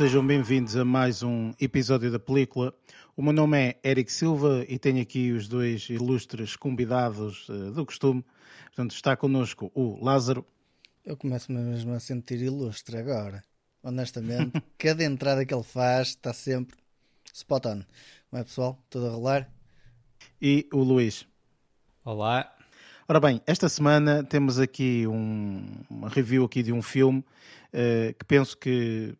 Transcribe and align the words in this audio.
sejam 0.00 0.26
bem-vindos 0.26 0.76
a 0.76 0.82
mais 0.82 1.22
um 1.22 1.52
episódio 1.60 2.10
da 2.10 2.18
película. 2.18 2.74
O 3.14 3.20
meu 3.20 3.34
nome 3.34 3.58
é 3.58 3.78
Eric 3.84 4.10
Silva 4.10 4.64
e 4.66 4.78
tenho 4.78 5.02
aqui 5.02 5.30
os 5.30 5.46
dois 5.46 5.90
ilustres 5.90 6.56
convidados 6.56 7.46
uh, 7.50 7.70
do 7.70 7.84
costume. 7.84 8.24
Portanto, 8.68 8.92
está 8.92 9.14
connosco 9.14 9.70
o 9.74 10.02
Lázaro. 10.02 10.42
Eu 11.04 11.18
começo 11.18 11.52
mesmo 11.52 11.92
a 11.92 12.00
sentir 12.00 12.40
ilustre 12.40 12.96
agora. 12.96 13.44
Honestamente, 13.82 14.52
cada 14.78 15.04
entrada 15.04 15.44
que 15.44 15.52
ele 15.52 15.62
faz 15.62 16.08
está 16.08 16.32
sempre 16.32 16.78
spot 17.34 17.66
on. 17.66 17.82
Não 18.32 18.40
é, 18.40 18.44
pessoal? 18.44 18.82
Tudo 18.88 19.06
a 19.06 19.10
rolar? 19.10 19.50
E 20.40 20.66
o 20.72 20.78
Luís. 20.78 21.26
Olá. 22.02 22.50
Ora 23.06 23.20
bem, 23.20 23.42
esta 23.46 23.68
semana 23.68 24.24
temos 24.24 24.58
aqui 24.58 25.06
um, 25.06 25.62
uma 25.90 26.08
review 26.08 26.46
aqui 26.46 26.62
de 26.62 26.72
um 26.72 26.80
filme 26.80 27.18
uh, 27.18 28.14
que 28.18 28.24
penso 28.24 28.56
que 28.56 29.14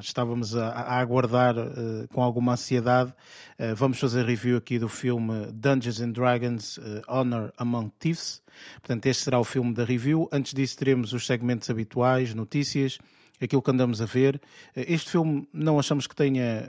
estávamos 0.00 0.56
a, 0.56 0.68
a 0.70 0.98
aguardar 0.98 1.56
uh, 1.56 2.08
com 2.12 2.22
alguma 2.22 2.52
ansiedade. 2.52 3.12
Uh, 3.58 3.74
vamos 3.74 3.98
fazer 3.98 4.24
review 4.24 4.56
aqui 4.56 4.78
do 4.78 4.88
filme 4.88 5.46
Dungeons 5.52 6.00
and 6.00 6.10
Dragons 6.10 6.78
Honor 7.08 7.52
Among 7.56 7.92
Thieves. 7.98 8.42
Portanto, 8.80 9.06
este 9.06 9.24
será 9.24 9.38
o 9.38 9.44
filme 9.44 9.72
da 9.72 9.84
review. 9.84 10.28
Antes 10.32 10.54
disso 10.54 10.76
teremos 10.76 11.12
os 11.12 11.26
segmentos 11.26 11.70
habituais, 11.70 12.34
notícias, 12.34 12.98
aquilo 13.40 13.62
que 13.62 13.70
andamos 13.70 14.00
a 14.00 14.06
ver. 14.06 14.40
Este 14.74 15.10
filme 15.10 15.48
não 15.52 15.78
achamos 15.78 16.06
que 16.06 16.16
tenha 16.16 16.66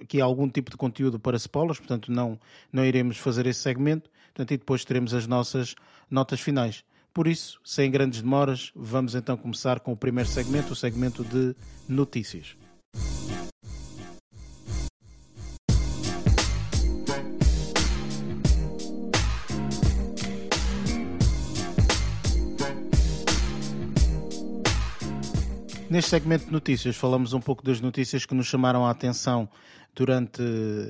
aqui 0.00 0.20
algum 0.20 0.48
tipo 0.48 0.70
de 0.70 0.76
conteúdo 0.76 1.18
para 1.18 1.36
spoilers, 1.36 1.78
portanto 1.78 2.12
não, 2.12 2.38
não 2.72 2.84
iremos 2.84 3.18
fazer 3.18 3.46
esse 3.46 3.60
segmento. 3.60 4.08
Portanto, 4.28 4.52
e 4.52 4.56
depois 4.56 4.84
teremos 4.84 5.14
as 5.14 5.26
nossas 5.26 5.74
notas 6.10 6.40
finais. 6.40 6.84
Por 7.16 7.26
isso, 7.26 7.58
sem 7.64 7.90
grandes 7.90 8.20
demoras, 8.20 8.70
vamos 8.76 9.14
então 9.14 9.38
começar 9.38 9.80
com 9.80 9.90
o 9.90 9.96
primeiro 9.96 10.28
segmento, 10.28 10.74
o 10.74 10.76
segmento 10.76 11.24
de 11.24 11.56
notícias. 11.88 12.54
Neste 25.88 26.10
segmento 26.10 26.44
de 26.44 26.52
notícias, 26.52 26.96
falamos 26.96 27.32
um 27.32 27.40
pouco 27.40 27.64
das 27.64 27.80
notícias 27.80 28.26
que 28.26 28.34
nos 28.34 28.46
chamaram 28.46 28.84
a 28.84 28.90
atenção 28.90 29.48
durante 29.96 30.42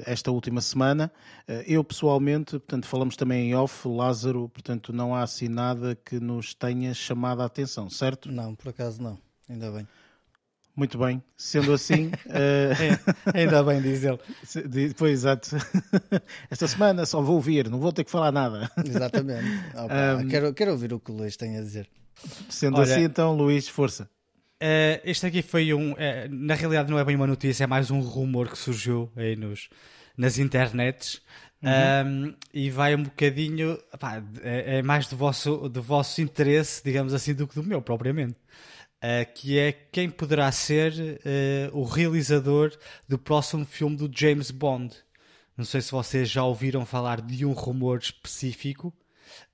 esta 0.04 0.32
última 0.32 0.60
semana. 0.60 1.10
Eh, 1.46 1.64
eu 1.68 1.84
pessoalmente, 1.84 2.58
portanto, 2.58 2.86
falamos 2.86 3.16
também 3.16 3.50
em 3.50 3.54
off, 3.54 3.88
Lázaro, 3.88 4.48
portanto, 4.48 4.92
não 4.92 5.14
há 5.14 5.22
assim 5.22 5.48
nada 5.48 5.94
que 5.94 6.18
nos 6.18 6.52
tenha 6.52 6.92
chamado 6.92 7.40
a 7.40 7.46
atenção, 7.46 7.88
certo? 7.88 8.30
Não, 8.30 8.54
por 8.54 8.70
acaso 8.70 9.00
não, 9.00 9.16
ainda 9.48 9.70
bem. 9.70 9.86
Muito 10.74 10.98
bem, 10.98 11.22
sendo 11.38 11.72
assim. 11.72 12.08
uh... 12.08 13.32
ainda 13.32 13.62
bem, 13.62 13.80
diz 13.80 14.04
ele. 14.04 14.18
Pois, 14.98 15.12
exato. 15.12 15.56
Esta 16.50 16.68
semana 16.68 17.06
só 17.06 17.22
vou 17.22 17.36
ouvir, 17.36 17.70
não 17.70 17.78
vou 17.78 17.92
ter 17.92 18.04
que 18.04 18.10
falar 18.10 18.30
nada. 18.30 18.70
Exatamente. 18.84 19.48
Opa, 19.70 20.18
um... 20.20 20.28
quero, 20.28 20.52
quero 20.52 20.72
ouvir 20.72 20.92
o 20.92 21.00
que 21.00 21.10
o 21.10 21.14
Luís 21.14 21.34
tem 21.34 21.56
a 21.56 21.62
dizer. 21.62 21.88
Sendo 22.50 22.78
Olha, 22.78 22.92
assim, 22.92 23.04
então, 23.04 23.34
Luís, 23.34 23.68
força. 23.68 24.10
Uh, 24.62 25.00
este 25.04 25.26
aqui 25.26 25.42
foi 25.42 25.74
um. 25.74 25.92
Uh, 25.92 25.96
na 26.30 26.54
realidade, 26.54 26.90
não 26.90 26.98
é 26.98 27.04
bem 27.04 27.14
uma 27.14 27.26
notícia, 27.26 27.64
é 27.64 27.66
mais 27.66 27.90
um 27.90 28.00
rumor 28.00 28.48
que 28.48 28.56
surgiu 28.56 29.12
aí 29.14 29.36
nos, 29.36 29.68
nas 30.16 30.38
internets. 30.38 31.20
Uhum. 31.62 32.28
Um, 32.28 32.34
e 32.54 32.70
vai 32.70 32.94
um 32.94 33.02
bocadinho. 33.02 33.78
Pá, 33.98 34.22
é, 34.42 34.78
é, 34.78 34.82
mais 34.82 35.08
do 35.08 35.16
vosso, 35.16 35.68
do 35.68 35.82
vosso 35.82 36.22
interesse, 36.22 36.82
digamos 36.82 37.12
assim, 37.12 37.34
do 37.34 37.46
que 37.46 37.54
do 37.54 37.62
meu, 37.62 37.82
propriamente. 37.82 38.38
Uh, 38.96 39.30
que 39.34 39.58
é 39.58 39.72
quem 39.72 40.08
poderá 40.08 40.50
ser 40.50 41.20
o 41.72 41.84
realizador 41.84 42.72
do 43.06 43.18
próximo 43.18 43.66
filme 43.66 43.96
do 43.96 44.10
James 44.12 44.50
Bond. 44.50 44.96
Não 45.54 45.64
sei 45.64 45.82
se 45.82 45.92
vocês 45.92 46.30
já 46.30 46.44
ouviram 46.44 46.86
falar 46.86 47.20
de 47.20 47.44
um 47.44 47.52
rumor 47.52 47.98
específico. 47.98 48.92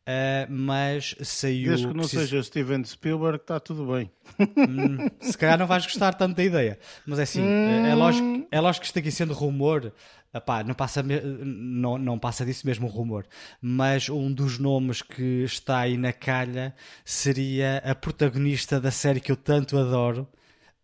Uh, 0.03 0.51
mas 0.51 1.15
saiu. 1.23 1.69
Desde 1.69 1.87
que 1.87 1.95
não 1.95 2.01
preciso... 2.01 2.23
seja 2.23 2.43
Steven 2.43 2.85
Spielberg, 2.85 3.37
está 3.37 3.61
tudo 3.61 3.87
bem. 3.87 4.11
Hum, 4.39 5.09
se 5.21 5.39
calhar 5.39 5.57
não 5.57 5.67
vais 5.67 5.85
gostar 5.85 6.13
tanto 6.15 6.37
da 6.37 6.43
ideia. 6.43 6.79
Mas 7.07 7.21
é 7.21 7.23
assim, 7.23 7.41
hum... 7.41 7.87
é, 7.87 7.95
lógico, 7.95 8.47
é 8.51 8.61
lógico 8.61 8.83
que 8.83 8.87
isto 8.87 8.99
aqui 8.99 9.13
sendo 9.13 9.33
rumor, 9.33 9.93
epá, 10.35 10.65
não, 10.65 10.75
passa, 10.75 11.05
não, 11.05 11.99
não 11.99 12.19
passa 12.19 12.45
disso 12.45 12.67
mesmo 12.67 12.89
rumor. 12.89 13.25
Mas 13.61 14.09
um 14.09 14.33
dos 14.33 14.59
nomes 14.59 15.03
que 15.03 15.45
está 15.45 15.79
aí 15.79 15.97
na 15.97 16.13
calha 16.13 16.75
seria 17.05 17.79
a 17.85 17.95
protagonista 17.95 18.81
da 18.81 18.91
série 18.91 19.21
que 19.21 19.31
eu 19.31 19.37
tanto 19.37 19.79
adoro. 19.79 20.27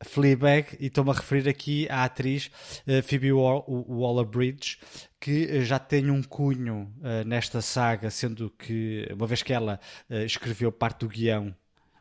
Fleabag, 0.05 0.77
e 0.79 0.87
estou-me 0.87 1.11
a 1.11 1.15
referir 1.15 1.49
aqui 1.49 1.89
à 1.91 2.05
atriz 2.05 2.51
uh, 2.87 3.03
Phoebe 3.03 3.33
Waller-Bridge, 3.33 4.79
que 5.21 5.65
já 5.65 5.79
tem 5.79 6.11
um 6.11 6.23
cunho 6.23 6.93
uh, 6.99 7.27
nesta 7.27 7.61
saga, 7.61 8.11
sendo 8.11 8.51
que, 8.51 9.09
uma 9.13 9.27
vez 9.27 9.43
que 9.43 9.53
ela 9.53 9.81
uh, 10.09 10.15
escreveu 10.19 10.71
parte 10.71 11.01
do 11.01 11.09
guião 11.09 11.55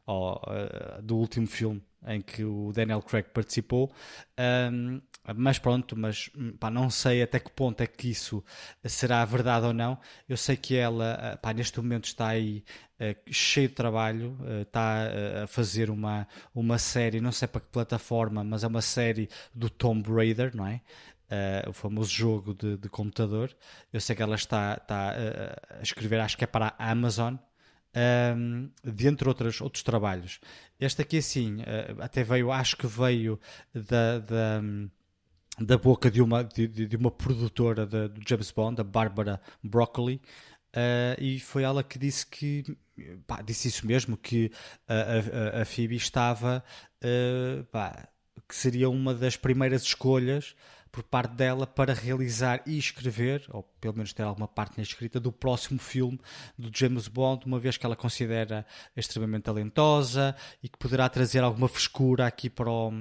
uh, 0.08 1.02
do 1.02 1.18
último 1.18 1.48
filme 1.48 1.82
em 2.06 2.22
que 2.22 2.44
o 2.44 2.72
Daniel 2.74 3.02
Craig 3.02 3.28
participou, 3.34 3.92
um, 4.72 5.02
mas 5.36 5.60
pronto, 5.60 5.98
mas 5.98 6.30
pá, 6.60 6.70
não 6.70 6.90
sei 6.90 7.22
até 7.22 7.40
que 7.40 7.52
ponto 7.52 7.82
é 7.82 7.88
que 7.88 8.10
isso 8.10 8.44
será 8.86 9.24
verdade 9.26 9.66
ou 9.66 9.74
não. 9.74 10.00
Eu 10.28 10.38
sei 10.38 10.56
que 10.56 10.76
ela, 10.76 11.38
pá, 11.42 11.54
neste 11.54 11.78
momento 11.80 12.06
está 12.06 12.28
aí 12.28 12.64
uh, 13.00 13.32
cheio 13.32 13.70
de 13.70 13.76
trabalho, 13.76 14.38
uh, 14.42 14.62
está 14.62 15.08
uh, 15.08 15.44
a 15.44 15.48
fazer 15.48 15.90
uma, 15.90 16.28
uma 16.54 16.78
série, 16.78 17.22
não 17.22 17.32
sei 17.32 17.48
para 17.48 17.62
que 17.62 17.68
plataforma, 17.68 18.44
mas 18.44 18.64
é 18.64 18.68
uma 18.68 18.82
série 18.82 19.30
do 19.54 19.70
Tomb 19.70 20.10
Raider, 20.12 20.56
não 20.56 20.68
é? 20.68 20.82
O 21.68 21.74
famoso 21.74 22.10
jogo 22.10 22.54
de, 22.54 22.78
de, 22.78 22.88
computador. 22.88 23.54
Eu 23.92 24.00
sei 24.00 24.16
que 24.16 24.24
ela 24.24 24.36
está, 24.36 24.80
está 24.82 25.14
a 25.78 25.82
escrever, 25.82 26.22
acho 26.22 26.38
que 26.38 26.46
é 26.46 26.48
para 26.48 26.74
a 26.80 26.90
Amazon, 26.90 27.34
um, 27.34 27.40
ehm, 27.94 28.70
dentre 28.82 29.28
outros, 29.28 29.60
outros 29.60 29.84
trabalhos. 29.84 30.40
Este 30.80 31.02
aqui, 31.02 31.18
assim, 31.18 31.58
até 32.00 32.24
veio, 32.24 32.50
acho 32.50 32.78
que 32.78 32.88
veio 32.88 33.38
da, 33.74 34.20
da, 34.20 34.62
da 35.60 35.78
boca 35.78 36.10
de 36.12 36.22
uma, 36.22 36.44
de, 36.44 36.68
de 36.68 36.96
uma 36.96 37.12
produtora 37.12 37.86
do 37.86 38.22
James 38.28 38.52
Bond, 38.52 38.80
a 38.80 38.84
Barbara 38.84 39.42
Broccoli. 39.64 40.22
e 41.20 41.40
foi 41.40 41.64
ela 41.64 41.84
que 41.84 41.98
disse 41.98 42.26
que 42.26 42.64
pá, 43.26 43.42
disse 43.42 43.68
isso 43.68 43.86
mesmo, 43.86 44.16
que 44.16 44.52
a, 44.88 45.58
a, 45.58 45.62
a 45.62 45.66
Phoebe 45.66 45.96
estava 45.96 46.64
pá, 47.72 48.08
que 48.48 48.56
seria 48.56 48.90
uma 48.90 49.14
das 49.14 49.36
primeiras 49.36 49.84
escolhas 49.84 50.56
por 50.92 51.04
parte 51.04 51.36
dela 51.36 51.68
para 51.68 51.94
realizar 51.94 52.62
e 52.66 52.78
escrever, 52.78 53.46
ou 53.50 53.62
pelo 53.80 53.94
menos 53.94 54.14
ter 54.14 54.24
alguma 54.24 54.48
parte 54.48 54.78
na 54.78 54.84
escrita, 54.84 55.20
do 55.20 55.32
próximo 55.32 55.80
filme 55.80 56.20
do 56.58 56.72
James 56.76 57.08
Bond, 57.08 57.46
uma 57.46 57.60
vez 57.60 57.78
que 57.78 57.86
ela 57.86 57.96
considera 57.96 58.66
extremamente 58.96 59.44
talentosa 59.44 60.36
e 60.64 60.68
que 60.68 60.78
poderá 60.78 61.08
trazer 61.08 61.44
alguma 61.44 61.68
frescura 61.68 62.26
aqui 62.26 62.50
para, 62.50 62.72
o, 62.72 62.92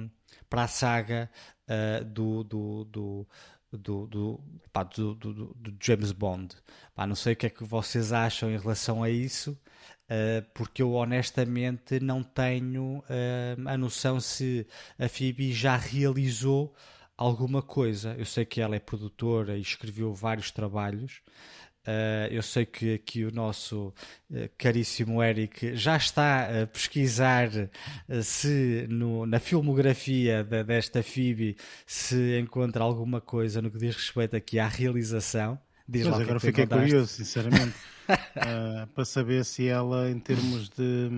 para 0.49 0.63
a 0.63 0.67
saga 0.67 1.29
uh, 1.67 2.05
do, 2.05 2.43
do, 2.43 2.85
do 2.85 3.27
do, 3.71 4.07
do, 4.07 4.39
pá, 4.71 4.83
do, 4.83 5.13
do, 5.15 5.53
do, 5.53 5.77
James 5.81 6.11
Bond. 6.11 6.55
Pá, 6.95 7.05
não 7.05 7.15
sei 7.15 7.33
o 7.33 7.35
que 7.35 7.47
é 7.47 7.49
que 7.49 7.63
vocês 7.63 8.13
acham 8.13 8.49
em 8.49 8.57
relação 8.57 9.03
a 9.03 9.09
isso, 9.09 9.51
uh, 9.51 10.45
porque 10.53 10.81
eu 10.81 10.93
honestamente 10.93 11.99
não 11.99 12.23
tenho 12.23 12.99
uh, 12.99 13.67
a 13.69 13.77
noção 13.77 14.19
se 14.19 14.65
a 14.97 15.09
Phoebe 15.09 15.51
já 15.51 15.75
realizou 15.75 16.73
alguma 17.17 17.61
coisa. 17.61 18.15
Eu 18.17 18.25
sei 18.25 18.45
que 18.45 18.61
ela 18.61 18.75
é 18.75 18.79
produtora 18.79 19.57
e 19.57 19.61
escreveu 19.61 20.13
vários 20.13 20.51
trabalhos. 20.51 21.21
Uh, 21.87 22.27
eu 22.31 22.43
sei 22.43 22.65
que 22.65 22.95
aqui 22.95 23.23
o 23.23 23.31
nosso 23.31 23.93
uh, 24.29 24.49
caríssimo 24.57 25.23
Eric 25.23 25.73
já 25.73 25.95
está 25.95 26.63
a 26.63 26.67
pesquisar 26.67 27.47
uh, 27.47 28.21
se 28.21 28.85
no, 28.89 29.25
na 29.25 29.39
filmografia 29.39 30.43
da, 30.43 30.63
desta 30.63 31.01
Phoebe 31.01 31.55
se 31.85 32.37
encontra 32.39 32.83
alguma 32.83 33.21
coisa 33.21 33.61
no 33.61 33.71
que 33.71 33.77
diz 33.77 33.95
respeito 33.95 34.35
aqui 34.35 34.59
à 34.59 34.67
realização. 34.67 35.57
Diz 35.87 36.05
Mas 36.05 36.19
agora 36.19 36.41
fiquei 36.41 36.67
curioso, 36.67 37.07
sinceramente, 37.07 37.73
para 38.93 39.05
saber 39.05 39.45
se 39.45 39.69
ela, 39.69 40.11
em 40.11 40.19
termos 40.19 40.67
de, 40.67 41.09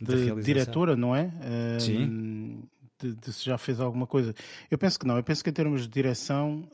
de, 0.00 0.34
de 0.34 0.42
diretora, 0.42 0.96
não 0.96 1.14
é? 1.14 1.30
Sim 1.78 2.60
de, 3.00 3.14
de, 3.14 3.32
se 3.32 3.44
já 3.44 3.56
fez 3.56 3.78
alguma 3.78 4.06
coisa. 4.06 4.34
Eu 4.68 4.78
penso 4.78 4.98
que 4.98 5.06
não. 5.06 5.16
Eu 5.16 5.22
penso 5.22 5.44
que 5.44 5.50
em 5.50 5.52
termos 5.52 5.82
de 5.82 5.88
direção, 5.88 6.68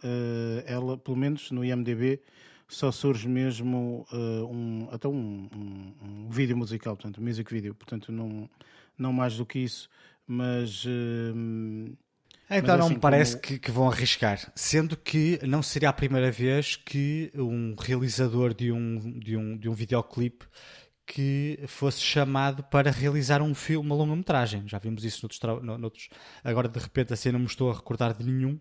ela, 0.65 0.97
pelo 0.97 1.17
menos 1.17 1.51
no 1.51 1.63
IMDB, 1.63 2.21
só 2.71 2.93
surge 2.93 3.29
mesmo 3.29 4.07
uh, 4.13 4.47
um, 4.47 4.89
até 4.93 5.09
um, 5.09 5.49
um, 5.53 5.95
um, 6.03 6.31
vídeo 6.31 6.57
musical, 6.57 6.97
portanto, 6.97 7.21
um 7.21 7.25
music 7.25 7.53
video. 7.53 7.75
Portanto, 7.75 8.13
não, 8.13 8.49
não 8.97 9.13
mais 9.13 9.37
do 9.37 9.45
que 9.45 9.59
isso. 9.59 9.91
Mas. 10.27 10.85
Uh, 10.85 11.97
então 12.49 12.77
não 12.79 12.87
assim, 12.87 12.95
me 12.95 13.01
parece 13.01 13.33
como... 13.33 13.43
que, 13.43 13.59
que, 13.59 13.71
vão 13.71 13.89
arriscar, 13.89 14.53
sendo 14.57 14.97
que 14.97 15.39
não 15.47 15.63
seria 15.63 15.89
a 15.89 15.93
primeira 15.93 16.33
vez 16.33 16.75
que 16.75 17.31
um 17.35 17.77
realizador 17.79 18.53
de 18.53 18.73
um, 18.73 19.19
de 19.21 19.37
um, 19.37 19.57
de 19.57 19.69
um 19.69 19.73
videoclipe 19.73 20.47
que 21.07 21.59
fosse 21.67 22.01
chamado 22.01 22.63
para 22.65 22.91
realizar 22.91 23.43
um 23.43 23.53
filme, 23.53 23.87
uma 23.87 23.97
longa-metragem. 23.97 24.63
Já 24.67 24.79
vimos 24.79 25.05
isso 25.05 25.21
noutros, 25.23 25.41
noutros. 25.65 26.09
Agora, 26.45 26.69
de 26.69 26.79
repente, 26.79 27.13
assim 27.13 27.33
não 27.33 27.41
me 27.41 27.47
estou 27.47 27.69
a 27.71 27.75
recordar 27.75 28.15
de 28.15 28.25
nenhum. 28.25 28.59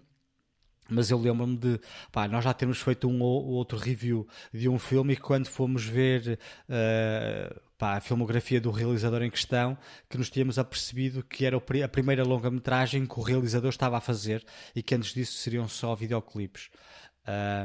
Mas 0.89 1.11
eu 1.11 1.19
lembro-me 1.19 1.57
de, 1.57 1.79
pá, 2.11 2.27
nós 2.27 2.43
já 2.43 2.53
temos 2.53 2.81
feito 2.81 3.07
um 3.07 3.21
ou 3.21 3.45
outro 3.45 3.77
review 3.77 4.27
de 4.53 4.67
um 4.67 4.79
filme 4.79 5.13
e 5.13 5.17
quando 5.17 5.47
fomos 5.47 5.85
ver 5.85 6.39
uh, 6.67 7.61
pá, 7.77 7.97
a 7.97 8.01
filmografia 8.01 8.59
do 8.59 8.71
realizador 8.71 9.21
em 9.21 9.29
questão, 9.29 9.77
que 10.09 10.17
nos 10.17 10.29
tínhamos 10.29 10.59
apercebido 10.59 11.23
que 11.23 11.45
era 11.45 11.57
a 11.57 11.87
primeira 11.87 12.23
longa-metragem 12.23 13.05
que 13.05 13.19
o 13.19 13.23
realizador 13.23 13.69
estava 13.69 13.97
a 13.97 14.01
fazer 14.01 14.43
e 14.75 14.83
que 14.83 14.95
antes 14.95 15.13
disso 15.13 15.33
seriam 15.33 15.67
só 15.67 15.95
videoclipes. 15.95 16.69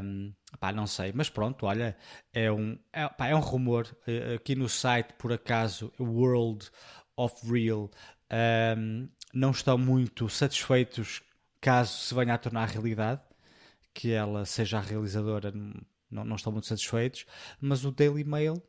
Um, 0.03 0.33
pá, 0.61 0.73
não 0.73 0.87
sei, 0.87 1.13
mas 1.15 1.31
pronto, 1.31 1.65
olha, 1.67 1.97
é 2.33 2.53
um, 2.53 2.79
é, 2.93 3.09
pá, 3.09 3.29
é 3.29 3.35
um 3.35 3.41
rumor. 3.41 3.87
Eh, 4.07 4.35
aqui 4.35 4.55
no 4.55 4.69
site, 4.69 5.15
por 5.15 5.33
acaso, 5.33 5.93
World 5.99 6.71
of 7.17 7.35
Real, 7.51 7.91
um, 8.79 9.09
não 9.33 9.51
estão 9.51 9.79
muito 9.79 10.29
satisfeitos 10.29 11.23
caso 11.65 11.97
se 11.97 12.15
venha 12.15 12.35
a 12.35 12.39
tornar 12.39 12.69
realidade, 12.69 13.23
que 13.95 14.13
ela 14.13 14.45
seja 14.45 14.77
a 14.77 14.81
realizadora, 14.83 15.51
não, 16.11 16.23
não 16.23 16.37
estão 16.37 16.53
muito 16.53 16.67
satisfeitos, 16.67 17.25
mas 17.59 17.87
o 17.87 17.91
Daily 17.91 18.23
Mail 18.23 18.63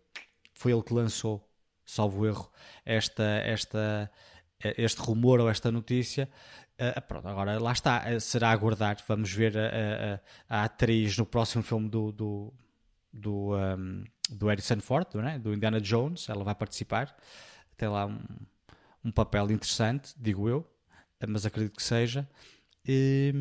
foi 0.54 0.72
ele 0.72 0.82
que 0.82 0.94
lançou, 0.94 1.46
salvo 1.86 2.26
erro, 2.26 2.50
esta, 2.86 3.22
esta, 3.24 4.10
este 4.78 5.02
rumor 5.02 5.42
ou 5.42 5.50
esta 5.50 5.70
notícia. 5.70 6.30
Uh, 6.80 7.02
pronto, 7.02 7.28
agora 7.28 7.60
lá 7.60 7.74
está, 7.74 8.06
uh, 8.10 8.22
será 8.22 8.52
aguardar. 8.52 8.96
Vamos 9.06 9.30
ver 9.30 9.58
a, 9.58 10.22
a, 10.48 10.62
a, 10.62 10.64
atriz 10.64 11.18
no 11.18 11.26
próximo 11.26 11.64
filme 11.64 11.90
do, 11.90 12.14
do, 12.14 12.54
do, 13.12 13.58
um, 13.58 14.06
do 14.30 14.48
Harrison 14.48 14.80
Ford, 14.80 15.08
é? 15.16 15.38
do 15.38 15.54
Indiana 15.54 15.82
Jones. 15.82 16.30
Ela 16.30 16.46
vai 16.46 16.56
participar. 16.56 17.14
Tem 17.76 17.90
lá 17.90 18.06
um, 18.06 18.22
um 19.04 19.12
papel 19.12 19.52
interessante, 19.52 20.14
digo 20.18 20.48
eu, 20.48 20.66
mas 21.28 21.46
acredito 21.46 21.76
que 21.76 21.84
seja. 21.84 22.26
E, 22.88 23.34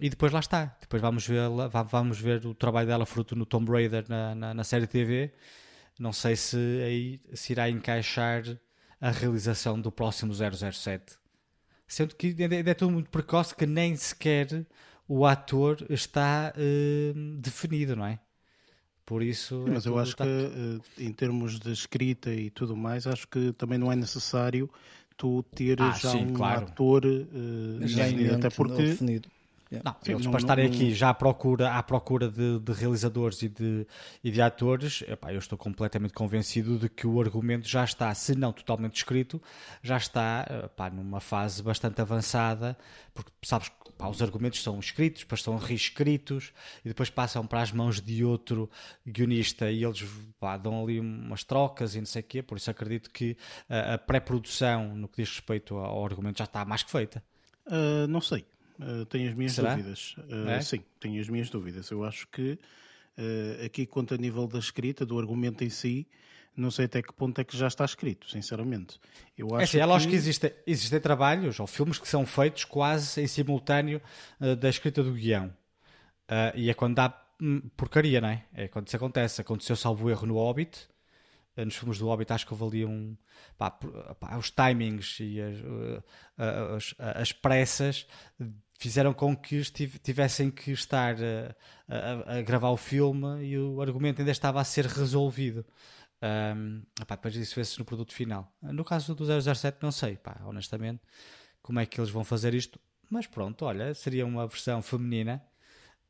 e, 0.00 0.10
depois 0.10 0.32
lá 0.32 0.40
está. 0.40 0.76
Depois 0.80 1.00
vamos 1.00 1.26
ver, 1.26 1.48
vamos 1.88 2.20
ver 2.20 2.44
o 2.44 2.54
trabalho 2.54 2.86
dela 2.86 3.06
fruto 3.06 3.34
no 3.34 3.46
Tomb 3.46 3.70
Raider 3.70 4.04
na, 4.08 4.34
na, 4.34 4.54
na 4.54 4.64
série 4.64 4.86
TV. 4.86 5.32
Não 5.98 6.12
sei 6.12 6.36
se 6.36 6.56
aí 6.84 7.20
se 7.32 7.52
irá 7.52 7.68
encaixar 7.68 8.42
a 9.00 9.10
realização 9.10 9.80
do 9.80 9.90
próximo 9.90 10.32
007. 10.34 11.18
Sendo 11.86 12.14
que 12.14 12.36
ainda 12.38 12.70
é 12.70 12.74
tudo 12.74 12.92
muito 12.92 13.10
precoce 13.10 13.54
que 13.54 13.66
nem 13.66 13.96
sequer 13.96 14.66
o 15.08 15.26
ator 15.26 15.84
está 15.88 16.52
uh, 16.54 17.36
definido, 17.40 17.96
não 17.96 18.06
é? 18.06 18.20
Por 19.04 19.22
isso. 19.22 19.64
Sim, 19.66 19.72
mas 19.72 19.86
é 19.86 19.88
eu 19.88 19.98
acho 19.98 20.16
que, 20.16 20.22
uh, 20.22 20.80
em 20.96 21.12
termos 21.12 21.58
de 21.58 21.72
escrita 21.72 22.32
e 22.32 22.48
tudo 22.48 22.76
mais, 22.76 23.06
acho 23.06 23.26
que 23.26 23.52
também 23.54 23.76
não 23.76 23.90
é 23.90 23.96
necessário 23.96 24.70
tu 25.20 25.42
ter 25.54 25.76
ah, 25.82 25.90
já 25.90 26.12
sim, 26.12 26.24
um 26.24 26.32
claro. 26.32 26.64
ator 26.64 27.04
uh, 27.04 27.86
já 27.86 28.04
definido, 28.04 28.34
até 28.36 28.48
porque. 28.48 28.82
Definido. 28.82 29.28
Yeah. 29.72 29.88
Não, 29.88 29.96
Sim, 30.02 30.12
eles 30.12 30.24
não, 30.24 30.32
para 30.32 30.40
estarem 30.40 30.68
não, 30.68 30.74
aqui 30.74 30.92
já 30.92 31.10
à 31.10 31.14
procura, 31.14 31.72
à 31.72 31.82
procura 31.82 32.28
de, 32.28 32.58
de 32.58 32.72
realizadores 32.72 33.40
e 33.42 33.48
de, 33.48 33.86
e 34.22 34.28
de 34.28 34.42
atores, 34.42 35.04
epá, 35.06 35.32
eu 35.32 35.38
estou 35.38 35.56
completamente 35.56 36.12
convencido 36.12 36.76
de 36.76 36.88
que 36.88 37.06
o 37.06 37.20
argumento 37.20 37.68
já 37.68 37.84
está, 37.84 38.12
se 38.12 38.34
não 38.34 38.52
totalmente 38.52 38.96
escrito, 38.96 39.40
já 39.80 39.96
está 39.96 40.44
epá, 40.64 40.90
numa 40.90 41.20
fase 41.20 41.62
bastante 41.62 42.00
avançada, 42.00 42.76
porque 43.14 43.30
sabes 43.42 43.68
que 43.68 43.76
os 44.04 44.20
argumentos 44.20 44.60
são 44.60 44.76
escritos, 44.80 45.22
depois 45.22 45.40
são 45.40 45.56
reescritos 45.56 46.52
e 46.84 46.88
depois 46.88 47.08
passam 47.08 47.46
para 47.46 47.62
as 47.62 47.70
mãos 47.70 48.00
de 48.00 48.24
outro 48.24 48.68
guionista 49.06 49.70
e 49.70 49.84
eles 49.84 50.02
epá, 50.02 50.56
dão 50.56 50.82
ali 50.82 50.98
umas 50.98 51.44
trocas 51.44 51.94
e 51.94 51.98
não 52.00 52.06
sei 52.06 52.22
o 52.22 52.24
quê, 52.24 52.42
por 52.42 52.58
isso 52.58 52.68
acredito 52.68 53.08
que 53.08 53.36
a, 53.68 53.94
a 53.94 53.98
pré-produção 53.98 54.96
no 54.96 55.06
que 55.06 55.22
diz 55.22 55.30
respeito 55.30 55.76
ao 55.76 56.04
argumento 56.04 56.38
já 56.38 56.44
está 56.44 56.64
mais 56.64 56.82
que 56.82 56.90
feita. 56.90 57.22
Uh, 57.66 58.08
não 58.08 58.20
sei. 58.20 58.44
Uh, 58.80 59.04
tenho 59.04 59.28
as 59.28 59.34
minhas 59.34 59.52
Será? 59.52 59.74
dúvidas. 59.74 60.16
Uh, 60.18 60.48
é? 60.48 60.60
Sim, 60.62 60.82
tenho 60.98 61.20
as 61.20 61.28
minhas 61.28 61.50
dúvidas. 61.50 61.90
Eu 61.90 62.02
acho 62.02 62.26
que 62.28 62.58
uh, 63.18 63.64
aqui, 63.64 63.84
quanto 63.84 64.14
a 64.14 64.16
nível 64.16 64.46
da 64.46 64.58
escrita, 64.58 65.04
do 65.04 65.18
argumento 65.18 65.62
em 65.62 65.68
si, 65.68 66.06
não 66.56 66.70
sei 66.70 66.86
até 66.86 67.02
que 67.02 67.12
ponto 67.12 67.38
é 67.40 67.44
que 67.44 67.56
já 67.56 67.66
está 67.66 67.84
escrito, 67.84 68.28
sinceramente. 68.30 68.98
Eu 69.36 69.48
é 69.48 69.50
acho 69.50 69.60
é, 69.60 69.64
assim, 69.64 69.78
que... 69.78 69.82
é 69.82 69.86
lógico 69.86 70.10
que 70.10 70.16
existem, 70.16 70.52
existem 70.66 71.00
trabalhos 71.00 71.60
ou 71.60 71.66
filmes 71.66 71.98
que 71.98 72.08
são 72.08 72.24
feitos 72.24 72.64
quase 72.64 73.20
em 73.20 73.26
simultâneo 73.26 74.00
da 74.58 74.68
escrita 74.68 75.02
do 75.02 75.12
guião. 75.12 75.54
e 76.54 76.68
é 76.68 76.74
quando 76.74 76.96
dá 76.96 77.22
hum, 77.40 77.62
porcaria, 77.76 78.20
não 78.20 78.28
é? 78.28 78.44
É 78.52 78.68
quando 78.68 78.88
isso 78.88 78.96
acontece. 78.96 79.40
Aconteceu, 79.40 79.76
salvo 79.76 80.10
erro, 80.10 80.26
no 80.26 80.34
Hobbit 80.34 80.88
nos 81.64 81.76
filmes 81.76 81.98
do 81.98 82.06
Hobbit 82.06 82.32
acho 82.32 82.46
que 82.46 82.52
houve 82.52 82.64
ali 82.64 82.84
um 82.84 83.16
pá, 83.58 83.70
pá, 83.70 84.36
os 84.36 84.50
timings 84.50 85.18
e 85.20 85.40
as, 85.40 85.56
as, 86.38 86.94
as, 86.98 87.32
pressas 87.32 88.06
fizeram 88.80 89.12
com 89.12 89.36
que 89.36 89.62
tivessem 90.02 90.50
que 90.50 90.72
estar 90.72 91.14
a, 91.14 91.54
a, 91.86 92.38
a, 92.38 92.42
gravar 92.42 92.70
o 92.70 92.78
filme 92.78 93.44
e 93.44 93.58
o 93.58 93.82
argumento 93.82 94.22
ainda 94.22 94.32
estava 94.32 94.58
a 94.58 94.64
ser 94.64 94.86
resolvido. 94.86 95.66
Um, 96.22 96.82
pá, 97.06 97.14
depois 97.14 97.36
isso 97.36 97.54
vê-se 97.56 97.78
no 97.78 97.84
produto 97.84 98.14
final. 98.14 98.50
No 98.62 98.82
caso 98.82 99.14
do 99.14 99.24
007, 99.24 99.78
não 99.82 99.92
sei, 99.92 100.16
pá, 100.16 100.40
honestamente, 100.46 101.02
como 101.62 101.78
é 101.78 101.84
que 101.84 102.00
eles 102.00 102.10
vão 102.10 102.24
fazer 102.24 102.54
isto. 102.54 102.80
Mas 103.10 103.26
pronto, 103.26 103.66
olha, 103.66 103.92
seria 103.92 104.24
uma 104.24 104.46
versão 104.46 104.80
feminina. 104.80 105.42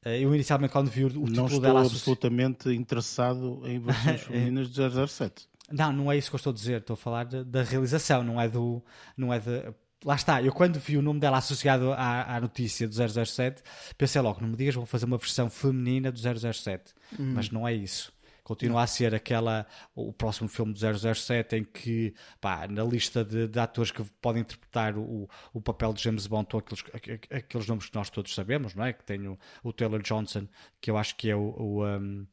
Eh, 0.05 0.21
eu 0.21 0.33
inicialmente, 0.33 0.73
quando 0.73 0.91
vi 0.91 1.05
o, 1.05 1.09
título 1.09 1.29
não 1.29 1.47
estou 1.47 1.61
dela. 1.61 1.81
absolutamente 1.81 2.69
interessado 2.69 3.67
em 3.67 3.81
versões 3.81 4.21
femininas 4.23 4.71
do 4.71 5.09
007. 5.09 5.49
Não, 5.73 5.93
não 5.93 6.13
é 6.13 6.17
isso 6.17 6.31
que 6.31 6.37
eu 6.37 6.39
estou 6.39 6.53
a 6.53 6.55
dizer. 6.55 6.81
Estou 6.83 6.95
a 6.95 6.97
falar 6.97 7.25
de, 7.25 7.43
da 7.43 7.65
realização, 7.65 8.23
não 8.23 8.41
é 8.41 8.49
do. 8.49 8.81
Não 9.17 9.35
é 9.35 9.41
de, 9.41 9.75
lá 10.05 10.15
está, 10.15 10.43
eu 10.43 10.53
quando 10.53 10.79
vi 10.79 10.97
o 10.97 11.03
nome 11.03 11.21
dela 11.21 11.39
associado 11.39 11.93
à, 11.93 12.37
à 12.37 12.41
notícia 12.41 12.89
do 12.89 12.95
007, 12.95 13.63
pensei 13.97 14.21
logo, 14.21 14.41
não 14.41 14.49
me 14.49 14.57
digas, 14.57 14.75
vão 14.75 14.87
fazer 14.87 15.07
uma 15.07 15.19
versão 15.19 15.51
feminina 15.51 16.11
do 16.11 16.19
007. 16.19 16.95
Hum. 17.19 17.33
Mas 17.35 17.51
não 17.51 17.67
é 17.67 17.75
isso. 17.75 18.13
Continua 18.51 18.83
a 18.83 18.87
ser 18.89 19.15
aquela, 19.15 19.65
o 19.95 20.13
próximo 20.13 20.49
filme 20.49 20.73
do 20.73 21.15
007 21.15 21.55
em 21.55 21.63
que, 21.63 22.13
pá, 22.41 22.67
na 22.67 22.83
lista 22.83 23.25
de, 23.25 23.47
de 23.47 23.61
atores 23.61 23.93
que 23.93 24.03
podem 24.21 24.43
interpretar 24.43 24.99
o, 24.99 25.29
o 25.53 25.61
papel 25.61 25.93
de 25.93 26.03
James 26.03 26.27
Bond, 26.27 26.43
estão 26.45 26.59
aqueles, 26.59 27.21
aqueles 27.31 27.67
nomes 27.69 27.89
que 27.89 27.95
nós 27.95 28.11
todos 28.11 28.35
sabemos, 28.35 28.75
não 28.75 28.85
é? 28.85 28.93
Que 28.93 29.05
tem 29.05 29.29
o, 29.29 29.39
o 29.63 29.73
Taylor 29.73 30.03
Johnson, 30.03 30.49
que 30.81 30.91
eu 30.91 30.97
acho 30.97 31.15
que 31.15 31.31
é 31.31 31.37
o, 31.37 31.55
o 31.57 31.87
um, 31.87 32.27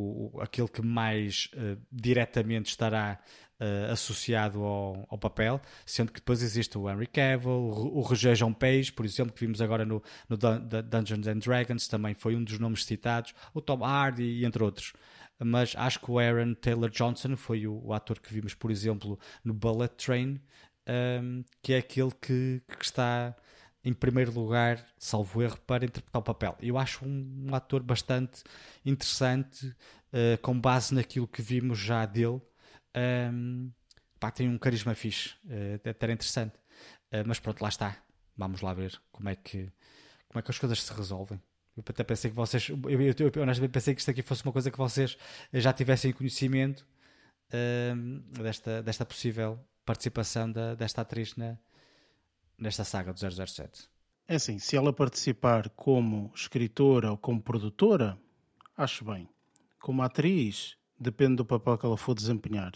o, 0.00 0.40
aquele 0.40 0.68
que 0.68 0.82
mais 0.82 1.50
uh, 1.54 1.80
diretamente 1.90 2.70
estará 2.70 3.18
uh, 3.60 3.92
associado 3.92 4.62
ao, 4.62 5.06
ao, 5.08 5.18
papel, 5.18 5.60
sendo 5.84 6.12
que 6.12 6.20
depois 6.20 6.42
existe 6.42 6.76
o 6.76 6.88
Henry 6.88 7.06
Cavill, 7.06 7.50
o, 7.50 7.98
o 7.98 8.00
Roger 8.00 8.34
John 8.34 8.52
Page, 8.52 8.92
por 8.92 9.04
exemplo, 9.04 9.32
que 9.32 9.40
vimos 9.40 9.60
agora 9.60 9.84
no, 9.84 10.02
no 10.28 10.36
Dungeons 10.36 11.26
and 11.26 11.38
Dragons, 11.38 11.86
também 11.86 12.14
foi 12.14 12.34
um 12.34 12.42
dos 12.42 12.58
nomes 12.58 12.84
citados, 12.84 13.34
o 13.54 13.60
Tom 13.60 13.84
Hardy 13.84 14.44
entre 14.44 14.62
outros. 14.62 14.92
Mas 15.42 15.74
acho 15.76 16.00
que 16.00 16.10
o 16.10 16.18
Aaron 16.18 16.54
Taylor 16.54 16.90
Johnson 16.90 17.36
foi 17.36 17.66
o, 17.66 17.80
o 17.82 17.94
ator 17.94 18.20
que 18.20 18.32
vimos, 18.32 18.54
por 18.54 18.70
exemplo, 18.70 19.18
no 19.42 19.54
Bullet 19.54 19.94
Train, 19.96 20.28
um, 20.28 20.40
ehm, 20.86 21.44
que 21.62 21.72
é 21.72 21.78
aquele 21.78 22.10
que, 22.20 22.62
que 22.68 22.84
está 22.84 23.34
em 23.84 23.92
primeiro 23.92 24.32
lugar, 24.32 24.84
salvo 24.98 25.42
erro, 25.42 25.58
para 25.66 25.84
interpretar 25.84 26.20
o 26.20 26.24
papel. 26.24 26.56
Eu 26.60 26.76
acho 26.76 27.04
um, 27.04 27.46
um 27.48 27.54
ator 27.54 27.82
bastante 27.82 28.42
interessante, 28.84 29.66
uh, 29.66 30.38
com 30.42 30.58
base 30.58 30.94
naquilo 30.94 31.26
que 31.26 31.40
vimos 31.40 31.78
já 31.78 32.04
dele. 32.04 32.40
Um, 33.32 33.70
pá, 34.18 34.30
tem 34.30 34.48
um 34.48 34.58
carisma 34.58 34.94
fixe, 34.94 35.30
uh, 35.44 35.88
até 35.88 36.12
interessante. 36.12 36.56
Uh, 37.12 37.24
mas 37.26 37.40
pronto, 37.40 37.62
lá 37.62 37.68
está. 37.68 37.96
Vamos 38.36 38.60
lá 38.60 38.72
ver 38.74 39.00
como 39.10 39.28
é 39.28 39.36
que, 39.36 39.70
como 40.28 40.38
é 40.38 40.42
que 40.42 40.50
as 40.50 40.58
coisas 40.58 40.82
se 40.82 40.92
resolvem. 40.92 41.40
Eu 41.76 41.84
até 41.86 42.04
pensei 42.04 42.30
que 42.30 42.36
vocês, 42.36 42.68
eu, 42.68 42.78
eu, 42.84 43.14
eu 43.34 43.42
honestamente 43.42 43.70
pensei 43.70 43.94
que 43.94 44.00
isto 44.00 44.10
aqui 44.10 44.22
fosse 44.22 44.44
uma 44.44 44.52
coisa 44.52 44.70
que 44.70 44.78
vocês 44.78 45.16
já 45.52 45.72
tivessem 45.72 46.12
conhecimento 46.12 46.86
uh, 47.52 48.42
desta, 48.42 48.82
desta 48.82 49.06
possível 49.06 49.58
participação 49.84 50.50
da, 50.50 50.74
desta 50.74 51.00
atriz 51.00 51.36
na, 51.36 51.56
nesta 52.60 52.84
saga 52.84 53.12
do 53.12 53.18
007? 53.18 53.88
É 54.28 54.36
assim, 54.36 54.58
se 54.58 54.76
ela 54.76 54.92
participar 54.92 55.68
como 55.70 56.30
escritora 56.34 57.10
ou 57.10 57.18
como 57.18 57.40
produtora, 57.40 58.16
acho 58.76 59.04
bem. 59.04 59.28
Como 59.80 60.02
atriz, 60.02 60.76
depende 60.98 61.36
do 61.36 61.44
papel 61.44 61.76
que 61.76 61.86
ela 61.86 61.96
for 61.96 62.14
desempenhar. 62.14 62.72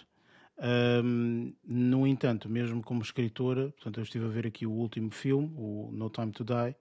Um, 0.56 1.52
no 1.64 2.06
entanto, 2.06 2.48
mesmo 2.48 2.82
como 2.82 3.02
escritora, 3.02 3.70
portanto, 3.70 3.98
eu 3.98 4.02
estive 4.02 4.24
a 4.24 4.28
ver 4.28 4.46
aqui 4.46 4.66
o 4.66 4.72
último 4.72 5.10
filme, 5.10 5.52
o 5.56 5.90
No 5.92 6.08
Time 6.10 6.32
to 6.32 6.44
Die, 6.44 6.76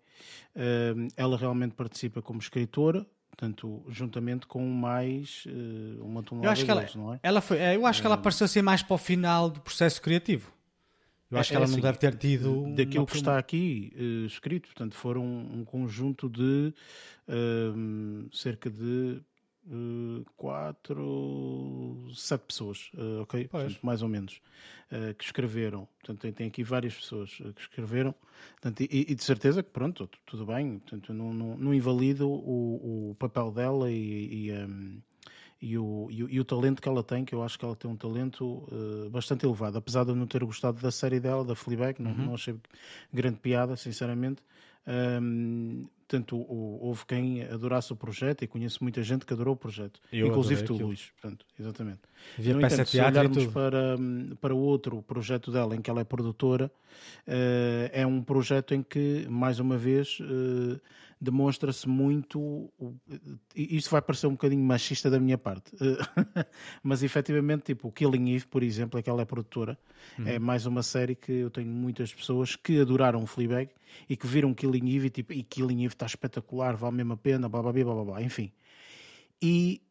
um, 0.55 1.07
ela 1.17 1.37
realmente 1.37 1.73
participa 1.73 2.21
como 2.21 2.39
escritora, 2.39 3.05
portanto, 3.29 3.83
juntamente 3.89 4.47
com 4.47 4.63
mais 4.67 5.43
uh, 5.47 6.03
uma 6.03 6.21
tonelada 6.23 6.47
eu 6.47 6.51
acho 6.51 6.65
que 6.65 6.71
ela, 6.71 6.81
deles, 6.81 6.95
não 6.95 7.13
é? 7.13 7.19
Ela 7.23 7.41
foi, 7.41 7.57
eu 7.75 7.85
acho 7.85 7.99
que 7.99 8.07
ela 8.07 8.15
apareceu 8.15 8.45
assim 8.45 8.61
mais 8.61 8.83
para 8.83 8.93
o 8.93 8.97
final 8.97 9.49
do 9.49 9.59
processo 9.59 10.01
criativo. 10.01 10.51
Eu 11.33 11.39
acho 11.39 11.49
é, 11.49 11.51
que 11.51 11.55
ela 11.55 11.65
é 11.65 11.67
assim, 11.67 11.75
não 11.75 11.81
deve 11.81 11.97
ter 11.97 12.15
tido. 12.15 12.75
Daquilo 12.75 13.05
que 13.07 13.15
está 13.15 13.37
aqui 13.37 13.91
uh, 13.95 14.25
escrito, 14.25 14.67
portanto, 14.67 14.95
foram 14.95 15.23
um 15.25 15.65
conjunto 15.65 16.29
de 16.29 16.73
uh, 17.27 18.35
cerca 18.35 18.69
de 18.69 19.19
uh, 19.67 20.25
quatro, 20.37 22.07
sete 22.13 22.41
pessoas, 22.41 22.91
ok? 23.21 23.47
Portanto, 23.47 23.79
mais 23.81 24.03
ou 24.03 24.09
menos, 24.09 24.39
que 25.17 25.23
escreveram. 25.23 25.87
Portanto, 25.99 26.21
tem, 26.21 26.31
tem 26.31 26.47
aqui 26.47 26.63
várias 26.63 26.93
pessoas 26.93 27.31
que 27.31 27.61
escreveram. 27.61 28.13
Portanto, 28.51 28.81
e, 28.81 29.05
e, 29.09 29.15
de 29.15 29.23
certeza 29.23 29.63
que, 29.63 29.69
pronto, 29.71 30.07
tudo 30.25 30.45
bem. 30.45 30.77
Portanto, 30.77 31.13
não, 31.13 31.33
não, 31.33 31.57
não 31.57 31.73
invalido 31.73 32.29
o, 32.29 33.09
o 33.09 33.15
papel 33.15 33.51
dela 33.51 33.89
e, 33.89 34.49
e 34.49 34.51
um, 34.51 35.01
e 35.63 35.77
o, 35.77 36.09
e 36.11 36.23
o, 36.23 36.29
e, 36.29 36.39
o, 36.41 36.43
talento 36.43 36.81
que 36.81 36.89
ela 36.89 37.01
tem, 37.01 37.23
que 37.23 37.33
eu 37.33 37.41
acho 37.41 37.57
que 37.57 37.63
ela 37.63 37.75
tem 37.75 37.89
um 37.89 37.95
talento 37.95 38.45
uh, 38.45 39.09
bastante 39.09 39.45
elevado. 39.45 39.77
Apesar 39.77 40.03
de 40.03 40.09
eu 40.09 40.15
não 40.15 40.27
ter 40.27 40.43
gostado 40.43 40.81
da 40.81 40.91
série 40.91 41.21
dela, 41.21 41.45
da 41.45 41.55
Fleabag, 41.55 42.01
não, 42.01 42.11
uhum. 42.11 42.25
não 42.25 42.33
achei 42.33 42.53
grande 43.13 43.37
piada, 43.39 43.77
sinceramente. 43.77 44.43
Um, 44.85 45.87
portanto, 46.05 46.45
houve 46.49 47.05
quem 47.05 47.43
adorasse 47.43 47.93
o 47.93 47.95
projeto 47.95 48.43
e 48.43 48.47
conheço 48.47 48.83
muita 48.83 49.01
gente 49.01 49.25
que 49.25 49.33
adorou 49.33 49.53
o 49.53 49.57
projeto, 49.57 50.01
eu 50.11 50.27
inclusive 50.27 50.63
tu, 50.63 50.73
aquilo. 50.73 50.89
Luís. 50.89 51.11
Portanto, 51.21 51.45
exatamente. 51.57 52.01
no 52.37 52.61
entanto, 52.61 52.89
se 52.89 52.99
olharmos 52.99 53.47
para, 53.47 53.97
para 54.41 54.53
outro 54.53 55.01
projeto 55.01 55.49
dela, 55.49 55.77
em 55.77 55.81
que 55.81 55.89
ela 55.89 56.01
é 56.01 56.03
produtora, 56.03 56.69
uh, 57.25 57.89
é 57.93 58.05
um 58.05 58.21
projeto 58.21 58.75
em 58.75 58.83
que, 58.83 59.25
mais 59.29 59.59
uma 59.59 59.77
vez, 59.77 60.19
uh, 60.19 60.79
demonstra-se 61.23 61.87
muito. 61.87 62.71
Isto 63.55 63.91
vai 63.91 64.01
parecer 64.01 64.27
um 64.27 64.31
bocadinho 64.31 64.63
machista 64.63 65.09
da 65.09 65.19
minha 65.19 65.37
parte, 65.37 65.71
mas 66.83 67.01
efetivamente, 67.01 67.63
tipo, 67.63 67.87
o 67.87 67.91
Killing 67.91 68.35
Eve, 68.35 68.47
por 68.47 68.61
exemplo, 68.61 68.99
aquela 68.99 69.21
é 69.21 69.25
produtora, 69.25 69.77
uhum. 70.19 70.27
é 70.27 70.39
mais 70.39 70.65
uma 70.65 70.83
série 70.83 71.15
que 71.15 71.31
eu 71.31 71.49
tenho 71.49 71.67
muitas 71.67 72.13
pessoas 72.13 72.55
que 72.55 72.79
adoraram 72.79 73.25
Fleabag 73.25 73.69
e 74.09 74.17
que 74.17 74.27
viram 74.27 74.53
Killing 74.53 74.95
Eve 74.95 75.07
e, 75.07 75.09
tipo, 75.09 75.33
e 75.33 75.43
Killing 75.43 75.85
Eve 75.85 75.93
está 75.93 76.05
espetacular, 76.05 76.75
vale 76.75 76.97
mesmo 76.97 77.13
a 77.13 77.17
pena, 77.17 77.47
blá 77.47 77.61
blá 77.61 77.71
blá 77.71 77.83
blá, 77.83 78.03
blá 78.03 78.21
enfim. 78.21 78.51
E 79.41 79.81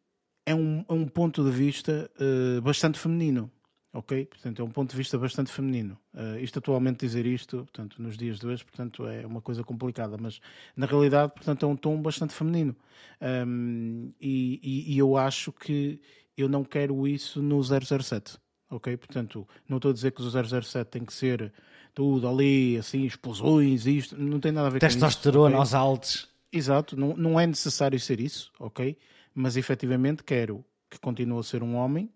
é 0.45 0.53
um, 0.53 0.85
é 0.87 0.93
um 0.93 1.07
ponto 1.07 1.43
de 1.43 1.51
vista 1.51 2.09
uh, 2.19 2.61
bastante 2.61 2.99
feminino 2.99 3.51
ok? 3.93 4.25
Portanto, 4.25 4.61
é 4.61 4.65
um 4.65 4.71
ponto 4.71 4.89
de 4.89 4.97
vista 4.97 5.17
bastante 5.17 5.51
feminino. 5.51 5.97
Uh, 6.13 6.39
isto 6.39 6.57
atualmente 6.57 7.05
dizer 7.05 7.25
isto, 7.25 7.57
portanto, 7.57 8.01
nos 8.01 8.17
dias 8.17 8.39
de 8.39 8.47
hoje, 8.47 8.65
portanto, 8.65 9.07
é 9.07 9.25
uma 9.25 9.41
coisa 9.41 9.63
complicada, 9.63 10.17
mas 10.19 10.41
na 10.75 10.87
realidade, 10.87 11.31
portanto, 11.33 11.63
é 11.63 11.69
um 11.69 11.75
tom 11.75 12.01
bastante 12.01 12.33
feminino. 12.33 12.75
Um, 13.21 14.11
e, 14.19 14.59
e, 14.63 14.93
e, 14.93 14.97
eu 14.97 15.15
acho 15.15 15.51
que 15.51 16.01
eu 16.35 16.49
não 16.49 16.63
quero 16.63 17.07
isso 17.07 17.41
no 17.41 17.61
007, 17.63 18.37
ok? 18.69 18.97
Portanto, 18.97 19.47
não 19.69 19.77
estou 19.77 19.91
a 19.91 19.93
dizer 19.93 20.11
que 20.11 20.21
o 20.21 20.61
007 20.63 20.89
tem 20.89 21.05
que 21.05 21.13
ser 21.13 21.53
tudo 21.93 22.27
ali, 22.27 22.75
assim, 22.77 23.05
explosões, 23.05 23.85
isto, 23.85 24.17
não 24.17 24.39
tem 24.39 24.51
nada 24.51 24.67
a 24.67 24.69
ver 24.71 24.79
com 24.79 24.87
isso. 24.87 24.97
Testosterona 24.97 25.57
aos 25.57 25.75
altos. 25.75 26.27
Exato, 26.51 26.97
não, 26.97 27.15
não 27.15 27.39
é 27.39 27.45
necessário 27.45 27.99
ser 27.99 28.19
isso, 28.19 28.51
ok? 28.59 28.97
Mas 29.33 29.55
efetivamente 29.55 30.23
quero 30.23 30.65
que 30.89 30.99
continue 30.99 31.39
a 31.39 31.43
ser 31.43 31.61
um 31.63 31.75
homem 31.75 32.11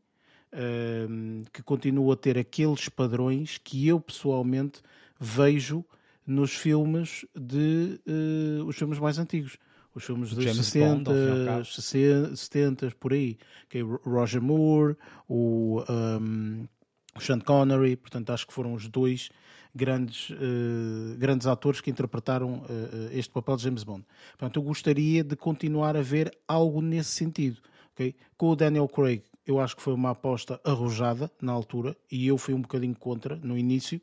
que 1.51 1.61
continua 1.63 2.13
a 2.13 2.17
ter 2.17 2.37
aqueles 2.37 2.89
padrões 2.89 3.57
que 3.57 3.87
eu 3.87 3.99
pessoalmente 3.99 4.81
vejo 5.19 5.85
nos 6.27 6.53
filmes 6.53 7.25
de 7.33 7.99
uh, 8.05 8.65
os 8.65 8.75
filmes 8.75 8.99
mais 8.99 9.17
antigos. 9.17 9.57
Os 9.95 10.03
filmes 10.03 10.29
dos 10.29 10.43
60, 10.43 11.09
Bond, 11.09 12.37
70, 12.37 12.91
por 12.99 13.13
aí. 13.13 13.37
Que 13.67 13.79
é 13.79 13.81
Roger 13.81 14.41
Moore, 14.41 14.95
o, 15.27 15.83
um, 15.89 16.67
o 17.15 17.19
Sean 17.19 17.39
Connery, 17.39 17.95
portanto 17.95 18.29
acho 18.29 18.45
que 18.45 18.53
foram 18.53 18.73
os 18.73 18.87
dois 18.87 19.29
grandes, 19.73 20.29
uh, 20.29 21.17
grandes 21.17 21.47
atores 21.47 21.81
que 21.81 21.89
interpretaram 21.89 22.59
uh, 22.59 23.09
este 23.11 23.31
papel 23.31 23.55
de 23.55 23.63
James 23.63 23.83
Bond. 23.83 24.05
Portanto, 24.37 24.59
eu 24.59 24.63
gostaria 24.63 25.23
de 25.23 25.35
continuar 25.35 25.97
a 25.97 26.01
ver 26.01 26.31
algo 26.47 26.79
nesse 26.79 27.11
sentido. 27.11 27.59
Okay? 27.93 28.13
Com 28.37 28.49
o 28.49 28.55
Daniel 28.55 28.87
Craig, 28.87 29.23
eu 29.47 29.59
acho 29.61 29.77
que 29.77 29.81
foi 29.81 29.93
uma 29.93 30.09
aposta 30.09 30.59
arrojada 30.63 31.31
na 31.41 31.53
altura 31.53 31.95
e 32.11 32.27
eu 32.27 32.37
fui 32.37 32.53
um 32.53 32.61
bocadinho 32.61 32.93
contra 32.93 33.37
no 33.37 33.57
início, 33.57 34.01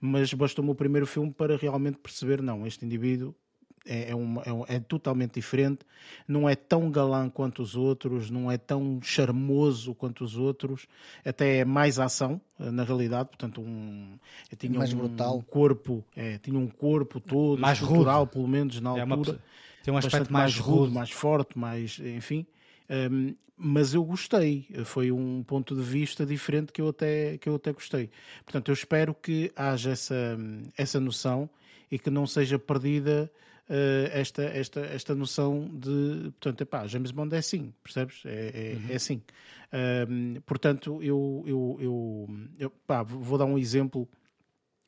mas 0.00 0.32
bastou-me 0.32 0.70
o 0.70 0.74
primeiro 0.74 1.06
filme 1.06 1.32
para 1.32 1.56
realmente 1.56 1.98
perceber: 1.98 2.40
não, 2.40 2.64
este 2.64 2.86
indivíduo 2.86 3.34
é, 3.84 4.10
é, 4.10 4.14
uma, 4.14 4.42
é, 4.42 4.52
um, 4.52 4.64
é, 4.68 4.78
totalmente 4.78 5.34
diferente, 5.34 5.80
não 6.26 6.48
é 6.48 6.54
tão 6.54 6.90
galã 6.90 7.28
quanto 7.28 7.60
os 7.60 7.76
outros, 7.76 8.30
não 8.30 8.50
é 8.50 8.56
tão 8.56 9.00
charmoso 9.02 9.94
quanto 9.94 10.24
os 10.24 10.38
outros, 10.38 10.86
até 11.24 11.58
é 11.58 11.64
mais 11.64 11.98
ação, 11.98 12.40
na 12.58 12.84
realidade, 12.84 13.28
portanto, 13.28 13.60
um, 13.60 14.16
tinha 14.56 14.78
mais 14.78 14.92
um 14.94 14.98
brutal. 14.98 15.42
corpo, 15.50 16.04
é, 16.16 16.38
tinha 16.38 16.58
um 16.58 16.68
corpo 16.68 17.20
todo, 17.20 17.60
mais 17.60 17.80
rural, 17.80 18.26
pelo 18.26 18.46
menos 18.48 18.80
na 18.80 18.90
altura. 18.90 19.02
É 19.02 19.04
uma, 19.04 19.40
tem 19.82 19.92
um 19.92 19.98
aspecto 19.98 20.32
mais, 20.32 20.54
mais 20.54 20.58
rude, 20.58 20.94
mais 20.94 21.10
forte, 21.10 21.58
mais, 21.58 21.98
enfim. 21.98 22.46
Um, 22.88 23.34
mas 23.56 23.94
eu 23.94 24.04
gostei, 24.04 24.66
foi 24.84 25.12
um 25.12 25.42
ponto 25.42 25.76
de 25.76 25.82
vista 25.82 26.26
diferente 26.26 26.72
que 26.72 26.80
eu 26.80 26.88
até, 26.88 27.38
que 27.38 27.48
eu 27.48 27.54
até 27.54 27.72
gostei. 27.72 28.10
Portanto, 28.44 28.68
eu 28.68 28.72
espero 28.72 29.14
que 29.14 29.52
haja 29.54 29.90
essa, 29.90 30.36
essa 30.76 30.98
noção 30.98 31.48
e 31.90 31.98
que 31.98 32.10
não 32.10 32.26
seja 32.26 32.58
perdida 32.58 33.30
uh, 33.68 34.08
esta, 34.10 34.42
esta, 34.42 34.80
esta 34.80 35.14
noção 35.14 35.70
de, 35.72 36.32
portanto, 36.32 36.60
epá, 36.62 36.86
James 36.88 37.12
Bond 37.12 37.34
é 37.34 37.38
assim, 37.38 37.72
percebes? 37.82 38.22
É, 38.24 38.72
é, 38.72 38.76
uhum. 38.76 38.90
é 38.90 38.94
assim. 38.96 39.22
Um, 40.08 40.40
portanto, 40.40 41.00
eu, 41.00 41.44
eu, 41.46 41.76
eu, 41.78 42.28
eu 42.58 42.70
pá, 42.86 43.04
vou 43.04 43.38
dar 43.38 43.44
um 43.44 43.56
exemplo 43.56 44.08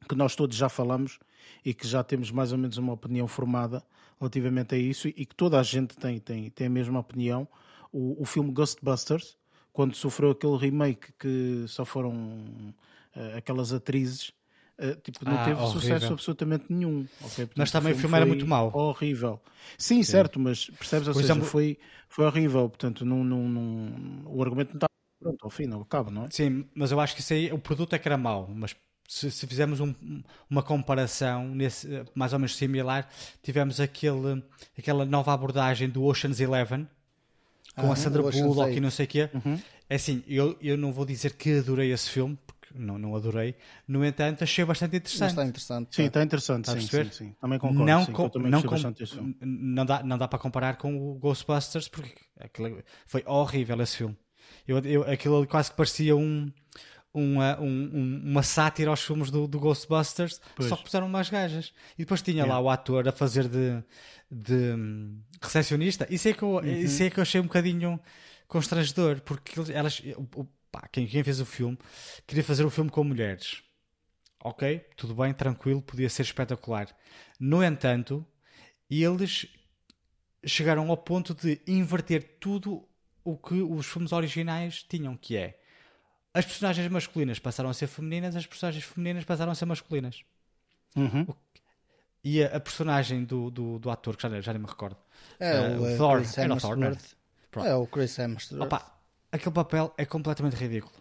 que 0.09 0.15
nós 0.17 0.35
todos 0.35 0.57
já 0.57 0.69
falamos 0.69 1.19
e 1.65 1.73
que 1.73 1.87
já 1.87 2.03
temos 2.03 2.31
mais 2.33 2.53
ou 2.53 2.59
menos 2.59 2.77
uma 2.79 2.93
opinião 2.93 3.27
formada 3.27 3.83
relativamente 4.19 4.75
a 4.75 4.79
isso 4.79 5.09
e 5.09 5.27
que 5.27 5.35
toda 5.35 5.59
a 5.59 5.63
gente 5.63 5.97
tem, 5.97 6.19
tem, 6.19 6.51
tem 6.51 6.67
a 6.67 6.71
mesma 6.71 6.99
opinião 6.99 7.47
o, 7.93 8.23
o 8.23 8.25
filme 8.25 8.51
Ghostbusters, 8.53 9.37
quando 9.73 9.95
sofreu 9.95 10.31
aquele 10.31 10.57
remake 10.57 11.13
que 11.19 11.65
só 11.69 11.85
foram 11.85 12.15
uh, 13.15 13.37
aquelas 13.37 13.73
atrizes, 13.73 14.33
uh, 14.79 14.97
tipo, 15.03 15.25
não 15.25 15.37
ah, 15.37 15.45
teve 15.45 15.61
horrível. 15.61 15.81
sucesso 15.81 16.13
absolutamente 16.13 16.65
nenhum. 16.69 17.07
Okay? 17.21 17.47
Portanto, 17.47 17.53
mas 17.57 17.71
também 17.71 17.93
o 17.93 17.97
filme, 17.97 18.03
filme 18.03 18.17
era 18.17 18.27
muito 18.27 18.47
mau. 18.47 18.71
Horrível. 18.75 19.41
Sim, 19.77 19.97
Sim, 19.97 20.03
certo, 20.03 20.41
mas 20.41 20.71
percebes? 20.71 21.09
Ou 21.09 21.15
seja, 21.15 21.27
exemplo... 21.27 21.45
foi, 21.49 21.79
foi 22.09 22.25
horrível. 22.25 22.69
Portanto, 22.69 23.05
não, 23.05 23.23
não, 23.23 23.49
não, 23.49 24.23
o 24.27 24.43
argumento 24.43 24.71
não 24.71 24.77
está 24.77 24.87
pronto 25.21 25.45
ao 25.45 25.51
fim, 25.51 25.67
não 25.67 25.83
acaba, 25.83 26.11
não 26.11 26.25
é? 26.25 26.29
Sim, 26.31 26.67
mas 26.75 26.93
eu 26.93 27.01
acho 27.01 27.15
que 27.15 27.21
isso 27.21 27.33
aí, 27.33 27.53
o 27.53 27.59
produto 27.59 27.95
é 27.95 27.99
que 27.99 28.07
era 28.07 28.17
mau, 28.17 28.49
mas 28.55 28.75
se, 29.09 29.31
se 29.31 29.47
fizermos 29.47 29.81
um, 29.81 29.95
uma 30.49 30.63
comparação 30.63 31.49
nesse, 31.49 31.89
mais 32.15 32.33
ou 32.33 32.39
menos 32.39 32.57
similar, 32.57 33.09
tivemos 33.43 33.81
aquele, 33.81 34.43
aquela 34.79 35.05
nova 35.05 35.33
abordagem 35.33 35.89
do 35.89 36.05
Ocean's 36.05 36.41
Eleven, 36.41 36.89
com 37.77 37.91
ah, 37.91 37.93
a 37.93 37.97
Sandra 37.97 38.23
Bullock 38.23 38.75
e 38.75 38.81
não 38.81 38.91
sei 38.91 39.05
o 39.05 39.09
quê. 39.09 39.31
Uhum. 39.33 39.61
É 39.89 39.97
assim, 39.97 40.25
eu, 40.27 40.57
eu 40.61 40.77
não 40.77 40.93
vou 40.93 41.05
dizer 41.05 41.35
que 41.35 41.59
adorei 41.59 41.93
esse 41.93 42.11
filme, 42.11 42.37
porque 42.47 42.69
não, 42.75 42.99
não 42.99 43.15
adorei. 43.15 43.55
No 43.87 44.05
entanto, 44.05 44.43
achei 44.43 44.65
bastante 44.65 44.97
interessante. 44.97 45.31
Está 45.31 45.45
interessante. 45.45 45.95
Sim, 45.95 46.05
está 46.05 46.23
interessante. 46.23 46.71
Sim, 46.71 46.81
sim, 46.81 47.11
sim, 47.11 47.35
Também 47.41 47.59
concordo. 47.59 47.85
Não, 47.85 48.05
sim, 48.05 48.13
com, 48.13 48.31
não, 48.39 48.63
com, 48.63 48.77
não, 49.41 49.87
dá, 49.87 50.03
não 50.03 50.19
dá 50.19 50.27
para 50.27 50.39
comparar 50.39 50.77
com 50.77 50.97
o 50.97 51.15
Ghostbusters, 51.19 51.89
porque 51.89 52.15
aquilo, 52.41 52.83
foi 53.07 53.23
horrível 53.27 53.81
esse 53.83 53.99
filme. 53.99 54.17
Eu, 54.67 54.79
eu, 54.81 55.03
aquilo 55.05 55.47
quase 55.47 55.71
que 55.71 55.77
parecia 55.77 56.17
um, 56.17 56.51
uma, 57.21 57.59
um, 57.61 58.21
uma 58.25 58.43
sátira 58.43 58.91
aos 58.91 59.03
filmes 59.03 59.31
do, 59.31 59.47
do 59.47 59.59
Ghostbusters, 59.59 60.41
pois. 60.55 60.69
só 60.69 60.77
que 60.77 60.85
puseram 60.85 61.07
umas 61.07 61.31
gajas. 61.31 61.73
E 61.95 62.03
depois 62.03 62.23
tinha 62.23 62.45
lá 62.45 62.61
o 62.61 62.69
ator 62.69 63.09
a 63.09 63.13
fazer 63.13 63.49
de, 63.49 63.83
de 64.31 64.75
um, 64.75 65.21
recepcionista. 65.41 66.07
Isso 66.11 66.29
é, 66.29 66.33
que 66.33 66.43
eu, 66.43 66.57
uhum. 66.57 66.65
isso 66.65 67.03
é 67.03 67.11
que 67.11 67.19
eu 67.19 67.23
achei 67.23 67.41
um 67.41 67.45
bocadinho 67.45 67.99
constrangedor, 68.47 69.21
porque 69.23 69.55
elas, 69.73 70.03
pá, 70.71 70.89
quem, 70.93 71.07
quem 71.07 71.25
fez 71.25 71.41
o 71.41 71.47
filme 71.47 71.79
queria 72.27 72.45
fazer 72.45 72.65
o 72.65 72.71
filme 72.71 72.91
com 72.91 73.03
mulheres. 73.03 73.63
Ok, 74.45 74.79
tudo 74.97 75.15
bem, 75.15 75.33
tranquilo, 75.33 75.83
podia 75.83 76.09
ser 76.09 76.23
espetacular. 76.23 76.87
No 77.41 77.65
entanto, 77.65 78.25
eles 78.89 79.49
chegaram 80.45 80.89
ao 80.91 80.97
ponto 80.97 81.35
de 81.35 81.61
inverter 81.67 82.37
tudo 82.39 82.87
o 83.25 83.37
que 83.37 83.55
os 83.55 83.87
filmes 83.87 84.13
originais 84.13 84.85
tinham, 84.85 85.17
que 85.17 85.37
é 85.37 85.59
as 86.37 86.45
personagens 86.45 86.87
masculinas 86.89 87.39
passaram 87.39 87.71
a 87.71 87.75
ser 87.75 87.87
femininas, 87.87 88.37
as 88.37 88.47
personagens 88.47 88.85
femininas 88.85 89.25
passaram 89.25 89.53
a 89.53 89.55
ser 89.55 89.65
masculinas. 89.65 90.23
Uhum. 90.95 91.27
E 92.23 92.45
a, 92.45 92.57
a, 92.57 92.61
personagem 92.61 93.25
do, 93.25 93.51
do, 93.51 93.79
do, 93.79 93.91
ator, 93.91 94.17
que 94.17 94.23
já, 94.23 94.41
já 94.43 94.53
nem 94.53 94.61
me 94.61 94.69
recordo, 94.69 94.99
é, 95.41 95.55
uh, 95.55 95.83
o, 95.83 95.97
Thor, 95.97 96.23
era 96.37 96.55
o 96.55 96.61
Thor, 96.61 96.79
é? 97.65 97.69
é 97.69 97.75
o 97.75 97.87
Chris 97.87 98.19
Hemsworth. 98.19 98.63
Opa, 98.63 98.99
aquele 99.33 99.55
papel 99.55 99.95
é 99.97 100.05
completamente 100.05 100.57
ridículo. 100.57 100.95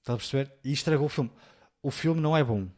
Estás 0.00 0.14
a 0.14 0.18
perceber? 0.18 0.52
E 0.62 0.70
estragou 0.70 1.06
o 1.06 1.08
filme. 1.08 1.32
O 1.82 1.90
filme 1.90 2.20
não 2.20 2.36
é 2.36 2.44
bom. 2.44 2.68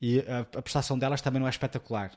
E 0.00 0.20
a, 0.20 0.40
a 0.40 0.62
prestação 0.62 0.98
delas 0.98 1.20
também 1.20 1.40
não 1.40 1.46
é 1.46 1.50
espetacular. 1.50 2.12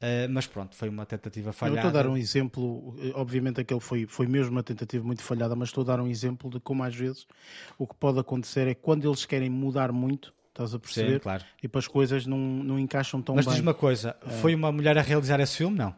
Uh, 0.00 0.30
mas 0.30 0.46
pronto, 0.46 0.74
foi 0.76 0.88
uma 0.88 1.04
tentativa 1.04 1.52
falhada. 1.52 1.76
Eu 1.78 1.88
estou 1.88 2.00
a 2.00 2.02
dar 2.02 2.08
um 2.08 2.16
exemplo, 2.16 2.94
obviamente 3.14 3.60
aquele 3.60 3.80
foi, 3.80 4.06
foi 4.06 4.26
mesmo 4.26 4.52
uma 4.52 4.62
tentativa 4.62 5.04
muito 5.04 5.22
falhada, 5.22 5.54
mas 5.56 5.68
estou 5.68 5.82
a 5.82 5.86
dar 5.86 6.00
um 6.00 6.06
exemplo 6.06 6.48
de 6.48 6.58
como 6.60 6.82
às 6.84 6.94
vezes 6.94 7.26
o 7.76 7.86
que 7.86 7.94
pode 7.96 8.18
acontecer 8.18 8.66
é 8.68 8.74
quando 8.74 9.06
eles 9.06 9.24
querem 9.26 9.50
mudar 9.50 9.92
muito, 9.92 10.32
estás 10.48 10.72
a 10.74 10.78
perceber? 10.78 11.14
Sim, 11.14 11.18
claro. 11.20 11.44
E 11.62 11.68
para 11.68 11.78
as 11.80 11.86
coisas 11.88 12.24
não, 12.26 12.38
não 12.38 12.78
encaixam 12.78 13.20
tão 13.20 13.34
mas 13.34 13.44
bem. 13.44 13.50
Mas 13.50 13.56
diz 13.56 13.62
uma 13.62 13.74
coisa, 13.74 14.16
foi 14.40 14.54
uma 14.54 14.70
mulher 14.72 14.96
a 14.96 15.02
realizar 15.02 15.38
esse 15.40 15.56
filme? 15.56 15.76
Não. 15.76 15.94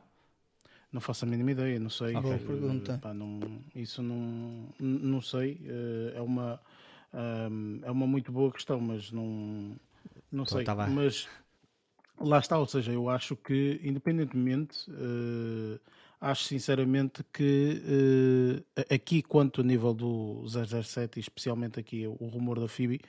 Não 0.93 1.01
faço 1.01 1.25
a 1.25 1.29
mínima 1.29 1.53
ideia, 1.53 1.79
não 1.79 1.91
sei. 1.91 2.15
Boa 2.15 2.35
Eh, 2.35 2.39
pergunta. 2.39 2.99
pá, 3.01 3.15
não, 3.15 3.39
isso 3.77 4.03
não, 4.03 4.67
não 4.81 5.21
sei. 5.21 5.61
eh, 5.65 6.15
É 6.17 6.21
uma, 6.21 6.61
ahm, 7.15 7.79
é 7.85 7.91
uma 7.91 8.07
muito 8.07 8.33
boa 8.33 8.51
questão, 8.51 8.81
mas 8.81 9.13
não, 9.13 9.77
não 10.31 10.45
Pô, 10.45 10.51
sei. 10.57 10.65
tá 10.65 10.75
mas 10.75 11.29
lá 12.21 12.39
está, 12.39 12.59
ou 12.59 12.67
seja, 12.67 12.93
eu 12.93 13.09
acho 13.09 13.35
que, 13.37 13.81
independentemente, 13.83 14.91
eh, 14.91 15.79
acho 16.21 16.45
sinceramente 16.45 17.25
que 17.33 18.63
a- 18.77 18.95
aqui, 18.95 19.23
quanto 19.23 19.61
a 19.61 19.65
nível 19.65 19.95
do 19.95 20.45
007, 20.47 21.17
e 21.19 21.21
especialmente 21.21 21.81
aqui 21.81 22.07
o 22.07 22.27
rumor 22.27 22.61
da 22.61 22.69
Phoebe, 22.69 23.01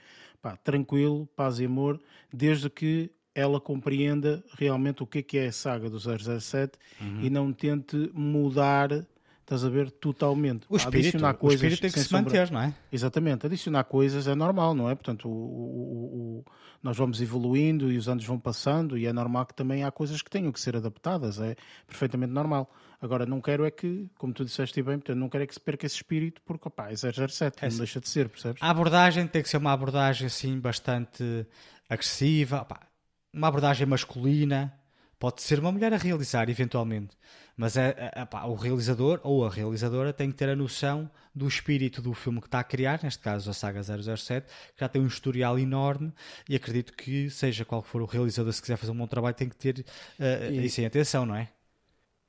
pá, 0.42 0.56
tranquilo, 0.58 1.28
paz 1.36 1.60
e 1.60 1.66
amor, 1.66 2.00
desde 2.34 2.70
que 2.70 3.12
ela 3.34 3.60
compreenda 3.62 4.44
realmente 4.58 5.04
o 5.04 5.08
que 5.08 5.20
é 5.20 5.24
que 5.24 5.38
é 5.38 5.48
a 5.48 5.52
saga 5.52 5.90
do 5.90 5.98
007 6.00 6.78
e 7.22 7.30
não 7.30 7.54
tente 7.54 7.96
mudar, 8.14 8.90
estás 9.54 9.66
a 9.66 9.70
ver, 9.70 9.92
totalmente. 9.92 10.66
O 10.70 10.78
espírito, 10.78 11.08
Adicionar 11.10 11.32
o 11.36 11.38
coisas 11.38 11.56
espírito 11.62 11.82
tem 11.82 11.92
que 11.92 12.00
se 12.00 12.06
sombra- 12.06 12.24
manter, 12.40 12.52
não 12.52 12.62
é? 12.62 12.74
Exatamente, 12.92 13.46
adicionar 13.46 13.84
coisas 13.84 14.28
é 14.28 14.34
normal, 14.36 14.74
não 14.74 14.90
é? 14.90 14.96
Portanto, 14.96 15.28
o- 15.28 15.32
o- 15.32 15.36
o- 15.36 16.40
o- 16.40 16.46
nós 16.82 16.98
vamos 16.98 17.22
evoluindo 17.22 17.92
e 17.92 17.98
os 17.98 18.08
anos 18.10 18.26
vão 18.26 18.40
passando 18.40 18.98
e 18.98 19.06
é 19.06 19.14
normal 19.14 19.46
que 19.46 19.54
também 19.54 19.84
há 19.84 19.92
coisas 19.92 20.22
que 20.22 20.30
tenham 20.30 20.52
que 20.52 20.60
ser 20.60 20.76
adaptadas, 20.76 21.40
é 21.40 21.56
perfeitamente 21.86 22.32
normal. 22.34 22.72
Agora, 23.00 23.26
não 23.26 23.42
quero 23.42 23.66
é 23.66 23.72
que, 23.72 24.10
como 24.18 24.32
tu 24.34 24.46
disseste 24.46 24.82
bem, 24.82 24.98
portanto, 24.98 25.18
não 25.18 25.28
quero 25.30 25.44
é 25.44 25.48
que 25.48 25.54
se 25.54 25.60
perca 25.60 25.86
esse 25.86 25.96
espírito 25.96 26.42
porque, 26.46 26.68
opá, 26.68 26.90
é 26.92 26.96
007, 26.96 27.62
não 27.64 27.72
sim. 27.72 27.78
deixa 27.78 28.00
de 28.00 28.08
ser, 28.10 28.30
percebes? 28.30 28.62
A 28.62 28.70
abordagem 28.70 29.28
tem 29.28 29.42
que 29.44 29.50
ser 29.50 29.58
uma 29.58 29.72
abordagem 29.74 30.28
assim 30.28 30.60
bastante 30.60 31.46
agressiva, 31.90 32.64
pá, 32.66 32.80
uma 33.34 33.48
abordagem 33.48 33.86
masculina. 33.88 34.74
Pode 35.20 35.42
ser 35.44 35.60
uma 35.60 35.72
mulher 35.72 35.94
a 35.94 35.98
realizar, 35.98 36.50
eventualmente, 36.50 37.16
mas 37.62 37.78
é, 37.78 37.90
é- 38.16 38.22
é, 38.22 38.26
pá, 38.26 38.44
o 38.46 38.56
realizador 38.56 39.20
ou 39.24 39.46
a 39.46 39.50
realizadora 39.50 40.14
tem 40.14 40.32
que 40.32 40.38
ter 40.38 40.50
a 40.50 40.56
noção 40.56 41.10
do 41.34 41.48
espírito 41.48 42.02
do 42.02 42.14
filme 42.14 42.42
que 42.42 42.48
está 42.48 42.60
a 42.60 42.64
criar, 42.64 43.02
neste 43.04 43.22
caso 43.22 43.50
a 43.50 43.54
saga 43.54 43.84
007, 43.84 44.48
que 44.76 44.80
já 44.82 44.90
tem 44.90 45.02
um 45.02 45.08
historial 45.08 45.58
enorme 45.60 46.12
e 46.50 46.56
acredito 46.56 46.94
que, 46.94 47.30
seja 47.30 47.64
qual 47.66 47.82
for 47.82 48.02
o 48.02 48.06
realizador, 48.06 48.52
se 48.54 48.62
quiser 48.62 48.78
fazer 48.78 48.92
um 48.92 48.98
bom 48.98 49.08
trabalho, 49.08 49.36
tem 49.36 49.50
que 49.50 49.56
ter 49.56 49.86
eh, 50.20 50.52
E- 50.52 50.66
isso 50.66 50.82
em 50.82 50.86
atenção, 50.86 51.26
não 51.26 51.36
é? 51.36 51.50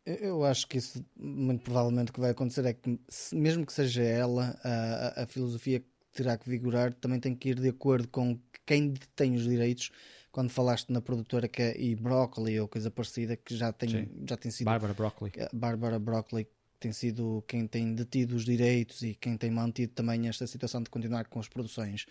Eu- 0.05 0.45
acho 0.45 0.67
que 0.67 0.79
isso, 0.79 1.05
muito 1.17 1.63
provavelmente, 1.63 2.11
o 2.11 2.13
que 2.15 2.21
vai 2.21 2.31
acontecer 2.31 2.65
é 2.67 2.75
que, 2.75 2.99
mesmo 3.33 3.65
que 3.65 3.73
seja 3.73 4.03
ela, 4.03 4.59
a, 4.65 5.21
a- 5.21 5.25
a 5.25 5.27
filosofia 5.27 5.79
que 5.81 5.87
terá 6.13 6.37
que 6.37 6.49
vigorar 6.49 6.93
também 6.95 7.21
tem 7.21 7.35
que 7.37 7.51
ir 7.51 7.61
de 7.61 7.69
acordo 7.69 8.09
com 8.09 8.39
quem 8.67 8.95
tem 9.15 9.35
os 9.37 9.45
direitos. 9.45 9.91
Quando 10.33 10.51
falaste 10.51 10.91
na 10.91 11.01
produtora 11.01 11.47
que 11.47 11.63
é 11.63 11.81
e 11.81 11.95
Broccoli 11.95 12.59
ou 12.59 12.67
coisa 12.67 12.91
parecida, 12.91 13.37
que 13.37 13.55
já 13.55 13.71
tem, 13.73 13.89
Sim. 13.89 14.09
já 14.27 14.37
tem 14.37 14.51
sido 14.51 14.65
Bárbara 14.65 14.95
Broccoli. 14.95 15.33
a 15.39 15.49
Bárbara 15.55 15.99
Broccoli 15.99 16.49
tem 16.81 16.91
sido 16.91 17.45
quem 17.47 17.67
tem 17.67 17.95
detido 17.95 18.35
os 18.35 18.45
direitos 18.45 19.03
e 19.03 19.15
quem 19.15 19.37
tem 19.37 19.51
mantido 19.51 19.93
também 19.93 20.27
esta 20.29 20.47
situação 20.47 20.83
de 20.83 20.91
continuar 20.91 21.27
com 21.29 21.39
as 21.39 21.49
produções. 21.49 22.07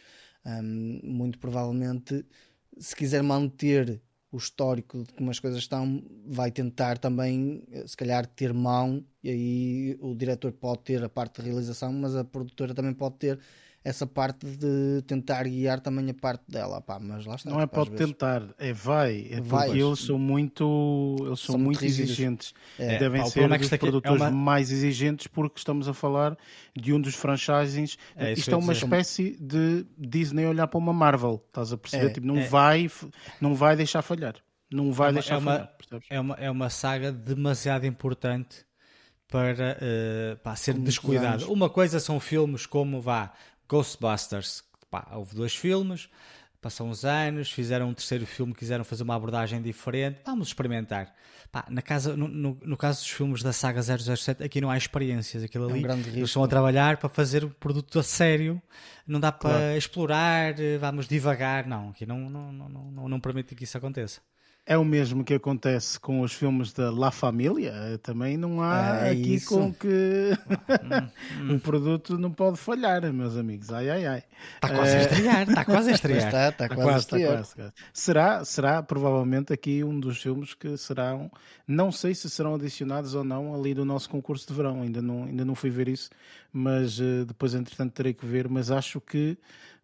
Hum, 0.45 1.01
muito 1.03 1.39
provavelmente, 1.39 2.23
se 2.77 2.95
quiser 2.95 3.21
manter 3.21 4.01
o 4.31 4.37
histórico 4.37 5.03
de 5.03 5.13
como 5.13 5.29
as 5.29 5.39
coisas 5.39 5.59
estão, 5.59 6.01
vai 6.25 6.51
tentar 6.51 6.97
também, 6.97 7.63
eh, 7.69 7.85
se 7.85 7.97
calhar, 7.97 8.25
ter 8.25 8.53
mão. 8.53 9.03
E 9.21 9.29
aí 9.29 9.97
o 9.99 10.15
diretor 10.15 10.53
pode 10.53 10.83
ter 10.83 11.03
a 11.03 11.09
parte 11.09 11.41
de 11.41 11.49
realização, 11.49 11.91
mas 11.91 12.15
a 12.15 12.23
produtora 12.23 12.73
também 12.73 12.93
pode 12.93 13.15
ter 13.15 13.39
essa 13.83 14.05
parte 14.05 14.45
de 14.45 15.01
tentar 15.07 15.43
guiar 15.43 15.79
também 15.79 16.07
a 16.09 16.13
parte 16.13 16.43
dela. 16.47 16.79
Pá, 16.81 16.99
mas 16.99 17.25
lá 17.25 17.35
está. 17.35 17.49
Não 17.49 17.59
é 17.59 17.65
tipo, 17.65 17.79
às 17.79 17.85
pode 17.87 17.97
vezes- 17.97 18.13
tentar, 18.13 18.43
é 18.59 18.71
vai. 18.71 19.27
É 19.31 19.41
Vai. 19.41 19.67
porque 19.67 19.81
eles 19.81 19.99
são 19.99 20.19
muito, 20.19 21.15
eles 21.25 21.39
são, 21.39 21.53
São 21.53 21.57
muito 21.59 21.83
exigentes. 21.83 22.53
É. 22.77 22.99
Devem 22.99 23.21
o 23.21 23.25
ser 23.25 23.31
problema 23.39 23.55
é 23.55 23.65
aqui 23.65 23.73
é 23.73 23.77
produtores 23.77 24.21
uma- 24.21 24.29
mais 24.31 24.71
exigentes 24.71 25.25
porque 25.27 25.57
estamos 25.57 25.87
a 25.87 25.93
falar 25.95 26.37
de 26.75 26.93
um 26.93 27.01
dos 27.01 27.15
franchisings. 27.15 27.97
É 28.15 28.33
Isto 28.33 28.51
é 28.51 28.55
uma 28.55 28.73
dizer. 28.73 28.85
espécie 28.85 29.37
de 29.41 29.85
Disney 29.97 30.45
olhar 30.45 30.67
para 30.67 30.77
uma 30.77 30.93
Marvel. 30.93 31.43
Estás 31.47 31.73
a 31.73 31.77
perceber? 31.77 32.05
É, 32.05 32.09
Tipo, 32.09 32.27
não, 32.27 32.37
é. 32.37 32.43
vai, 32.47 32.89
não 33.41 33.55
vai 33.55 33.75
deixar 33.75 34.01
falhar. 34.03 34.35
Não 34.71 34.91
vai 34.93 35.07
É 35.07 35.09
uma- 35.09 35.13
deixar 35.13 35.33
é 35.33 35.37
uma- 35.39 35.51
falhar. 35.53 35.67
percebes? 35.77 36.07
é 36.09 36.19
uma, 36.19 36.35
é 36.35 36.51
uma 36.51 36.69
saga 36.69 37.11
demasiado 37.11 37.85
importante 37.85 38.57
para 39.27 39.77
eh, 39.81 40.37
pá, 40.43 40.55
ser 40.57 40.73
muitos 40.73 40.93
descuidado. 40.95 41.27
anos. 41.27 41.43
Uma 41.45 41.69
coisa 41.69 41.99
são 42.01 42.19
filmes 42.19 42.65
como 42.65 42.99
vá, 42.99 43.31
Ghostbusters, 43.71 44.63
pá, 44.89 45.07
houve 45.13 45.33
dois 45.35 45.55
filmes, 45.55 46.09
passam 46.61 46.89
uns 46.89 47.05
anos, 47.05 47.51
fizeram 47.51 47.87
um 47.89 47.93
terceiro 47.93 48.25
filme, 48.25 48.53
quiseram 48.53 48.83
fazer 48.83 49.03
uma 49.03 49.15
abordagem 49.15 49.61
diferente, 49.61 50.19
vamos 50.25 50.49
experimentar. 50.49 51.15
Pá, 51.51 51.65
na 51.69 51.81
casa, 51.81 52.15
no, 52.15 52.27
no- 52.27 52.57
no 52.63 52.77
caso 52.77 52.99
dos 53.01 53.09
filmes 53.09 53.41
da 53.41 53.51
saga 53.53 53.81
007, 53.81 54.43
aqui 54.43 54.61
não 54.61 54.69
há 54.69 54.77
experiências, 54.77 55.41
aquilo 55.43 55.67
um 55.67 55.71
ali. 55.71 55.81
grande 55.81 56.01
eles 56.01 56.13
risco. 56.13 56.25
estão 56.25 56.43
a 56.43 56.47
trabalhar 56.47 56.97
para 56.97 57.09
fazer 57.09 57.43
um 57.45 57.49
produto 57.49 57.97
a 57.99 58.03
sério, 58.03 58.61
não 59.07 59.19
dá 59.19 59.31
para 59.31 59.49
Claro. 59.51 59.77
explorar, 59.77 60.59
eh, 60.59 60.77
vamos 60.77 61.07
devagar, 61.07 61.65
não, 61.65 61.89
aqui 61.89 62.05
não, 62.05 62.29
não, 62.29 62.51
não, 62.53 62.69
não, 62.69 63.09
não 63.09 63.19
permite 63.19 63.55
que 63.55 63.63
isso 63.63 63.77
aconteça. 63.77 64.21
É 64.63 64.77
o 64.77 64.85
mesmo 64.85 65.23
que 65.23 65.33
acontece 65.33 65.99
com 65.99 66.21
os 66.21 66.33
filmes 66.33 66.71
da 66.71 66.91
La 66.91 67.09
Família. 67.09 67.73
Também 68.03 68.37
não 68.37 68.61
há 68.61 69.07
É 69.07 69.09
aqui 69.11 69.33
isso. 69.35 69.49
com 69.49 69.73
que 69.73 70.31
um 71.49 71.57
produto 71.57 72.15
não 72.17 72.31
pode 72.31 72.57
falhar, 72.57 73.01
meus 73.11 73.35
amigos. 73.35 73.71
Ai, 73.73 73.89
ai, 73.89 74.05
ai. 74.05 74.23
Está 74.55 74.69
quase 74.69 74.95
a 74.97 75.01
estrear, 75.01 75.41
está 75.49 75.65
quase 75.65 75.89
a 75.89 75.93
estrear. 75.93 76.25
está, 76.27 76.49
está 76.49 76.65
Está 76.65 76.75
quase, 76.75 76.79
a 76.79 76.91
quase, 76.91 76.99
está 77.03 77.17
estrear. 77.17 77.37
quase, 77.37 77.55
quase. 77.55 77.73
Será, 77.91 78.45
será 78.45 78.83
provavelmente 78.83 79.51
aqui 79.51 79.83
um 79.83 79.99
dos 79.99 80.21
filmes 80.21 80.53
que 80.53 80.77
serão, 80.77 81.31
não 81.67 81.91
sei 81.91 82.13
se 82.13 82.29
serão 82.29 82.53
adicionados 82.55 83.15
ou 83.15 83.23
não 83.23 83.55
ali 83.55 83.73
do 83.73 83.83
nosso 83.83 84.09
concurso 84.09 84.47
de 84.47 84.53
verão, 84.53 84.83
ainda 84.83 85.01
não, 85.01 85.23
ainda 85.23 85.43
não 85.43 85.55
fui 85.55 85.71
ver 85.71 85.87
isso, 85.89 86.09
mas 86.53 86.99
eh, 86.99 87.25
depois 87.25 87.55
entretanto 87.55 87.93
terei 87.93 88.13
que 88.13 88.25
ver, 88.27 88.47
mas 88.47 88.69
acho 88.69 89.01
que 89.01 89.37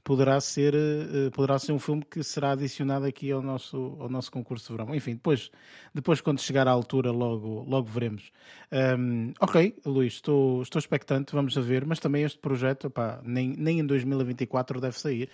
poderá 0.04 0.40
ser, 0.40 0.74
eh, 0.74 1.30
poderá 1.34 1.60
ser 1.60 1.74
um 1.74 1.80
filme 1.80 2.04
que 2.10 2.24
será 2.24 2.52
adicionado 2.52 3.06
aqui 3.06 3.32
ao 3.32 3.42
nosso, 3.42 3.98
ao 4.00 4.08
nosso 4.10 4.32
concurso 4.32 4.68
de 4.72 4.78
verão. 4.78 4.96
Enfim, 4.96 5.14
depois, 5.16 5.52
depois 5.94 6.22
quando 6.22 6.40
chegar 6.40 6.68
à 6.68 6.72
altura 6.72 7.12
logo, 7.12 7.66
logo 7.68 7.88
veremos. 7.90 8.32
Ahm, 8.72 9.34
ok, 9.42 9.76
Luís, 9.86 10.14
estou, 10.14 10.62
estou 10.62 10.80
expectante, 10.80 11.34
vamos 11.34 11.58
a 11.58 11.62
ver, 11.62 11.86
mas 11.86 12.00
também 12.00 12.24
este 12.24 12.40
projeto, 12.40 12.88
opá, 12.88 13.20
nem, 13.24 13.50
nem 13.58 13.80
em 13.80 13.86
2024 13.86 14.80
deve 14.80 14.98
sair. 15.00 15.30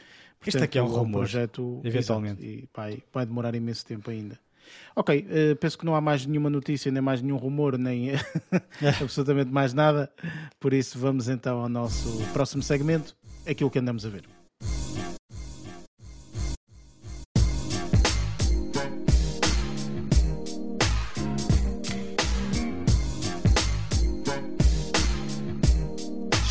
Isto 0.46 0.64
aqui 0.64 0.78
é 0.78 0.82
um 0.82 0.86
Portanto, 0.86 1.04
rumor, 1.06 1.20
projeto 1.20 1.82
eventualmente. 1.84 2.42
exato, 2.44 2.66
e 2.66 2.70
vai, 2.76 3.04
vai 3.14 3.26
demorar 3.26 3.56
imenso 3.56 3.86
tempo 3.86 4.10
ainda. 4.10 4.40
Ok, 4.96 5.26
eh, 5.30 5.56
penso 5.56 5.78
que 5.78 5.86
não 5.86 5.94
há 5.96 6.02
mais 6.02 6.26
nenhuma 6.26 6.50
notícia, 6.50 6.92
nem 6.92 7.02
mais 7.02 7.22
nenhum 7.22 7.38
rumor, 7.38 7.78
nem 7.78 8.12
absolutamente 9.02 9.52
mais 9.52 9.74
nada. 9.74 10.12
Por 10.60 10.74
isso, 10.74 10.98
vamos 10.98 11.28
então 11.30 11.60
ao 11.60 11.70
nosso 11.70 12.10
próximo 12.34 12.64
segmento, 12.64 13.16
aquilo 13.46 13.70
que 13.70 13.78
andamos 13.80 14.06
a 14.06 14.10
ver. 14.10 14.24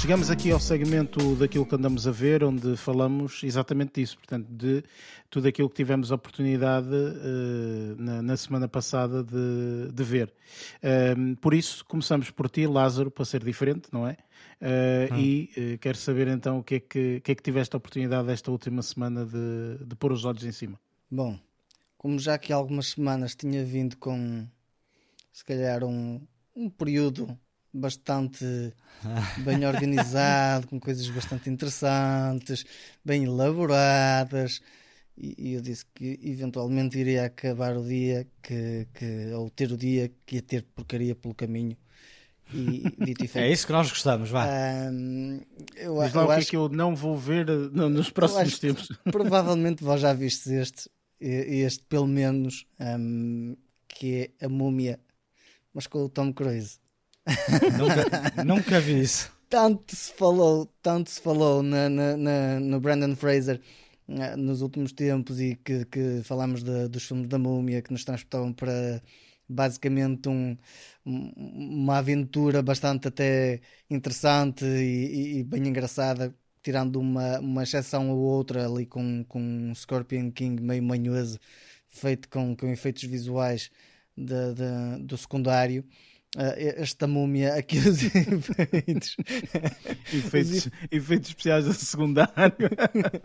Chegamos 0.02 0.32
aqui 0.32 0.50
ao 0.50 0.58
segmento 0.58 1.36
daquilo 1.36 1.64
que 1.64 1.76
andamos 1.76 2.08
a 2.08 2.10
ver, 2.10 2.42
onde 2.42 2.76
falamos 2.76 3.44
exatamente 3.44 4.00
disso, 4.00 4.18
portanto, 4.18 4.48
de 4.50 4.82
tudo 5.30 5.46
aquilo 5.46 5.70
que 5.70 5.76
tivemos 5.76 6.10
a 6.10 6.16
oportunidade 6.16 6.88
eh, 6.92 7.94
na, 7.96 8.20
na 8.20 8.36
semana 8.36 8.66
passada 8.66 9.22
de, 9.22 9.92
de 9.92 10.02
ver. 10.02 10.34
Ehm, 10.82 11.36
por 11.36 11.54
isso, 11.54 11.84
começamos 11.84 12.32
por 12.32 12.50
ti, 12.50 12.66
Lázaro, 12.66 13.12
para 13.12 13.24
ser 13.24 13.44
diferente, 13.44 13.90
não 13.92 14.04
é? 14.04 14.16
Eh, 14.60 15.08
E 15.16 15.50
eh, 15.56 15.78
quero 15.78 15.96
saber 15.96 16.26
então 16.26 16.58
o 16.58 16.64
que, 16.64 16.74
é 16.74 16.80
que, 16.80 17.20
que 17.20 17.30
é 17.30 17.34
que 17.36 17.42
tiveste 17.42 17.76
a 17.76 17.78
oportunidade 17.78 18.28
esta 18.28 18.50
última 18.50 18.82
semana 18.82 19.24
de, 19.24 19.84
de 19.86 19.94
pôr 19.94 20.10
os 20.10 20.24
olhos 20.24 20.42
em 20.42 20.50
cima. 20.50 20.80
Bom, 21.08 21.38
como 21.96 22.18
já 22.18 22.36
que 22.38 22.52
há 22.52 22.56
algumas 22.56 22.88
semanas 22.88 23.36
tinha 23.36 23.64
vindo 23.64 23.96
com 23.98 24.48
se 25.32 25.44
calhar 25.44 25.84
um, 25.84 26.20
um 26.56 26.68
período 26.68 27.38
bastante 27.72 28.44
bem 29.44 29.64
organizado, 29.66 30.66
com 30.68 30.78
coisas 30.80 31.08
bastante 31.10 31.48
interessantes, 31.50 32.64
bem 33.04 33.24
elaboradas, 33.24 34.60
e, 35.16 35.34
e 35.38 35.52
eu 35.54 35.60
disse 35.60 35.84
que 35.94 36.18
eventualmente 36.22 36.98
iria 36.98 37.26
acabar 37.26 37.76
o 37.76 37.84
dia 37.86 38.26
que, 38.42 38.86
que 38.94 39.32
ou 39.34 39.50
ter 39.50 39.70
o 39.72 39.76
dia 39.76 40.10
que 40.26 40.36
ia 40.36 40.42
ter 40.42 40.62
porcaria 40.74 41.14
pelo 41.14 41.34
caminho. 41.34 41.76
E 42.54 42.82
dito 42.98 43.24
e 43.24 43.28
feito. 43.28 43.38
É 43.46 43.50
isso 43.50 43.66
que 43.66 43.72
nós 43.72 43.88
gostamos, 43.88 44.28
vá. 44.28 44.44
Ahm, 44.44 45.40
eu, 45.74 46.02
Diz 46.02 46.12
lá 46.12 46.24
o 46.24 46.26
que 46.28 46.32
é 46.32 46.36
acho 46.36 46.50
que 46.50 46.56
eu 46.56 46.68
não 46.68 46.94
vou 46.94 47.16
ver 47.16 47.48
eh, 47.48 47.52
no- 47.72 47.88
nos 47.88 48.10
próximos 48.10 48.58
tempos. 48.58 48.88
Provavelmente 49.10 49.82
vós 49.82 50.00
já 50.02 50.12
vistes 50.12 50.48
este, 50.48 50.90
e- 51.20 51.62
este 51.62 51.82
pelo 51.84 52.06
menos, 52.06 52.66
hum, 52.98 53.56
que 53.88 54.30
é 54.40 54.44
a 54.46 54.48
múmia, 54.50 55.00
mas 55.72 55.86
com 55.86 56.04
o 56.04 56.08
Tom 56.10 56.32
Cruise. 56.32 56.78
Nunca, 57.68 58.06
nunca 58.34 58.80
vi 58.80 59.00
isso. 59.00 59.30
Tanto 59.48 59.94
se 59.94 60.12
falou, 60.14 60.66
tanto 60.82 61.10
se 61.10 61.20
falou 61.20 61.62
na, 61.62 61.88
na- 61.88 62.16
na- 62.16 62.60
no 62.60 62.80
Brandon 62.80 63.14
Fraser 63.14 63.60
eh, 64.08 64.34
nos 64.36 64.62
últimos 64.62 64.92
tempos 64.92 65.40
e 65.40 65.56
que, 65.56 65.84
que 65.86 66.22
falámos 66.24 66.62
de- 66.62 66.88
dos 66.88 67.04
filmes 67.04 67.28
da 67.28 67.38
múmia 67.38 67.82
que 67.82 67.92
nos 67.92 68.02
transportavam 68.04 68.52
para, 68.54 69.02
basicamente 69.48 70.28
um, 70.28 70.56
uma 71.04 71.98
aventura 71.98 72.62
bastante 72.62 73.08
até 73.08 73.60
interessante 73.90 74.64
e, 74.64 75.40
e, 75.40 75.44
bem 75.44 75.66
engraçada, 75.68 76.34
tirando 76.62 76.96
uma, 77.00 77.38
uma 77.40 77.62
exceção 77.62 78.10
ou 78.10 78.18
outra 78.18 78.66
ali 78.66 78.86
com, 78.86 79.22
com 79.24 79.40
um 79.42 79.74
Scorpion 79.74 80.30
King 80.30 80.62
meio 80.62 80.82
manhoso, 80.82 81.38
feito 81.90 82.28
com, 82.30 82.56
com 82.56 82.68
efeitos 82.68 83.02
visuais 83.04 83.70
de, 84.16 84.54
de, 84.54 85.04
do 85.04 85.16
secundário. 85.18 85.84
Uh, 86.34 86.56
esta 86.56 87.06
múmia 87.06 87.54
aqui 87.56 87.76
os 87.86 88.02
efeitos 88.02 89.16
efeitos, 90.14 90.70
efeitos 90.90 91.28
especiais 91.28 91.66
do 91.66 91.74
secundário. 91.74 92.70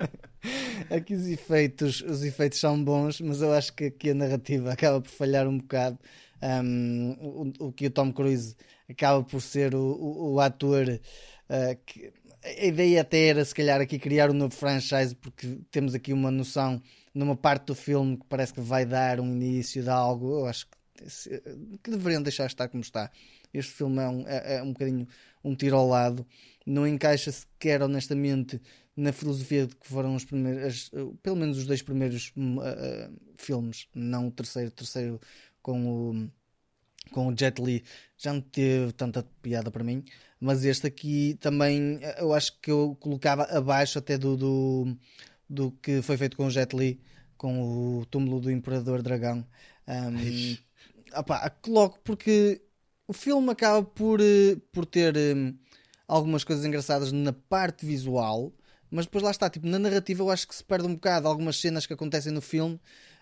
Aqui 0.91 1.13
os 1.13 1.25
efeitos 1.25 2.01
os 2.01 2.21
efeitos 2.25 2.59
são 2.59 2.83
bons 2.83 3.21
mas 3.21 3.41
eu 3.41 3.53
acho 3.53 3.71
que 3.73 3.85
aqui 3.85 4.09
a 4.09 4.13
narrativa 4.13 4.73
acaba 4.73 4.99
por 4.99 5.09
falhar 5.09 5.47
um 5.47 5.57
bocado. 5.57 5.97
Um, 6.41 7.53
o, 7.59 7.67
o, 7.67 7.71
que 7.71 7.87
o 7.87 7.89
Tom 7.89 8.11
Cruise 8.11 8.57
acaba 8.89 9.23
por 9.23 9.41
ser 9.41 9.73
o, 9.73 9.79
o, 9.79 10.33
o 10.33 10.39
ator 10.41 10.87
uh, 10.89 11.79
que, 11.85 12.11
a 12.43 12.65
ideia 12.65 13.01
até 13.01 13.27
era 13.27 13.43
se 13.43 13.55
calhar 13.55 13.81
aqui 13.81 13.97
criar 13.97 14.29
um 14.29 14.33
novo 14.33 14.53
franchise 14.53 15.15
porque 15.15 15.59
temos 15.71 15.95
aqui 15.95 16.13
uma 16.13 16.29
noção 16.29 16.81
numa 17.13 17.35
parte 17.35 17.67
do 17.67 17.75
filme 17.75 18.17
que 18.17 18.25
parece 18.27 18.53
que 18.53 18.61
vai 18.61 18.85
dar 18.85 19.19
um 19.19 19.27
início 19.27 19.81
de 19.81 19.89
algo. 19.89 20.39
Eu 20.39 20.45
acho 20.45 20.67
que 20.67 20.77
que 21.83 21.91
deveriam 21.91 22.21
deixar 22.21 22.45
estar 22.45 22.67
como 22.67 22.81
está. 22.81 23.11
Este 23.53 23.71
filme 23.73 23.99
é 23.99 24.07
um, 24.07 24.27
é, 24.27 24.55
é 24.57 24.63
um 24.63 24.73
bocadinho 24.73 25.07
um 25.43 25.55
tiro 25.55 25.77
ao 25.77 25.87
lado, 25.87 26.25
não 26.65 26.85
encaixa 26.87 27.31
sequer 27.31 27.81
honestamente 27.81 28.61
na 28.95 29.13
filosofia 29.13 29.67
de 29.67 29.75
que 29.75 29.87
foram 29.87 30.15
os 30.15 30.25
primeiros, 30.25 30.91
pelo 31.21 31.35
menos 31.35 31.57
os 31.57 31.65
dois 31.65 31.81
primeiros 31.81 32.33
uh, 32.35 32.41
uh, 32.41 33.15
filmes, 33.37 33.87
não 33.93 34.27
o 34.27 34.31
terceiro, 34.31 34.71
terceiro 34.71 35.21
com 35.61 36.11
o 36.11 36.29
com 37.11 37.27
o 37.27 37.37
Jet 37.37 37.61
Li 37.61 37.85
já 38.17 38.33
não 38.33 38.41
teve 38.41 38.91
tanta 38.91 39.23
piada 39.41 39.71
para 39.71 39.83
mim, 39.83 40.03
mas 40.41 40.65
este 40.65 40.87
aqui 40.87 41.37
também 41.39 41.99
eu 42.17 42.33
acho 42.33 42.59
que 42.59 42.69
eu 42.69 42.97
colocava 42.99 43.43
abaixo 43.43 43.97
até 43.97 44.17
do, 44.17 44.35
do, 44.35 44.97
do 45.49 45.71
que 45.71 46.01
foi 46.01 46.17
feito 46.17 46.35
com 46.35 46.47
o 46.47 46.51
Jet 46.51 46.75
Li, 46.75 46.99
com 47.37 47.99
o 47.99 48.05
túmulo 48.07 48.41
do 48.41 48.51
Imperador 48.51 49.01
Dragão. 49.01 49.45
Um, 49.87 50.57
Coloco 51.61 51.99
porque 52.03 52.61
o 53.07 53.13
filme 53.13 53.51
acaba 53.51 53.83
por, 53.83 54.19
eh, 54.19 54.57
por 54.71 54.85
ter 54.85 55.15
um, 55.17 55.55
algumas 56.07 56.43
coisas 56.43 56.65
engraçadas 56.65 57.11
na 57.11 57.31
parte 57.31 57.85
visual, 57.85 58.53
mas 58.91 59.05
depois 59.05 59.23
lá 59.23 59.31
está, 59.31 59.49
tipo, 59.49 59.67
na 59.67 59.79
narrativa 59.79 60.23
eu 60.23 60.29
acho 60.29 60.47
que 60.47 60.55
se 60.55 60.63
perde 60.63 60.87
um 60.87 60.95
bocado 60.95 61.27
algumas 61.27 61.59
cenas 61.59 61.85
que 61.85 61.93
acontecem 61.93 62.31
no 62.31 62.41
filme. 62.41 62.79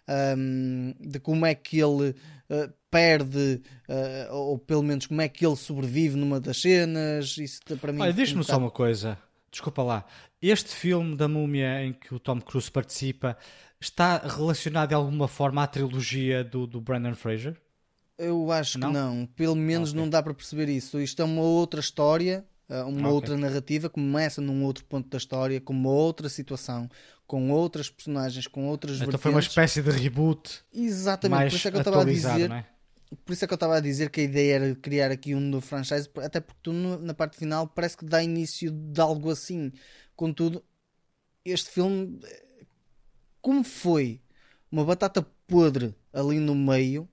Um, 0.08 0.94
de 1.00 1.20
como 1.20 1.48
é 1.48 1.56
que 1.56 1.80
ele 1.80 2.12
uh, 2.12 2.72
perde, 2.92 3.60
uh, 3.90 4.36
ou 4.36 4.60
pelo 4.60 4.84
menos 4.84 5.08
como 5.08 5.20
é 5.20 5.28
que 5.28 5.44
ele 5.44 5.56
sobrevive 5.56 6.16
numa 6.16 6.40
das 6.40 6.62
cenas. 6.62 7.36
Isso 7.40 7.60
para 7.82 7.92
mim. 7.92 8.02
Olha, 8.02 8.14
diz-me 8.14 8.42
um 8.42 8.44
só 8.44 8.60
uma 8.60 8.70
coisa, 8.70 9.18
desculpa 9.50 9.82
lá. 9.82 10.06
Este 10.40 10.70
filme 10.70 11.16
da 11.18 11.28
múmia 11.28 11.84
em 11.84 11.92
que 11.92 12.14
o 12.14 12.20
Tom 12.20 12.40
Cruise 12.40 12.70
participa 12.70 13.36
está 13.80 14.20
relacionado 14.20 14.90
de 14.90 14.96
alguma 14.96 15.28
forma 15.28 15.64
à 15.64 15.68
trilogia 15.68 16.44
do, 16.44 16.68
do 16.68 16.80
Brandon 16.80 17.16
Fraser? 17.16 17.60
Eu 18.18 18.52
acho 18.52 18.80
não? 18.80 18.88
que 18.88 18.94
não. 18.94 19.26
Pelo 19.36 19.56
menos 19.56 19.90
okay. 19.90 20.02
não 20.02 20.10
dá 20.10 20.22
para 20.24 20.34
perceber 20.34 20.70
isso. 20.70 21.00
Isto 21.00 21.22
é 21.22 21.26
uma 21.26 21.42
outra 21.42 21.80
história, 21.80 22.46
eh, 22.70 22.84
uma 22.84 23.00
okay. 23.00 23.12
outra 23.12 23.38
narrativa, 23.38 23.90
começa 23.90 24.42
num 24.42 24.64
outro 24.64 24.86
ponto 24.86 25.10
da 25.10 25.18
história, 25.18 25.60
com 25.60 25.74
uma 25.74 25.90
outra 25.90 26.30
situação, 26.30 26.90
com 27.28 27.52
outras 27.52 27.90
personagens, 27.90 28.48
com 28.48 28.68
outras 28.68 28.98
Então 28.98 29.08
vertentes. 29.08 29.22
foi 29.24 29.32
uma 29.32 29.40
espécie 29.40 29.82
de 29.82 29.92
reboot. 29.92 30.64
Exatamente, 30.74 31.50
por 31.50 31.56
isso 31.56 31.68
é 31.68 31.72
que 31.72 31.78
eu 31.78 31.82
estava 31.82 32.02
a 32.02 32.06
dizer. 32.06 32.52
É? 32.52 32.66
Por 33.24 33.34
isso 33.34 33.46
é 33.46 33.48
que 33.48 33.54
eu 33.54 33.56
estava 33.56 33.78
a 33.78 33.80
dizer 33.80 34.10
que 34.10 34.22
a 34.22 34.24
ideia 34.24 34.56
era 34.56 34.76
criar 34.76 35.12
aqui 35.12 35.36
um 35.36 35.40
novo 35.40 35.66
franchise, 35.66 36.10
até 36.18 36.40
porque 36.40 36.60
tu 36.64 36.74
na 36.74 37.14
parte 37.14 37.38
final 37.38 37.68
parece 37.68 37.98
que 37.98 38.06
dá 38.06 38.24
início 38.24 38.72
de 38.72 39.00
algo 39.00 39.30
assim. 39.30 39.72
Contudo, 40.16 40.64
este 41.44 41.70
filme, 41.70 42.20
como 43.42 43.64
foi 43.64 44.22
uma 44.72 44.84
batata 44.84 45.26
podre 45.48 45.96
ali 46.12 46.40
no 46.40 46.56
meio, 46.56 47.08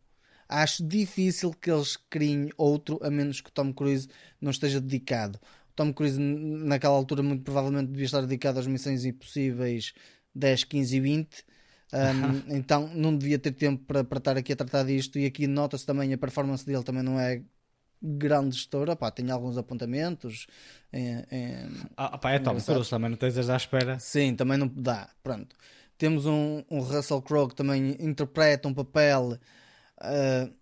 acho 0.53 0.87
difícil 0.87 1.53
que 1.53 1.71
eles 1.71 1.97
criem 2.11 2.51
outro, 2.57 2.99
a 3.03 3.11
menos 3.11 3.41
que 3.41 3.49
o 3.49 3.53
Tom 3.53 3.73
Cruise 3.73 4.09
não 4.41 4.51
esteja 4.51 4.81
dedicado. 4.81 5.39
O 5.71 5.75
Tom 5.75 5.93
Cruise, 5.93 6.19
naquela 6.19 6.95
altura, 6.95 7.23
muito 7.23 7.43
provavelmente 7.43 7.91
devia 7.91 8.05
estar 8.05 8.21
dedicado 8.21 8.59
às 8.59 8.67
missões 8.67 9.05
impossíveis 9.05 9.95
10, 10.35 10.65
15 10.65 10.97
e 10.97 11.01
20. 11.01 11.45
Um, 11.93 12.55
então 12.57 12.89
não 12.95 13.17
devia 13.17 13.39
ter 13.39 13.53
tempo 13.53 13.83
para, 13.85 14.05
para 14.05 14.19
estar 14.19 14.37
aqui 14.37 14.53
a 14.53 14.57
tratar 14.57 14.85
disto. 14.85 15.19
E 15.19 15.25
aqui 15.25 15.47
nota-se 15.47 15.87
também 15.87 16.13
a 16.13 16.19
performance 16.19 16.65
dele 16.65 16.83
também 16.83 17.03
não 17.03 17.19
é 17.19 17.43
grande 18.03 18.57
gestora. 18.57 18.95
Pá, 18.95 19.11
tem 19.11 19.31
alguns 19.31 19.57
apontamentos. 19.57 20.47
Em, 20.93 21.25
em, 21.31 21.71
ah, 21.97 22.19
pá, 22.19 22.33
é 22.33 22.39
Tom 22.39 22.61
Cruise 22.61 22.91
também, 22.91 23.11
não 23.11 23.17
tens 23.17 23.49
à 23.49 23.57
espera. 23.57 23.99
Sim, 23.99 24.35
também 24.35 24.59
não 24.59 24.69
dá. 24.69 25.09
Pronto. 25.23 25.57
Temos 25.97 26.27
um, 26.27 26.63
um 26.71 26.81
Russell 26.81 27.23
Crowe 27.23 27.49
que 27.49 27.55
também 27.55 27.97
interpreta 28.01 28.69
um 28.69 28.75
papel 28.75 29.39
Uh, 30.03 30.53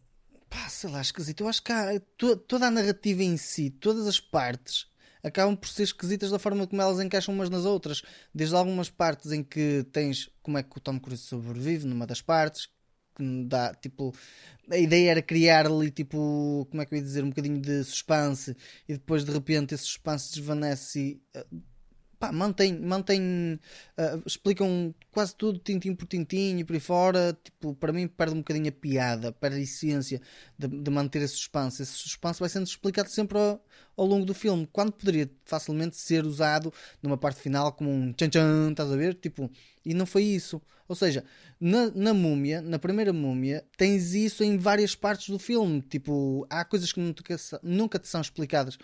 pá, 0.48 0.68
sei 0.68 0.90
lá, 0.90 1.00
esquisito. 1.00 1.42
Eu 1.42 1.48
acho 1.48 1.62
que 1.62 1.72
há, 1.72 1.98
to, 2.18 2.36
toda 2.36 2.66
a 2.66 2.70
narrativa 2.70 3.22
em 3.22 3.36
si, 3.36 3.70
todas 3.70 4.06
as 4.06 4.20
partes, 4.20 4.86
acabam 5.22 5.56
por 5.56 5.68
ser 5.68 5.84
esquisitas 5.84 6.30
da 6.30 6.38
forma 6.38 6.66
como 6.66 6.82
elas 6.82 7.00
encaixam 7.00 7.34
umas 7.34 7.48
nas 7.48 7.64
outras. 7.64 8.02
Desde 8.34 8.54
algumas 8.54 8.90
partes 8.90 9.32
em 9.32 9.42
que 9.42 9.86
tens 9.92 10.30
como 10.42 10.58
é 10.58 10.62
que 10.62 10.76
o 10.76 10.80
Tom 10.80 10.98
Cruise 11.00 11.22
sobrevive 11.22 11.86
numa 11.86 12.06
das 12.06 12.20
partes, 12.20 12.68
que 13.16 13.44
dá 13.46 13.74
tipo. 13.74 14.14
A 14.70 14.76
ideia 14.76 15.12
era 15.12 15.22
criar 15.22 15.66
ali 15.66 15.90
tipo. 15.90 16.66
Como 16.70 16.82
é 16.82 16.86
que 16.86 16.94
eu 16.94 16.98
ia 16.98 17.04
dizer? 17.04 17.24
Um 17.24 17.30
bocadinho 17.30 17.60
de 17.60 17.84
suspense 17.84 18.56
e 18.88 18.94
depois 18.94 19.24
de 19.24 19.32
repente 19.32 19.74
esse 19.74 19.84
suspense 19.84 20.34
desvanece 20.34 21.00
e. 21.00 21.38
Uh, 21.38 21.69
pá, 22.20 22.30
mantém, 22.30 22.78
mantém 22.78 23.58
uh, 23.98 24.22
explicam 24.26 24.94
quase 25.10 25.34
tudo 25.34 25.58
tintim 25.58 25.94
por 25.94 26.06
tintim 26.06 26.58
e 26.58 26.64
por 26.64 26.74
aí 26.74 26.80
fora, 26.80 27.36
tipo, 27.42 27.74
para 27.74 27.94
mim 27.94 28.06
perde 28.06 28.34
um 28.34 28.38
bocadinho 28.38 28.68
a 28.68 28.72
piada, 28.72 29.32
perde 29.32 29.56
a 29.56 29.60
essência 29.60 30.20
de, 30.56 30.68
de 30.68 30.90
manter 30.90 31.22
esse 31.22 31.34
suspense. 31.34 31.82
Esse 31.82 31.94
suspense 31.94 32.38
vai 32.38 32.50
sendo 32.50 32.66
explicado 32.66 33.08
sempre 33.10 33.38
ao, 33.38 33.64
ao, 33.96 34.06
longo 34.06 34.26
do 34.26 34.34
filme, 34.34 34.68
quando 34.70 34.92
poderia 34.92 35.30
facilmente 35.46 35.96
ser 35.96 36.26
usado 36.26 36.72
numa 37.02 37.16
parte 37.16 37.40
final 37.40 37.72
como 37.72 37.90
um 37.90 38.12
tchan 38.12 38.28
tchan, 38.28 38.70
estás 38.70 38.92
a 38.92 38.96
ver? 38.96 39.14
Tipo, 39.14 39.50
e 39.82 39.94
não 39.94 40.04
foi 40.04 40.24
isso. 40.24 40.60
Ou 40.86 40.96
seja, 40.96 41.24
na, 41.58 41.90
na 41.94 42.12
múmia, 42.12 42.60
na 42.60 42.78
primeira 42.78 43.12
múmia, 43.12 43.64
tens 43.78 44.12
isso 44.12 44.44
em 44.44 44.58
várias 44.58 44.94
partes 44.94 45.30
do 45.30 45.38
filme. 45.38 45.80
Tipo, 45.80 46.46
há 46.50 46.64
coisas 46.64 46.92
que 46.92 47.00
nunca, 47.00 47.36
nunca 47.62 47.98
te 47.98 48.08
são 48.08 48.20
explicadas 48.20 48.76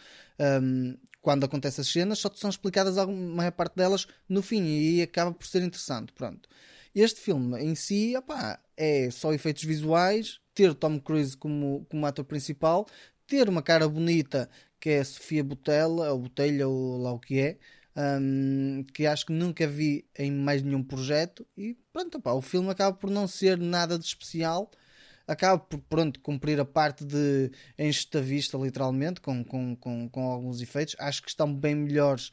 um, 0.62 0.96
quando 1.26 1.42
acontecem 1.42 1.82
as 1.82 1.88
cenas, 1.88 2.20
só 2.20 2.30
são 2.32 2.48
explicadas 2.48 2.96
a 2.96 3.04
maior 3.04 3.50
parte 3.50 3.74
delas 3.74 4.06
no 4.28 4.42
fim 4.42 4.62
e 4.64 5.02
acaba 5.02 5.32
por 5.32 5.44
ser 5.44 5.60
interessante. 5.60 6.12
Pronto. 6.12 6.48
Este 6.94 7.20
filme 7.20 7.60
em 7.60 7.74
si 7.74 8.14
é 8.76 9.10
só 9.10 9.32
efeitos 9.32 9.64
visuais, 9.64 10.38
ter 10.54 10.72
Tom 10.72 11.00
Cruise 11.00 11.36
como, 11.36 11.84
como 11.90 12.06
ator 12.06 12.24
principal, 12.24 12.86
ter 13.26 13.48
uma 13.48 13.60
cara 13.60 13.88
bonita 13.88 14.48
que 14.78 14.90
é 14.90 15.00
a 15.00 15.04
Sofia 15.04 15.42
Botella, 15.42 16.12
ou 16.12 16.20
Botelha, 16.20 16.68
ou 16.68 16.96
lá 16.96 17.12
o 17.12 17.18
que 17.18 17.40
é, 17.40 17.58
um, 18.20 18.84
que 18.94 19.04
acho 19.04 19.26
que 19.26 19.32
nunca 19.32 19.66
vi 19.66 20.06
em 20.16 20.30
mais 20.30 20.62
nenhum 20.62 20.84
projeto, 20.84 21.44
e 21.56 21.76
pronto, 21.92 22.22
o 22.24 22.40
filme 22.40 22.70
acaba 22.70 22.96
por 22.96 23.10
não 23.10 23.26
ser 23.26 23.58
nada 23.58 23.98
de 23.98 24.04
especial 24.04 24.70
acaba 25.26 25.58
por 25.58 25.80
pronto, 25.80 26.20
cumprir 26.20 26.60
a 26.60 26.64
parte 26.64 27.04
de 27.04 27.50
enche 27.78 28.06
a 28.14 28.20
vista, 28.20 28.56
literalmente, 28.56 29.20
com, 29.20 29.44
com, 29.44 29.76
com, 29.76 30.08
com 30.08 30.30
alguns 30.30 30.60
efeitos. 30.60 30.96
Acho 30.98 31.22
que 31.22 31.28
estão 31.28 31.52
bem 31.52 31.74
melhores 31.74 32.30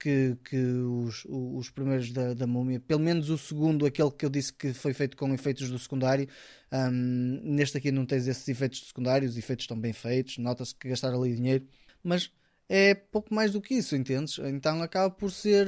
que, 0.00 0.36
que 0.44 0.56
os, 0.56 1.26
os 1.28 1.70
primeiros 1.70 2.10
da, 2.10 2.32
da 2.32 2.46
múmia, 2.46 2.80
pelo 2.80 3.00
menos 3.00 3.28
o 3.28 3.36
segundo, 3.36 3.84
aquele 3.84 4.10
que 4.10 4.24
eu 4.24 4.30
disse 4.30 4.52
que 4.52 4.72
foi 4.72 4.94
feito 4.94 5.16
com 5.16 5.32
efeitos 5.34 5.70
do 5.70 5.78
secundário. 5.78 6.26
Um, 6.72 7.40
neste 7.44 7.76
aqui 7.76 7.92
não 7.92 8.06
tens 8.06 8.26
esses 8.26 8.48
efeitos 8.48 8.88
secundários, 8.88 9.32
os 9.32 9.38
efeitos 9.38 9.64
estão 9.64 9.78
bem 9.78 9.92
feitos, 9.92 10.38
nota-se 10.38 10.74
que 10.74 10.88
gastaram 10.88 11.22
ali 11.22 11.36
dinheiro, 11.36 11.66
mas 12.02 12.32
é 12.66 12.94
pouco 12.94 13.34
mais 13.34 13.52
do 13.52 13.60
que 13.60 13.74
isso, 13.74 13.94
entendes? 13.94 14.38
Então 14.38 14.80
acaba 14.82 15.10
por 15.10 15.30
ser 15.30 15.66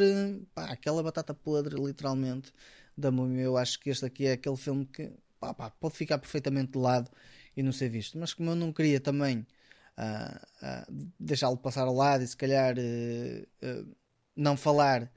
pá, 0.55 0.67
aquela 0.73 1.03
batata 1.03 1.35
podre, 1.35 1.75
literalmente, 1.77 2.53
da 2.97 3.11
múmia. 3.11 3.43
Eu 3.43 3.57
acho 3.57 3.79
que 3.81 3.91
este 3.91 4.05
aqui 4.07 4.27
é 4.27 4.33
aquele 4.33 4.57
filme 4.57 4.87
que 4.87 5.13
pá, 5.43 5.53
pá, 5.53 5.71
pode 5.71 5.97
ficar 5.97 6.19
perfeitamente 6.19 6.73
de 6.73 6.79
lado 6.79 7.11
e 7.57 7.63
não 7.65 7.73
ser 7.73 7.89
visto. 7.89 8.17
Mas 8.17 8.33
como 8.33 8.51
eu 8.51 8.55
não 8.55 8.73
queria 8.73 9.01
também 9.01 9.45
uh, 9.99 10.37
uh, 10.63 11.11
deixá-lo 11.19 11.57
passar 11.57 11.89
ao 11.89 11.95
lado 11.95 12.23
e 12.23 12.29
se 12.29 12.37
calhar 12.37 12.77
uh, 12.79 13.97
não 14.37 14.57
falar 14.57 15.11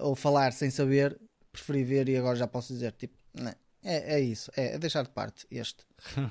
ou 0.00 0.14
falar 0.14 0.52
sem 0.52 0.70
saber, 0.70 1.18
preferi 1.50 1.82
ver 1.82 2.08
e 2.10 2.16
agora 2.16 2.36
já 2.36 2.46
posso 2.46 2.74
dizer, 2.74 2.92
tipo, 2.92 3.16
não, 3.32 3.54
é, 3.82 4.16
é 4.16 4.20
isso, 4.20 4.50
é, 4.54 4.74
é 4.74 4.78
deixar 4.78 5.02
de 5.02 5.10
parte 5.10 5.46
este. 5.50 5.86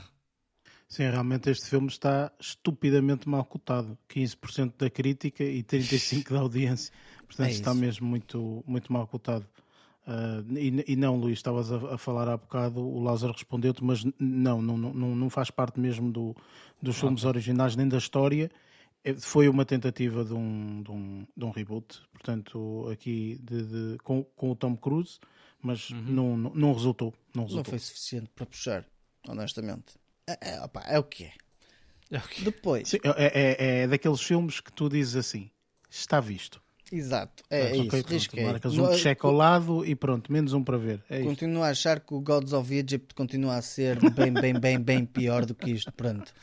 Sim, 0.88 1.04
realmente 1.10 1.50
este 1.50 1.70
filme 1.70 1.88
está 1.88 2.32
estupidamente 2.40 3.28
mal 3.28 3.44
cotado. 3.44 3.98
15% 4.10 4.74
da 4.78 4.90
crítica 4.90 5.44
e 5.44 5.64
35% 5.64 6.32
da 6.32 6.40
audiência. 6.40 6.94
Portanto, 7.26 7.48
é 7.48 7.52
está 7.52 7.74
mesmo 7.74 8.08
muito, 8.08 8.64
muito 8.66 8.94
mal 8.94 9.08
cotado. 9.08 9.46
Uh, 10.08 10.58
e, 10.58 10.94
e, 10.94 10.96
não, 10.96 11.18
Luís, 11.18 11.40
estavas 11.40 11.70
a, 11.70 11.96
a, 11.96 11.98
falar 11.98 12.30
há 12.30 12.38
bocado, 12.38 12.80
o 12.80 13.04
Lázaro 13.04 13.34
respondeu-te, 13.34 13.84
mas 13.84 14.06
não, 14.18 14.62
não, 14.62 14.78
não, 14.78 15.16
não 15.16 15.30
faz 15.30 15.52
parte 15.52 15.82
mesmo 15.82 16.10
do, 16.10 16.34
dos 16.82 16.98
filmes 16.98 17.26
originais 17.26 17.76
nem 17.76 17.90
da 17.90 17.98
história. 17.98 18.50
É, 19.04 19.14
foi 19.14 19.50
uma 19.50 19.66
tentativa 19.66 20.24
de 20.24 20.34
um, 20.34 20.82
de 20.82 20.92
um, 20.92 21.28
de 21.36 21.44
um 21.44 21.50
reboot, 21.50 22.02
portanto, 22.14 22.88
aqui 22.90 23.38
de, 23.44 23.64
de, 23.66 23.98
com, 23.98 24.24
com 24.24 24.52
o 24.52 24.56
Tom 24.56 24.78
Cruise, 24.78 25.20
mas 25.62 25.90
uhum. 25.90 26.02
não, 26.02 26.38
não, 26.38 26.56
não, 26.56 26.74
resultou, 26.74 27.14
não 27.36 27.44
resultou. 27.44 27.64
Não 27.66 27.70
foi 27.72 27.80
suficiente 27.80 28.30
para 28.34 28.46
puxar, 28.46 28.86
honestamente. 29.28 29.96
É, 30.26 30.54
é, 30.54 30.62
opa, 30.62 30.82
é 30.88 30.98
o 30.98 31.04
que 31.04 31.26
é. 31.26 31.34
é 32.12 32.22
Depois. 32.46 32.88
Sim, 32.88 33.00
é, 33.04 33.26
é, 33.28 33.82
é 33.82 33.88
daqueles 33.88 34.22
filmes 34.22 34.62
que 34.62 34.72
tu 34.72 34.88
dizes 34.88 35.18
assim: 35.18 35.52
está 35.90 36.22
visto. 36.22 36.62
Exato, 36.92 37.44
é, 37.50 37.62
é 37.62 37.78
isso. 37.78 37.88
Pronto, 37.90 38.08
risquei. 38.10 38.46
Marcas 38.46 38.78
um 38.78 38.94
cheque 38.94 39.26
ao 39.26 39.32
lado 39.32 39.86
e 39.86 39.94
pronto, 39.96 40.32
menos 40.32 40.54
um 40.54 40.64
para 40.64 40.78
ver. 40.78 41.04
É 41.10 41.22
continuo 41.22 41.64
a 41.64 41.70
achar 41.70 42.00
que 42.00 42.14
o 42.14 42.22
Gods 42.22 42.54
of 42.54 42.74
Egypt 42.74 43.14
continua 43.14 43.56
a 43.56 43.62
ser 43.62 44.00
bem, 44.12 44.32
bem, 44.32 44.54
bem, 44.60 44.80
bem 44.80 45.06
pior 45.06 45.46
do 45.46 45.54
que 45.54 45.72
isto. 45.72 45.92
Pronto. 45.92 46.34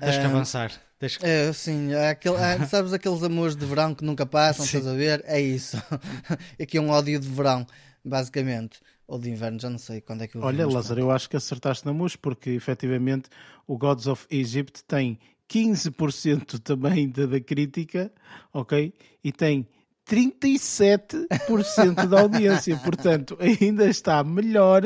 Tens 0.00 0.18
que 0.18 0.24
avançar. 0.24 0.72
Tens 0.98 1.16
que... 1.16 1.26
É, 1.26 1.52
sim, 1.52 1.92
aquele, 1.94 2.36
sabes 2.68 2.92
aqueles 2.92 3.22
amores 3.22 3.54
de 3.54 3.66
verão 3.66 3.94
que 3.94 4.04
nunca 4.04 4.24
passam, 4.24 4.64
sim. 4.64 4.78
estás 4.78 4.86
a 4.86 4.96
ver? 4.96 5.22
É 5.26 5.40
isso. 5.40 5.76
Aqui 6.60 6.78
é 6.78 6.80
um 6.80 6.88
ódio 6.88 7.18
de 7.20 7.28
verão, 7.28 7.66
basicamente. 8.04 8.80
Ou 9.06 9.18
de 9.18 9.28
inverno, 9.28 9.60
já 9.60 9.68
não 9.68 9.78
sei 9.78 10.00
quando 10.00 10.22
é 10.22 10.26
que 10.26 10.36
eu 10.36 10.42
Olha, 10.42 10.66
Lázaro, 10.66 11.00
eu 11.00 11.10
acho 11.10 11.28
que 11.28 11.36
acertaste 11.36 11.84
na 11.84 11.92
música, 11.92 12.20
porque 12.22 12.50
efetivamente 12.50 13.28
o 13.66 13.76
Gods 13.76 14.06
of 14.06 14.26
Egypt 14.30 14.82
tem 14.84 15.18
15% 15.50 16.58
também 16.60 17.10
da, 17.10 17.26
da 17.26 17.40
crítica, 17.40 18.10
ok? 18.54 18.94
E 19.22 19.30
tem 19.30 19.68
37% 20.08 22.06
da 22.08 22.20
audiência. 22.20 22.76
Portanto, 22.78 23.38
ainda 23.40 23.86
está 23.86 24.22
melhor 24.24 24.82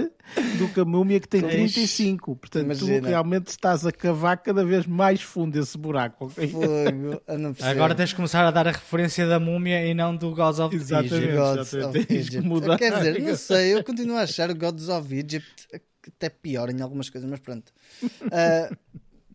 do 0.59 0.69
que 0.73 0.81
a 0.81 0.85
múmia 0.85 1.19
que 1.19 1.29
tem 1.29 1.43
35%. 1.43 2.19
Portanto, 2.19 2.65
Imagina. 2.65 3.01
tu 3.01 3.07
realmente 3.07 3.49
estás 3.49 3.87
a 3.87 3.93
cavar 3.93 4.43
cada 4.43 4.65
vez 4.65 4.87
mais 4.87 5.23
fundo 5.23 5.59
esse 5.59 5.77
buraco. 5.79 6.27
Okay? 6.27 6.49
Fogo, 6.49 7.23
Agora 7.63 7.95
tens 7.95 8.11
de 8.11 8.17
começar 8.17 8.47
a 8.47 8.51
dar 8.51 8.69
a 8.69 8.73
referência 8.73 9.27
da 9.27 9.41
múmia 9.41 9.85
e 9.87 9.95
não 9.95 10.15
do 10.15 10.35
Gods 10.35 10.61
of 10.61 10.77
exatamente, 10.77 11.15
Egypt. 11.15 11.37
Gods 11.37 11.75
of 11.75 11.99
Egypt. 11.99 12.79
Quer 12.79 12.95
dizer, 12.95 13.23
não 13.23 13.37
sei, 13.37 13.75
eu 13.75 13.85
continuo 13.85 14.17
a 14.17 14.23
achar 14.23 14.51
o 14.51 14.55
Gods 14.55 14.89
of 14.89 15.15
Egypt 15.15 15.67
até 16.07 16.29
pior 16.29 16.71
em 16.71 16.81
algumas 16.81 17.11
coisas, 17.11 17.29
mas 17.29 17.41
pronto. 17.41 17.73
Uh, 18.03 18.77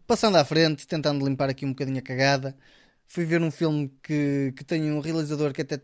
passando 0.06 0.38
à 0.38 0.46
frente, 0.46 0.88
tentando 0.88 1.26
limpar 1.26 1.50
aqui 1.50 1.66
um 1.66 1.70
bocadinho 1.70 2.00
a 2.00 2.02
cagada 2.02 2.56
fui 3.12 3.26
ver 3.26 3.42
um 3.42 3.52
filme 3.52 3.92
que, 4.02 4.54
que 4.56 4.64
tem 4.64 4.90
um 4.90 5.02
realizador 5.02 5.52
que 5.52 5.62
até 5.62 5.82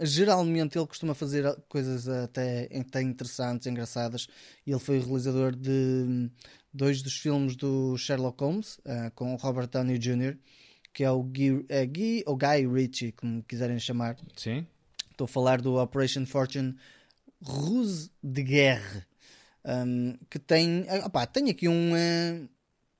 geralmente 0.00 0.76
ele 0.76 0.86
costuma 0.88 1.14
fazer 1.14 1.44
coisas 1.68 2.08
até, 2.08 2.68
até 2.76 3.00
interessantes, 3.00 3.68
engraçadas, 3.68 4.26
e 4.66 4.72
ele 4.72 4.80
foi 4.80 4.98
o 4.98 5.04
realizador 5.04 5.54
de 5.54 6.28
dois 6.72 7.00
dos 7.00 7.16
filmes 7.16 7.54
do 7.54 7.96
Sherlock 7.96 8.42
Holmes, 8.42 8.78
uh, 8.78 9.08
com 9.14 9.34
o 9.34 9.36
Robert 9.36 9.68
Downey 9.68 9.98
Jr., 9.98 10.36
que 10.92 11.04
é 11.04 11.10
o 11.12 11.22
Guy, 11.22 11.64
é 11.68 11.86
Guy 11.86 12.24
ou 12.26 12.36
Guy 12.36 12.66
Ritchie, 12.66 13.12
como 13.12 13.44
quiserem 13.44 13.78
chamar. 13.78 14.16
Sim. 14.36 14.66
Estou 15.12 15.26
a 15.26 15.28
falar 15.28 15.60
do 15.60 15.76
Operation 15.76 16.26
Fortune 16.26 16.74
Ruse 17.40 18.10
de 18.20 18.42
Guerre, 18.42 19.04
um, 19.64 20.18
que 20.28 20.40
tem, 20.40 20.86
opa, 21.04 21.24
tem 21.24 21.50
aqui 21.50 21.68
um, 21.68 21.92
uh, 21.92 22.48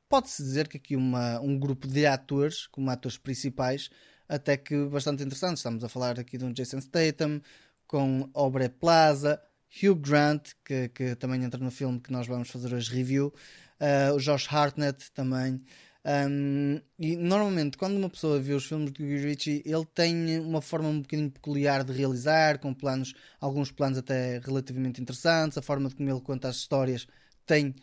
pode-se 0.08 0.42
dizer 0.42 0.68
que 0.68 0.76
aqui 0.76 0.96
uma, 0.96 1.40
um 1.40 1.58
grupo 1.58 1.86
de 1.86 2.06
atores, 2.06 2.66
como 2.66 2.90
atores 2.90 3.18
principais, 3.18 3.90
até 4.28 4.56
que 4.56 4.86
bastante 4.86 5.22
interessantes. 5.22 5.60
Estamos 5.60 5.84
a 5.84 5.88
falar 5.88 6.18
aqui 6.18 6.38
de 6.38 6.44
um 6.44 6.52
Jason 6.52 6.80
Statham, 6.80 7.40
com 7.86 8.28
Aubrey 8.34 8.68
Plaza, 8.68 9.40
Hugh 9.82 9.96
Grant, 9.96 10.52
que, 10.64 10.88
que 10.88 11.14
também 11.16 11.42
entra 11.42 11.62
no 11.62 11.70
filme 11.70 12.00
que 12.00 12.12
nós 12.12 12.26
vamos 12.26 12.48
fazer 12.50 12.72
hoje 12.72 12.94
review, 12.94 13.32
uh, 13.80 14.14
o 14.14 14.18
Josh 14.18 14.46
Hartnett 14.50 15.10
também. 15.12 15.60
Um, 16.06 16.80
e 16.98 17.16
normalmente, 17.16 17.78
quando 17.78 17.96
uma 17.96 18.10
pessoa 18.10 18.38
vê 18.38 18.52
os 18.52 18.66
filmes 18.66 18.92
de 18.92 19.02
Guy 19.02 19.16
Ritchie, 19.16 19.62
ele 19.64 19.86
tem 19.86 20.38
uma 20.38 20.60
forma 20.60 20.88
um 20.88 21.00
bocadinho 21.00 21.30
peculiar 21.30 21.82
de 21.82 21.92
realizar, 21.92 22.58
com 22.58 22.74
planos, 22.74 23.14
alguns 23.40 23.70
planos 23.72 23.98
até 23.98 24.38
relativamente 24.38 25.00
interessantes, 25.00 25.56
a 25.56 25.62
forma 25.62 25.88
de 25.88 25.96
como 25.96 26.10
ele 26.10 26.20
conta 26.20 26.48
as 26.48 26.56
histórias 26.56 27.06
tem 27.46 27.74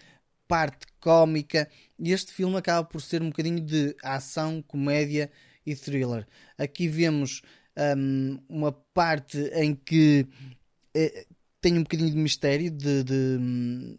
parte 0.51 0.85
cómica, 0.99 1.69
e 1.97 2.11
este 2.11 2.33
filme 2.33 2.57
acaba 2.57 2.85
por 2.85 3.01
ser 3.01 3.21
um 3.21 3.29
bocadinho 3.29 3.61
de 3.61 3.95
ação, 4.03 4.61
comédia 4.61 5.31
e 5.65 5.73
thriller. 5.73 6.27
Aqui 6.57 6.89
vemos 6.89 7.41
um, 7.97 8.37
uma 8.49 8.73
parte 8.73 9.37
em 9.53 9.73
que 9.73 10.27
eh, 10.93 11.25
tem 11.61 11.77
um 11.77 11.83
bocadinho 11.83 12.11
de 12.11 12.17
mistério, 12.17 12.69
de, 12.69 13.01
de 13.01 13.37
um, 13.39 13.95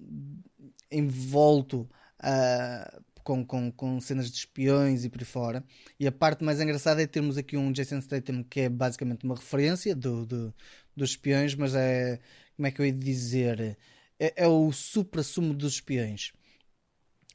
envolto 0.90 1.88
uh, 2.20 3.02
com, 3.24 3.46
com, 3.46 3.72
com 3.72 3.98
cenas 3.98 4.30
de 4.30 4.36
espiões 4.36 5.06
e 5.06 5.08
por 5.08 5.20
aí 5.20 5.24
fora. 5.24 5.64
E 5.98 6.06
a 6.06 6.12
parte 6.12 6.44
mais 6.44 6.60
engraçada 6.60 7.02
é 7.02 7.06
termos 7.06 7.38
aqui 7.38 7.56
um 7.56 7.72
Jason 7.72 8.02
Statham 8.02 8.44
que 8.44 8.60
é 8.60 8.68
basicamente 8.68 9.24
uma 9.24 9.36
referência 9.36 9.96
do, 9.96 10.26
do 10.26 10.54
dos 10.94 11.10
espiões, 11.10 11.54
mas 11.54 11.74
é. 11.74 12.20
Como 12.54 12.66
é 12.66 12.70
que 12.70 12.82
eu 12.82 12.84
ia 12.84 12.92
dizer? 12.92 13.78
É, 14.20 14.44
é 14.44 14.46
o 14.46 14.70
supra-sumo 14.70 15.54
dos 15.54 15.74
espiões. 15.74 16.32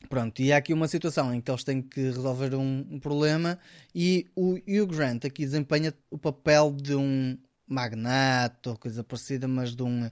Pronto, 0.10 0.42
e 0.42 0.54
há 0.54 0.58
aqui 0.58 0.74
uma 0.74 0.88
situação 0.88 1.34
em 1.34 1.42
que 1.42 1.52
eles 1.52 1.64
têm 1.64 1.82
que 1.82 2.00
resolver 2.00 2.56
um, 2.56 2.86
um, 2.90 3.00
problema 3.00 3.60
e 3.94 4.28
o 4.36 4.54
Hugh 4.54 4.88
Grant 4.88 5.26
aqui 5.26 5.46
desempenha 5.46 5.94
o 6.10 6.18
papel 6.18 6.72
de 6.72 6.96
um 6.96 7.38
magnate 7.68 8.70
ou 8.70 8.78
coisa 8.78 9.04
parecida, 9.04 9.48
mas 9.48 9.76
de 9.76 9.84
um, 9.84 10.10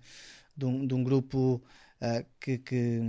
de 0.56 0.66
um, 0.66 0.86
de 0.86 0.94
um 0.94 1.04
grupo 1.04 1.62
uh, 2.02 2.26
que, 2.40 2.58
que, 2.58 3.00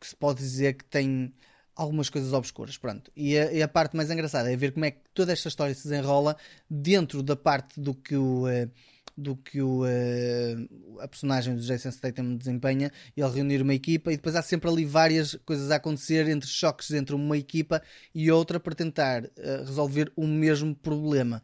que, 0.00 0.06
se 0.06 0.16
pode 0.16 0.38
dizer 0.38 0.74
que 0.74 0.84
tem 0.84 1.32
algumas 1.76 2.08
coisas 2.08 2.32
obscuras. 2.32 2.78
Pronto. 2.78 3.10
E 3.14 3.36
a, 3.36 3.52
e 3.52 3.62
a, 3.62 3.68
parte 3.68 3.96
mais 3.96 4.10
engraçada 4.10 4.50
é 4.50 4.56
ver 4.56 4.72
como 4.72 4.86
é 4.86 4.92
que 4.92 5.00
toda 5.12 5.32
esta 5.32 5.48
história 5.48 5.74
se 5.74 5.84
desenrola 5.84 6.36
dentro 6.68 7.22
da 7.22 7.36
parte 7.36 7.80
do 7.80 7.94
que 7.94 8.16
o. 8.16 8.46
Uh, 8.46 8.70
do 9.16 9.36
que 9.36 9.60
o, 9.60 9.84
uh, 9.84 11.00
a 11.00 11.08
personagem 11.08 11.54
do 11.54 11.60
Jason 11.60 11.90
Statham 11.90 12.36
desempenha, 12.36 12.90
ele 13.16 13.28
reunir 13.28 13.60
uma 13.62 13.74
equipa 13.74 14.12
e 14.12 14.16
depois 14.16 14.34
há 14.34 14.42
sempre 14.42 14.70
ali 14.70 14.84
várias 14.84 15.34
coisas 15.44 15.70
a 15.70 15.76
acontecer 15.76 16.28
entre 16.28 16.48
choques 16.48 16.90
entre 16.90 17.14
uma 17.14 17.36
equipa 17.36 17.82
e 18.14 18.30
outra 18.30 18.58
para 18.58 18.74
tentar 18.74 19.24
uh, 19.24 19.64
resolver 19.64 20.12
o 20.16 20.26
mesmo 20.26 20.74
problema. 20.74 21.42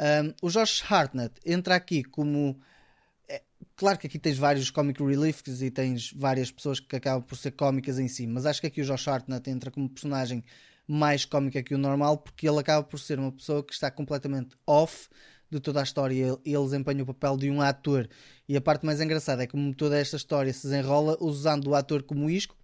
Um, 0.00 0.34
o 0.42 0.50
Josh 0.50 0.82
Hartnett 0.88 1.34
entra 1.44 1.76
aqui 1.76 2.02
como. 2.02 2.58
É, 3.28 3.42
claro 3.76 3.98
que 3.98 4.06
aqui 4.06 4.18
tens 4.18 4.38
vários 4.38 4.70
comic 4.70 5.02
reliefs 5.02 5.62
e 5.62 5.70
tens 5.70 6.12
várias 6.12 6.50
pessoas 6.50 6.80
que 6.80 6.96
acabam 6.96 7.22
por 7.22 7.36
ser 7.36 7.52
cómicas 7.52 7.98
em 7.98 8.08
si, 8.08 8.26
mas 8.26 8.46
acho 8.46 8.60
que 8.60 8.66
aqui 8.66 8.80
o 8.80 8.84
Josh 8.84 9.06
Hartnett 9.06 9.48
entra 9.48 9.70
como 9.70 9.88
personagem 9.88 10.42
mais 10.88 11.24
cómica 11.24 11.62
que 11.62 11.74
o 11.74 11.78
normal 11.78 12.18
porque 12.18 12.48
ele 12.48 12.58
acaba 12.58 12.82
por 12.82 12.98
ser 12.98 13.18
uma 13.18 13.30
pessoa 13.30 13.62
que 13.62 13.72
está 13.72 13.90
completamente 13.90 14.56
off 14.66 15.08
de 15.52 15.60
toda 15.60 15.80
a 15.80 15.82
história 15.82 16.14
ele, 16.14 16.36
ele 16.44 16.64
desempenha 16.64 17.02
o 17.02 17.06
papel 17.06 17.36
de 17.36 17.50
um 17.50 17.60
ator. 17.60 18.08
E 18.48 18.56
a 18.56 18.60
parte 18.60 18.86
mais 18.86 19.00
engraçada 19.00 19.42
é 19.42 19.46
como 19.46 19.74
toda 19.74 19.98
esta 19.98 20.16
história 20.16 20.52
se 20.52 20.62
desenrola 20.64 21.16
usando 21.20 21.68
o 21.68 21.74
ator 21.74 22.02
como 22.02 22.30
isco 22.30 22.56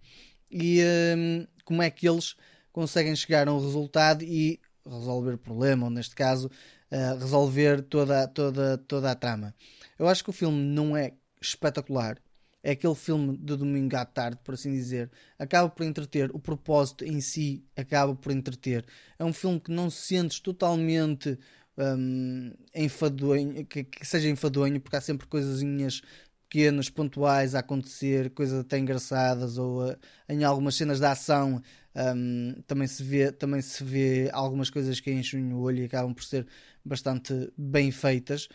e 0.51 0.81
hum, 1.15 1.45
como 1.63 1.81
é 1.81 1.89
que 1.89 2.09
eles 2.09 2.35
conseguem 2.71 3.15
chegar 3.15 3.47
a 3.47 3.53
um 3.53 3.59
resultado 3.59 4.23
e 4.23 4.59
resolver 4.85 5.33
o 5.33 5.37
problema, 5.37 5.85
ou 5.85 5.91
neste 5.91 6.15
caso, 6.15 6.49
uh, 6.91 7.19
resolver 7.19 7.81
toda, 7.83 8.27
toda, 8.27 8.77
toda 8.77 9.11
a 9.11 9.15
trama. 9.15 9.53
Eu 9.97 10.07
acho 10.07 10.23
que 10.23 10.29
o 10.29 10.33
filme 10.33 10.61
não 10.61 10.97
é 10.97 11.13
espetacular. 11.41 12.17
É 12.61 12.71
aquele 12.71 12.95
filme 12.95 13.37
de 13.37 13.55
domingo 13.55 13.95
à 13.95 14.03
tarde, 14.03 14.39
por 14.43 14.53
assim 14.53 14.71
dizer. 14.71 15.09
Acaba 15.37 15.69
por 15.69 15.85
entreter, 15.85 16.29
o 16.33 16.39
propósito 16.39 17.05
em 17.05 17.21
si 17.21 17.63
acaba 17.75 18.13
por 18.15 18.31
entreter. 18.33 18.85
É 19.17 19.23
um 19.23 19.31
filme 19.31 19.59
que 19.59 19.71
não 19.71 19.89
se 19.89 20.07
sentes 20.07 20.39
totalmente 20.39 21.39
um, 21.79 22.51
enfadonho, 22.75 23.65
que, 23.65 23.83
que, 23.83 24.05
seja 24.05 24.29
enfadonho, 24.29 24.79
porque 24.79 24.95
há 24.97 25.01
sempre 25.01 25.27
coisinhas 25.27 26.01
pequenas, 26.49 26.89
pontuais 26.89 27.55
a 27.55 27.59
acontecer, 27.59 28.31
coisas 28.31 28.59
até 28.59 28.77
engraçadas, 28.77 29.57
ou 29.57 29.87
uh, 29.87 29.95
em 30.27 30.43
algumas 30.43 30.75
cenas 30.75 30.99
de 30.99 31.05
ação 31.05 31.61
um, 31.95 32.61
também, 32.67 32.87
se 32.87 33.03
vê, 33.03 33.31
também 33.31 33.61
se 33.61 33.83
vê 33.83 34.29
algumas 34.33 34.69
coisas 34.69 34.99
que 34.99 35.11
enchem 35.11 35.53
o 35.53 35.59
olho 35.59 35.79
e 35.79 35.85
acabam 35.85 36.13
por 36.13 36.23
ser 36.23 36.47
bastante 36.83 37.51
bem 37.57 37.91
feitas. 37.91 38.49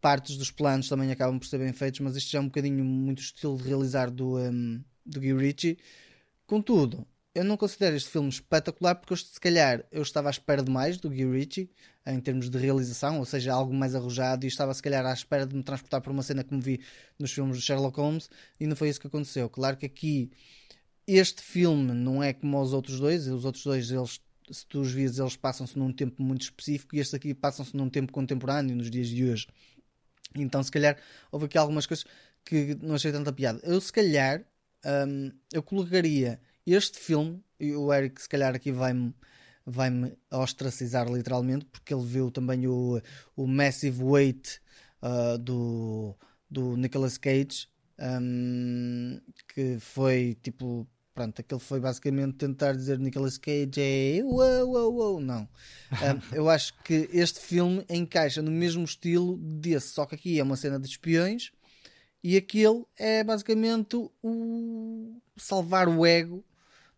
Partes 0.00 0.36
dos 0.36 0.50
planos 0.50 0.88
também 0.88 1.10
acabam 1.10 1.38
por 1.38 1.46
ser 1.46 1.58
bem 1.58 1.72
feitos, 1.72 2.00
mas 2.00 2.16
isto 2.16 2.30
já 2.30 2.38
é 2.38 2.42
um 2.42 2.46
bocadinho 2.46 2.84
muito 2.84 3.22
estilo 3.22 3.56
de 3.56 3.64
realizar 3.64 4.10
do, 4.10 4.38
um, 4.38 4.82
do 5.04 5.20
Guy 5.20 5.34
Ritchie. 5.34 5.78
Contudo, 6.46 7.06
eu 7.34 7.44
não 7.44 7.56
considero 7.56 7.96
este 7.96 8.10
filme 8.10 8.28
espetacular 8.28 8.94
porque 8.94 9.16
se 9.16 9.40
calhar 9.40 9.84
eu 9.90 10.02
estava 10.02 10.28
à 10.28 10.30
espera 10.30 10.62
de 10.62 10.70
mais 10.70 10.98
do 10.98 11.08
Guy 11.10 11.24
Ritchie 11.24 11.70
em 12.06 12.20
termos 12.20 12.50
de 12.50 12.58
realização, 12.58 13.18
ou 13.18 13.24
seja, 13.24 13.52
algo 13.52 13.72
mais 13.72 13.94
arrojado 13.94 14.44
e 14.44 14.48
estava 14.48 14.74
se 14.74 14.82
calhar 14.82 15.04
à 15.06 15.12
espera 15.12 15.46
de 15.46 15.56
me 15.56 15.62
transportar 15.62 16.00
por 16.00 16.10
uma 16.10 16.22
cena 16.22 16.44
que 16.44 16.54
me 16.54 16.60
vi 16.60 16.80
nos 17.18 17.32
filmes 17.32 17.56
de 17.56 17.62
Sherlock 17.62 17.98
Holmes 17.98 18.28
e 18.60 18.66
não 18.66 18.76
foi 18.76 18.90
isso 18.90 19.00
que 19.00 19.06
aconteceu. 19.06 19.48
Claro 19.48 19.76
que 19.76 19.86
aqui 19.86 20.30
este 21.06 21.42
filme 21.42 21.92
não 21.92 22.22
é 22.22 22.32
como 22.32 22.60
os 22.60 22.72
outros 22.72 23.00
dois, 23.00 23.26
os 23.26 23.44
outros 23.44 23.64
dois 23.64 23.90
eles 23.90 24.20
se 24.50 24.66
tu 24.66 24.80
os 24.80 24.92
vias, 24.92 25.18
eles 25.18 25.36
passam-se 25.36 25.78
num 25.78 25.92
tempo 25.92 26.22
muito 26.22 26.42
específico 26.42 26.94
e 26.94 27.00
este 27.00 27.16
aqui 27.16 27.32
passam-se 27.34 27.76
num 27.76 27.88
tempo 27.88 28.12
contemporâneo, 28.12 28.76
nos 28.76 28.90
dias 28.90 29.08
de 29.08 29.24
hoje. 29.24 29.46
Então, 30.34 30.62
se 30.62 30.70
calhar, 30.70 30.98
houve 31.30 31.46
aqui 31.46 31.56
algumas 31.56 31.86
coisas 31.86 32.04
que 32.44 32.76
não 32.82 32.94
achei 32.96 33.12
tanta 33.12 33.32
piada. 33.32 33.60
Eu, 33.62 33.80
se 33.80 33.92
calhar, 33.92 34.44
um, 35.08 35.30
eu 35.52 35.62
colocaria 35.62 36.40
este 36.66 36.98
filme, 36.98 37.42
e 37.58 37.74
o 37.74 37.92
Eric, 37.92 38.20
se 38.20 38.28
calhar, 38.28 38.54
aqui 38.54 38.72
vai-me 38.72 39.14
vai-me 39.66 40.16
ostracizar 40.30 41.10
literalmente, 41.10 41.64
porque 41.66 41.94
ele 41.94 42.04
viu 42.04 42.30
também 42.30 42.66
o, 42.66 43.00
o 43.36 43.46
Massive 43.46 44.02
Weight 44.02 44.60
uh, 45.02 45.38
do, 45.38 46.16
do 46.50 46.76
Nicolas 46.76 47.18
Cage, 47.18 47.68
um, 47.98 49.20
que 49.54 49.78
foi 49.80 50.36
tipo. 50.42 50.86
Pronto, 51.14 51.40
aquele 51.40 51.60
foi 51.60 51.78
basicamente 51.78 52.34
tentar 52.34 52.72
dizer 52.72 52.98
Nicolas 52.98 53.38
Cage 53.38 53.70
é 53.78 54.20
uou, 54.24 54.68
uou, 54.68 54.94
uou. 54.94 55.20
não. 55.20 55.42
Um, 55.42 55.46
eu 56.34 56.50
acho 56.50 56.74
que 56.82 57.08
este 57.12 57.38
filme 57.38 57.84
encaixa 57.88 58.42
no 58.42 58.50
mesmo 58.50 58.82
estilo 58.82 59.36
desse, 59.36 59.90
só 59.90 60.06
que 60.06 60.16
aqui 60.16 60.40
é 60.40 60.42
uma 60.42 60.56
cena 60.56 60.76
de 60.76 60.88
espiões 60.88 61.52
e 62.20 62.36
aquele 62.36 62.84
é 62.96 63.22
basicamente 63.22 63.94
o 64.20 65.20
salvar 65.36 65.88
o 65.88 66.04
ego 66.04 66.44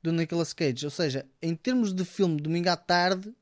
do 0.02 0.12
Nicolas 0.12 0.52
Cage. 0.52 0.84
Ou 0.84 0.90
seja, 0.90 1.26
em 1.40 1.54
termos 1.54 1.92
de 1.92 2.04
filme 2.04 2.40
domingo 2.40 2.68
à 2.68 2.76
tarde, 2.76 3.34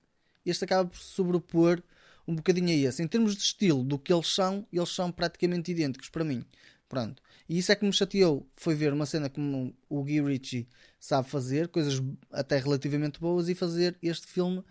este 0.44 0.64
acaba 0.64 0.88
por 0.88 0.98
se 0.98 1.12
sobrepor 1.12 1.82
um 2.26 2.34
bocadinho 2.34 2.68
a 2.68 2.88
esse. 2.88 3.02
Em 3.02 3.08
termos 3.08 3.36
de 3.36 3.42
estilo, 3.42 3.84
do 3.84 3.98
que 3.98 4.12
eles 4.12 4.28
são, 4.32 4.66
eles 4.72 4.88
são 4.88 5.12
praticamente 5.12 5.70
idênticos 5.70 6.08
para 6.08 6.24
mim. 6.24 6.44
Pronto. 6.88 7.22
E 7.48 7.58
isso 7.58 7.72
é 7.72 7.74
que 7.76 7.84
me 7.84 7.92
chateou. 7.92 8.48
Foi 8.56 8.74
ver 8.74 8.92
uma 8.92 9.06
cena 9.06 9.28
como 9.28 9.76
o 9.88 10.02
Guy 10.02 10.20
Ritchie 10.22 10.68
sabe 10.98 11.28
fazer, 11.28 11.68
coisas 11.68 12.02
até 12.30 12.58
relativamente 12.58 13.20
boas, 13.20 13.48
e 13.48 13.54
fazer 13.54 13.96
este 14.02 14.26
filme 14.26 14.64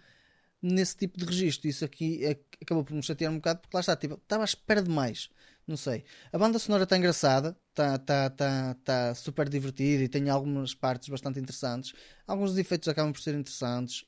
nesse 0.61 0.95
tipo 0.95 1.17
de 1.17 1.25
registro. 1.25 1.67
Isso 1.67 1.85
aqui 1.85 2.25
é, 2.25 2.39
acabou 2.61 2.83
por 2.83 2.93
me 2.93 3.03
chatear 3.03 3.31
um 3.31 3.35
bocado, 3.35 3.59
porque 3.59 3.75
lá 3.75 3.81
está, 3.81 3.95
tipo, 3.95 4.15
estava 4.15 4.43
à 4.43 4.45
espera 4.45 4.81
de 4.81 4.89
mais. 4.89 5.29
Não 5.65 5.77
sei. 5.77 6.03
A 6.31 6.37
banda 6.37 6.59
sonora 6.59 6.83
está 6.83 6.97
engraçada, 6.97 7.57
está 7.69 7.97
tá, 7.97 8.29
tá, 8.29 8.75
tá 8.83 9.15
super 9.15 9.47
divertida 9.47 10.03
e 10.03 10.09
tem 10.09 10.29
algumas 10.29 10.73
partes 10.73 11.07
bastante 11.07 11.39
interessantes. 11.39 11.93
Alguns 12.27 12.51
dos 12.51 12.59
efeitos 12.59 12.89
acabam 12.89 13.13
por 13.13 13.21
ser 13.21 13.33
interessantes. 13.35 14.05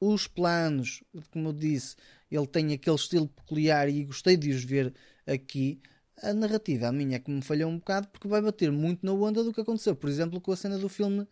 Os 0.00 0.26
planos, 0.26 1.02
como 1.30 1.48
eu 1.48 1.52
disse, 1.52 1.96
ele 2.30 2.46
tem 2.46 2.72
aquele 2.74 2.96
estilo 2.96 3.28
peculiar 3.28 3.88
e 3.88 4.04
gostei 4.04 4.36
de 4.36 4.50
os 4.50 4.64
ver 4.64 4.94
aqui. 5.26 5.80
A 6.22 6.32
narrativa, 6.34 6.88
a 6.88 6.92
minha, 6.92 7.16
é 7.16 7.18
que 7.18 7.30
me 7.30 7.42
falhou 7.42 7.70
um 7.70 7.78
bocado 7.78 8.08
porque 8.08 8.28
vai 8.28 8.40
bater 8.42 8.70
muito 8.70 9.04
na 9.04 9.12
onda 9.12 9.42
do 9.42 9.52
que 9.52 9.60
aconteceu, 9.60 9.96
por 9.96 10.08
exemplo, 10.08 10.40
com 10.40 10.52
a 10.52 10.56
cena 10.56 10.78
do 10.78 10.88
filme 10.88 11.26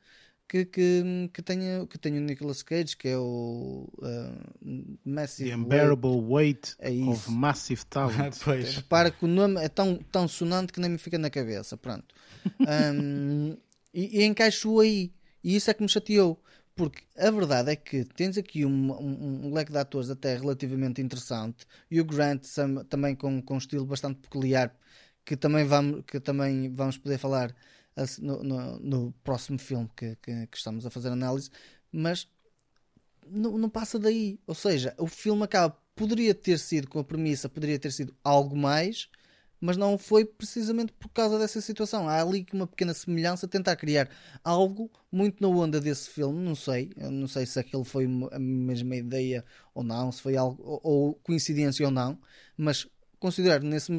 que, 0.53 0.67
que, 0.67 1.31
que, 1.33 1.41
tenha, 1.41 1.87
que 1.87 1.99
tenha 1.99 2.21
o 2.21 2.23
Nicolas 2.23 2.63
Cage, 2.63 2.95
que 2.95 3.09
é 3.09 3.17
o 3.17 3.89
uh, 3.97 4.99
Massive 5.03 5.49
The 5.49 5.57
Unbearable 5.57 6.11
Weight, 6.11 6.77
weight 6.79 7.09
é 7.09 7.11
of 7.11 7.31
Massive 7.31 7.83
Talent. 7.89 8.37
pois. 8.45 8.77
Repara 8.77 9.11
que 9.11 9.25
o 9.25 9.29
nome 9.29 9.65
é 9.65 9.69
tão, 9.71 9.97
tão 9.97 10.29
sonante 10.29 10.71
que 10.71 10.79
nem 10.79 10.91
me 10.91 10.99
fica 10.99 11.17
na 11.19 11.31
cabeça. 11.31 11.77
Pronto. 11.77 12.15
Um, 12.61 13.57
e, 13.95 14.21
e 14.21 14.25
encaixou 14.25 14.81
aí. 14.81 15.13
E 15.45 15.55
isso 15.55 15.71
é 15.71 15.75
que 15.75 15.83
me 15.83 15.89
chateou. 15.89 16.43
Porque 16.75 17.03
a 17.17 17.31
verdade 17.31 17.71
é 17.71 17.77
que 17.77 18.05
tens 18.05 18.37
aqui 18.37 18.67
um, 18.67 18.93
um, 18.93 19.47
um 19.47 19.55
leque 19.55 19.71
de 19.71 19.79
atores 19.79 20.11
até 20.11 20.37
relativamente 20.37 21.01
interessante. 21.01 21.65
E 21.91 22.01
o 22.01 22.05
Grant 22.05 22.45
também 22.89 23.15
com, 23.15 23.41
com 23.41 23.55
um 23.55 23.59
estilo 23.59 23.87
bastante 23.87 24.19
peculiar, 24.21 24.75
que 25.25 25.37
também 25.37 25.65
vamos, 25.65 26.03
que 26.07 26.19
também 26.19 26.75
vamos 26.75 26.99
poder 26.99 27.19
falar 27.19 27.55
no, 28.21 28.43
no, 28.43 28.79
no 28.81 29.13
próximo 29.25 29.59
filme 29.59 29.89
que, 29.97 30.17
que, 30.17 30.47
que, 30.47 30.57
estamos 30.57 30.87
a 30.87 30.91
fazer 30.91 31.09
análise, 31.09 31.51
mas 31.91 32.29
não, 33.27 33.59
não, 33.59 33.69
passa 33.69 33.99
daí. 33.99 34.39
Ou 34.47 34.55
seja, 34.55 34.95
o 34.99 35.07
filme 35.07 35.45
acaba, 35.45 35.77
poderia 35.95 36.35
ter 36.35 36.59
sido 36.59 36.89
com 36.89 36.99
a 36.99 37.05
premissa, 37.05 37.49
poderia 37.49 37.79
ter 37.79 37.93
sido 37.93 38.15
algo 38.25 38.57
mais, 38.57 39.09
mas 39.61 39.77
não 39.77 39.97
foi 39.97 40.25
precisamente 40.25 40.93
por 40.93 41.09
causa 41.11 41.39
dessa 41.39 41.61
situação. 41.61 42.09
Há 42.09 42.21
ali 42.21 42.47
uma 42.53 42.67
pequena 42.67 42.95
semelhança, 42.95 43.47
tentar 43.47 43.77
criar 43.77 44.09
algo 44.43 44.91
muito 45.11 45.41
na 45.41 45.49
onda 45.49 45.81
desse 45.81 46.11
filme. 46.11 46.39
Não 46.43 46.55
sei, 46.55 46.91
eu 46.97 47.11
não 47.11 47.29
sei 47.29 47.47
se 47.47 47.59
aquilo 47.61 47.85
foi 47.85 48.07
a 48.33 48.39
mesma 48.39 48.97
ideia 48.97 49.45
ou 49.75 49.85
não, 49.85 50.11
se 50.11 50.21
foi 50.21 50.37
algo 50.37 50.63
ou, 50.65 50.81
ou 50.83 51.15
coincidência 51.17 51.87
ou 51.87 51.93
não, 51.93 52.19
mas 52.57 52.89
considerar 53.23 53.61
nesse 53.63 53.93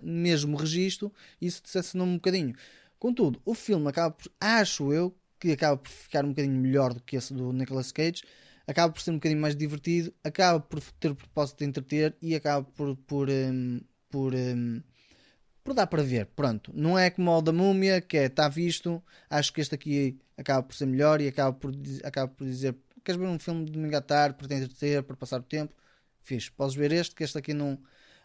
mesmo 0.00 0.56
registro, 0.56 1.12
isso 1.40 1.60
dissesse-se 1.64 1.98
um 1.98 2.14
bocadinho. 2.14 2.54
Contudo, 2.98 3.40
o 3.44 3.54
filme 3.54 3.88
acaba 3.88 4.14
por, 4.14 4.30
acho 4.40 4.92
eu, 4.92 5.16
que 5.38 5.52
acaba 5.52 5.76
por 5.76 5.90
ficar 5.90 6.24
um 6.24 6.30
bocadinho 6.30 6.56
melhor 6.56 6.92
do 6.94 7.00
que 7.02 7.16
esse 7.16 7.32
do 7.32 7.52
Nicolas 7.52 7.92
Cage, 7.92 8.22
acaba 8.66 8.92
por 8.92 9.00
ser 9.00 9.12
um 9.12 9.14
bocadinho 9.14 9.40
mais 9.40 9.56
divertido, 9.56 10.12
acaba 10.22 10.60
por 10.60 10.80
ter 11.00 11.10
o 11.10 11.14
propósito 11.16 11.58
de 11.58 11.64
entreter 11.66 12.16
e 12.20 12.34
acaba 12.34 12.64
por, 12.64 12.96
por, 12.96 13.30
um, 13.30 13.80
por, 14.10 14.34
um, 14.34 14.82
por 15.64 15.74
dar 15.74 15.86
para 15.86 16.02
ver. 16.02 16.26
Pronto, 16.26 16.72
não 16.74 16.98
é 16.98 17.10
como 17.10 17.30
o 17.30 17.40
da 17.40 17.52
Múmia, 17.52 18.00
que 18.00 18.16
é 18.18 18.24
está 18.26 18.48
visto, 18.48 19.02
acho 19.30 19.52
que 19.52 19.60
este 19.60 19.74
aqui 19.74 20.20
acaba 20.36 20.62
por 20.62 20.74
ser 20.74 20.86
melhor 20.86 21.20
e 21.20 21.28
acaba 21.28 21.52
por, 21.52 21.72
acaba 22.04 22.28
por 22.28 22.46
dizer: 22.46 22.76
queres 23.04 23.20
ver 23.20 23.28
um 23.28 23.38
filme 23.38 23.64
de 23.64 23.72
domingo 23.72 23.96
à 23.96 24.02
tarde 24.02 24.36
para 24.36 24.48
te 24.48 24.54
entreter, 24.54 25.02
para 25.02 25.16
passar 25.16 25.40
o 25.40 25.44
tempo? 25.44 25.74
Fiz, 26.20 26.48
podes 26.50 26.74
ver 26.76 26.92
este, 26.92 27.14
que 27.14 27.24
este 27.24 27.38
aqui 27.38 27.54
não, 27.54 27.78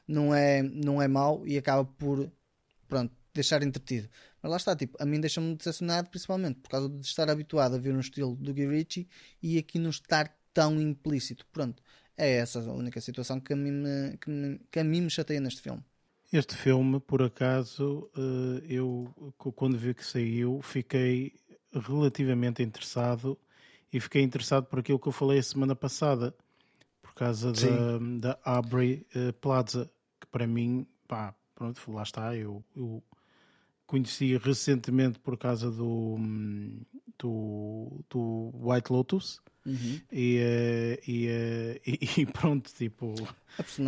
não, 0.07 0.35
é, 0.35 0.61
não 0.61 1.01
é 1.01 1.07
mau 1.07 1.47
e 1.47 1.57
acaba 1.57 1.85
por 1.85 2.29
pronto, 2.87 3.13
deixar 3.33 3.63
entretido. 3.63 4.09
Mas 4.43 4.49
lá 4.49 4.57
está, 4.57 4.75
tipo, 4.75 5.01
a 5.01 5.05
mim 5.05 5.21
deixa-me 5.21 5.55
decepcionado 5.55 6.09
principalmente 6.09 6.59
por 6.59 6.69
causa 6.69 6.89
de 6.89 7.05
estar 7.05 7.29
habituado 7.29 7.75
a 7.75 7.79
ver 7.79 7.95
um 7.95 8.01
estilo 8.01 8.35
do 8.35 8.53
Guy 8.53 8.67
Ritchie 8.67 9.07
e 9.41 9.57
aqui 9.57 9.79
não 9.79 9.89
estar 9.89 10.35
tão 10.53 10.81
implícito. 10.81 11.47
Pronto, 11.53 11.81
é 12.17 12.33
essa 12.33 12.59
a 12.59 12.73
única 12.73 12.99
situação 12.99 13.39
que 13.39 13.53
a 13.53 13.55
mim 13.55 13.71
me, 13.71 14.17
que, 14.17 14.29
me, 14.29 14.59
que 14.69 14.79
a 14.79 14.83
mim 14.83 14.99
me 14.99 15.09
chateia 15.09 15.39
neste 15.39 15.61
filme. 15.61 15.81
Este 16.31 16.55
filme, 16.55 16.99
por 16.99 17.21
acaso, 17.21 18.09
eh, 18.17 18.65
eu 18.67 19.07
quando 19.55 19.77
vi 19.77 19.93
que 19.93 20.05
saiu, 20.05 20.61
fiquei 20.61 21.31
relativamente 21.71 22.61
interessado 22.61 23.39
e 23.93 23.99
fiquei 23.99 24.23
interessado 24.23 24.65
por 24.65 24.79
aquilo 24.79 24.99
que 24.99 25.07
eu 25.07 25.11
falei 25.11 25.39
a 25.39 25.43
semana 25.43 25.75
passada, 25.75 26.35
por 27.01 27.13
causa 27.13 27.53
da, 27.53 27.99
da 28.19 28.39
Aubrey 28.43 29.05
eh, 29.15 29.31
Plaza, 29.31 29.89
que 30.19 30.27
para 30.27 30.45
mim, 30.47 30.85
pá, 31.07 31.33
pronto, 31.55 31.79
lá 31.91 32.03
está, 32.03 32.35
eu, 32.35 32.63
eu 32.75 33.01
conheci 33.85 34.37
recentemente 34.37 35.19
por 35.19 35.37
causa 35.37 35.69
do, 35.69 36.17
do, 37.17 38.03
do 38.09 38.51
White 38.53 38.91
Lotus. 38.91 39.41
Uhum. 39.65 40.01
E, 40.11 40.37
eh, 40.39 40.99
e, 41.07 41.27
eh, 41.27 41.81
e, 41.87 42.21
e, 42.21 42.25
pronto, 42.25 42.69
tipo, 42.73 43.15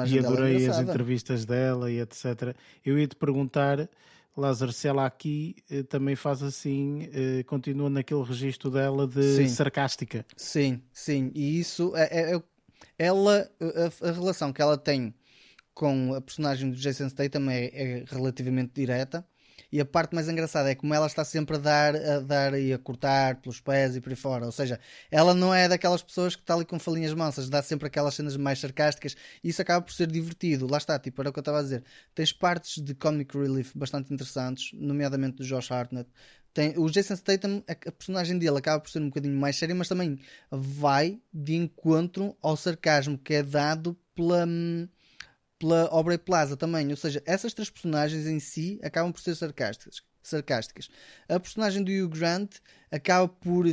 e 0.08 0.18
é 0.18 0.20
adorei 0.20 0.68
as 0.68 0.80
entrevistas 0.80 1.46
dela 1.46 1.92
e 1.92 2.00
etc. 2.00 2.56
Eu 2.84 2.98
ia 2.98 3.08
te 3.08 3.16
perguntar, 3.16 3.90
Lázaro, 4.38 4.72
se 4.72 4.88
ela 4.88 5.06
aqui 5.06 5.58
eh, 5.70 5.84
também 5.84 6.16
faz 6.16 6.42
assim, 6.42 7.10
continua 7.46 7.90
naquele 7.90 8.24
registro 8.24 8.72
dela 8.72 9.06
de 9.06 9.36
sim. 9.36 9.48
sarcástica. 9.50 10.26
Sim, 10.38 10.82
sim, 10.94 11.32
e 11.36 11.60
isso 11.60 11.94
é, 11.96 12.04
é, 12.04 12.36
é 12.36 12.42
ela, 12.98 13.50
a, 13.60 14.08
a, 14.08 14.12
relação 14.14 14.54
que 14.54 14.62
ela 14.62 14.78
tem 14.78 15.14
com 15.74 16.14
a 16.14 16.22
personagem 16.22 16.70
do 16.70 16.78
Jason 16.78 17.10
Statham 17.10 17.50
é, 17.50 17.66
é 17.66 18.06
relativamente 18.08 18.72
direta 18.74 19.26
e 19.72 19.80
a 19.80 19.86
parte 19.86 20.14
mais 20.14 20.30
engraçada 20.30 20.70
é 20.70 20.76
como 20.76 20.94
ela 20.94 21.08
está 21.08 21.24
sempre 21.24 21.56
a 21.56 21.60
dar, 21.60 21.96
a 21.96 22.20
dar 22.20 22.60
e 22.60 22.74
a 22.74 22.78
cortar 22.78 23.38
pelos 23.38 23.60
pés 23.60 23.96
e 23.96 24.02
por 24.02 24.10
aí 24.10 24.16
fora. 24.16 24.46
Ou 24.46 24.52
seja, 24.52 24.80
ela 25.12 25.34
não 25.34 25.54
é 25.54 25.68
daquelas 25.68 26.02
pessoas 26.02 26.36
que 26.36 26.42
está 26.42 26.54
ali 26.54 26.66
com 26.66 26.80
falinhas 26.80 27.14
mansas, 27.14 27.50
dá 27.50 27.62
sempre 27.62 27.88
aquelas 27.88 28.16
cenas 28.16 28.38
mais 28.38 28.60
sarcásticas 28.60 29.16
e 29.44 29.50
isso 29.50 29.62
acaba 29.62 29.86
por 29.86 29.94
ser 29.94 30.08
divertido. 30.08 30.68
Lá 30.68 30.78
está, 30.78 30.98
tipo, 31.00 31.22
era 31.22 31.30
o 31.30 31.34
que 31.34 31.40
eu 31.40 31.42
estava 31.42 31.60
a 31.60 31.64
dizer. 31.64 31.84
Tens 32.14 32.32
partes 32.32 32.84
de 32.84 32.94
comic 32.94 33.38
relief 33.38 33.72
bastante 33.76 34.14
interessantes, 34.14 34.72
nomeadamente 34.74 35.38
do 35.38 35.44
Josh 35.44 35.72
Hartnett. 35.72 36.10
Tem, 36.56 36.74
o 36.78 36.90
Jason 36.90 37.18
Statham, 37.18 37.62
a, 37.68 37.74
a 37.74 37.92
personagem 37.92 38.40
dele 38.40 38.58
acaba 38.58 38.80
por 38.80 38.90
ser 38.90 39.02
um 39.02 39.10
bocadinho 39.10 39.38
mais 39.38 39.58
séria, 39.58 39.76
mas 39.76 39.90
também 39.90 40.18
vai 40.50 41.20
de 41.34 41.54
encontro 41.54 42.34
ao 42.42 42.56
sarcasmo 42.56 43.18
que 43.18 43.34
é 43.34 43.44
dado 43.44 43.98
pela 44.16 44.46
hum, 44.46 44.88
pela 45.60 45.88
Aubrey 45.90 46.18
Plaza 46.18 46.58
também. 46.58 46.90
Ou 46.90 46.96
seja, 46.96 47.22
essas 47.26 47.54
três 47.54 47.70
personagens 47.70 48.28
em 48.28 48.40
si 48.40 48.80
acabam 48.84 49.12
por 49.12 49.22
ser 49.22 49.36
sarcásticas. 49.36 50.04
sarcásticas. 50.22 50.90
A 51.28 51.40
personagem 51.40 51.84
do 51.84 51.92
Hugh 51.92 52.10
Grant 52.10 52.56
acaba 52.92 53.28
por 53.28 53.66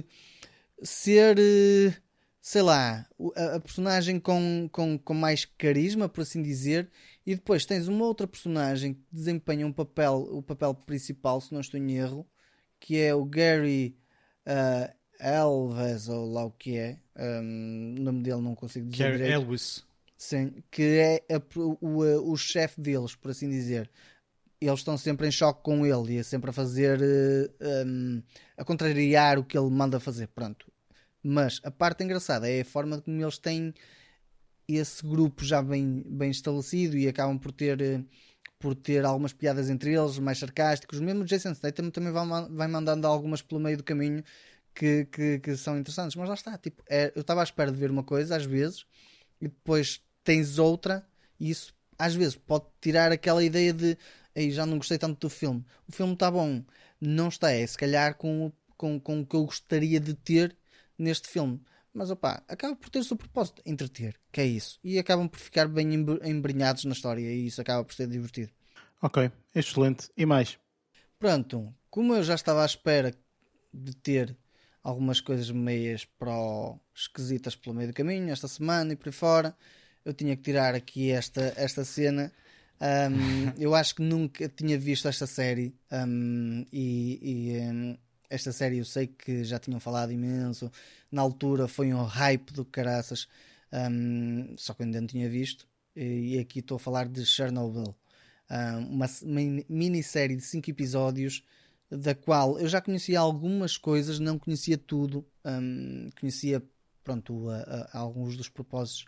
ser, 0.83 1.39
eh, 1.39 1.95
sei 2.41 2.62
lá, 2.62 3.07
a, 3.37 3.61
personagem 3.61 4.18
com, 4.18 4.68
com, 4.70 4.99
com 4.99 5.14
mais 5.14 5.45
carisma, 5.45 6.09
por 6.09 6.22
assim 6.22 6.43
dizer. 6.43 6.91
E 7.24 7.35
depois 7.35 7.64
tens 7.64 7.89
uma 7.89 8.05
outra 8.05 8.26
personagem 8.26 8.95
que 8.95 9.05
desempenha 9.11 9.66
um 9.66 9.72
papel, 9.72 10.28
o 10.30 10.43
papel 10.43 10.74
principal, 10.74 11.41
se 11.41 11.53
não 11.53 11.61
estou 11.61 11.78
em 11.78 11.93
erro, 11.93 12.26
que 12.80 12.99
é 12.99 13.14
o 13.14 13.24
Gary 13.24 13.97
uh, 14.47 14.93
Elves, 15.20 16.09
ou 16.09 16.33
lá 16.33 16.45
o 16.45 16.51
que 16.51 16.76
é. 16.76 16.99
Um, 17.16 17.95
o 17.99 18.03
nome 18.03 18.22
dele 18.22 18.41
não 18.41 18.57
consigo 18.57 18.89
dizer. 18.89 19.18
Gary. 19.18 19.30
Elvis. 19.30 19.85
Sim, 20.23 20.62
que 20.70 20.83
é 20.83 21.35
a, 21.35 21.43
o, 21.59 22.31
o 22.33 22.37
chefe 22.37 22.81
deles, 22.81 23.16
por 23.16 23.33
assim 23.33 23.51
dizer. 23.51 23.91
Eles 24.61 24.79
estão 24.79 24.97
sempre 24.97 25.27
em 25.27 25.33
choque 25.33 25.64
com 25.64 25.85
ele 25.85 26.14
e 26.14 26.18
é 26.18 26.23
sempre 26.23 26.51
a 26.51 26.53
fazer. 26.53 27.01
Eh, 27.03 27.85
um, 27.85 28.23
a 28.57 28.64
contrariar 28.64 29.37
o 29.41 29.45
que 29.45 29.59
ele 29.59 29.68
manda 29.68 29.99
fazer. 29.99 30.29
Pronto. 30.29 30.70
Mas 31.25 31.61
a 31.64 31.73
parte 31.73 32.05
engraçada 32.05 32.49
é 32.49 32.61
a 32.61 32.64
forma 32.64 33.01
como 33.01 33.20
eles 33.20 33.37
têm 33.37 33.75
esse 34.68 35.05
grupo 35.05 35.45
já 35.45 35.61
bem, 35.61 36.05
bem 36.07 36.31
estabelecido 36.31 36.97
e 36.97 37.09
acabam 37.09 37.37
por 37.37 37.51
ter, 37.51 38.07
por 38.61 38.77
ter 38.77 39.05
algumas 39.05 39.33
piadas 39.33 39.68
entre 39.68 39.93
eles, 39.93 40.20
mais 40.20 40.39
sarcásticos. 40.39 41.01
Mesmo 41.01 41.25
Jason 41.25 41.53
Statham 41.53 41.91
também 41.91 42.12
vai 42.12 42.68
mandando 42.68 43.09
algumas 43.09 43.43
pelo 43.43 43.61
meio 43.61 43.77
do 43.77 43.83
caminho 43.83 44.23
que, 44.73 45.05
que, 45.07 45.41
que 45.41 45.57
são 45.57 45.77
interessantes. 45.77 46.14
Mas 46.14 46.29
lá 46.29 46.35
está, 46.35 46.57
tipo, 46.57 46.81
é, 46.89 47.12
eu 47.16 47.23
estava 47.23 47.41
à 47.41 47.45
espera 47.45 47.73
de 47.73 47.79
ver 47.79 47.91
uma 47.91 48.05
coisa 48.05 48.37
às 48.37 48.45
vezes 48.45 48.87
e 49.41 49.49
depois 49.49 50.01
tens 50.25 50.59
outra 50.59 51.07
e 51.39 51.51
isso 51.51 51.75
às 51.99 52.14
vezes 52.14 52.35
pode 52.35 52.64
tirar 52.81 53.12
aquela 53.12 53.43
ideia 53.45 53.73
de 53.73 53.97
aí 54.35 54.51
já 54.51 54.66
não 54.66 54.79
gostei 54.79 54.99
tanto 54.99 55.20
do 55.20 55.31
filme. 55.31 55.64
O 55.87 55.93
filme 55.93 56.14
está 56.14 56.31
bom, 56.31 56.64
não 57.01 57.29
está, 57.29 57.51
é 57.51 57.66
se 57.66 57.77
calhar 57.77 58.16
com, 58.16 58.53
com, 58.77 58.99
com 58.99 59.20
o 59.20 59.27
que 59.27 59.37
eu 59.37 59.45
gostaria 59.45 60.01
de 60.01 60.14
ter 60.14 60.57
neste 60.99 61.29
filme. 61.29 61.61
Mas 61.95 62.11
opá, 62.11 62.43
acaba 62.49 62.75
por 62.75 62.89
ter 62.89 63.01
o 63.01 63.05
seu 63.05 63.16
propósito, 63.16 63.61
entreter, 63.66 64.18
que 64.33 64.41
é 64.41 64.47
isso. 64.47 64.79
E 64.83 64.99
acabam 64.99 65.29
por 65.29 65.39
ficar 65.39 65.68
bem 65.68 65.93
embrenhados 65.95 66.85
na 66.85 66.93
história 66.93 67.20
e 67.20 67.47
isso 67.47 67.61
acaba 67.61 67.85
por 67.85 67.93
ser 67.95 68.09
divertido. 68.09 68.51
Ok, 69.03 69.31
excelente. 69.55 70.09
E 70.16 70.25
mais? 70.25 70.59
Pronto, 71.18 71.75
como 71.91 72.14
eu 72.14 72.23
já 72.23 72.35
estava 72.35 72.62
à 72.62 72.66
espera 72.66 73.14
de 73.73 73.95
ter 73.95 74.37
algumas 74.83 75.20
coisas 75.20 75.51
meias 75.51 76.05
pro 76.05 76.79
esquisitas 76.95 77.55
pelo 77.55 77.77
meio 77.77 77.89
do 77.89 77.95
caminho 77.95 78.31
esta 78.31 78.49
semana 78.49 78.93
e 78.93 78.97
por 78.97 79.09
aí 79.09 79.12
fora, 79.12 79.57
eu 80.05 80.13
tinha 80.13 80.37
que 80.37 80.43
tirar 80.43 80.75
aqui 80.75 81.11
esta, 81.11 81.53
esta 81.57 81.85
cena. 81.85 82.33
Um, 82.81 83.53
eu 83.59 83.75
acho 83.75 83.95
que 83.95 84.03
nunca 84.03 84.49
tinha 84.49 84.79
visto 84.79 85.07
esta 85.09 85.27
série 85.27 85.75
um, 85.91 86.67
e, 86.73 87.19
e 87.23 87.61
um, 87.61 87.97
esta 88.29 88.51
série 88.51 88.79
eu 88.79 88.85
sei 88.85 89.07
que 89.07 89.45
já 89.45 89.59
tinham 89.59 89.81
falado 89.81 90.13
imenso. 90.13 90.71
Na 91.11 91.23
altura 91.23 91.69
foi 91.69 91.93
um 91.93 92.03
hype 92.03 92.53
do 92.53 92.65
caraças, 92.65 93.29
só 94.57 94.75
que 94.75 94.83
eu 94.83 94.87
ainda 94.87 95.01
não 95.01 95.07
tinha 95.07 95.29
visto. 95.29 95.67
E, 95.95 96.39
aqui 96.39 96.61
estou 96.61 96.77
a 96.77 96.81
falar 96.81 97.07
de 97.07 97.25
Chernobyl, 97.27 97.95
um, 98.51 98.79
uma, 98.95 99.07
uma 99.23 99.65
minissérie 99.69 100.37
de 100.37 100.43
5 100.43 100.71
episódios 100.71 101.45
da 101.91 102.15
qual 102.15 102.59
eu 102.59 102.67
já 102.69 102.81
conhecia 102.81 103.21
algumas 103.21 103.77
coisas, 103.77 104.19
não 104.19 104.39
conhecia 104.39 104.79
tudo, 104.79 105.27
conhecia 106.19 106.63
pronto, 107.05 107.51
a, 107.51 107.91
a, 107.93 107.99
alguns 107.99 108.37
dos 108.37 108.49
propósitos 108.49 109.05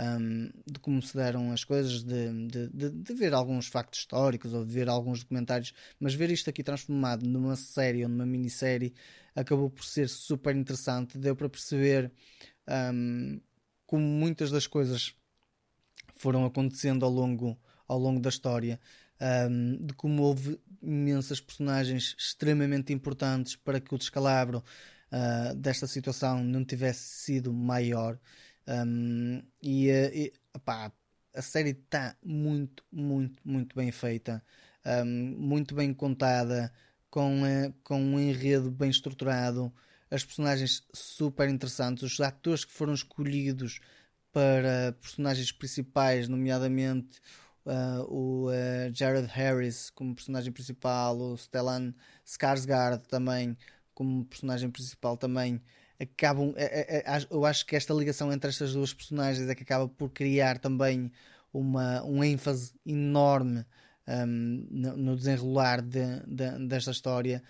um, 0.00 0.50
de 0.66 0.78
como 0.80 1.02
se 1.02 1.14
deram 1.14 1.52
as 1.52 1.62
coisas, 1.62 2.02
de, 2.02 2.46
de, 2.46 2.68
de, 2.68 2.90
de, 2.90 3.14
ver 3.14 3.34
alguns 3.34 3.66
factos 3.66 4.00
históricos 4.00 4.54
ou 4.54 4.64
de 4.64 4.72
ver 4.72 4.88
alguns 4.88 5.20
documentários, 5.20 5.74
mas 5.98 6.14
ver 6.14 6.30
isto 6.30 6.48
aqui 6.48 6.62
transformado 6.62 7.26
numa 7.26 7.54
série 7.56 8.02
ou 8.02 8.08
numa 8.08 8.24
minissérie 8.24 8.94
acabou 9.34 9.68
por 9.68 9.84
ser 9.84 10.08
super 10.08 10.56
interessante. 10.56 11.18
Deu 11.18 11.36
para 11.36 11.48
perceber 11.48 12.10
um, 12.94 13.40
como 13.86 14.04
muitas 14.04 14.50
das 14.50 14.66
coisas 14.66 15.14
foram 16.16 16.44
acontecendo 16.44 17.04
ao 17.04 17.10
longo, 17.10 17.58
ao 17.86 17.98
longo 17.98 18.20
da 18.20 18.30
história. 18.30 18.80
Um, 19.20 19.84
de 19.84 19.92
como 19.92 20.22
houve 20.22 20.58
imensas 20.80 21.40
personagens 21.40 22.16
extremamente 22.18 22.90
importantes 22.90 23.54
para 23.54 23.78
que 23.78 23.94
o 23.94 23.98
descalabro 23.98 24.64
uh, 25.12 25.54
desta 25.54 25.86
situação 25.86 26.42
não 26.42 26.64
tivesse 26.64 27.02
sido 27.02 27.52
maior. 27.52 28.18
Um, 28.70 29.42
e, 29.60 29.90
eh, 29.90 30.10
e 30.14 30.32
opá, 30.54 30.92
a 31.34 31.42
série 31.42 31.70
está 31.70 32.16
muito, 32.24 32.84
muito, 32.92 33.40
muito 33.44 33.74
bem 33.74 33.90
feita, 33.90 34.42
um, 35.04 35.04
muito 35.38 35.74
bem 35.74 35.92
contada, 35.92 36.72
com, 37.10 37.42
uh, 37.42 37.74
com 37.82 38.00
um 38.00 38.20
enredo 38.20 38.70
bem 38.70 38.88
estruturado, 38.88 39.72
as 40.08 40.24
personagens 40.24 40.86
super 40.94 41.48
interessantes, 41.48 42.04
os 42.04 42.20
atores 42.20 42.64
que 42.64 42.72
foram 42.72 42.94
escolhidos 42.94 43.80
para 44.32 44.92
personagens 45.00 45.50
principais, 45.50 46.28
nomeadamente 46.28 47.20
uh, 47.66 48.02
o 48.08 48.48
uh, 48.50 48.92
Jared 48.92 49.26
Harris 49.26 49.90
como 49.90 50.14
personagem 50.14 50.52
principal, 50.52 51.18
o 51.18 51.36
Stellan 51.36 51.92
Skarsgård 52.24 53.02
também 53.08 53.56
como 53.94 54.24
personagem 54.24 54.70
principal 54.70 55.16
também 55.16 55.60
acabam. 56.00 56.54
É, 56.56 56.64
é, 56.64 56.98
é, 56.98 57.26
eu 57.30 57.44
acho 57.44 57.66
que 57.66 57.76
esta 57.76 57.92
ligação 57.92 58.32
entre 58.32 58.48
estas 58.48 58.72
duas 58.72 58.92
personagens 58.94 59.48
é 59.48 59.54
que 59.54 59.62
acaba 59.62 59.88
por 59.88 60.10
criar 60.10 60.58
também 60.58 61.12
uma, 61.52 62.02
um 62.04 62.24
ênfase 62.24 62.72
enorme 62.86 63.64
um, 64.08 64.66
no, 64.70 65.16
desenrolar 65.16 65.82
de, 65.82 66.20
de, 66.26 66.66
desta 66.66 66.90
história, 66.90 67.42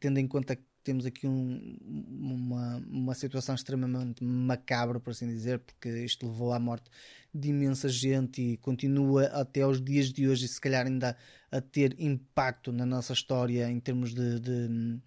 tendo 0.00 0.18
em 0.18 0.26
conta 0.26 0.56
que 0.56 0.62
temos 0.82 1.04
aqui 1.04 1.26
um, 1.26 1.76
uma, 1.84 2.76
uma 2.88 3.14
situação 3.14 3.54
extremamente 3.54 4.24
macabra, 4.24 4.98
por 4.98 5.10
assim 5.10 5.26
dizer, 5.26 5.58
porque 5.58 5.88
isto 6.02 6.26
levou 6.26 6.52
à 6.52 6.58
morte 6.58 6.90
de 7.34 7.50
imensa 7.50 7.88
gente 7.88 8.40
e 8.40 8.56
continua 8.56 9.26
até 9.26 9.60
aos 9.60 9.82
dias 9.82 10.10
de 10.10 10.26
hoje, 10.26 10.46
e 10.46 10.48
se 10.48 10.60
calhar 10.60 10.86
ainda 10.86 11.14
a 11.50 11.60
ter 11.60 11.94
impacto 12.00 12.72
na 12.72 12.86
nossa 12.86 13.12
história 13.12 13.70
em 13.70 13.78
termos 13.78 14.14
de, 14.14 14.40
de 14.40 15.00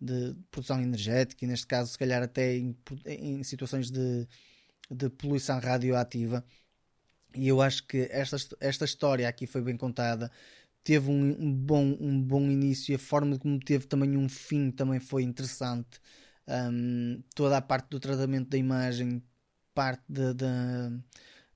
de 0.00 0.34
produção 0.50 0.80
energética 0.80 1.44
e 1.44 1.48
neste 1.48 1.66
caso 1.66 1.92
se 1.92 1.98
calhar 1.98 2.22
até 2.22 2.56
em, 2.56 2.76
em 3.06 3.42
situações 3.42 3.90
de, 3.90 4.26
de 4.90 5.10
poluição 5.10 5.58
radioativa. 5.60 6.44
E 7.34 7.48
eu 7.48 7.60
acho 7.62 7.86
que 7.86 8.08
esta, 8.10 8.36
esta 8.60 8.84
história 8.84 9.28
aqui 9.28 9.46
foi 9.46 9.62
bem 9.62 9.76
contada. 9.76 10.30
Teve 10.82 11.10
um, 11.10 11.36
um, 11.40 11.52
bom, 11.52 11.96
um 12.00 12.20
bom 12.20 12.50
início. 12.50 12.94
A 12.96 12.98
forma 12.98 13.38
como 13.38 13.60
teve 13.60 13.86
também 13.86 14.16
um 14.16 14.28
fim 14.28 14.70
também 14.70 15.00
foi 15.00 15.22
interessante. 15.22 16.00
Um, 16.48 17.22
toda 17.34 17.56
a 17.58 17.62
parte 17.62 17.90
do 17.90 18.00
tratamento 18.00 18.48
da 18.50 18.58
imagem 18.58 19.22
parte 19.74 20.02
de, 20.08 20.34
de, 20.34 20.46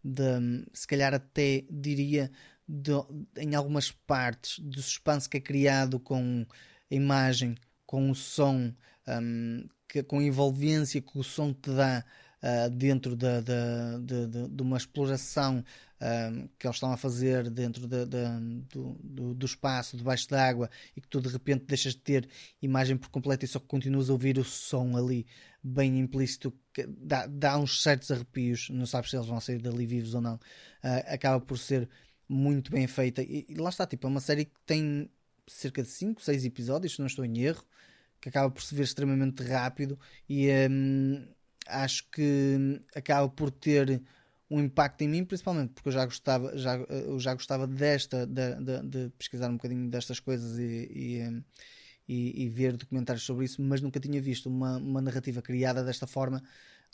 de 0.05 0.67
se 0.73 0.87
calhar 0.87 1.13
até 1.15 1.65
diria 1.71 2.31
de, 2.69 2.93
em 3.37 3.55
algumas 3.55 3.91
partes 3.91 4.59
do 4.61 4.81
suspense 4.81 5.29
que 5.29 5.39
é 5.39 5.41
criado 5.41 5.99
com 5.99 6.47
a 6.91 6.95
imagem 6.95 7.57
com 7.95 8.11
o 8.11 8.15
som, 8.15 8.75
um, 9.07 9.69
que, 9.89 10.03
com 10.03 10.19
a 10.19 10.25
envolvência 10.25 11.01
que 11.01 11.17
o 11.17 11.23
som 11.23 11.53
te 11.53 11.71
dá 11.71 12.05
uh, 12.43 12.69
dentro 12.69 13.15
de, 13.15 13.41
de, 13.41 14.27
de, 14.27 14.49
de, 14.49 14.63
uma 14.65 14.77
exploração 14.77 15.65
um, 16.01 16.49
que 16.59 16.67
eles 16.67 16.75
estão 16.75 16.91
a 16.91 16.97
fazer 16.97 17.49
dentro 17.51 17.87
do, 17.87 18.05
do, 19.01 19.35
do, 19.35 19.47
espaço, 19.47 19.97
debaixo 19.97 20.29
d'água, 20.29 20.69
e 20.97 21.01
que 21.01 21.07
tu 21.07 21.21
de 21.21 21.29
repente 21.29 21.67
deixas 21.67 21.93
de 21.93 22.01
ter 22.01 22.29
imagem 22.61 22.97
por 22.97 23.11
completo 23.11 23.45
e 23.45 23.49
só 23.49 23.61
continuas 23.61 24.11
a 24.11 24.13
ouvir 24.13 24.37
o 24.39 24.45
som 24.45 24.97
ali, 24.97 25.25
bem 25.63 26.01
implícito, 26.01 26.53
que 26.73 26.85
dá, 26.85 27.29
dá 27.29 27.57
uns 27.57 27.81
certos 27.81 28.11
arrepios, 28.11 28.71
não 28.71 28.87
sabes 28.87 29.11
se 29.11 29.17
eles 29.17 29.29
vão 29.29 29.39
sair 29.39 29.63
dali 29.63 29.87
vivos 29.87 30.15
ou 30.15 30.21
não. 30.21 30.35
Uh, 30.35 30.99
acaba 31.07 31.41
por 31.41 31.57
ser 31.59 31.89
muito 32.29 32.73
bem 32.73 32.89
feita. 32.89 33.23
E, 33.23 33.47
e, 33.49 33.55
lá 33.55 33.69
está, 33.69 33.87
tipo, 33.87 34.05
é 34.05 34.11
uma 34.11 34.21
série 34.21 34.47
que 34.47 34.61
tem 34.67 35.09
cerca 35.47 35.83
de 35.83 35.89
5, 35.89 36.23
6 36.23 36.45
episódios, 36.45 36.95
se 36.95 37.01
não 37.01 37.07
estou 37.07 37.25
em 37.25 37.39
erro, 37.41 37.65
que 38.21 38.29
acaba 38.29 38.51
por 38.51 38.63
se 38.63 38.75
ver 38.75 38.85
extremamente 38.85 39.43
rápido 39.43 39.99
e 40.29 40.49
hum, 40.71 41.27
acho 41.67 42.09
que 42.11 42.81
acaba 42.95 43.29
por 43.29 43.51
ter 43.51 44.03
um 44.51 44.61
impacto 44.61 45.03
em 45.03 45.09
mim, 45.09 45.25
principalmente 45.25 45.73
porque 45.73 45.89
eu 45.89 45.93
já 45.93 46.05
gostava, 46.05 46.57
já, 46.57 46.77
eu 46.77 47.19
já 47.19 47.35
gostava 47.35 47.67
desta, 47.67 48.27
de, 48.27 48.55
de, 48.57 48.83
de 48.83 49.11
pesquisar 49.19 49.49
um 49.51 49.55
bocadinho 49.55 49.91
destas 49.91 50.21
coisas 50.21 50.59
e, 50.59 50.91
e, 50.95 51.23
hum, 51.29 51.43
e, 52.09 52.45
e, 52.45 52.49
ver 52.49 52.77
documentários 52.77 53.25
sobre 53.25 53.47
isso, 53.47 53.63
mas 53.63 53.81
nunca 53.81 53.99
tinha 53.99 54.21
visto 54.21 54.49
uma, 54.49 54.77
uma 54.77 55.01
narrativa 55.01 55.41
criada 55.43 55.83
desta 55.83 56.07
forma 56.07 56.43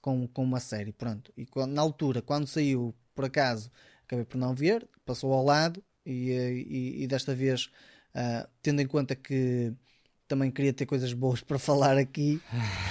com, 0.00 0.26
com 0.28 0.42
uma 0.44 0.60
série. 0.60 0.92
Pronto. 0.92 1.32
E 1.36 1.46
na 1.68 1.82
altura, 1.82 2.22
quando 2.22 2.46
saiu, 2.46 2.94
por 3.14 3.24
acaso, 3.24 3.70
acabei 4.04 4.24
por 4.24 4.38
não 4.38 4.54
ver, 4.54 4.88
passou 5.04 5.32
ao 5.32 5.44
lado 5.44 5.82
e, 6.04 6.30
e, 6.30 7.02
e 7.02 7.06
desta 7.06 7.34
vez 7.34 7.70
Uh, 8.14 8.48
tendo 8.62 8.80
em 8.80 8.86
conta 8.86 9.14
que 9.14 9.72
também 10.26 10.50
queria 10.50 10.72
ter 10.72 10.86
coisas 10.86 11.12
boas 11.12 11.40
para 11.40 11.58
falar 11.58 11.98
aqui, 11.98 12.40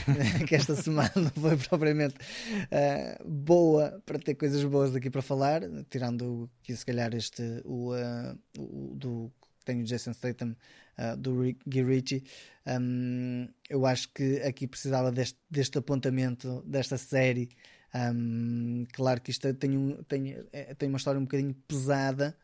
que 0.47 0.55
esta 0.55 0.75
semana 0.75 1.11
não 1.15 1.31
foi 1.31 1.55
propriamente 1.55 2.15
uh, 2.15 3.29
boa 3.29 4.01
para 4.05 4.19
ter 4.19 4.35
coisas 4.35 4.61
boas 4.65 4.91
daqui 4.91 5.09
para 5.09 5.21
falar, 5.21 5.61
tirando 5.89 6.49
que 6.61 6.75
se 6.75 6.85
calhar 6.85 7.13
este, 7.15 7.61
o, 7.63 7.93
uh, 7.93 8.37
o 8.57 8.93
do 8.95 9.31
tem 9.63 9.81
o 9.81 9.85
Jason 9.85 10.13
Statham, 10.13 10.55
uh, 10.97 11.15
do 11.15 11.41
Guy 11.65 11.83
Ritchie, 11.83 12.23
um, 12.65 13.47
eu 13.69 13.85
acho 13.85 14.11
que 14.13 14.41
aqui 14.41 14.67
precisava 14.67 15.11
deste, 15.11 15.37
deste 15.49 15.77
apontamento, 15.77 16.63
desta 16.65 16.97
série. 16.97 17.49
Um, 17.93 18.85
claro 18.93 19.21
que 19.21 19.31
isto 19.31 19.51
tem, 19.53 19.77
um, 19.77 20.03
tem, 20.03 20.37
é, 20.51 20.73
tem 20.73 20.89
uma 20.89 20.97
história 20.97 21.19
um 21.19 21.23
bocadinho 21.23 21.53
pesada, 21.67 22.35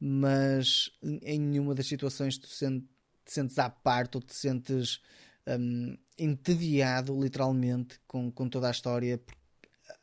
mas 0.00 0.90
em 1.02 1.38
nenhuma 1.40 1.74
das 1.74 1.86
situações 1.86 2.38
tu 2.38 2.48
te 2.48 2.84
sentes 3.26 3.58
à 3.58 3.70
parte 3.70 4.16
ou 4.16 4.22
te 4.22 4.34
sentes 4.34 5.00
um, 5.46 5.96
entediado, 6.18 7.18
literalmente, 7.20 8.00
com, 8.06 8.30
com 8.30 8.48
toda 8.48 8.68
a 8.68 8.70
história, 8.70 9.18
porque 9.18 9.44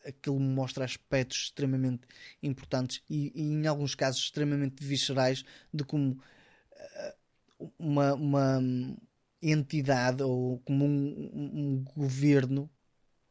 aquilo 0.05 0.39
mostra 0.39 0.85
aspectos 0.85 1.45
extremamente 1.45 2.07
importantes 2.41 3.01
e, 3.09 3.31
e 3.35 3.53
em 3.53 3.67
alguns 3.67 3.95
casos 3.95 4.21
extremamente 4.21 4.83
viscerais 4.83 5.43
de 5.73 5.83
como 5.83 6.11
uh, 6.11 7.71
uma, 7.77 8.13
uma 8.13 8.59
entidade 9.41 10.23
ou 10.23 10.59
como 10.59 10.85
um, 10.85 11.29
um 11.33 11.83
governo 11.83 12.69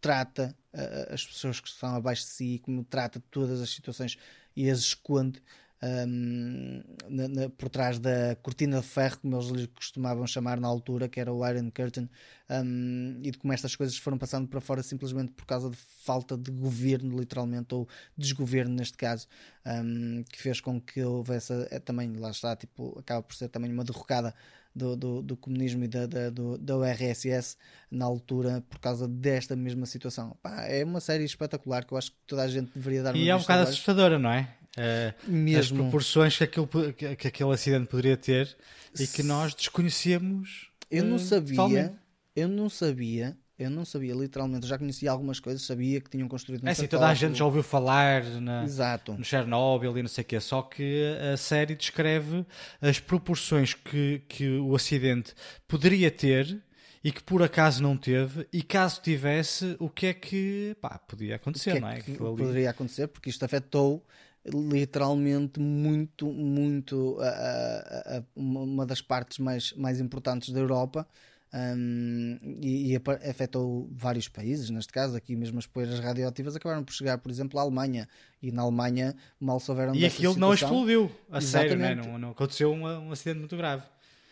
trata 0.00 0.56
uh, 0.72 1.12
as 1.12 1.24
pessoas 1.24 1.60
que 1.60 1.68
estão 1.68 1.94
abaixo 1.94 2.22
de 2.22 2.30
si, 2.30 2.58
como 2.60 2.84
trata 2.84 3.22
todas 3.30 3.60
as 3.60 3.70
situações 3.70 4.16
e 4.56 4.68
as 4.68 4.80
esconde 4.80 5.42
um, 5.82 6.82
na, 7.08 7.28
na, 7.28 7.48
por 7.48 7.68
trás 7.68 7.98
da 7.98 8.36
cortina 8.42 8.80
de 8.80 8.86
ferro, 8.86 9.18
como 9.20 9.36
eles 9.36 9.48
lhe 9.48 9.66
costumavam 9.68 10.26
chamar 10.26 10.60
na 10.60 10.68
altura, 10.68 11.08
que 11.08 11.18
era 11.18 11.32
o 11.32 11.46
Iron 11.48 11.70
Curtain, 11.70 12.08
um, 12.50 13.18
e 13.22 13.30
de 13.30 13.38
como 13.38 13.52
estas 13.52 13.74
coisas 13.74 13.96
foram 13.96 14.18
passando 14.18 14.46
para 14.46 14.60
fora 14.60 14.82
simplesmente 14.82 15.32
por 15.32 15.46
causa 15.46 15.70
de 15.70 15.76
falta 15.76 16.36
de 16.36 16.50
governo, 16.50 17.18
literalmente, 17.18 17.74
ou 17.74 17.88
desgoverno 18.16 18.74
neste 18.74 18.96
caso, 18.96 19.26
um, 19.66 20.22
que 20.24 20.40
fez 20.40 20.60
com 20.60 20.80
que 20.80 21.02
houvesse 21.02 21.52
é, 21.70 21.78
também, 21.78 22.12
lá 22.14 22.30
está, 22.30 22.54
tipo, 22.54 22.98
acaba 22.98 23.22
por 23.22 23.34
ser 23.34 23.48
também 23.48 23.72
uma 23.72 23.84
derrocada 23.84 24.34
do, 24.74 24.94
do, 24.94 25.22
do, 25.22 25.36
comunismo 25.36 25.84
e 25.84 25.88
da, 25.88 26.06
da, 26.06 26.30
do, 26.30 26.56
da 26.56 26.76
URSS 26.76 27.56
na 27.90 28.04
altura 28.04 28.62
por 28.68 28.78
causa 28.78 29.08
desta 29.08 29.56
mesma 29.56 29.84
situação. 29.84 30.36
Pá, 30.42 30.64
é 30.66 30.84
uma 30.84 31.00
série 31.00 31.24
espetacular 31.24 31.84
que 31.84 31.92
eu 31.92 31.98
acho 31.98 32.12
que 32.12 32.18
toda 32.26 32.42
a 32.42 32.48
gente 32.48 32.70
deveria 32.72 33.02
dar 33.02 33.14
uma 33.14 33.18
E 33.18 33.28
é 33.28 33.34
um 33.34 33.40
bocado 33.40 33.62
assustadora, 33.62 34.18
não 34.18 34.30
é? 34.30 34.48
Uh, 34.76 35.30
Mesmo. 35.30 35.58
As 35.60 35.70
proporções 35.82 36.36
que, 36.36 36.44
aquilo, 36.44 36.68
que, 36.68 37.16
que, 37.16 37.28
aquele 37.28 37.52
acidente 37.52 37.86
poderia 37.86 38.16
ter 38.16 38.56
e 38.98 39.06
que 39.06 39.22
nós 39.22 39.54
desconhecíamos. 39.54 40.70
Eu 40.90 41.04
não 41.04 41.16
uh, 41.16 41.18
sabia, 41.18 41.56
totalmente. 41.56 41.94
eu 42.36 42.48
não 42.48 42.68
sabia 42.68 43.36
eu 43.60 43.68
não 43.68 43.84
sabia, 43.84 44.14
literalmente, 44.14 44.66
já 44.66 44.78
conhecia 44.78 45.10
algumas 45.10 45.38
coisas, 45.38 45.60
sabia 45.60 46.00
que 46.00 46.08
tinham 46.08 46.26
construído 46.26 46.64
um 46.64 46.68
É 46.68 46.70
assim, 46.70 46.86
toda 46.86 47.06
a 47.06 47.12
gente 47.12 47.36
já 47.38 47.44
ouviu 47.44 47.62
falar 47.62 48.24
na, 48.24 48.64
Exato. 48.64 49.12
no 49.12 49.22
Chernobyl 49.22 49.98
e 49.98 50.02
não 50.02 50.08
sei 50.08 50.22
o 50.22 50.24
quê, 50.24 50.40
só 50.40 50.62
que 50.62 51.14
a 51.30 51.36
série 51.36 51.74
descreve 51.74 52.46
as 52.80 52.98
proporções 52.98 53.74
que, 53.74 54.22
que 54.26 54.48
o 54.56 54.74
acidente 54.74 55.34
poderia 55.68 56.10
ter 56.10 56.58
e 57.04 57.12
que 57.12 57.22
por 57.22 57.42
acaso 57.42 57.82
não 57.82 57.98
teve, 57.98 58.48
e 58.50 58.62
caso 58.62 59.02
tivesse, 59.02 59.76
o 59.78 59.90
que 59.90 60.06
é 60.06 60.14
que 60.14 60.74
pá, 60.80 60.98
podia 60.98 61.36
acontecer, 61.36 61.72
que 61.72 61.76
é 61.76 61.80
não 61.80 61.88
é? 61.88 62.00
Que 62.00 62.12
poderia 62.12 62.70
acontecer, 62.70 63.08
porque 63.08 63.28
isto 63.28 63.44
afetou 63.44 64.02
literalmente 64.44 65.60
muito, 65.60 66.26
muito 66.26 67.18
a, 67.20 67.28
a, 67.28 68.18
a, 68.18 68.22
uma 68.34 68.86
das 68.86 69.02
partes 69.02 69.38
mais, 69.38 69.72
mais 69.74 70.00
importantes 70.00 70.50
da 70.50 70.60
Europa 70.60 71.06
um, 71.52 72.38
e, 72.62 72.92
e, 72.92 72.96
afetou 73.28 73.88
vários 73.92 74.28
países, 74.28 74.70
neste 74.70 74.92
caso, 74.92 75.16
aqui 75.16 75.34
mesmo 75.34 75.58
as 75.58 75.66
poeiras 75.66 75.98
radioativas 75.98 76.54
acabaram 76.54 76.84
por 76.84 76.92
chegar, 76.92 77.18
por 77.18 77.30
exemplo, 77.30 77.58
à 77.58 77.62
Alemanha, 77.62 78.08
e 78.40 78.52
na 78.52 78.62
Alemanha 78.62 79.16
mal 79.38 79.58
souberam 79.58 79.94
E 79.94 80.06
aquilo 80.06 80.32
situação. 80.32 80.40
não 80.40 80.54
explodiu, 80.54 81.10
a 81.28 81.38
Exatamente. 81.38 81.78
sério, 81.78 81.78
né? 81.78 81.94
não, 81.94 82.18
não 82.18 82.30
aconteceu 82.30 82.72
um, 82.72 82.86
um, 82.86 83.10
acidente 83.10 83.40
muito 83.40 83.56
grave. 83.56 83.82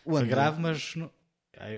O 0.05 0.13
Foi 0.13 0.27
grave, 0.27 0.61
mas 0.61 0.95
no, 0.95 1.11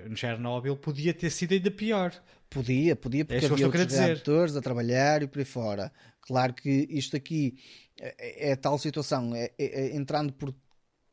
no 0.07 0.15
Chernobyl 0.15 0.77
podia 0.77 1.13
ter 1.13 1.31
sido 1.31 1.53
ainda 1.53 1.71
pior. 1.71 2.13
Podia, 2.47 2.95
podia, 2.95 3.25
porque 3.25 3.45
é 3.45 3.49
havia 3.49 3.65
outros 3.65 3.93
reatores 3.93 4.55
a 4.55 4.61
trabalhar 4.61 5.23
e 5.23 5.27
por 5.27 5.39
aí 5.39 5.45
fora. 5.45 5.91
Claro 6.21 6.53
que 6.53 6.87
isto 6.89 7.15
aqui 7.15 7.57
é, 8.01 8.15
é, 8.17 8.51
é 8.51 8.55
tal 8.55 8.79
situação, 8.79 9.35
é, 9.35 9.51
é, 9.57 9.65
é, 9.65 9.95
entrando 9.95 10.33
por 10.33 10.53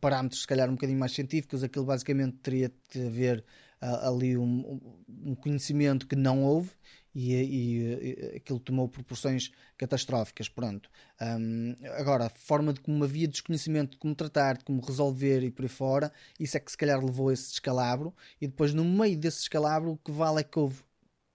parâmetros 0.01 0.43
se 0.43 0.47
calhar 0.47 0.69
um 0.71 0.75
bocadinho 0.75 0.99
mais 0.99 1.13
científicos, 1.13 1.63
aquilo 1.63 1.85
basicamente 1.85 2.39
teria 2.39 2.73
de 2.91 3.07
haver 3.07 3.45
ali 3.81 4.37
um, 4.37 4.81
um, 5.09 5.35
conhecimento 5.35 6.07
que 6.07 6.17
não 6.17 6.43
houve 6.43 6.71
e, 7.15 7.35
e, 7.35 7.79
e, 7.81 8.37
aquilo 8.37 8.59
tomou 8.59 8.89
proporções 8.89 9.53
catastróficas. 9.77 10.49
Pronto. 10.49 10.91
Um, 11.21 11.77
agora, 11.97 12.27
a 12.27 12.31
forma 12.31 12.73
de 12.73 12.81
como 12.81 13.05
havia 13.05 13.29
desconhecimento 13.29 13.93
de 13.93 13.99
como 13.99 14.15
tratar, 14.15 14.59
de 14.59 14.65
como 14.65 14.81
resolver 14.81 15.45
e 15.45 15.51
por 15.51 15.65
aí 15.65 15.69
fora, 15.69 16.13
isso 16.41 16.57
é 16.57 16.61
que 16.61 16.71
se 16.71 16.77
calhar 16.77 17.05
levou 17.05 17.29
a 17.29 17.33
esse 17.33 17.51
descalabro. 17.51 18.13
E 18.41 18.49
depois, 18.49 18.75
no 18.75 18.85
meio 18.85 19.17
desse 19.17 19.39
descalabro, 19.39 19.93
o 19.93 19.97
que 19.97 20.11
vale 20.11 20.41
é 20.41 20.45
que 20.45 20.59
houve 20.59 20.83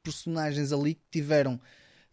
personagens 0.04 0.74
ali 0.74 0.96
que 0.96 1.06
tiveram, 1.12 1.60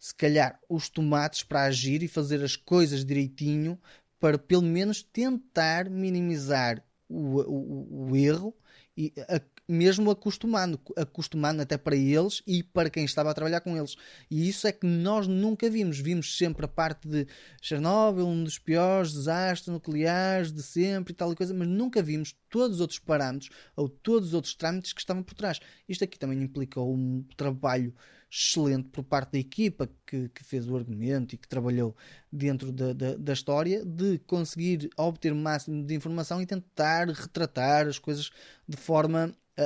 se 0.01 0.15
calhar, 0.15 0.59
os 0.67 0.89
tomates 0.89 1.43
para 1.43 1.65
agir 1.65 2.01
e 2.01 2.07
fazer 2.07 2.43
as 2.43 2.55
coisas 2.55 3.05
direitinho 3.05 3.79
para 4.19 4.35
pelo 4.35 4.63
menos 4.63 5.03
tentar 5.03 5.87
minimizar 5.91 6.83
o, 7.07 7.39
o, 7.41 8.09
o 8.09 8.15
erro 8.15 8.51
e 8.97 9.13
a, 9.29 9.39
mesmo 9.67 10.09
acostumando, 10.09 10.81
acostumando 10.97 11.61
até 11.61 11.77
para 11.77 11.95
eles 11.95 12.41
e 12.47 12.63
para 12.63 12.89
quem 12.89 13.05
estava 13.05 13.29
a 13.29 13.33
trabalhar 13.33 13.61
com 13.61 13.77
eles. 13.77 13.95
E 14.29 14.49
isso 14.49 14.65
é 14.65 14.71
que 14.71 14.87
nós 14.87 15.27
nunca 15.27 15.69
vimos. 15.69 15.99
Vimos 15.99 16.35
sempre 16.35 16.65
a 16.65 16.67
parte 16.67 17.07
de 17.07 17.27
Chernobyl, 17.61 18.25
um 18.25 18.43
dos 18.43 18.57
piores 18.57 19.13
desastres 19.13 19.71
nucleares 19.71 20.51
de 20.51 20.63
sempre 20.63 21.13
e 21.13 21.15
tal 21.15 21.31
e 21.31 21.35
coisa, 21.35 21.53
mas 21.53 21.67
nunca 21.67 22.01
vimos 22.01 22.35
todos 22.49 22.77
os 22.77 22.81
outros 22.81 22.97
parâmetros 22.97 23.51
ou 23.75 23.87
todos 23.87 24.29
os 24.29 24.33
outros 24.33 24.55
trâmites 24.55 24.93
que 24.93 24.99
estavam 24.99 25.21
por 25.21 25.35
trás. 25.35 25.59
Isto 25.87 26.05
aqui 26.05 26.17
também 26.17 26.41
implicou 26.41 26.91
um 26.91 27.23
trabalho 27.37 27.93
excelente 28.31 28.87
por 28.87 29.03
parte 29.03 29.33
da 29.33 29.39
equipa 29.39 29.89
que, 30.07 30.29
que 30.29 30.43
fez 30.43 30.69
o 30.69 30.77
argumento 30.77 31.35
e 31.35 31.37
que 31.37 31.47
trabalhou 31.47 31.93
dentro 32.31 32.71
da, 32.71 32.93
da, 32.93 33.15
da, 33.15 33.33
história 33.33 33.83
de 33.83 34.19
conseguir 34.19 34.89
obter 34.95 35.33
o 35.33 35.35
máximo 35.35 35.85
de 35.85 35.93
informação 35.93 36.41
e 36.41 36.45
tentar 36.45 37.09
retratar 37.09 37.87
as 37.89 37.99
coisas 37.99 38.31
de 38.65 38.77
forma 38.77 39.33
a, 39.57 39.63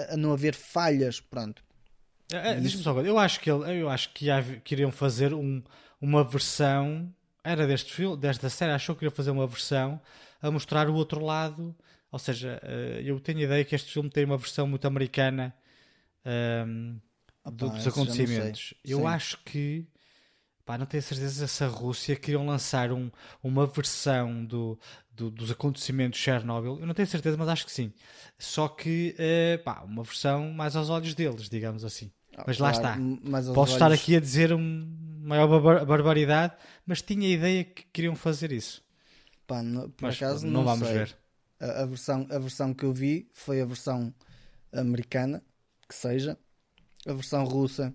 a, 0.00 0.14
a 0.14 0.16
não 0.16 0.32
haver 0.32 0.54
falhas. 0.54 1.20
Pronto. 1.20 1.62
É, 2.32 2.52
é, 2.52 2.54
Diz-me 2.54 2.82
só, 2.82 2.98
eu 3.02 3.18
acho 3.18 3.38
que 3.38 3.50
eu 3.50 3.90
acho 3.90 4.10
que 4.14 4.26
queriam 4.64 4.90
fazer 4.90 5.34
um, 5.34 5.62
uma 6.00 6.24
versão. 6.24 7.12
Era 7.44 7.66
deste 7.66 7.92
filme, 7.92 8.16
desta 8.16 8.48
série, 8.48 8.72
achou 8.72 8.94
que 8.94 9.00
queriam 9.00 9.14
fazer 9.14 9.30
uma 9.30 9.46
versão 9.46 10.00
a 10.40 10.50
mostrar 10.50 10.88
o 10.88 10.94
outro 10.94 11.22
lado. 11.22 11.76
Ou 12.10 12.18
seja, 12.18 12.60
eh, 12.62 13.02
eu 13.04 13.20
tenho 13.20 13.38
a 13.38 13.42
ideia 13.42 13.64
que 13.64 13.74
este 13.74 13.92
filme 13.92 14.10
tem 14.10 14.24
uma 14.24 14.36
versão 14.36 14.66
muito 14.66 14.86
americana. 14.86 15.54
Um, 16.66 16.98
Opa, 17.44 17.68
dos 17.68 17.86
acontecimentos. 17.86 18.74
Eu 18.84 18.98
Sim. 18.98 19.06
acho 19.06 19.38
que 19.44 19.86
pá, 20.64 20.78
não 20.78 20.86
tenho 20.86 21.02
certeza 21.02 21.46
se 21.46 21.64
a 21.64 21.66
Rússia 21.66 22.16
queriam 22.16 22.46
lançar 22.46 22.92
um, 22.92 23.10
uma 23.42 23.66
versão 23.66 24.44
do, 24.44 24.78
do, 25.10 25.30
dos 25.30 25.50
acontecimentos 25.50 26.18
de 26.18 26.24
Chernobyl. 26.24 26.78
Eu 26.78 26.86
não 26.86 26.94
tenho 26.94 27.08
certeza, 27.08 27.36
mas 27.36 27.48
acho 27.48 27.66
que 27.66 27.72
sim. 27.72 27.92
Só 28.38 28.68
que 28.68 29.16
uh, 29.18 29.62
pá, 29.64 29.82
uma 29.82 30.02
versão 30.02 30.50
mais 30.52 30.76
aos 30.76 30.90
olhos 30.90 31.14
deles, 31.14 31.48
digamos 31.48 31.84
assim. 31.84 32.12
Ah, 32.36 32.44
mas 32.46 32.56
claro, 32.58 32.82
lá 32.82 32.92
está. 32.94 33.52
Posso 33.52 33.60
olhos... 33.60 33.72
estar 33.72 33.92
aqui 33.92 34.16
a 34.16 34.20
dizer 34.20 34.52
uma 34.52 34.86
maior 35.20 35.60
bar 35.60 35.84
barbaridade, 35.84 36.54
mas 36.86 37.02
tinha 37.02 37.26
a 37.26 37.30
ideia 37.30 37.64
que 37.64 37.84
queriam 37.92 38.14
fazer 38.14 38.52
isso. 38.52 38.82
Pá, 39.46 39.62
no, 39.62 39.90
por 39.90 40.06
mas, 40.06 40.16
acaso 40.16 40.46
não, 40.46 40.52
não 40.60 40.64
vamos 40.64 40.88
sei. 40.88 40.98
ver. 40.98 41.16
A, 41.58 41.82
a, 41.82 41.86
versão, 41.86 42.26
a 42.30 42.38
versão 42.38 42.72
que 42.72 42.84
eu 42.84 42.92
vi 42.92 43.28
foi 43.32 43.60
a 43.60 43.64
versão 43.64 44.14
americana, 44.72 45.42
que 45.88 45.94
seja 45.94 46.38
a 47.06 47.12
versão 47.12 47.44
russa 47.44 47.94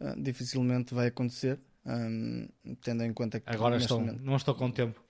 uh, 0.00 0.20
dificilmente 0.20 0.94
vai 0.94 1.08
acontecer, 1.08 1.58
um, 1.84 2.48
tendo 2.82 3.04
em 3.04 3.12
conta 3.12 3.40
que 3.40 3.48
agora 3.50 3.76
estão, 3.76 4.00
momento... 4.00 4.22
não 4.22 4.36
estou 4.36 4.54
com 4.54 4.70
tempo. 4.70 5.00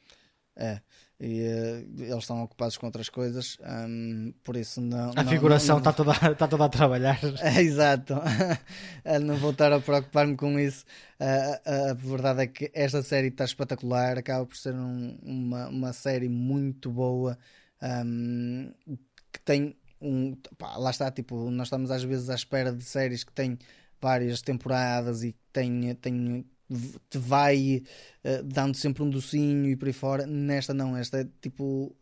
É, 0.60 0.80
e 1.20 1.40
uh, 1.40 2.02
eles 2.02 2.18
estão 2.18 2.42
ocupados 2.42 2.76
com 2.76 2.86
outras 2.86 3.08
coisas, 3.08 3.56
um, 3.60 4.32
por 4.42 4.56
isso 4.56 4.80
não. 4.80 5.12
A 5.14 5.22
não, 5.22 5.30
figuração 5.30 5.78
está, 5.78 5.92
toda, 5.92 6.12
está 6.32 6.48
toda 6.48 6.64
a 6.64 6.68
trabalhar. 6.68 7.18
É, 7.40 7.60
exato, 7.62 8.14
não 9.22 9.36
vou 9.36 9.52
estar 9.52 9.72
a 9.72 9.80
preocupar-me 9.80 10.36
com 10.36 10.58
isso. 10.58 10.84
Uh, 11.20 11.90
a 11.90 11.94
verdade 11.94 12.42
é 12.42 12.46
que 12.46 12.70
esta 12.74 13.02
série 13.02 13.28
está 13.28 13.44
espetacular, 13.44 14.18
acaba 14.18 14.44
por 14.46 14.56
ser 14.56 14.74
um, 14.74 15.16
uma, 15.22 15.68
uma 15.68 15.92
série 15.92 16.28
muito 16.28 16.90
boa 16.90 17.38
um, 17.82 18.72
que 19.32 19.40
tem 19.44 19.76
um, 20.00 20.34
pá, 20.56 20.76
lá 20.76 20.90
está, 20.90 21.10
tipo, 21.10 21.50
nós 21.50 21.68
estamos 21.68 21.90
às 21.90 22.02
vezes 22.02 22.30
à 22.30 22.34
espera 22.34 22.72
de 22.72 22.84
séries 22.84 23.24
que 23.24 23.32
têm 23.32 23.58
várias 24.00 24.42
temporadas 24.42 25.22
e 25.22 25.32
que 25.32 25.38
têm, 25.52 25.94
têm 25.96 26.46
te 27.08 27.18
vai 27.18 27.82
uh, 28.24 28.42
dando 28.44 28.76
sempre 28.76 29.02
um 29.02 29.10
docinho 29.10 29.68
e 29.68 29.76
por 29.76 29.88
aí 29.88 29.92
fora. 29.92 30.26
Nesta 30.26 30.74
não, 30.74 30.96
esta 30.96 31.20
é 31.20 31.28
tipo 31.40 31.94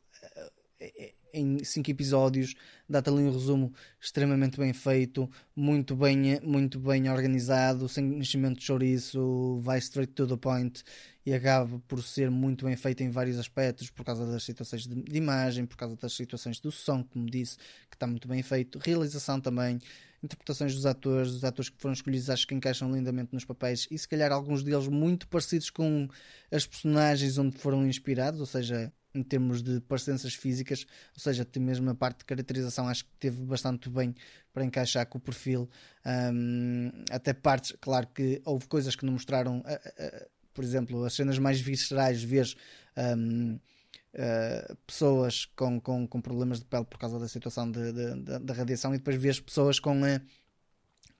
em 1.32 1.62
cinco 1.64 1.90
episódios, 1.90 2.54
dá-te 2.88 3.10
ali 3.10 3.22
um 3.22 3.30
resumo 3.30 3.72
extremamente 4.00 4.58
bem 4.58 4.72
feito, 4.72 5.30
muito 5.54 5.94
bem, 5.94 6.40
muito 6.42 6.78
bem 6.78 7.10
organizado, 7.10 7.88
sem 7.88 8.18
enchimento 8.18 8.58
de 8.58 8.64
chouriço, 8.64 9.58
vai 9.60 9.78
straight 9.78 10.12
to 10.14 10.26
the 10.26 10.36
point 10.36 10.82
e 11.24 11.34
acaba 11.34 11.78
por 11.86 12.02
ser 12.02 12.30
muito 12.30 12.64
bem 12.64 12.76
feito 12.76 13.02
em 13.02 13.10
vários 13.10 13.38
aspectos, 13.38 13.90
por 13.90 14.04
causa 14.04 14.24
das 14.26 14.44
situações 14.44 14.86
de, 14.86 14.94
de 14.94 15.16
imagem, 15.16 15.66
por 15.66 15.76
causa 15.76 15.96
das 15.96 16.14
situações 16.14 16.58
do 16.60 16.70
som, 16.70 17.04
como 17.04 17.26
disse, 17.26 17.58
que 17.90 17.96
está 17.96 18.06
muito 18.06 18.26
bem 18.28 18.42
feito, 18.42 18.78
realização 18.78 19.40
também, 19.40 19.78
interpretações 20.22 20.74
dos 20.74 20.86
atores, 20.86 21.32
os 21.32 21.44
atores 21.44 21.68
que 21.68 21.80
foram 21.80 21.92
escolhidos 21.92 22.30
acho 22.30 22.46
que 22.46 22.54
encaixam 22.54 22.92
lindamente 22.92 23.32
nos 23.32 23.44
papéis. 23.44 23.86
E 23.90 23.98
se 23.98 24.08
calhar 24.08 24.32
alguns 24.32 24.62
deles 24.62 24.88
muito 24.88 25.28
parecidos 25.28 25.68
com 25.70 26.08
as 26.50 26.66
personagens 26.66 27.38
onde 27.38 27.56
foram 27.58 27.86
inspirados, 27.86 28.40
ou 28.40 28.46
seja, 28.46 28.92
em 29.16 29.22
termos 29.22 29.62
de 29.62 29.80
parecenças 29.80 30.34
físicas, 30.34 30.86
ou 31.14 31.20
seja, 31.20 31.44
tem 31.44 31.62
mesmo 31.62 31.88
a 31.90 31.94
parte 31.94 32.18
de 32.18 32.24
caracterização, 32.24 32.88
acho 32.88 33.04
que 33.04 33.10
teve 33.18 33.42
bastante 33.44 33.88
bem 33.88 34.14
para 34.52 34.64
encaixar 34.64 35.06
com 35.06 35.18
o 35.18 35.20
perfil. 35.20 35.68
Um, 36.04 36.90
até 37.10 37.32
partes, 37.32 37.74
claro 37.80 38.06
que 38.08 38.40
houve 38.44 38.66
coisas 38.66 38.94
que 38.94 39.04
não 39.04 39.14
mostraram, 39.14 39.58
uh, 39.58 39.62
uh, 39.62 40.26
por 40.52 40.62
exemplo, 40.62 41.04
as 41.04 41.14
cenas 41.14 41.38
mais 41.38 41.60
viscerais, 41.60 42.22
vês 42.22 42.54
um, 42.96 43.54
uh, 43.54 44.76
pessoas 44.86 45.46
com, 45.56 45.80
com, 45.80 46.06
com, 46.06 46.20
problemas 46.20 46.60
de 46.60 46.66
pele 46.66 46.84
por 46.84 46.98
causa 46.98 47.18
da 47.18 47.28
situação 47.28 47.70
da 47.70 48.54
radiação 48.54 48.94
e 48.94 48.98
depois 48.98 49.16
vês 49.16 49.40
pessoas 49.40 49.78
com 49.80 50.00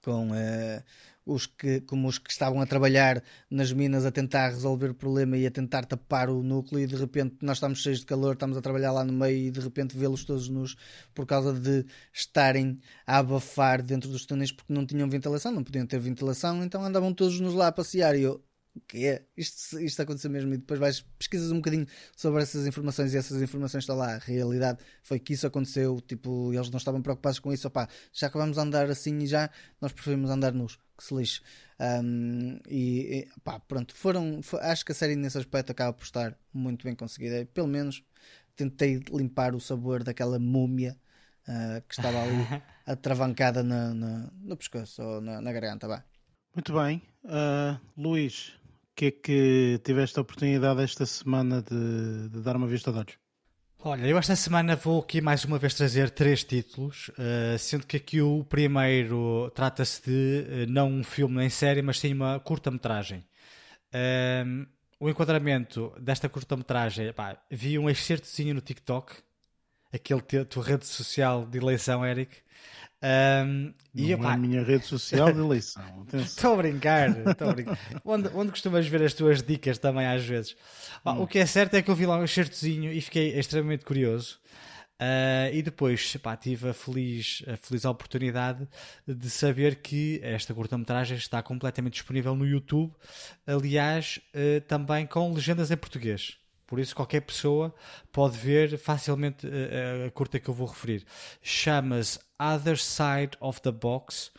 com 0.03 0.31
uh, 0.31 0.85
os 1.27 1.45
que, 1.45 1.81
como 1.81 2.07
os 2.09 2.19
que 2.19 2.31
estavam 2.31 2.61
a 2.61 2.67
trabalhar 2.67 3.23
nas 3.51 3.73
minas 3.73 4.07
a 4.07 4.13
tentar 4.13 4.51
resolver 4.51 4.91
o 4.91 4.95
problema 4.95 5.37
e 5.37 5.47
a 5.47 5.51
tentar 5.51 5.85
tapar 5.85 6.31
o 6.31 6.43
núcleo 6.43 6.81
e 6.81 6.87
de 6.87 6.95
repente 6.95 7.37
nós 7.43 7.57
estamos 7.57 7.83
cheios 7.83 7.99
de 8.01 8.07
calor, 8.07 8.35
estamos 8.35 8.57
a 8.57 8.63
trabalhar 8.63 8.93
lá 8.93 9.05
no 9.05 9.13
meio 9.13 9.49
e 9.49 9.51
de 9.51 9.61
repente 9.61 9.97
vê-los 9.97 10.25
todos 10.25 10.49
nus 10.49 10.77
por 11.13 11.27
causa 11.27 11.53
de 11.53 11.85
estarem 12.13 12.79
a 13.05 13.19
abafar 13.19 13.83
dentro 13.83 14.09
dos 14.09 14.25
túneis 14.25 14.53
porque 14.53 14.73
não 14.73 14.87
tinham 14.87 15.11
ventilação, 15.11 15.51
não 15.51 15.65
podiam 15.65 15.87
ter 15.87 15.99
ventilação, 15.99 16.63
então 16.63 16.83
andavam 16.85 17.13
todos 17.13 17.41
nos 17.41 17.55
lá 17.55 17.67
a 17.69 17.73
passear 17.73 18.17
e 18.17 18.23
eu 18.23 18.43
o 18.77 18.81
que 18.81 19.07
é? 19.07 19.25
Isto, 19.37 19.81
isto 19.81 20.03
aconteceu 20.03 20.31
mesmo 20.31 20.53
e 20.53 20.59
depois 20.59 20.79
vais 20.79 21.01
pesquisas 21.19 21.51
um 21.51 21.57
bocadinho 21.57 21.87
sobre 22.15 22.43
essas 22.43 22.67
informações 22.67 23.15
e 23.15 23.17
essas 23.17 23.41
informações 23.41 23.83
estão 23.85 23.97
lá. 23.97 24.17
A 24.17 24.19
realidade 24.19 24.79
foi 25.03 25.19
que 25.19 25.33
isso 25.33 25.47
aconteceu, 25.47 25.99
tipo, 26.03 26.53
eles 26.53 26.69
não 26.71 26.77
estavam 26.77 27.01
preocupados 27.01 27.39
com 27.39 27.53
isso, 27.53 27.67
opá, 27.67 27.89
já 28.13 28.27
acabamos 28.27 28.57
de 28.57 28.63
andar 28.63 28.91
assim 28.91 29.19
e 29.21 29.27
já 29.27 29.51
nós 29.81 29.93
preferimos 29.93 30.31
andar 30.31 30.53
nus, 30.53 30.79
que 30.97 31.05
se 31.05 31.15
lixe. 31.15 31.41
Um, 31.79 32.59
e, 32.69 33.21
e 33.21 33.29
pá, 33.45 33.61
pronto, 33.61 33.95
foram, 33.95 34.43
foi, 34.43 34.61
acho 34.61 34.85
que 34.85 34.93
a 34.93 34.95
série 34.95 35.17
nesse 35.17 35.39
aspecto 35.39 35.71
acaba 35.73 35.93
por 35.93 36.05
estar 36.05 36.37
muito 36.53 36.85
bem 36.85 36.95
conseguida. 36.95 37.47
Pelo 37.53 37.69
menos 37.69 38.03
tentei 38.55 39.01
limpar 39.13 39.55
o 39.55 39.61
sabor 39.61 40.03
daquela 40.03 40.39
múmia 40.39 40.97
uh, 41.49 41.83
que 41.87 41.95
estava 41.95 42.23
ali 42.23 42.63
atravancada 42.87 43.63
na, 43.63 43.93
na, 43.95 44.31
no 44.41 44.57
pescoço 44.57 45.03
ou 45.03 45.21
na, 45.21 45.41
na 45.41 45.53
garganta. 45.53 45.87
Vá. 45.87 46.05
Muito 46.55 46.73
bem, 46.73 47.03
uh, 47.25 47.79
Luís, 47.97 48.55
que 48.97 49.07
é 49.07 49.11
que 49.11 49.81
tiveste 49.85 50.19
a 50.19 50.23
oportunidade 50.23 50.83
esta 50.83 51.05
semana 51.05 51.63
de, 51.63 52.31
de 52.31 52.41
dar 52.41 52.57
uma 52.57 52.67
vista 52.67 52.91
de 52.91 52.99
olhos? 52.99 53.26
Olha, 53.89 54.05
eu 54.05 54.19
esta 54.19 54.35
semana 54.35 54.75
vou 54.75 55.01
aqui 55.01 55.21
mais 55.21 55.45
uma 55.45 55.61
vez 55.61 55.73
trazer 55.73 56.11
três 56.11 56.43
títulos, 56.43 57.09
uh, 57.11 57.57
sendo 57.57 57.87
que 57.87 57.97
aqui 57.97 58.21
o 58.21 58.43
primeiro 58.43 59.49
trata-se 59.55 60.03
de 60.03 60.65
uh, 60.65 60.67
não 60.69 60.91
um 60.91 61.05
filme 61.05 61.37
nem 61.37 61.49
série, 61.49 61.83
mas 61.83 62.01
sim 62.01 62.13
uma 62.13 62.41
curta-metragem. 62.41 63.25
Uh, 63.95 64.67
o 64.99 65.09
enquadramento 65.09 65.93
desta 66.01 66.29
curta-metragem, 66.29 67.15
vi 67.49 67.79
um 67.79 67.89
excertozinho 67.89 68.57
no 68.57 68.61
TikTok, 68.61 69.13
aquele 69.93 70.21
tua 70.21 70.65
rede 70.65 70.85
social 70.85 71.47
de 71.47 71.57
eleição, 71.57 72.05
Eric, 72.05 72.39
um, 73.03 73.75
e, 73.95 74.13
é 74.13 74.15
a 74.15 74.37
minha 74.37 74.63
rede 74.63 74.85
social 74.87 75.33
de 75.33 75.39
eleição. 75.39 75.83
Estou 76.15 76.55
a 76.55 76.57
brincar, 76.57 77.11
estou 77.11 77.51
a 77.51 77.53
brincar. 77.53 77.79
onde, 78.05 78.29
onde 78.35 78.51
costumas 78.51 78.87
ver 78.87 79.03
as 79.03 79.15
tuas 79.15 79.43
dicas 79.43 79.79
também 79.79 80.07
às 80.07 80.25
vezes? 80.25 80.57
Hum. 81.05 81.23
O 81.23 81.27
que 81.27 81.39
é 81.39 81.47
certo 81.47 81.75
é 81.75 81.83
que 81.83 81.91
eu 81.91 81.95
vi 81.95 82.07
lá 82.07 82.19
um 82.19 82.27
certozinho 82.27 82.91
e 82.91 83.01
fiquei 83.01 83.39
extremamente 83.39 83.85
curioso. 83.85 84.39
Uh, 84.99 85.53
e 85.53 85.61
depois 85.61 86.17
pá, 86.17 86.35
tive 86.37 86.71
a 86.71 86.73
feliz, 86.73 87.43
a 87.47 87.57
feliz 87.59 87.85
oportunidade 87.85 88.67
de 89.07 89.29
saber 89.29 89.77
que 89.77 90.19
esta 90.23 90.55
curta-metragem 90.55 91.19
está 91.19 91.43
completamente 91.43 91.95
disponível 91.95 92.35
no 92.35 92.47
YouTube, 92.47 92.95
aliás, 93.47 94.19
uh, 94.35 94.63
também 94.63 95.07
com 95.07 95.35
legendas 95.35 95.71
em 95.71 95.77
português. 95.77 96.39
Por 96.67 96.79
isso, 96.79 96.97
qualquer 96.97 97.21
pessoa 97.21 97.75
pode 98.11 98.37
ver 98.37 98.77
facilmente 98.77 99.47
a, 99.47 100.07
a 100.07 100.11
curta 100.11 100.41
que 100.41 100.49
eu 100.49 100.55
vou 100.55 100.67
referir. 100.67 101.05
Chama-se 101.41 102.19
Other 102.41 102.79
Side 102.79 103.37
of 103.41 103.61
the 103.61 103.71
Box. 103.71 104.33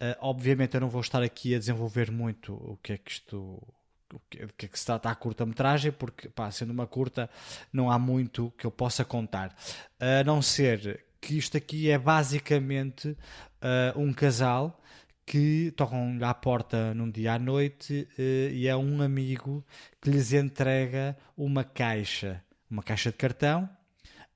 Uh, 0.00 0.16
obviamente, 0.20 0.74
eu 0.74 0.80
não 0.80 0.88
vou 0.88 1.00
estar 1.00 1.22
aqui 1.22 1.54
a 1.54 1.58
desenvolver 1.58 2.10
muito 2.10 2.54
o 2.54 2.78
que 2.82 2.92
é 2.94 2.98
que 2.98 3.10
isto. 3.10 3.62
O 4.10 4.20
que, 4.30 4.46
que 4.56 4.64
é 4.64 4.68
que 4.70 4.78
se 4.78 4.86
trata 4.86 5.10
a 5.10 5.14
curta-metragem, 5.14 5.92
porque, 5.92 6.30
pá, 6.30 6.50
sendo 6.50 6.70
uma 6.70 6.86
curta, 6.86 7.28
não 7.70 7.90
há 7.90 7.98
muito 7.98 8.50
que 8.56 8.64
eu 8.64 8.70
possa 8.70 9.04
contar. 9.04 9.54
A 10.00 10.24
não 10.24 10.40
ser 10.40 11.04
que 11.20 11.36
isto 11.36 11.58
aqui 11.58 11.90
é 11.90 11.98
basicamente 11.98 13.10
uh, 13.10 13.98
um 14.00 14.10
casal 14.14 14.80
que 15.28 15.74
tocam-lhe 15.76 16.24
à 16.24 16.32
porta 16.32 16.94
num 16.94 17.10
dia 17.10 17.34
à 17.34 17.38
noite 17.38 18.08
uh, 18.18 18.50
e 18.50 18.66
é 18.66 18.74
um 18.74 19.02
amigo 19.02 19.62
que 20.00 20.08
lhes 20.10 20.32
entrega 20.32 21.18
uma 21.36 21.62
caixa, 21.62 22.42
uma 22.70 22.82
caixa 22.82 23.10
de 23.10 23.18
cartão. 23.18 23.68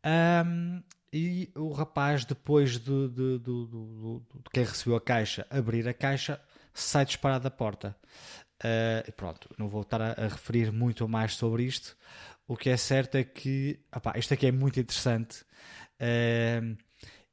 Um, 0.05 0.83
e 1.11 1.51
o 1.57 1.73
rapaz, 1.73 2.27
depois 2.27 2.79
de, 2.79 3.09
de, 3.09 3.39
de, 3.39 3.67
de, 3.67 4.21
quem 4.53 4.65
recebeu 4.65 4.97
a 4.97 5.01
caixa 5.01 5.47
abrir 5.49 5.89
a 5.89 5.95
caixa, 5.95 6.39
sai 6.75 7.07
disparado 7.07 7.45
da 7.45 7.51
porta. 7.51 7.97
Uh, 8.63 9.11
pronto, 9.13 9.49
não 9.59 9.69
vou 9.69 9.81
estar 9.81 10.01
a, 10.03 10.13
a, 10.13 10.29
referir 10.29 10.71
muito 10.71 11.09
mais 11.09 11.35
sobre 11.37 11.65
isto. 11.65 11.97
O 12.47 12.55
que 12.55 12.69
é 12.69 12.77
certo 12.77 13.15
é 13.15 13.25
que 13.25 13.81
isto 14.17 14.35
aqui 14.35 14.47
é 14.47 14.53
muito 14.53 14.79
interessante 14.79 15.43
uh, 16.01 16.77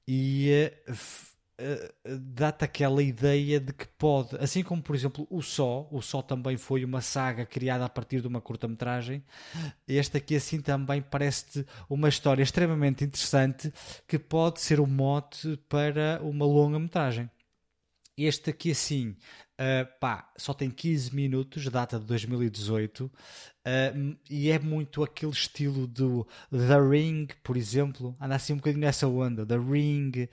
e 0.07 0.71
uh, 0.87 1.28
eh, 1.59 1.91
dá-te 2.17 2.63
aquela 2.63 3.03
ideia 3.03 3.59
de 3.59 3.73
que 3.73 3.85
pode, 3.97 4.37
assim 4.37 4.63
como 4.63 4.81
por 4.81 4.95
exemplo 4.95 5.27
o 5.29 5.41
Só, 5.41 5.89
o 5.91 6.01
Só 6.01 6.21
também 6.21 6.55
foi 6.55 6.85
uma 6.85 7.01
saga 7.01 7.45
criada 7.45 7.83
a 7.83 7.89
partir 7.89 8.21
de 8.21 8.27
uma 8.27 8.39
curta-metragem, 8.39 9.21
este 9.85 10.17
aqui 10.17 10.37
assim 10.37 10.61
também 10.61 11.01
parece-te 11.01 11.65
uma 11.89 12.07
história 12.07 12.41
extremamente 12.41 13.03
interessante 13.03 13.73
que 14.07 14.17
pode 14.17 14.61
ser 14.61 14.79
o 14.79 14.83
um 14.83 14.87
mote 14.87 15.57
para 15.67 16.21
uma 16.23 16.45
longa-metragem. 16.45 17.29
Este 18.17 18.49
aqui 18.49 18.71
assim, 18.71 19.09
uh, 19.59 19.99
pá, 19.99 20.29
só 20.37 20.53
tem 20.53 20.69
15 20.69 21.15
minutos, 21.15 21.69
data 21.69 21.97
de 21.97 22.05
2018, 22.05 23.05
uh, 23.05 23.11
eh, 23.63 23.93
e 24.29 24.49
é 24.49 24.59
muito 24.59 25.01
aquele 25.03 25.31
estilo 25.31 25.87
do 25.87 26.27
The 26.51 26.79
Ring, 26.81 27.27
por 27.41 27.55
exemplo, 27.55 28.17
anda 28.19 28.35
assim 28.35 28.53
um 28.53 28.57
bocadinho 28.57 28.81
nessa 28.81 29.07
onda, 29.07 29.45
The 29.45 29.57
Ring, 29.57 30.27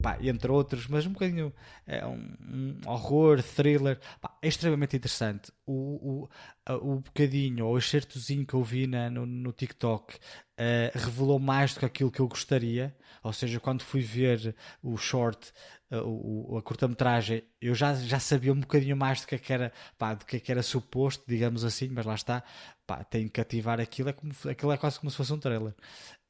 pá, 0.00 0.18
entre 0.20 0.50
outros, 0.50 0.86
mas 0.86 1.06
um 1.06 1.12
bocadinho 1.12 1.52
é 1.86 2.04
um, 2.06 2.34
um 2.40 2.80
horror, 2.86 3.42
thriller, 3.42 3.98
pá, 4.20 4.36
é 4.42 4.48
extremamente 4.48 4.96
interessante. 4.96 5.52
O, 5.66 6.28
o, 6.68 6.94
o 6.94 7.00
bocadinho, 7.00 7.66
ou 7.66 7.74
o 7.74 7.78
excertozinho 7.78 8.46
que 8.46 8.54
eu 8.54 8.62
vi 8.62 8.86
na, 8.86 9.10
no, 9.10 9.26
no 9.26 9.52
TikTok 9.52 10.14
uh, 10.14 10.98
revelou 10.98 11.38
mais 11.38 11.74
do 11.74 11.80
que 11.80 11.86
aquilo 11.86 12.10
que 12.10 12.20
eu 12.20 12.28
gostaria. 12.28 12.96
Ou 13.22 13.32
seja, 13.32 13.60
quando 13.60 13.82
fui 13.82 14.00
ver 14.00 14.54
o 14.82 14.96
short, 14.96 15.52
o, 15.98 16.56
a 16.56 16.62
curta-metragem, 16.62 17.42
eu 17.60 17.74
já, 17.74 17.94
já 17.94 18.20
sabia 18.20 18.52
um 18.52 18.60
bocadinho 18.60 18.96
mais 18.96 19.20
do 19.20 19.26
que, 19.26 19.34
é 19.34 19.38
que 19.38 19.52
era, 19.52 19.72
pá, 19.98 20.14
do 20.14 20.24
que, 20.24 20.36
é 20.36 20.40
que 20.40 20.52
era 20.52 20.62
suposto, 20.62 21.24
digamos 21.26 21.64
assim, 21.64 21.88
mas 21.88 22.06
lá 22.06 22.14
está, 22.14 22.44
pá, 22.86 23.02
tem 23.02 23.24
que 23.24 23.30
cativar 23.30 23.80
aquilo, 23.80 24.08
é 24.08 24.12
como, 24.12 24.32
aquilo 24.48 24.72
é 24.72 24.76
quase 24.76 25.00
como 25.00 25.10
se 25.10 25.16
fosse 25.16 25.32
um 25.32 25.38
trailer. 25.38 25.74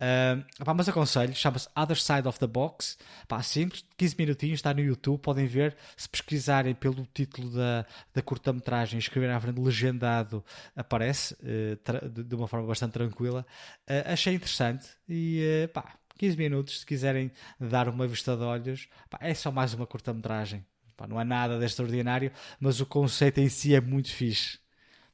Uh, 0.00 0.64
pá, 0.64 0.72
mas 0.72 0.88
aconselho, 0.88 1.34
chama-se 1.34 1.68
Other 1.76 2.00
Side 2.00 2.26
of 2.26 2.38
the 2.38 2.46
Box, 2.46 2.96
pá, 3.28 3.42
simples, 3.42 3.84
15 3.98 4.16
minutinhos, 4.18 4.58
está 4.60 4.72
no 4.72 4.80
YouTube, 4.80 5.20
podem 5.20 5.46
ver, 5.46 5.76
se 5.94 6.08
pesquisarem 6.08 6.74
pelo 6.74 7.06
título 7.12 7.50
da, 7.50 7.84
da 8.14 8.22
curta-metragem 8.22 8.98
escreverem 8.98 9.36
à 9.36 9.40
frente 9.40 9.60
legendado, 9.60 10.42
aparece 10.74 11.34
uh, 11.34 12.08
de, 12.08 12.34
uma 12.34 12.48
forma 12.48 12.66
bastante 12.66 12.92
tranquila. 12.92 13.44
Uh, 13.88 14.12
achei 14.12 14.34
interessante 14.34 14.88
e 15.06 15.68
pá, 15.74 15.99
15 16.20 16.36
minutos, 16.36 16.80
se 16.80 16.86
quiserem 16.86 17.32
dar 17.58 17.88
uma 17.88 18.06
vista 18.06 18.36
de 18.36 18.42
olhos, 18.42 18.88
pá, 19.08 19.18
é 19.22 19.32
só 19.32 19.50
mais 19.50 19.72
uma 19.72 19.86
curta-metragem. 19.86 20.62
Não 21.08 21.18
é 21.18 21.24
nada 21.24 21.58
de 21.58 21.64
extraordinário, 21.64 22.30
mas 22.60 22.78
o 22.78 22.84
conceito 22.84 23.38
em 23.38 23.48
si 23.48 23.74
é 23.74 23.80
muito 23.80 24.12
fixe. 24.12 24.58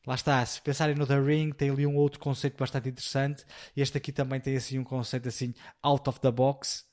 Lá 0.04 0.16
está, 0.16 0.44
se 0.44 0.60
pensarem 0.60 0.96
no 0.96 1.06
The 1.06 1.20
Ring, 1.20 1.52
tem 1.52 1.70
ali 1.70 1.86
um 1.86 1.94
outro 1.94 2.18
conceito 2.18 2.58
bastante 2.58 2.88
interessante. 2.88 3.44
Este 3.76 3.96
aqui 3.96 4.10
também 4.10 4.40
tem 4.40 4.56
assim 4.56 4.80
um 4.80 4.84
conceito 4.84 5.28
assim 5.28 5.54
out 5.80 6.08
of 6.08 6.18
the 6.18 6.30
box, 6.32 6.84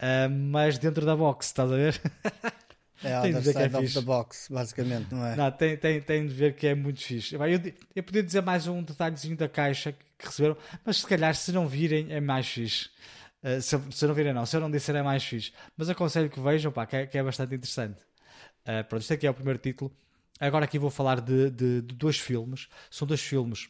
uh, 0.00 0.30
mas 0.30 0.78
dentro 0.78 1.04
da 1.04 1.16
box, 1.16 1.46
estás 1.46 1.72
a 1.72 1.74
ver? 1.74 2.00
É 3.04 3.20
tem 3.20 3.34
de 3.34 3.40
ver 3.40 3.52
que 3.52 3.62
é 3.62 3.68
the 3.68 4.00
box, 4.00 4.48
basicamente, 4.50 5.12
não 5.12 5.26
é? 5.26 5.36
Não, 5.36 5.50
tem, 5.50 5.76
tem, 5.76 6.00
tem 6.00 6.26
de 6.26 6.32
ver 6.32 6.54
que 6.54 6.66
é 6.66 6.74
muito 6.74 7.02
fixe. 7.02 7.34
Eu, 7.34 7.40
eu 7.94 8.02
podia 8.02 8.22
dizer 8.22 8.40
mais 8.40 8.66
um 8.66 8.82
detalhezinho 8.82 9.36
da 9.36 9.48
caixa 9.48 9.92
que 9.92 10.26
receberam, 10.26 10.56
mas 10.82 10.98
se 10.98 11.06
calhar 11.06 11.34
se 11.34 11.52
não 11.52 11.68
virem 11.68 12.10
é 12.10 12.22
mais 12.22 12.48
fixe. 12.48 12.88
Uh, 13.46 13.62
se, 13.62 13.80
se, 13.92 14.06
não 14.06 14.14
virem, 14.14 14.34
não. 14.34 14.44
Se 14.44 14.56
eu 14.56 14.60
não 14.60 14.68
disser, 14.68 14.96
é 14.96 15.02
mais 15.02 15.22
fixe. 15.22 15.52
Mas 15.76 15.88
aconselho 15.88 16.28
que 16.28 16.40
vejam, 16.40 16.72
pá, 16.72 16.84
que 16.84 16.96
é, 16.96 17.06
que 17.06 17.16
é 17.16 17.22
bastante 17.22 17.54
interessante. 17.54 18.02
Uh, 18.62 18.82
pronto, 18.88 19.02
este 19.02 19.12
aqui 19.12 19.24
é 19.24 19.30
o 19.30 19.34
primeiro 19.34 19.60
título. 19.60 19.96
Agora 20.40 20.64
aqui 20.64 20.80
vou 20.80 20.90
falar 20.90 21.20
de, 21.20 21.50
de, 21.50 21.80
de 21.82 21.94
dois 21.94 22.18
filmes. 22.18 22.68
São 22.90 23.06
dois 23.06 23.20
filmes. 23.20 23.66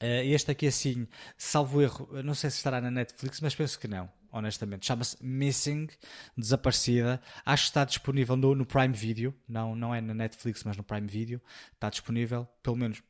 Uh, 0.00 0.22
este 0.24 0.52
aqui, 0.52 0.68
assim, 0.68 1.08
salvo 1.36 1.82
erro, 1.82 2.08
não 2.22 2.34
sei 2.34 2.48
se 2.48 2.58
estará 2.58 2.80
na 2.80 2.90
Netflix, 2.90 3.40
mas 3.40 3.56
penso 3.56 3.76
que 3.76 3.88
não, 3.88 4.08
honestamente. 4.30 4.86
Chama-se 4.86 5.16
Missing, 5.20 5.88
Desaparecida. 6.36 7.20
Acho 7.44 7.64
que 7.64 7.70
está 7.70 7.84
disponível 7.84 8.36
no, 8.36 8.54
no, 8.54 8.64
Prime 8.64 8.94
Video. 8.94 9.34
Não, 9.48 9.74
não 9.74 9.92
é 9.92 10.00
na 10.00 10.14
Netflix, 10.14 10.62
mas 10.62 10.76
no 10.76 10.84
Prime 10.84 11.08
Video. 11.08 11.42
Está 11.74 11.90
disponível, 11.90 12.46
pelo 12.62 12.76
menos 12.76 13.02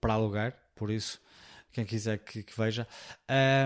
para 0.00 0.12
alugar, 0.12 0.54
por 0.76 0.90
isso 0.90 1.20
quem 1.74 1.84
quiser 1.84 2.18
que, 2.18 2.42
que 2.42 2.56
veja. 2.56 2.86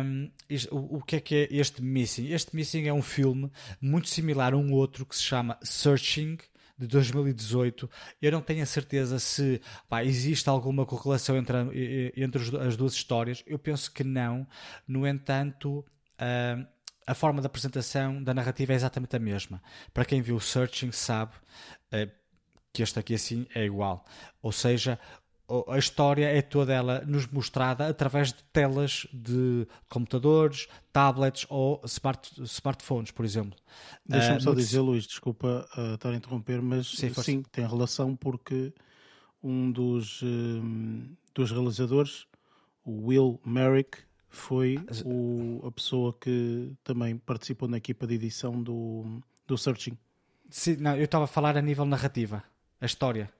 Um, 0.04 0.30
isto, 0.48 0.74
o, 0.74 0.96
o, 0.96 1.02
que 1.02 1.16
é 1.16 1.20
que 1.20 1.34
é 1.34 1.48
este 1.50 1.82
Missing? 1.82 2.32
Este 2.32 2.56
Missing 2.56 2.86
é 2.86 2.92
um 2.92 3.02
filme 3.02 3.50
muito 3.80 4.08
similar 4.08 4.54
a 4.54 4.56
um 4.56 4.72
outro 4.72 5.06
que 5.06 5.14
se 5.14 5.22
chama 5.22 5.58
Searching, 5.62 6.38
de 6.78 6.86
2018. 6.86 7.90
Eu 8.22 8.32
não 8.32 8.40
tenho 8.40 8.62
a 8.62 8.66
certeza 8.66 9.18
se 9.18 9.60
pá, 9.88 10.04
existe 10.04 10.48
alguma 10.48 10.86
correlação 10.86 11.36
entre, 11.36 11.56
entre 12.16 12.40
as 12.60 12.76
duas 12.76 12.92
histórias. 12.92 13.42
Eu 13.46 13.58
penso 13.58 13.92
que 13.92 14.04
não. 14.04 14.46
No 14.86 15.06
entanto, 15.06 15.84
a 17.06 17.14
forma 17.14 17.40
de 17.40 17.46
apresentação 17.46 18.22
da 18.22 18.32
narrativa 18.32 18.72
é 18.72 18.76
exatamente 18.76 19.16
a 19.16 19.18
mesma. 19.18 19.62
Para 19.92 20.04
quem 20.04 20.22
viu 20.22 20.38
Searching 20.38 20.92
sabe 20.92 21.34
uh, 21.92 22.10
que 22.72 22.82
este 22.82 22.98
aqui 22.98 23.14
assim 23.14 23.46
é 23.54 23.64
igual. 23.64 24.04
Ou 24.40 24.52
seja, 24.52 24.98
a 25.68 25.78
história 25.78 26.26
é 26.26 26.42
toda 26.42 26.72
ela 26.74 27.02
nos 27.06 27.26
mostrada 27.26 27.88
através 27.88 28.32
de 28.32 28.42
telas 28.52 29.06
de 29.12 29.66
computadores, 29.88 30.68
tablets 30.92 31.46
ou 31.48 31.80
smart, 31.84 32.42
smartphones, 32.42 33.10
por 33.10 33.24
exemplo. 33.24 33.58
Deixa-me 34.06 34.38
uh, 34.38 34.42
só 34.42 34.54
dizer, 34.54 34.80
Luís, 34.80 35.06
desculpa 35.06 35.66
uh, 35.76 35.94
estar 35.94 36.10
a 36.10 36.16
interromper, 36.16 36.60
mas 36.60 36.88
sim, 36.88 37.12
sim, 37.14 37.42
tem 37.50 37.66
relação 37.66 38.14
porque 38.14 38.74
um 39.42 39.70
dos, 39.70 40.22
um, 40.22 41.16
dos 41.34 41.50
realizadores, 41.50 42.26
o 42.84 43.06
Will 43.06 43.40
Merrick, 43.44 43.98
foi 44.28 44.78
o, 45.06 45.66
a 45.66 45.72
pessoa 45.72 46.14
que 46.20 46.72
também 46.84 47.16
participou 47.16 47.66
na 47.66 47.78
equipa 47.78 48.06
de 48.06 48.14
edição 48.14 48.62
do, 48.62 49.22
do 49.46 49.56
Searching. 49.56 49.96
Sim, 50.50 50.76
não, 50.76 50.94
eu 50.96 51.04
estava 51.04 51.24
a 51.24 51.26
falar 51.26 51.56
a 51.56 51.62
nível 51.62 51.86
narrativa, 51.86 52.42
a 52.80 52.86
história. 52.86 53.30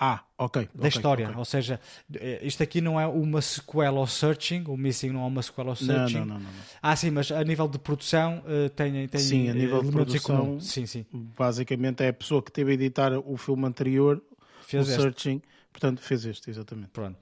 Ah, 0.00 0.24
ok. 0.38 0.68
Da 0.72 0.78
okay, 0.78 0.88
história. 0.88 1.26
Okay. 1.26 1.38
Ou 1.38 1.44
seja, 1.44 1.80
eh, 2.14 2.38
isto 2.42 2.62
aqui 2.62 2.80
não 2.80 3.00
é 3.00 3.06
uma 3.06 3.42
sequela 3.42 3.98
ao 3.98 4.06
Searching, 4.06 4.64
o 4.68 4.76
Missing 4.76 5.10
não 5.10 5.24
é 5.24 5.26
uma 5.26 5.42
sequela 5.42 5.70
ao 5.70 5.76
Searching. 5.76 6.20
Não, 6.20 6.26
não, 6.26 6.34
não, 6.34 6.40
não. 6.40 6.60
Ah, 6.80 6.94
sim, 6.94 7.10
mas 7.10 7.32
a 7.32 7.42
nível 7.42 7.66
de 7.66 7.78
produção 7.80 8.44
uh, 8.46 8.70
tem, 8.70 9.08
tem 9.08 9.20
Sim, 9.20 9.50
a 9.50 9.54
nível 9.54 9.82
de 9.82 9.90
produção, 9.90 10.60
sim, 10.60 10.86
sim. 10.86 11.04
basicamente 11.12 12.04
é 12.04 12.08
a 12.08 12.12
pessoa 12.12 12.40
que 12.40 12.52
teve 12.52 12.70
a 12.70 12.74
editar 12.74 13.12
o 13.12 13.36
filme 13.36 13.66
anterior, 13.66 14.22
fez 14.62 14.86
o 14.86 14.90
este. 14.90 15.02
Searching, 15.02 15.42
portanto 15.72 16.00
fez 16.00 16.24
este, 16.24 16.48
exatamente. 16.48 16.90
Pronto. 16.90 17.18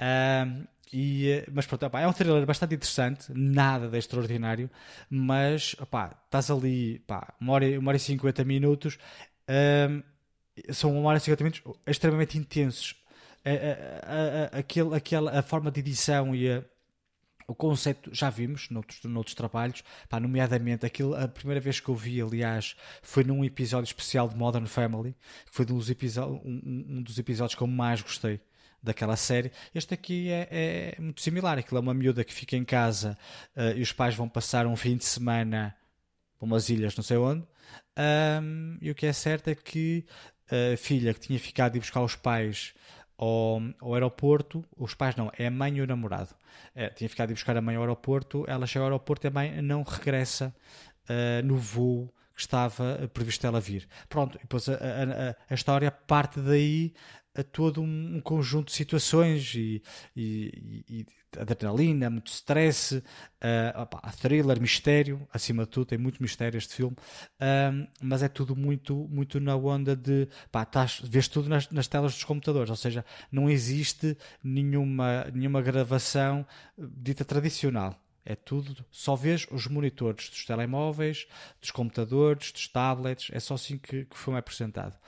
Um, 0.00 0.64
e, 0.92 1.30
eh, 1.30 1.46
mas 1.52 1.66
pronto, 1.66 1.86
opa, 1.86 2.00
é 2.00 2.06
um 2.06 2.12
thriller 2.12 2.44
bastante 2.46 2.74
interessante, 2.74 3.32
nada 3.34 3.88
de 3.88 3.96
extraordinário, 3.98 4.70
mas 5.08 5.74
opa, 5.80 6.14
estás 6.24 6.50
ali 6.50 7.00
opa, 7.04 7.34
uma, 7.40 7.54
hora, 7.54 7.78
uma 7.78 7.88
hora 7.88 7.96
e 7.96 8.00
cinquenta 8.00 8.44
minutos. 8.44 8.98
Um, 9.48 10.02
são 10.70 10.98
uma 10.98 11.08
hora 11.08 11.18
e 11.18 11.20
50 11.20 11.44
minutos 11.44 11.62
extremamente 11.86 12.38
intensos. 12.38 12.96
A, 13.44 13.50
a, 13.50 14.56
a, 14.56 14.58
aquele, 14.58 14.94
aquela, 14.94 15.38
a 15.38 15.42
forma 15.42 15.70
de 15.70 15.80
edição 15.80 16.34
e 16.34 16.50
a, 16.50 16.62
o 17.46 17.54
conceito 17.54 18.14
já 18.14 18.28
vimos 18.28 18.68
noutros, 18.68 19.02
noutros 19.04 19.34
trabalhos, 19.34 19.82
pá, 20.08 20.20
nomeadamente 20.20 20.84
aquilo, 20.84 21.14
a 21.14 21.26
primeira 21.26 21.60
vez 21.60 21.80
que 21.80 21.88
eu 21.88 21.94
vi, 21.94 22.20
aliás, 22.20 22.76
foi 23.02 23.24
num 23.24 23.42
episódio 23.44 23.86
especial 23.86 24.28
de 24.28 24.36
Modern 24.36 24.66
Family, 24.66 25.16
que 25.46 25.54
foi 25.54 25.64
um 25.64 25.78
dos, 25.78 25.88
um, 25.88 26.84
um 26.88 27.02
dos 27.02 27.18
episódios 27.18 27.54
que 27.54 27.62
eu 27.62 27.66
mais 27.66 28.02
gostei 28.02 28.38
daquela 28.82 29.16
série. 29.16 29.50
Este 29.74 29.94
aqui 29.94 30.30
é, 30.30 30.48
é, 30.50 31.00
muito 31.00 31.20
similar. 31.20 31.58
Aquilo 31.58 31.78
é 31.78 31.80
uma 31.80 31.94
miúda 31.94 32.22
que 32.22 32.32
fica 32.32 32.56
em 32.56 32.64
casa 32.64 33.18
uh, 33.56 33.76
e 33.76 33.82
os 33.82 33.92
pais 33.92 34.14
vão 34.14 34.28
passar 34.28 34.66
um 34.66 34.76
fim 34.76 34.96
de 34.96 35.04
semana 35.04 35.74
para 36.38 36.46
umas 36.46 36.68
ilhas, 36.68 36.94
não 36.96 37.02
sei 37.02 37.16
onde. 37.16 37.46
Um, 38.42 38.78
e 38.80 38.90
o 38.90 38.94
que 38.94 39.06
é 39.06 39.12
certo 39.12 39.48
é 39.48 39.54
que 39.54 40.04
filha 40.76 41.12
que 41.14 41.20
tinha 41.20 41.38
ficado 41.38 41.74
de 41.74 41.80
buscar 41.80 42.02
os 42.02 42.16
pais 42.16 42.74
ao, 43.18 43.60
ao, 43.80 43.94
aeroporto, 43.94 44.64
os 44.76 44.94
pais 44.94 45.16
não, 45.16 45.30
é 45.36 45.46
a 45.46 45.50
mãe 45.50 45.76
e 45.76 45.80
o 45.82 45.86
namorado. 45.86 46.34
É, 46.74 46.88
tinha 46.88 47.08
ficado 47.08 47.28
de 47.28 47.34
buscar 47.34 47.56
a 47.56 47.60
mãe 47.60 47.76
ao 47.76 47.82
aeroporto, 47.82 48.44
ela 48.46 48.66
chega 48.66 48.84
ao 48.84 48.86
aeroporto 48.86 49.26
e 49.26 49.28
a 49.28 49.30
mãe 49.30 49.60
não 49.60 49.82
regressa 49.82 50.54
uh, 51.08 51.44
no 51.44 51.56
voo 51.56 52.12
que 52.34 52.42
estava 52.42 53.10
previsto 53.12 53.44
ela 53.46 53.60
vir. 53.60 53.88
Pronto, 54.08 54.38
depois 54.38 54.68
a, 54.68 54.74
a, 54.74 55.36
a, 55.50 55.54
história 55.54 55.90
parte 55.90 56.40
daí 56.40 56.94
a 57.34 57.42
todo 57.42 57.80
um, 57.80 58.20
conjunto 58.20 58.66
de 58.66 58.72
situações 58.72 59.54
e, 59.54 59.82
e, 60.16 60.84
e 60.88 61.06
adrenalina, 61.36 62.10
muito 62.10 62.28
stress, 62.28 62.96
uh, 62.96 64.12
thriller, 64.20 64.60
mistério, 64.60 65.26
acima 65.32 65.64
de 65.64 65.70
tudo, 65.70 65.86
tem 65.86 65.98
muito 65.98 66.22
mistério 66.22 66.58
este 66.58 66.74
filme, 66.74 66.96
uh, 66.96 67.88
mas 68.02 68.22
é 68.22 68.28
tudo 68.28 68.56
muito, 68.56 68.94
muito 69.10 69.38
na 69.38 69.54
onda 69.54 69.94
de 69.94 70.28
pá, 70.50 70.66
vês 71.04 71.28
tudo 71.28 71.48
nas, 71.48 71.70
nas, 71.70 71.86
telas 71.86 72.12
dos 72.14 72.24
computadores, 72.24 72.70
ou 72.70 72.76
seja, 72.76 73.04
não 73.30 73.48
existe 73.48 74.16
nenhuma, 74.42 75.24
nenhuma 75.32 75.62
gravação 75.62 76.46
dita 76.76 77.24
tradicional. 77.24 77.94
É 78.30 78.36
tudo, 78.36 78.84
só 78.90 79.16
vês 79.16 79.46
os 79.50 79.66
monitores 79.66 80.28
dos 80.28 80.44
telemóveis, 80.44 81.26
dos 81.58 81.70
computadores, 81.70 82.52
dos 82.52 82.68
tablets, 82.68 83.30
é 83.32 83.40
só 83.40 83.54
assim 83.54 83.78
que, 83.78 84.04
que 84.04 84.30
é 84.30 84.36
apresentado. 84.36 84.98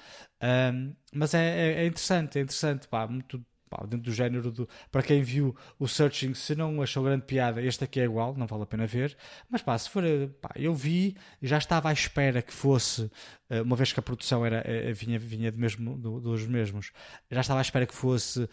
Um, 0.42 0.96
mas 1.12 1.34
é, 1.34 1.40
é, 1.40 1.82
é, 1.82 1.86
interessante, 1.86 2.38
é 2.38 2.40
interessante, 2.40 2.88
pá, 2.88 3.06
muito, 3.06 3.44
pá, 3.68 3.84
dentro 3.84 4.10
do 4.10 4.12
género 4.14 4.50
do. 4.50 4.66
Para 4.90 5.02
quem 5.02 5.22
viu 5.22 5.54
o 5.78 5.86
Searching, 5.86 6.32
se 6.32 6.54
não 6.54 6.80
achou 6.80 7.04
grande 7.04 7.26
piada, 7.26 7.60
este 7.60 7.84
aqui 7.84 8.00
é 8.00 8.04
igual, 8.04 8.34
não 8.34 8.46
vale 8.46 8.62
a 8.62 8.66
pena 8.66 8.86
ver. 8.86 9.14
Mas 9.50 9.60
pá, 9.60 9.76
se 9.76 9.90
for. 9.90 10.02
Pá, 10.40 10.52
eu 10.56 10.74
vi, 10.74 11.14
já 11.42 11.58
estava 11.58 11.90
à 11.90 11.92
espera 11.92 12.40
que 12.40 12.54
fosse, 12.54 13.10
eh, 13.50 13.60
uma 13.60 13.76
vez 13.76 13.92
que 13.92 14.00
a 14.00 14.02
produção 14.02 14.46
era, 14.46 14.62
eh, 14.64 14.94
vinha, 14.94 15.18
vinha 15.18 15.52
do 15.52 15.58
mesmo, 15.58 15.98
do, 15.98 16.20
dos 16.20 16.46
mesmos, 16.46 16.90
já 17.30 17.42
estava 17.42 17.60
à 17.60 17.62
espera 17.62 17.86
que 17.86 17.94
fosse 17.94 18.44
uh, 18.44 18.48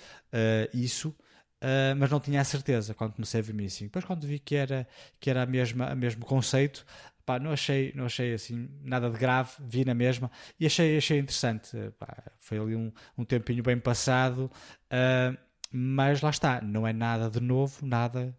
isso. 0.73 1.15
Uh, 1.61 1.95
mas 1.97 2.11
não 2.11 2.19
tinha 2.19 2.39
a 2.39 2.43
certeza 2.43 2.93
quando 2.93 3.13
comecei 3.13 3.39
a 3.39 3.43
ver 3.43 3.53
Missing. 3.53 3.85
Depois, 3.85 4.05
quando 4.05 4.27
vi 4.27 4.37
que 4.37 4.55
era, 4.55 4.87
que 5.19 5.29
era 5.29 5.41
a 5.41 5.45
mesma, 5.45 5.91
o 5.91 5.95
mesmo 5.95 6.23
conceito, 6.23 6.85
pá, 7.25 7.39
não 7.39 7.51
achei, 7.51 7.91
não 7.95 8.05
achei 8.05 8.33
assim 8.33 8.69
nada 8.83 9.09
de 9.09 9.17
grave, 9.17 9.53
vi 9.59 9.83
na 9.83 9.93
mesma 9.93 10.29
e 10.59 10.65
achei, 10.65 10.97
achei 10.97 11.19
interessante. 11.19 11.75
Pá, 11.97 12.23
foi 12.39 12.59
ali 12.59 12.75
um, 12.75 12.91
um 13.17 13.25
tempinho 13.25 13.63
bem 13.63 13.79
passado, 13.79 14.51
uh, 14.91 15.37
mas 15.71 16.21
lá 16.21 16.29
está, 16.29 16.61
não 16.61 16.87
é 16.87 16.93
nada 16.93 17.29
de 17.29 17.39
novo, 17.39 17.85
nada 17.85 18.35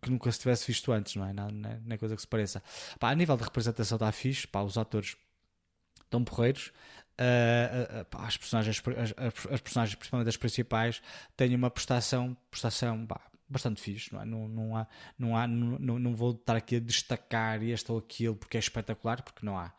que, 0.00 0.10
nunca 0.10 0.32
se 0.32 0.40
tivesse 0.40 0.66
visto 0.66 0.90
antes, 0.92 1.14
não 1.16 1.26
é? 1.26 1.32
Nada, 1.32 1.52
não 1.52 1.94
é 1.94 1.98
coisa 1.98 2.16
que 2.16 2.22
se 2.22 2.28
pareça. 2.28 2.62
Pá, 2.98 3.10
a 3.10 3.14
nível 3.14 3.36
de 3.36 3.44
representação 3.44 3.96
está 3.96 4.10
fixe, 4.10 4.46
pá, 4.46 4.62
os 4.62 4.78
atores 4.78 5.16
estão 6.04 6.24
porreiros. 6.24 6.72
Uh, 7.18 8.02
uh, 8.02 8.24
as, 8.24 8.36
personagens, 8.36 8.82
as, 9.16 9.34
as, 9.50 9.60
personagens, 9.60 9.94
principalmente 9.94 10.28
as 10.28 10.36
principais, 10.36 11.02
têm 11.36 11.54
uma 11.54 11.70
prestação, 11.70 12.36
prestação 12.50 13.06
bah, 13.06 13.20
bastante 13.48 13.80
fixe. 13.80 14.12
Não, 14.12 14.20
é? 14.20 14.24
não, 14.24 14.48
não, 14.48 14.76
há, 14.76 14.86
não, 15.18 15.36
há, 15.36 15.46
não, 15.46 15.98
não 15.98 16.14
vou 16.14 16.32
estar 16.32 16.56
aqui 16.56 16.76
a 16.76 16.80
destacar 16.80 17.62
este 17.62 17.90
ou 17.90 17.98
aquilo 17.98 18.36
porque 18.36 18.56
é 18.56 18.60
espetacular, 18.60 19.22
porque 19.22 19.44
não 19.44 19.58
há. 19.58 19.72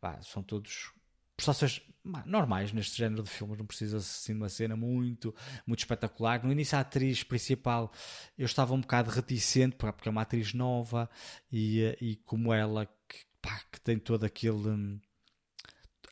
Bah, 0.00 0.20
são 0.22 0.42
todos 0.42 0.92
prestações 1.36 1.80
normais 2.26 2.72
neste 2.72 2.96
género 2.96 3.22
de 3.22 3.30
filmes, 3.30 3.58
não 3.58 3.66
precisa 3.66 3.98
assim 3.98 4.32
de 4.32 4.38
uma 4.38 4.48
cena 4.48 4.76
muito, 4.76 5.34
muito 5.66 5.80
espetacular. 5.80 6.42
No 6.42 6.50
início, 6.50 6.76
a 6.76 6.80
atriz 6.80 7.22
principal 7.22 7.92
eu 8.36 8.46
estava 8.46 8.74
um 8.74 8.80
bocado 8.80 9.10
reticente 9.10 9.76
porque 9.76 10.08
é 10.08 10.10
uma 10.10 10.22
atriz 10.22 10.52
nova 10.52 11.08
e, 11.52 11.96
e 12.00 12.16
como 12.24 12.52
ela 12.52 12.86
que, 12.86 13.18
pá, 13.40 13.60
que 13.70 13.80
tem 13.80 13.98
todo 13.98 14.24
aquele. 14.24 15.00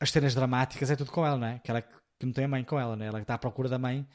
As 0.01 0.11
cenas 0.11 0.35
dramáticas 0.35 0.91
é 0.91 0.97
tudo 0.97 1.11
com 1.11 1.25
ela, 1.25 1.37
não 1.37 1.47
é? 1.47 1.59
Que 1.59 1.71
ela 1.71 1.83
que 2.19 2.25
não 2.25 2.33
tem 2.33 2.45
a 2.45 2.49
mãe 2.49 2.65
com 2.65 2.79
ela, 2.79 2.97
né? 2.97 3.07
ela 3.07 3.21
está 3.21 3.35
à 3.35 3.39
procura 3.39 3.69
da 3.69 3.79
mãe. 3.79 4.07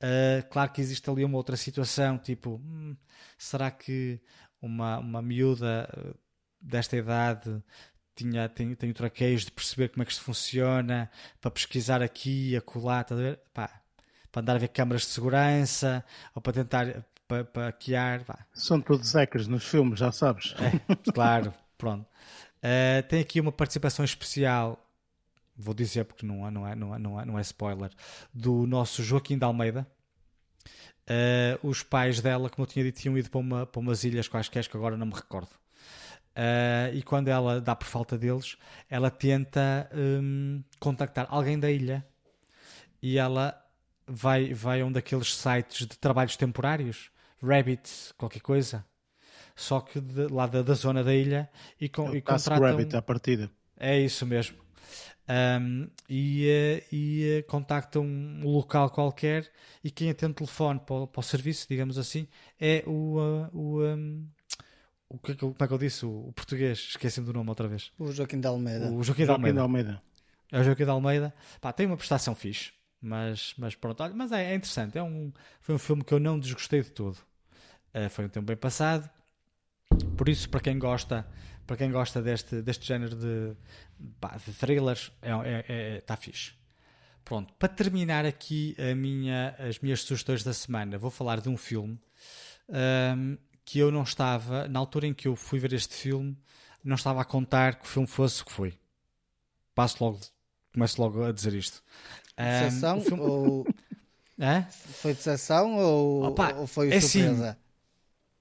Uh, 0.00 0.48
claro 0.48 0.70
que 0.70 0.80
existe 0.80 1.08
ali 1.10 1.24
uma 1.24 1.36
outra 1.36 1.56
situação, 1.56 2.16
tipo, 2.18 2.60
hum, 2.64 2.96
será 3.36 3.70
que 3.70 4.20
uma, 4.62 4.98
uma 4.98 5.20
miúda 5.20 5.88
ah, 5.92 6.16
desta 6.60 6.96
idade 6.96 7.62
tinha, 8.14 8.48
tem, 8.48 8.74
tem 8.76 8.90
o 8.90 8.94
traquejo 8.94 9.46
de 9.46 9.52
perceber 9.52 9.88
como 9.88 10.02
é 10.02 10.06
que 10.06 10.12
isto 10.12 10.22
funciona, 10.22 11.10
para 11.40 11.50
pesquisar 11.50 12.00
aqui 12.00 12.50
e 12.50 12.56
acolá, 12.56 13.02
tá 13.02 13.14
a 13.14 13.18
ver? 13.18 13.40
Pá, 13.52 13.70
para 14.30 14.42
andar 14.42 14.56
a 14.56 14.58
ver 14.58 14.68
câmaras 14.68 15.02
de 15.02 15.08
segurança, 15.08 16.04
ou 16.34 16.40
para 16.40 16.52
tentar 16.52 17.04
para, 17.26 17.44
para 17.44 17.66
hackear. 17.66 18.24
Pá. 18.24 18.46
São 18.54 18.80
todos 18.80 19.12
hackers 19.12 19.46
nos 19.46 19.64
filmes, 19.64 19.98
já 19.98 20.10
sabes. 20.10 20.54
É, 20.58 21.12
claro, 21.12 21.52
pronto. 21.76 22.06
Uh, 22.58 23.02
tem 23.08 23.20
aqui 23.20 23.40
uma 23.40 23.52
participação 23.52 24.04
especial 24.04 24.87
vou 25.58 25.74
dizer 25.74 26.04
porque 26.04 26.24
não, 26.24 26.46
é, 26.46 26.50
não, 26.50 26.66
é, 26.66 26.74
não, 26.76 26.94
é, 26.94 26.98
não, 26.98 27.20
é, 27.20 27.24
não 27.24 27.38
é 27.38 27.42
spoiler, 27.42 27.90
do 28.32 28.66
nosso 28.66 29.02
Joaquim 29.02 29.36
de 29.36 29.44
Almeida. 29.44 29.86
Uh, 31.10 31.66
os 31.66 31.82
pais 31.82 32.20
dela, 32.20 32.50
como 32.50 32.64
eu 32.64 32.70
tinha 32.70 32.84
dito, 32.84 33.00
tinham 33.00 33.16
ido 33.16 33.30
para, 33.30 33.40
uma, 33.40 33.66
para 33.66 33.80
umas 33.80 34.04
ilhas 34.04 34.28
quaisquer 34.28 34.68
que 34.68 34.76
agora 34.76 34.96
não 34.96 35.06
me 35.06 35.14
recordo. 35.14 35.50
Uh, 36.36 36.94
e 36.94 37.02
quando 37.02 37.28
ela 37.28 37.60
dá 37.60 37.74
por 37.74 37.86
falta 37.86 38.16
deles, 38.16 38.56
ela 38.88 39.10
tenta 39.10 39.90
um, 39.92 40.62
contactar 40.78 41.26
alguém 41.30 41.58
da 41.58 41.70
ilha 41.70 42.06
e 43.02 43.18
ela 43.18 43.60
vai, 44.06 44.52
vai 44.52 44.82
a 44.82 44.84
um 44.84 44.92
daqueles 44.92 45.34
sites 45.34 45.86
de 45.86 45.98
trabalhos 45.98 46.36
temporários, 46.36 47.10
Rabbit, 47.42 48.14
qualquer 48.16 48.40
coisa, 48.40 48.84
só 49.56 49.80
que 49.80 50.00
de, 50.00 50.28
lá 50.28 50.46
da, 50.46 50.62
da, 50.62 50.74
zona 50.74 51.02
da 51.02 51.14
ilha 51.14 51.50
e, 51.80 51.88
com, 51.88 52.14
e 52.14 52.20
contrata. 52.20 52.60
Rabbit 52.60 52.94
à 52.94 53.02
partida. 53.02 53.50
É 53.76 53.98
isso 53.98 54.24
mesmo 54.26 54.67
um, 55.28 55.88
e, 56.08 56.48
eh, 56.48 56.84
e 56.90 57.40
uh, 57.40 57.46
contacta 57.46 58.00
um 58.00 58.42
local 58.44 58.88
qualquer 58.90 59.50
e 59.84 59.90
quem 59.90 60.08
atende 60.08 60.32
o 60.32 60.34
telefone 60.36 60.80
para 60.80 60.96
o, 60.96 61.06
para 61.06 61.20
o 61.20 61.22
serviço, 61.22 61.66
digamos 61.68 61.98
assim, 61.98 62.26
é 62.58 62.82
o, 62.86 63.18
uh, 63.18 63.50
o, 63.52 63.84
um, 63.84 64.26
o 65.08 65.18
que, 65.18 65.34
como 65.34 65.54
é 65.58 65.66
que 65.66 65.74
eu 65.74 65.78
disse? 65.78 66.06
O, 66.06 66.28
o 66.28 66.32
português, 66.32 66.78
esqueci-me 66.78 67.26
do 67.26 67.32
nome 67.32 67.50
outra 67.50 67.68
vez. 67.68 67.92
O 67.98 68.10
Joaquim 68.10 68.40
de 68.40 68.46
Almeida. 68.46 68.90
O 68.90 69.02
Joaquim 69.02 69.24
de 69.24 69.30
Almeida. 69.30 69.54
de 69.54 69.60
Almeida. 69.60 70.02
É 70.50 70.60
o 70.60 70.64
Joaquim 70.64 70.84
de 70.84 70.90
Almeida. 70.90 71.34
Pá, 71.60 71.72
tem 71.74 71.86
uma 71.86 71.96
prestação 71.96 72.34
fixe, 72.34 72.72
mas, 73.00 73.54
mas 73.58 73.74
pronto, 73.74 74.02
olha, 74.02 74.14
mas 74.14 74.32
é, 74.32 74.52
é, 74.52 74.54
interessante. 74.54 74.96
É 74.96 75.02
um, 75.02 75.30
foi 75.60 75.74
um 75.74 75.78
filme 75.78 76.02
que 76.02 76.14
eu 76.14 76.18
não 76.18 76.38
desgostei 76.38 76.82
de 76.82 76.90
todo. 76.90 77.18
Uh, 77.94 78.08
foi 78.08 78.24
um 78.24 78.28
tempo 78.28 78.46
bem 78.46 78.56
passado. 78.56 79.08
Por 80.16 80.28
isso, 80.28 80.48
para 80.48 80.60
quem 80.60 80.78
gosta, 80.78 81.26
para 81.66 81.76
quem 81.76 81.90
gosta 81.90 82.22
deste, 82.22 82.62
deste 82.62 82.86
género 82.86 83.14
de, 83.14 83.54
pá, 84.20 84.36
de 84.44 84.52
thrillers, 84.52 85.12
é, 85.22 85.30
é, 85.30 85.64
é, 85.68 86.00
tá 86.00 86.16
fixe. 86.16 86.52
Pronto, 87.24 87.52
para 87.54 87.68
terminar 87.68 88.24
aqui 88.24 88.74
a 88.78 88.94
minha, 88.94 89.54
as 89.58 89.78
minhas 89.80 90.02
sugestões 90.02 90.42
da 90.42 90.54
semana, 90.54 90.96
vou 90.96 91.10
falar 91.10 91.40
de 91.40 91.48
um 91.48 91.56
filme 91.56 92.00
um, 92.68 93.36
que 93.64 93.78
eu 93.78 93.90
não 93.90 94.02
estava, 94.02 94.66
na 94.66 94.78
altura 94.78 95.06
em 95.06 95.12
que 95.12 95.28
eu 95.28 95.36
fui 95.36 95.58
ver 95.58 95.74
este 95.74 95.94
filme, 95.94 96.36
não 96.82 96.94
estava 96.96 97.20
a 97.20 97.24
contar 97.24 97.74
que 97.74 97.84
o 97.84 97.88
filme 97.88 98.08
fosse 98.08 98.40
o 98.42 98.46
que 98.46 98.52
foi. 98.52 98.78
Passo 99.74 100.02
logo, 100.02 100.20
começo 100.72 101.00
logo 101.00 101.22
a 101.22 101.32
dizer 101.32 101.52
isto. 101.52 101.82
Um, 102.38 103.00
filme... 103.00 103.22
ou... 103.22 103.66
Hã? 104.40 104.66
Foi 104.70 105.12
decepção 105.12 105.76
ou, 105.76 106.28
Opa, 106.28 106.54
ou 106.54 106.66
foi 106.66 106.92
é 106.92 107.00
surpresa? 107.00 107.50
Assim, 107.50 107.58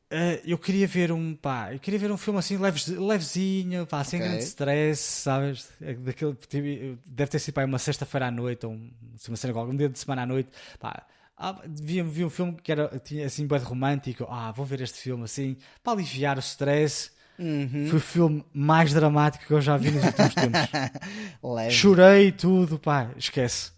Uh, 0.09 0.39
eu 0.45 0.57
queria 0.57 0.87
ver 0.87 1.11
um 1.11 1.35
pá, 1.35 1.73
eu 1.73 1.79
queria 1.79 1.99
ver 1.99 2.09
um 2.09 2.17
filme 2.17 2.39
assim 2.39 2.55
leves, 2.55 2.87
levezinho, 2.87 3.85
pá, 3.85 4.05
sem 4.05 4.19
okay. 4.19 4.29
grande 4.29 4.45
stress, 4.45 5.01
sabes? 5.01 5.69
É 5.81 5.93
daquele, 5.95 6.37
deve 7.05 7.29
ter 7.29 7.39
sido 7.39 7.53
pá, 7.53 7.65
uma 7.65 7.77
sexta-feira 7.77 8.27
à 8.27 8.31
noite 8.31 8.65
ou 8.65 8.71
um, 8.71 8.89
uma 9.27 9.35
cena, 9.35 9.59
um 9.59 9.75
dia 9.75 9.89
de 9.89 9.99
semana 9.99 10.21
à 10.21 10.25
noite, 10.25 10.49
pá, 10.79 11.05
ah, 11.37 11.61
vi, 11.65 12.01
vi 12.01 12.23
um 12.23 12.29
filme 12.29 12.55
que 12.63 12.71
era 12.71 12.87
tinha 13.03 13.25
assim 13.25 13.45
bem 13.45 13.59
romântico, 13.59 14.25
ah, 14.29 14.51
vou 14.51 14.65
ver 14.65 14.81
este 14.81 14.97
filme 14.97 15.25
assim, 15.25 15.57
para 15.83 15.93
aliviar 15.93 16.37
o 16.37 16.39
stress. 16.39 17.11
Uhum. 17.37 17.87
Foi 17.89 17.99
o 17.99 18.01
filme 18.01 18.45
mais 18.51 18.91
dramático 18.91 19.45
que 19.45 19.53
eu 19.53 19.61
já 19.61 19.77
vi 19.77 19.91
nos 19.91 20.03
últimos 20.03 20.33
tempos. 20.33 20.59
Chorei 21.69 22.31
tudo, 22.31 22.79
pá, 22.79 23.11
esquece. 23.15 23.71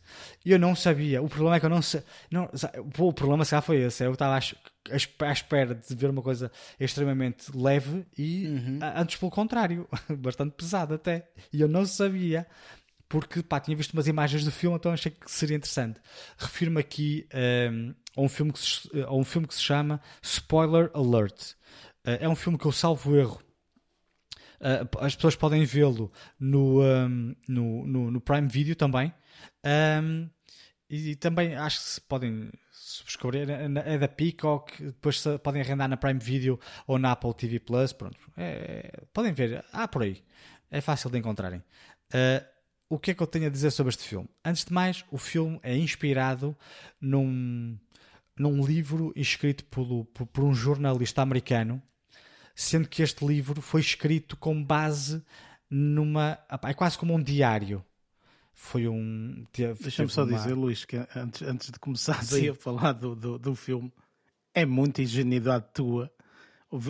E 0.46 0.52
eu 0.52 0.60
não 0.60 0.76
sabia. 0.76 1.22
O 1.22 1.28
problema 1.28 1.58
é 1.58 1.60
que 1.60 1.66
eu 1.66 1.70
não 1.70 1.82
sei. 1.82 2.02
Não, 2.32 2.50
o 2.98 3.14
problema 3.14 3.44
se 3.44 3.60
foi 3.62 3.78
esse. 3.78 4.04
Eu 4.04 4.14
estava 4.14 4.36
à 4.38 5.32
espera 5.32 5.76
de 5.76 5.96
ver 5.96 6.10
uma 6.10 6.22
coisa 6.22 6.52
extremamente 6.80 7.56
leve 7.56 8.06
e 8.18 8.48
uhum. 8.48 8.80
antes 8.96 9.18
pelo 9.18 9.32
contrário, 9.32 9.88
bastante 10.18 10.54
pesada 10.54 10.96
até. 10.96 11.30
E 11.52 11.60
eu 11.62 11.68
não 11.68 11.86
sabia 11.86 12.48
porque 13.10 13.42
pá, 13.42 13.60
tinha 13.60 13.76
visto 13.76 13.94
umas 13.94 14.08
imagens 14.08 14.46
do 14.46 14.52
filme, 14.52 14.78
então 14.78 14.94
achei 14.94 15.12
que 15.12 15.30
seria 15.30 15.58
interessante. 15.58 16.00
Refiro-me 16.38 16.80
aqui 16.80 17.28
um, 17.72 17.94
a, 18.16 18.22
um 18.22 18.30
filme 18.30 18.54
que 18.54 18.60
se, 18.60 18.90
a 19.02 19.14
um 19.14 19.24
filme 19.24 19.48
que 19.48 19.56
se 19.56 19.64
chama 19.64 20.00
Spoiler 20.22 20.92
Alert. 20.94 21.54
Uh, 22.06 22.22
é 22.22 22.30
um 22.30 22.36
filme 22.36 22.58
que 22.58 22.66
eu 22.66 22.72
salvo 22.72 23.18
erro. 23.18 23.42
Uh, 24.62 25.00
as 25.00 25.16
pessoas 25.16 25.36
podem 25.36 25.66
vê-lo 25.66 26.12
no, 26.40 26.84
um, 26.84 27.36
no, 27.48 27.88
no, 27.88 28.12
no, 28.12 28.22
Prime 28.22 28.48
Video 28.48 28.76
também. 28.76 29.12
Um, 30.02 30.30
e, 30.90 31.12
e 31.12 31.16
também 31.16 31.56
acho 31.56 31.80
que 31.80 31.90
se 31.90 32.02
podem 32.02 32.52
subscrever, 32.72 33.50
é, 33.50 33.94
é 33.94 33.98
da 33.98 34.08
Peacock, 34.08 34.84
depois 34.84 35.24
podem 35.44 35.62
arrendar 35.62 35.88
na 35.88 35.98
Prime 35.98 36.20
Video 36.20 36.60
ou 36.88 36.98
na 36.98 37.12
Apple 37.12 37.34
TV 37.34 37.60
Plus, 37.60 37.94
pronto. 37.94 38.18
É, 38.36 39.04
podem 39.14 39.32
ver, 39.32 39.64
ah, 39.72 39.88
por 39.88 40.04
aí. 40.04 40.24
É 40.72 40.82
fácil 40.82 41.10
de 41.10 41.18
encontrarem. 41.18 41.60
Uh, 42.14 42.46
o 42.90 42.98
que 42.98 43.12
é 43.12 43.14
que 43.14 43.22
eu 43.22 43.28
tenho 43.28 43.46
a 43.46 43.50
dizer 43.50 43.72
sobre 43.72 43.92
este 43.92 44.04
filme? 44.04 44.28
Antes 44.44 44.66
de 44.66 44.74
mais, 44.74 45.06
o 45.12 45.18
filme 45.18 45.60
é 45.62 45.78
inspirado 45.78 46.58
num, 47.00 47.78
num 48.36 48.66
livro 48.66 49.14
escrito 49.16 49.64
por, 49.66 50.06
por, 50.06 50.26
por 50.26 50.44
um 50.44 50.54
jornalista 50.54 51.22
americano, 51.22 51.82
sendo 52.56 52.88
que 52.88 53.04
este 53.04 53.24
livro 53.26 53.62
foi 53.62 53.82
escrito 53.82 54.36
com 54.36 54.64
base 54.64 55.24
numa. 55.70 56.40
É 56.64 56.74
quase 56.74 56.98
como 56.98 57.14
um 57.14 57.22
diário 57.22 57.86
foi 58.60 58.88
um. 58.88 59.46
Deixa-me 59.80 60.10
só 60.10 60.24
uma... 60.24 60.38
dizer, 60.38 60.54
Luís, 60.54 60.84
que 60.84 60.98
antes, 61.16 61.42
antes 61.42 61.72
de 61.72 61.80
começar 61.80 62.20
a 62.20 62.54
falar 62.54 62.92
do, 62.92 63.16
do, 63.16 63.40
do, 63.40 63.56
filme, 63.56 63.92
é 64.54 64.66
muita 64.66 65.02
ingenuidade 65.02 65.66
tua 65.74 66.12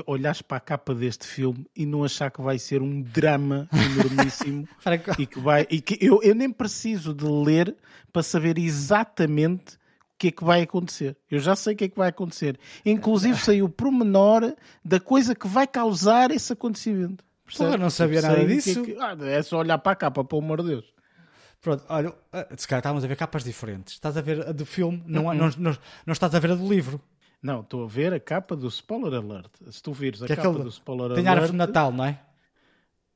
olhares 0.06 0.42
para 0.42 0.58
a 0.58 0.60
capa 0.60 0.94
deste 0.94 1.26
filme 1.26 1.66
e 1.74 1.86
não 1.86 2.04
achar 2.04 2.30
que 2.32 2.42
vai 2.42 2.60
ser 2.60 2.82
um 2.82 3.02
drama 3.02 3.70
enormíssimo 3.72 4.68
e 5.18 5.26
que 5.26 5.40
vai. 5.40 5.66
E 5.70 5.80
que 5.80 5.98
eu, 6.06 6.22
eu 6.22 6.36
nem 6.36 6.52
preciso 6.52 7.14
de 7.14 7.24
ler 7.24 7.74
para 8.12 8.24
saber 8.24 8.58
exatamente 8.58 9.76
o 9.76 10.18
que 10.18 10.28
é 10.28 10.32
que 10.32 10.44
vai 10.44 10.64
acontecer. 10.64 11.16
Eu 11.32 11.40
já 11.40 11.56
sei 11.56 11.76
o 11.76 11.78
que 11.78 11.86
é 11.86 11.88
que 11.88 11.98
vai 11.98 12.10
acontecer. 12.10 12.60
Inclusive 12.86 13.40
sei 13.40 13.62
o 13.62 13.70
pormenor 13.70 14.54
da 14.84 15.00
coisa 15.00 15.34
que 15.34 15.48
vai 15.48 15.66
causar 15.66 16.32
esse 16.32 16.52
acontecimento. 16.52 17.24
Porra, 17.56 17.78
não 17.78 17.90
sabia 17.90 18.22
nada 18.22 18.46
disso. 18.46 18.84
Que 18.84 18.92
é, 18.92 18.96
que... 18.96 19.02
Ah, 19.02 19.16
é 19.22 19.42
só 19.42 19.60
olhar 19.60 19.78
para 19.78 19.94
a 19.94 19.96
capa, 19.96 20.26
pelo 20.26 20.42
amor 20.42 20.62
de 20.62 20.70
Deus. 20.70 20.99
Pronto, 21.62 21.84
olha, 21.90 22.14
eh, 22.32 22.48
se 22.58 22.68
calhar 22.68 22.80
estávamos 22.80 23.04
a 23.04 23.08
ver 23.08 23.16
capas 23.16 23.44
diferentes. 23.44 23.94
Estás 23.94 24.16
a 24.16 24.22
ver 24.22 24.48
a 24.48 24.52
do 24.52 24.66
filme, 24.66 25.04
não, 25.06 25.26
uhum. 25.26 25.34
não, 25.34 25.50
não, 25.58 25.78
não 26.06 26.14
estás 26.14 26.34
a 26.34 26.40
ver 26.40 26.52
a 26.52 26.56
do 26.56 26.68
livro. 26.68 27.02
Não, 27.42 27.62
estou 27.62 27.84
a 27.84 27.88
ver 27.88 28.14
a 28.14 28.20
capa 28.20 28.56
do 28.56 28.68
Spoiler 28.68 29.14
Alert. 29.14 29.52
Se 29.70 29.82
tu 29.82 29.94
vires 29.94 30.22
a 30.22 30.28
que 30.28 30.36
capa 30.36 30.50
é 30.50 30.64
do 30.64 30.70
Spoiler 30.70 31.14
tem 31.14 31.16
Alert. 31.16 31.24
Tem 31.24 31.28
árvore 31.28 31.52
de 31.52 31.58
Natal, 31.58 31.92
não 31.92 32.06
é? 32.06 32.20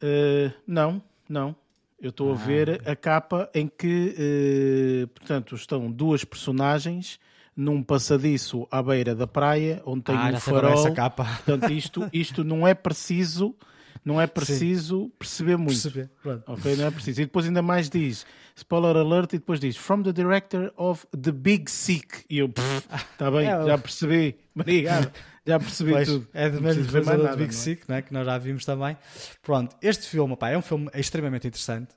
Uh, 0.02 0.54
não, 0.68 1.02
não. 1.28 1.56
Eu 2.00 2.10
estou 2.10 2.32
ah. 2.32 2.34
a 2.34 2.38
ver 2.38 2.82
a 2.88 2.96
capa 2.96 3.50
em 3.54 3.68
que, 3.68 5.04
uh, 5.04 5.08
portanto, 5.08 5.56
estão 5.56 5.90
duas 5.92 6.24
personagens 6.26 7.20
num 7.56 7.84
passadiço 7.84 8.68
à 8.72 8.82
beira 8.82 9.14
da 9.14 9.28
praia, 9.28 9.82
onde 9.86 10.04
tem 10.04 10.16
ah, 10.16 10.32
um 10.34 10.40
farol. 10.40 10.74
Essa 10.74 10.92
capa. 10.92 11.24
Portanto, 11.24 11.72
isto, 11.72 12.10
isto 12.12 12.44
não 12.44 12.68
é 12.68 12.74
preciso 12.74 13.56
não 14.04 14.20
é 14.20 14.28
preciso 14.28 15.06
Sim. 15.06 15.12
perceber 15.18 15.58
muito. 15.58 15.82
Perceber. 15.82 16.10
Ok, 16.48 16.76
não 16.76 16.86
é 16.86 16.92
preciso. 16.92 17.22
E 17.22 17.26
depois 17.26 17.46
ainda 17.46 17.62
mais 17.62 17.90
diz, 17.90 18.26
spoiler 18.56 18.98
alert, 18.98 19.34
e 19.34 19.38
depois 19.40 19.60
diz, 19.60 19.78
from 19.78 20.04
the 20.04 20.12
director 20.12 20.74
of 20.76 21.06
The 21.10 21.32
Big 21.32 21.72
Sick. 21.72 22.26
E 22.30 22.40
eu, 22.40 22.48
está 22.48 23.32
bem, 23.32 23.48
é, 23.50 23.66
já 23.66 23.78
percebi. 23.78 24.38
Obrigado. 24.56 25.12
Já 25.46 25.60
percebi 25.60 25.92
pois, 25.92 26.08
tudo. 26.08 26.28
É 26.34 26.50
do 26.50 26.62
mesmo 26.62 26.84
realizador 26.84 27.32
do 27.32 27.38
Big 27.38 27.40
não 27.40 27.46
é? 27.46 27.52
Sick, 27.52 27.90
né, 27.90 28.02
que 28.02 28.14
nós 28.14 28.26
já 28.26 28.38
vimos 28.38 28.66
também. 28.66 28.98
Pronto, 29.42 29.76
este 29.82 30.08
filme 30.08 30.38
é 30.42 30.58
um 30.58 30.62
filme 30.62 30.90
extremamente 30.94 31.48
interessante. 31.48 31.94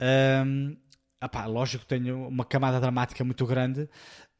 Um, 0.00 0.76
Epá, 1.22 1.46
lógico 1.46 1.84
que 1.84 1.88
tem 1.88 2.12
uma 2.12 2.44
camada 2.44 2.78
dramática 2.78 3.24
muito 3.24 3.46
grande 3.46 3.88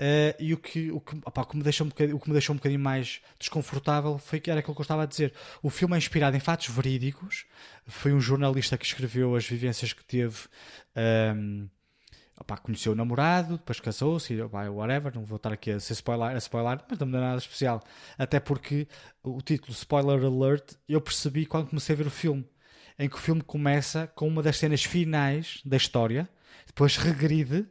uh, 0.01 0.37
e 0.39 0.53
o 0.55 0.59
que, 0.59 0.91
o, 0.91 1.01
que, 1.01 1.17
epá, 1.17 1.43
o, 1.43 1.47
que 1.47 1.57
me 1.57 1.63
deixou 1.63 1.87
um 1.87 1.91
o 1.91 2.21
que 2.21 2.29
me 2.29 2.33
deixou 2.33 2.55
um 2.55 2.57
bocadinho 2.57 2.81
mais 2.81 3.21
desconfortável 3.39 4.19
foi 4.19 4.41
que 4.41 4.51
era 4.51 4.61
aquilo 4.61 4.75
que 4.75 4.81
eu 4.81 4.85
estava 4.85 5.03
a 5.03 5.07
dizer. 5.07 5.33
O 5.63 5.71
filme 5.71 5.95
é 5.95 5.99
inspirado 5.99 6.37
em 6.37 6.41
fatos 6.41 6.69
verídicos. 6.69 7.47
Foi 7.87 8.13
um 8.13 8.21
jornalista 8.21 8.77
que 8.77 8.85
escreveu 8.85 9.35
as 9.35 9.47
vivências 9.47 9.93
que 9.93 10.05
teve. 10.05 10.37
Um, 10.97 11.69
ehm, 12.39 12.57
conheceu 12.63 12.93
o 12.93 12.95
namorado, 12.95 13.57
depois 13.57 13.81
casou-se, 13.81 14.41
whatever. 14.43 15.15
Não 15.15 15.25
vou 15.25 15.37
estar 15.37 15.53
aqui 15.53 15.71
a 15.73 15.81
ser 15.81 15.95
spoiler, 15.95 16.35
a 16.35 16.39
spoiler 16.39 16.81
mas 16.89 16.99
não 16.99 17.07
me 17.07 17.13
dá 17.13 17.21
nada 17.21 17.39
especial. 17.39 17.83
Até 18.19 18.41
porque 18.41 18.87
o 19.23 19.41
título 19.41 19.73
Spoiler 19.73 20.25
Alert 20.25 20.75
eu 20.89 21.01
percebi 21.01 21.47
quando 21.47 21.69
comecei 21.69 21.95
a 21.95 21.99
ver 21.99 22.07
o 22.07 22.11
filme. 22.11 22.47
Em 22.99 23.09
que 23.09 23.17
o 23.17 23.19
filme 23.19 23.43
começa 23.43 24.07
com 24.07 24.27
uma 24.27 24.43
das 24.43 24.57
cenas 24.57 24.83
finais 24.83 25.61
da 25.65 25.77
história 25.77 26.29
depois 26.67 26.97
regride 26.97 27.67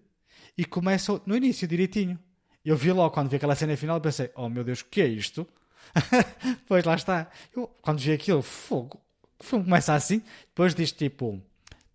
e 0.58 0.66
começa 0.66 1.22
no 1.26 1.36
início 1.36 1.68
direitinho. 1.68 2.20
Eu 2.64 2.76
vi 2.76 2.92
logo 2.92 3.14
quando 3.14 3.30
vi 3.30 3.36
aquela 3.36 3.56
cena 3.56 3.78
final 3.78 4.02
pensei, 4.02 4.32
oh 4.36 4.50
meu 4.50 4.64
Deus, 4.64 4.82
o 4.82 4.86
que 4.86 5.02
é 5.02 5.08
isto? 5.08 5.48
pois 6.68 6.84
lá 6.84 6.96
está. 6.96 7.30
Eu, 7.56 7.68
quando 7.82 8.00
vi 8.00 8.12
aquilo, 8.12 8.42
fogo, 8.42 9.00
o 9.40 9.44
filme 9.44 9.66
começa 9.66 9.94
assim, 9.94 10.22
depois 10.48 10.74
diz 10.74 10.92
tipo 10.92 11.42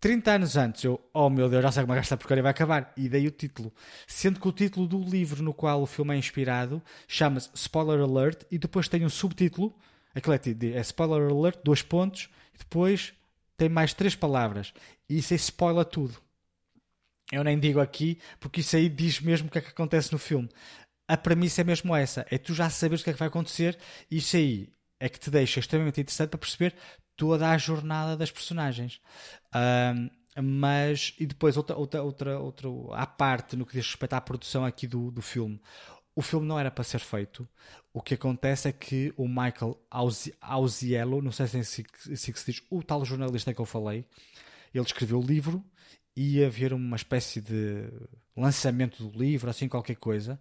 30 0.01 0.31
anos 0.33 0.57
antes, 0.57 0.85
eu, 0.85 1.01
oh 1.13 1.29
meu 1.29 1.49
Deus, 1.49 1.63
já 1.63 1.73
sei 1.73 1.83
como 1.83 1.93
é 1.93 1.97
que 1.97 2.01
esta 2.01 2.17
porcaria 2.17 2.43
vai 2.43 2.51
acabar. 2.51 2.93
E 2.97 3.09
dei 3.09 3.27
o 3.27 3.31
título. 3.31 3.73
Sendo 4.07 4.41
que 4.41 4.49
o 4.49 4.53
título 4.53 4.87
do 4.87 4.99
livro 5.03 5.43
no 5.43 5.53
qual 5.53 5.83
o 5.83 5.87
filme 5.87 6.15
é 6.15 6.19
inspirado 6.19 6.83
chama-se 7.07 7.51
Spoiler 7.55 8.01
Alert 8.01 8.45
e 8.51 8.59
depois 8.59 8.89
tem 8.89 9.05
um 9.05 9.11
subtítulo, 9.11 9.75
aquilo 10.15 10.35
é, 10.35 10.41
é 10.77 10.81
Spoiler 10.81 11.31
Alert, 11.31 11.59
dois 11.63 11.83
pontos, 11.83 12.31
e 12.55 12.59
depois 12.59 13.13
tem 13.59 13.69
mais 13.69 13.93
três 13.93 14.15
palavras. 14.15 14.73
E 15.07 15.19
isso 15.19 15.35
é 15.35 15.37
spoiler 15.37 15.85
tudo. 15.85 16.17
Eu 17.33 17.45
nem 17.45 17.59
digo 17.59 17.81
aqui, 17.81 18.19
porque 18.39 18.61
isso 18.61 18.77
aí 18.77 18.89
diz 18.89 19.21
mesmo 19.21 19.49
o 19.49 19.51
que 19.51 19.59
é 19.59 19.61
que 19.61 19.69
acontece 19.69 20.13
no 20.13 20.19
filme. 20.19 20.49
A 21.09 21.17
premissa 21.17 21.61
é 21.61 21.65
mesmo 21.65 21.95
essa: 21.95 22.27
é 22.31 22.39
tu 22.39 22.55
já 22.55 22.69
saberes 22.69 23.01
o 23.01 23.05
que 23.05 23.11
é 23.11 23.13
que 23.13 23.19
vai 23.19 23.29
acontecer, 23.29 23.79
e 24.11 24.19
isso 24.19 24.37
aí 24.37 24.73
é 24.99 25.09
que 25.09 25.19
te 25.19 25.31
deixa 25.31 25.61
extremamente 25.61 26.01
interessante 26.01 26.31
para 26.31 26.39
perceber 26.39 26.75
toda 27.17 27.51
a 27.51 27.59
jornada 27.59 28.17
das 28.17 28.31
personagens. 28.31 29.01
Um, 29.55 30.11
mas, 30.43 31.15
e 31.19 31.27
depois, 31.27 31.57
outra, 31.57 31.77
outra, 31.77 32.03
outra, 32.03 32.39
outra, 32.39 32.69
à 32.93 33.07
parte, 33.07 33.57
no 33.57 33.67
que 33.67 33.75
diz 33.75 33.87
respeito 33.87 34.13
à 34.15 34.21
produção 34.21 34.65
aqui 34.65 34.87
do, 34.87 35.11
do 35.11 35.21
filme, 35.21 35.61
o 36.15 36.23
filme 36.23 36.47
não 36.47 36.59
era 36.59 36.71
para 36.71 36.85
ser 36.85 37.01
feito. 37.01 37.49
O 37.93 38.01
que 38.01 38.15
acontece 38.15 38.69
é 38.69 38.73
que 38.73 39.13
o 39.17 39.27
Michael 39.27 39.77
Auziello, 40.41 41.23
não 41.23 41.33
sei 41.33 41.47
se 41.47 41.57
é 41.57 41.61
assim 41.61 41.83
que 41.83 42.17
se 42.17 42.53
diz, 42.53 42.63
o 42.71 42.83
tal 42.83 43.05
jornalista 43.05 43.53
que 43.53 43.61
eu 43.61 43.67
falei, 43.67 44.05
ele 44.73 44.85
escreveu 44.85 45.19
o 45.19 45.27
livro 45.27 45.65
ia 46.17 46.47
haver 46.47 46.73
uma 46.73 46.97
espécie 46.97 47.41
de 47.41 47.89
lançamento 48.37 49.05
do 49.05 49.19
livro, 49.19 49.51
assim 49.51 49.69
qualquer 49.69 49.97
coisa, 49.97 50.41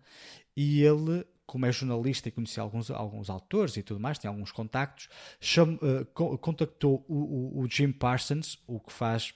e 0.55 0.84
ele, 0.84 1.26
como 1.45 1.65
é 1.65 1.72
jornalista 1.72 2.30
e 2.30 2.32
conhecia 2.32 2.63
alguns, 2.63 2.89
alguns 2.91 3.30
autores 3.30 3.78
e 3.78 3.84
tudo 3.84 3.99
mais, 3.99 4.17
tinha 4.17 4.30
alguns 4.30 4.51
contactos, 4.51 5.09
cham, 5.39 5.80
uh, 5.82 6.38
contactou 6.38 7.05
o, 7.07 7.15
o, 7.15 7.61
o, 7.61 7.70
Jim 7.70 7.91
Parsons, 7.91 8.57
o 8.67 8.80
que 8.80 8.91
faz 8.91 9.34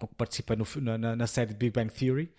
o 0.00 0.06
que 0.06 0.14
participa 0.14 0.54
no, 0.54 0.64
na, 0.98 1.16
na, 1.16 1.26
série 1.26 1.52
Big 1.52 1.72
Bang 1.72 1.92
Theory, 1.92 2.32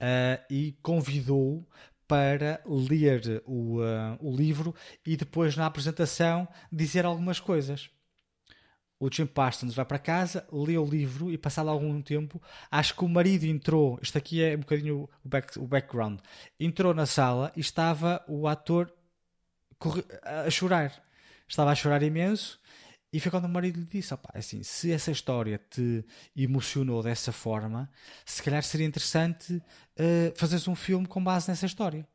uh, 0.00 0.44
e 0.50 0.76
convidou-o 0.82 1.64
para 2.08 2.60
ler 2.66 3.42
o, 3.46 3.78
uh, 3.80 4.18
o 4.20 4.34
livro 4.34 4.74
e 5.06 5.16
depois 5.16 5.56
na 5.56 5.66
apresentação 5.66 6.46
dizer 6.70 7.04
algumas 7.04 7.40
coisas. 7.40 7.90
O 9.04 9.10
Jim 9.12 9.26
Parsons 9.26 9.74
vai 9.74 9.84
para 9.84 9.98
casa, 9.98 10.46
lê 10.50 10.78
o 10.78 10.84
livro 10.86 11.30
e 11.30 11.36
passado 11.36 11.68
algum 11.68 12.00
tempo, 12.00 12.40
acho 12.70 12.96
que 12.96 13.04
o 13.04 13.08
marido 13.08 13.44
entrou, 13.44 13.98
isto 14.00 14.16
aqui 14.16 14.42
é 14.42 14.56
um 14.56 14.60
bocadinho 14.60 15.06
o, 15.22 15.28
back, 15.28 15.58
o 15.58 15.66
background, 15.66 16.20
entrou 16.58 16.94
na 16.94 17.04
sala 17.04 17.52
e 17.54 17.60
estava 17.60 18.24
o 18.26 18.48
ator 18.48 18.90
a 20.22 20.48
chorar. 20.48 21.04
Estava 21.46 21.70
a 21.70 21.74
chorar 21.74 22.02
imenso 22.02 22.58
e 23.12 23.20
foi 23.20 23.30
quando 23.30 23.44
o 23.44 23.48
marido 23.48 23.78
lhe 23.78 23.84
disse: 23.84 24.14
assim, 24.32 24.62
se 24.62 24.90
essa 24.90 25.10
história 25.10 25.60
te 25.68 26.02
emocionou 26.34 27.02
dessa 27.02 27.30
forma, 27.30 27.90
se 28.24 28.42
calhar 28.42 28.62
seria 28.62 28.86
interessante 28.86 29.52
uh, 29.52 30.32
fazeres 30.34 30.66
um 30.66 30.74
filme 30.74 31.06
com 31.06 31.22
base 31.22 31.50
nessa 31.50 31.66
história. 31.66 32.08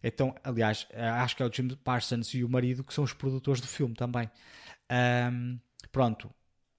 Então, 0.00 0.32
aliás, 0.44 0.86
acho 0.94 1.36
que 1.36 1.42
é 1.42 1.46
o 1.46 1.52
Jim 1.52 1.70
Parsons 1.82 2.32
e 2.34 2.44
o 2.44 2.48
marido 2.48 2.84
que 2.84 2.94
são 2.94 3.02
os 3.02 3.12
produtores 3.12 3.60
do 3.60 3.66
filme 3.66 3.96
também. 3.96 4.30
Um, 5.32 5.58
pronto, 5.88 6.30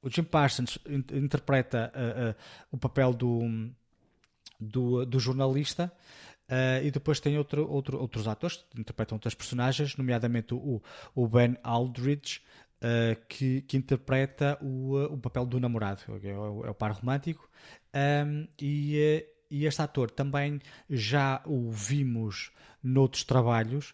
o 0.02 0.10
Jim 0.10 0.24
Parsons 0.24 0.80
interpreta 1.14 1.92
uh, 1.96 2.32
uh, 2.32 2.36
o 2.72 2.78
papel 2.78 3.14
do, 3.14 3.70
do, 4.60 5.06
do 5.06 5.20
jornalista. 5.20 5.92
Uh, 6.50 6.84
e 6.84 6.92
depois 6.92 7.20
tem 7.22 7.38
outro, 7.38 7.66
outro, 7.70 7.98
outros 7.98 8.28
atores 8.28 8.58
que 8.70 8.82
interpretam 8.82 9.16
outras 9.16 9.34
personagens, 9.34 9.96
nomeadamente 9.96 10.54
o, 10.54 10.82
o 11.16 11.28
Ben 11.28 11.58
Aldridge, 11.64 12.42
que, 13.30 13.62
que, 13.62 13.78
interpreta 13.78 14.58
o, 14.60 14.98
o 15.04 15.18
papel 15.20 15.46
do 15.46 15.60
namorado, 15.60 16.02
é 16.24 16.34
o, 16.34 16.66
é 16.66 16.70
o 16.72 16.74
par 16.74 16.92
romântico, 16.94 17.48
um, 18.26 18.48
e, 18.60 19.24
e 19.52 19.66
este 19.68 19.84
ator 19.84 20.10
também 20.10 20.60
já 20.90 21.44
o 21.46 21.70
vimos 21.70 22.52
noutros 22.82 23.24
trabalhos, 23.24 23.94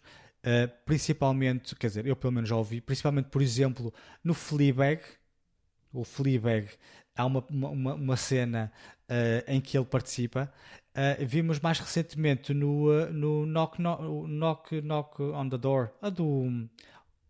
principalmente, 0.85 1.75
quer 1.75 1.87
dizer, 1.87 2.05
eu 2.05 2.15
pelo 2.15 2.33
menos 2.33 2.49
já 2.49 2.55
o 2.55 2.63
vi, 2.63 2.81
principalmente, 2.81 3.29
por 3.29 3.41
exemplo, 3.41 3.93
no 4.23 4.33
Fleabag, 4.33 5.01
o 5.91 6.03
Fleabag, 6.03 6.69
há 7.15 7.25
uma, 7.25 7.45
uma, 7.49 7.93
uma 7.93 8.17
cena 8.17 8.71
em 9.47 9.59
que 9.61 9.77
ele 9.77 9.85
participa, 9.85 10.51
Uh, 10.97 11.23
vimos 11.27 11.59
mais 11.59 11.79
recentemente 11.79 12.55
no, 12.55 13.05
no 13.11 13.45
knock, 13.45 13.79
knock, 13.79 14.01
knock, 14.01 14.81
knock 14.81 15.21
on 15.21 15.47
the 15.47 15.55
Door, 15.55 15.91
a 16.01 16.09
do 16.09 16.67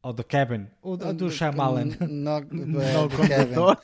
ou 0.07 0.13
The 0.15 0.23
Cabin, 0.23 0.67
o 0.81 0.95
do, 0.95 1.29
Shyamalan. 1.29 1.91
Knock, 2.07 2.47
knock 2.53 3.15
on 3.15 3.27
the 3.27 3.45
Door. 3.45 3.77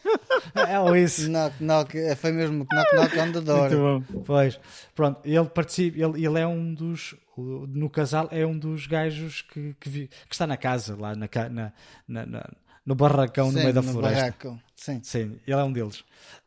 É 0.56 0.80
ou 0.80 0.96
isso. 0.96 1.30
Knock, 1.30 1.64
knock, 1.64 1.98
é, 1.98 2.16
foi 2.16 2.32
mesmo 2.32 2.66
Knock, 2.72 2.96
knock 2.96 3.20
on 3.20 3.32
the 3.32 3.42
door. 3.42 3.70
Muito 3.70 3.78
bom. 3.78 4.24
Pois, 4.24 4.60
pronto, 4.94 5.20
ele 5.24 5.46
participa, 5.46 5.98
ele, 5.98 6.26
ele 6.26 6.40
é 6.40 6.48
um 6.48 6.74
dos, 6.74 7.16
no 7.38 7.90
casal, 7.90 8.28
é 8.32 8.46
um 8.46 8.58
dos 8.58 8.86
gajos 8.86 9.42
que, 9.42 9.76
que, 9.80 9.90
vi, 9.90 10.08
que 10.08 10.36
está 10.36 10.46
na 10.46 10.58
casa, 10.58 10.96
lá 11.00 11.16
na, 11.16 11.30
na, 12.08 12.26
na 12.26 12.50
no 12.86 12.96
barracão 12.96 13.50
Sim, 13.50 13.56
no 13.56 13.62
meio 13.62 13.74
da 13.74 13.82
floresta. 13.82 14.22
Barraco. 14.22 14.60
Sim. 14.84 15.00
Sim, 15.02 15.40
ele 15.48 15.62
é 15.62 15.64
um 15.64 15.72
deles. 15.72 16.04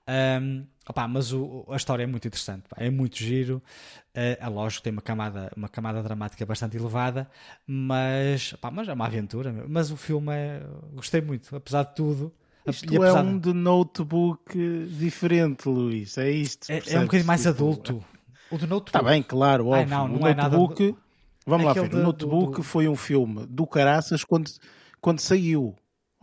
Um, 0.07 0.66
opa, 0.87 1.09
mas 1.09 1.32
o, 1.32 1.64
a 1.70 1.76
história 1.76 2.03
é 2.03 2.07
muito 2.07 2.28
interessante, 2.28 2.64
é 2.76 2.91
muito 2.91 3.16
giro. 3.16 3.62
Uh, 4.14 4.37
é 4.39 4.47
lógico, 4.47 4.82
tem 4.82 4.93
uma 4.93 5.01
camada, 5.01 5.51
uma 5.57 5.70
camada 5.70 6.03
dramática 6.03 6.45
bastante 6.45 6.76
elevada, 6.76 7.30
mas, 7.66 8.53
opa, 8.53 8.70
mas 8.70 8.89
é 8.89 8.93
uma 8.93 9.07
aventura. 9.07 9.64
Mas 9.66 9.91
o 9.91 9.97
filme 9.97 10.34
é. 10.34 10.62
Gostei 10.93 11.22
muito, 11.22 11.57
apesar 11.57 11.84
de 11.84 11.95
tudo. 11.95 12.30
Isto 12.66 13.03
é 13.03 13.12
um 13.14 13.39
de 13.39 13.55
notebook 13.55 14.55
diferente, 14.91 15.66
Luís. 15.66 16.18
É 16.18 16.30
isto. 16.30 16.70
É, 16.70 16.82
é 16.89 16.99
um 16.99 17.05
bocadinho 17.05 17.26
mais 17.26 17.41
tipo, 17.41 17.55
adulto. 17.55 18.05
O 18.51 18.59
de 18.59 18.66
notebook. 18.66 18.89
Está 18.89 19.03
bem, 19.03 19.22
claro, 19.22 19.68
óbvio. 19.68 19.80
Ai, 19.80 19.87
não, 19.87 20.09
não 20.09 20.20
o 20.20 20.28
é 20.28 20.34
notebook. 20.34 20.82
Nada... 20.82 20.99
Vamos 21.47 21.66
lá 21.68 21.72
ver. 21.72 21.95
O 21.95 22.03
notebook 22.03 22.51
do, 22.51 22.57
do... 22.59 22.62
foi 22.62 22.87
um 22.87 22.97
filme 22.97 23.47
do 23.47 23.66
caraças 23.66 24.22
quando, 24.24 24.51
quando 25.01 25.20
saiu. 25.20 25.74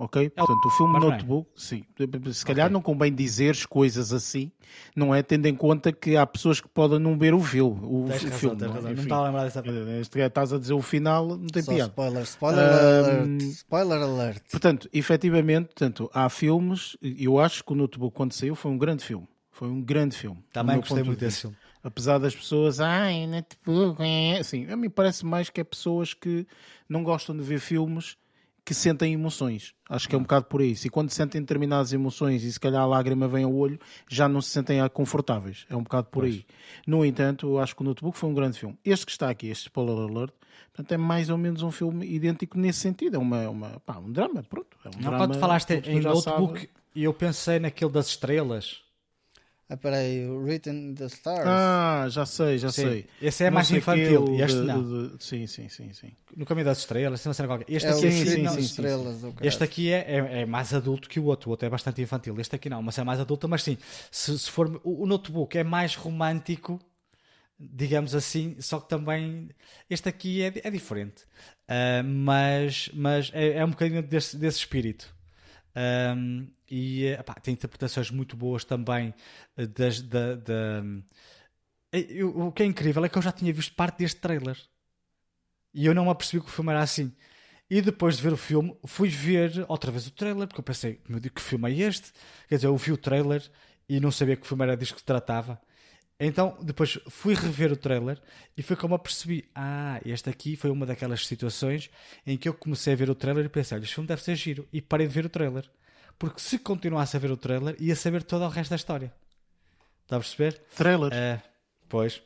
Ok? 0.04 0.26
É 0.26 0.30
Portanto, 0.30 0.66
o 0.66 0.70
filme 0.70 0.94
Mas 0.94 1.04
Notebook, 1.04 1.50
sim. 1.56 1.86
Se 2.34 2.46
calhar 2.46 2.66
okay. 2.66 2.74
não 2.74 2.82
convém 2.82 3.14
dizeres 3.14 3.66
coisas 3.66 4.12
assim, 4.12 4.52
não 4.94 5.16
é? 5.16 5.24
Tendo 5.24 5.46
em 5.46 5.56
conta 5.56 5.94
que 5.94 6.18
há 6.18 6.26
pessoas 6.28 6.60
que 6.60 6.68
podem 6.68 7.00
não 7.00 7.18
ver 7.18 7.34
o 7.34 7.40
filme. 7.40 7.80
O, 7.84 8.08
razão, 8.08 8.32
filme 8.32 8.58
não, 8.60 8.74
razão. 8.74 8.94
não 8.94 9.02
estava 9.02 9.22
a 9.22 9.26
lembrar 9.26 9.44
dessa 9.46 9.64
parte. 9.64 9.80
Este 10.02 10.20
estás 10.20 10.52
a 10.52 10.60
dizer 10.60 10.74
o 10.74 10.82
final, 10.82 11.26
não 11.26 11.48
tem 11.48 11.64
Só 11.64 11.72
piada. 11.72 11.90
Spoiler, 11.90 12.24
spoiler 12.24 12.66
um, 12.66 12.76
alert. 12.76 13.42
Spoiler 13.44 14.02
alert. 14.02 14.44
Portanto, 14.52 14.90
efetivamente, 14.92 15.68
portanto, 15.68 16.12
há 16.14 16.28
filmes, 16.28 16.98
eu 17.02 17.40
acho 17.40 17.64
que 17.64 17.72
o 17.72 17.76
Notebook, 17.76 18.14
quando 18.14 18.34
saiu, 18.34 18.56
foi 18.56 18.72
um 18.72 18.78
grande 18.78 19.06
filme. 19.06 19.28
Foi 19.52 19.70
um 19.70 19.82
grande 19.82 20.18
filme. 20.18 20.44
Também 20.52 20.78
gostei 20.80 21.04
muito 21.04 21.20
desse 21.20 21.42
filme. 21.42 21.56
Apesar 21.82 22.18
das 22.18 22.36
pessoas, 22.36 22.82
ai, 22.82 23.26
Notebook, 23.26 24.02
é 24.02 24.40
assim, 24.40 24.70
a 24.70 24.76
mim 24.76 24.90
parece 24.90 25.26
mais 25.26 25.50
que 25.50 25.62
é 25.62 25.64
pessoas 25.64 26.14
que 26.14 26.46
não 26.90 27.04
gostam 27.04 27.36
de 27.36 27.44
ver 27.44 27.60
filmes 27.60 28.18
que 28.66 28.74
sentem 28.74 29.14
emoções. 29.14 29.74
Acho 29.90 30.08
que 30.08 30.16
é 30.16 30.18
um 30.18 30.22
bocado 30.22 30.46
por 30.46 30.62
isso. 30.62 30.88
E 30.88 30.90
quando 30.90 31.10
sentem 31.10 31.42
determinadas 31.42 31.92
emoções 31.92 32.44
e 32.44 32.52
se 32.52 32.60
calhar 32.60 32.82
a 32.82 32.86
lágrima 32.86 33.28
vem 33.28 33.44
ao 33.44 33.54
olho, 33.54 33.80
já 34.08 34.28
não 34.28 34.42
se 34.42 34.50
sentem 34.50 34.78
confortáveis. 34.90 35.66
É 35.70 35.76
um 35.76 35.84
bocado 35.84 36.08
por 36.08 36.22
pois. 36.22 36.36
aí. 36.36 36.46
No 36.88 37.06
entanto, 37.06 37.58
acho 37.60 37.76
que 37.76 37.82
o 37.82 37.86
Notebook 37.86 38.18
foi 38.18 38.30
um 38.30 38.34
grande 38.34 38.58
filme. 38.58 38.78
Este 38.86 39.06
que 39.06 39.12
está 39.12 39.30
aqui, 39.30 39.48
este 39.48 39.64
Spoiler 39.64 40.10
Alert, 40.10 40.34
portanto, 40.74 40.92
é 40.94 40.98
mais 40.98 41.30
ou 41.30 41.38
menos 41.38 41.62
um 41.62 41.72
filme 41.72 42.06
idêntico 42.06 42.58
nesse 42.58 42.80
sentido. 42.80 43.16
É 43.16 43.20
uma, 43.20 43.50
uma 43.50 43.82
pá, 43.86 43.98
um 43.98 44.12
drama, 44.12 44.44
pronto. 44.44 44.78
É 44.86 44.88
um 44.88 44.92
não, 44.94 45.02
drama, 45.02 45.18
quando 45.18 45.40
falaste 45.40 45.72
em 45.86 46.00
Notebook, 46.00 46.70
e 46.96 47.04
eu 47.04 47.14
pensei 47.14 47.60
naquele 47.60 47.92
das 47.92 48.08
estrelas. 48.08 48.83
Ah, 49.74 49.78
peraí, 49.78 50.28
Written 50.28 50.94
the 50.94 51.06
Stars. 51.08 51.48
Ah, 51.48 52.06
já 52.08 52.28
sei, 52.28 52.60
já 52.60 52.72
sim. 52.72 52.84
sei. 52.84 53.06
Esse 53.20 53.46
é 53.46 53.50
não 53.50 53.56
mais 53.56 53.72
infantil, 53.72 54.36
e 54.36 54.42
este 54.44 54.60
não. 54.60 54.84
De, 54.84 55.18
de, 55.18 55.24
sim, 55.24 55.48
sim, 55.48 55.68
sim, 55.68 55.92
sim. 55.94 56.12
No 56.38 56.46
Caminho 56.46 56.66
das 56.66 56.78
Estrelas, 56.78 57.22
se 57.22 57.26
não 57.26 57.34
sei 57.34 57.48
qualquer. 57.48 57.66
Este 57.68 57.88
é 57.88 57.90
aqui, 57.90 58.08
o 58.08 58.12
sim, 58.12 58.26
sim, 58.26 58.48
sim, 58.50 58.60
estrelas, 58.60 59.18
este 59.42 59.64
aqui 59.64 59.92
é, 59.92 60.06
é, 60.08 60.42
é, 60.42 60.46
mais 60.46 60.76
adulto 60.76 61.10
que 61.10 61.20
o 61.20 61.26
outro. 61.26 61.50
O 61.50 61.52
outro 61.52 61.66
é 61.66 61.70
bastante 61.72 62.04
infantil. 62.04 62.40
Este 62.40 62.56
aqui 62.56 62.70
não, 62.70 62.84
mas 62.84 63.00
é 63.00 63.04
mais 63.04 63.20
adulto. 63.20 63.50
Mas 63.50 63.64
sim, 63.64 63.76
se, 64.12 64.38
se 64.38 64.52
for 64.52 64.80
o, 64.84 65.04
o 65.04 65.06
notebook 65.08 65.58
é 65.58 65.64
mais 65.64 65.96
romântico, 65.96 66.80
digamos 67.60 68.14
assim, 68.14 68.56
só 68.60 68.80
que 68.80 68.88
também 68.88 69.50
este 69.90 70.08
aqui 70.08 70.44
é, 70.44 70.54
é 70.64 70.70
diferente. 70.70 71.24
Uh, 71.68 72.04
mas 72.04 72.92
mas 72.94 73.32
é, 73.34 73.54
é 73.54 73.66
um 73.66 73.72
bocadinho 73.72 74.04
desse, 74.04 74.38
desse 74.38 74.60
espírito. 74.60 75.12
Um, 75.76 76.48
e 76.76 77.06
epá, 77.06 77.36
tem 77.36 77.54
interpretações 77.54 78.10
muito 78.10 78.36
boas 78.36 78.66
também 78.66 79.14
eh, 79.56 79.68
das, 79.68 80.02
da, 80.02 80.36
da... 80.36 80.84
o 82.36 82.52
que 82.52 82.64
é 82.64 82.66
incrível 82.66 83.06
é 83.06 83.10
que 83.10 83.16
eu 83.16 83.22
já 83.22 83.32
tinha 83.32 83.54
visto 83.54 83.76
parte 83.76 84.00
deste 84.00 84.20
trailer 84.20 84.58
e 85.72 85.86
eu 85.86 85.94
não 85.94 86.06
me 86.06 86.10
apercebi 86.12 86.42
que 86.42 86.50
o 86.50 86.52
filme 86.52 86.72
era 86.72 86.82
assim. 86.82 87.14
E 87.70 87.80
depois 87.82 88.18
de 88.18 88.24
ver 88.24 88.34
o 88.34 88.38
filme, 88.38 88.76
fui 88.86 89.08
ver 89.10 89.66
outra 89.68 89.92
vez 89.92 90.08
o 90.08 90.12
trailer, 90.12 90.48
porque 90.48 90.62
eu 90.62 90.64
pensei, 90.64 91.00
meu 91.08 91.20
Deus, 91.20 91.34
que 91.36 91.42
filme 91.42 91.72
é 91.72 91.88
este? 91.88 92.12
Quer 92.48 92.56
dizer, 92.56 92.68
eu 92.68 92.78
vi 92.78 92.92
o 92.92 92.98
trailer 92.98 93.44
e 93.88 94.00
não 94.00 94.12
sabia 94.12 94.36
que 94.36 94.48
filme 94.48 94.64
era 94.64 94.76
disso 94.76 94.94
que 94.94 95.00
se 95.00 95.06
tratava. 95.06 95.62
Então, 96.20 96.58
depois 96.62 97.00
fui 97.10 97.36
rever 97.36 97.72
o 97.72 97.78
trailer 97.78 98.20
e 98.58 98.64
foi 98.64 98.76
como 98.76 98.96
eu 98.96 99.00
percebi: 99.00 99.50
ah, 99.56 100.00
este 100.06 100.30
aqui 100.30 100.56
foi 100.56 100.72
uma 100.72 100.86
daquelas 100.86 101.26
situações 101.28 101.90
em 102.26 102.38
que 102.38 102.50
eu 102.50 102.54
comecei 102.54 102.94
a 102.94 102.96
ver 102.96 103.10
o 103.10 103.16
trailer 103.16 103.46
e 103.46 103.50
pensei: 103.50 103.78
este 103.80 103.94
filme 103.96 104.08
deve 104.08 104.24
ser 104.24 104.36
giro. 104.36 104.68
E 104.72 104.82
parei 104.82 105.08
de 105.08 105.14
ver 105.14 105.26
o 105.26 105.30
trailer. 105.30 105.70
Porque 106.18 106.40
se 106.40 106.58
continuasse 106.60 107.16
a 107.18 107.20
ver 107.20 107.32
o 107.32 107.38
trailer, 107.38 107.76
ia 107.80 107.96
saber 107.96 108.24
todo 108.24 108.44
o 108.46 108.50
resto 108.50 108.72
da 108.72 108.76
história. 108.76 109.14
Está 110.04 110.18
a 110.18 110.20
perceber? 110.20 110.62
Trailer. 110.76 111.12
Uh, 111.12 111.42
pois. 111.90 112.22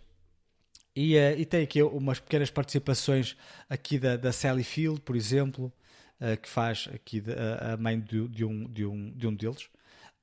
E, 0.95 1.15
uh, 1.15 1.37
e 1.37 1.45
tem 1.45 1.63
aqui 1.63 1.81
umas 1.81 2.19
pequenas 2.19 2.49
participações 2.49 3.35
aqui 3.69 3.97
da, 3.99 4.17
da 4.17 4.31
Sally 4.31 4.63
Field, 4.63 5.01
por 5.01 5.15
exemplo, 5.15 5.71
uh, 6.19 6.37
que 6.41 6.49
faz 6.49 6.89
aqui 6.93 7.21
de, 7.21 7.33
a 7.33 7.77
mãe 7.77 7.99
de, 7.99 8.27
de, 8.27 8.45
um, 8.45 8.65
de, 8.65 8.85
um, 8.85 9.11
de 9.11 9.27
um 9.27 9.33
deles. 9.33 9.69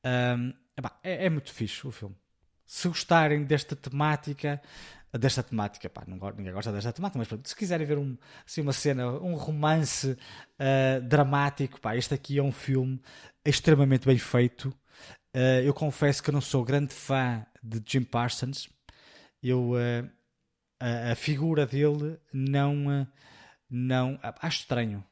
Um, 0.04 0.52
é, 1.02 1.26
é 1.26 1.30
muito 1.30 1.52
fixe 1.52 1.86
o 1.86 1.90
filme 1.90 2.16
se 2.66 2.88
gostarem 2.88 3.44
desta 3.44 3.76
temática, 3.76 4.60
desta 5.18 5.42
temática, 5.42 5.88
pá, 5.88 6.02
não, 6.06 6.18
ninguém 6.36 6.52
gosta 6.52 6.72
desta 6.72 6.92
temática, 6.92 7.18
mas 7.18 7.28
pronto, 7.28 7.48
se 7.48 7.54
quiserem 7.54 7.86
ver 7.86 7.98
um, 7.98 8.16
assim, 8.46 8.60
uma 8.60 8.72
cena, 8.72 9.08
um 9.20 9.34
romance 9.34 10.10
uh, 10.10 11.00
dramático, 11.02 11.80
pá, 11.80 11.96
este 11.96 12.14
aqui 12.14 12.38
é 12.38 12.42
um 12.42 12.52
filme 12.52 13.00
extremamente 13.44 14.06
bem 14.06 14.18
feito. 14.18 14.68
Uh, 15.34 15.62
eu 15.64 15.74
confesso 15.74 16.22
que 16.22 16.32
não 16.32 16.40
sou 16.40 16.64
grande 16.64 16.92
fã 16.92 17.44
de 17.62 17.82
Jim 17.86 18.02
Parsons. 18.02 18.68
Eu, 19.42 19.72
uh, 19.72 20.10
a, 20.80 21.12
a, 21.12 21.14
figura 21.14 21.66
dele 21.66 22.18
não, 22.32 23.06
não 23.70 24.18
acho 24.22 24.60
estranho 24.60 25.04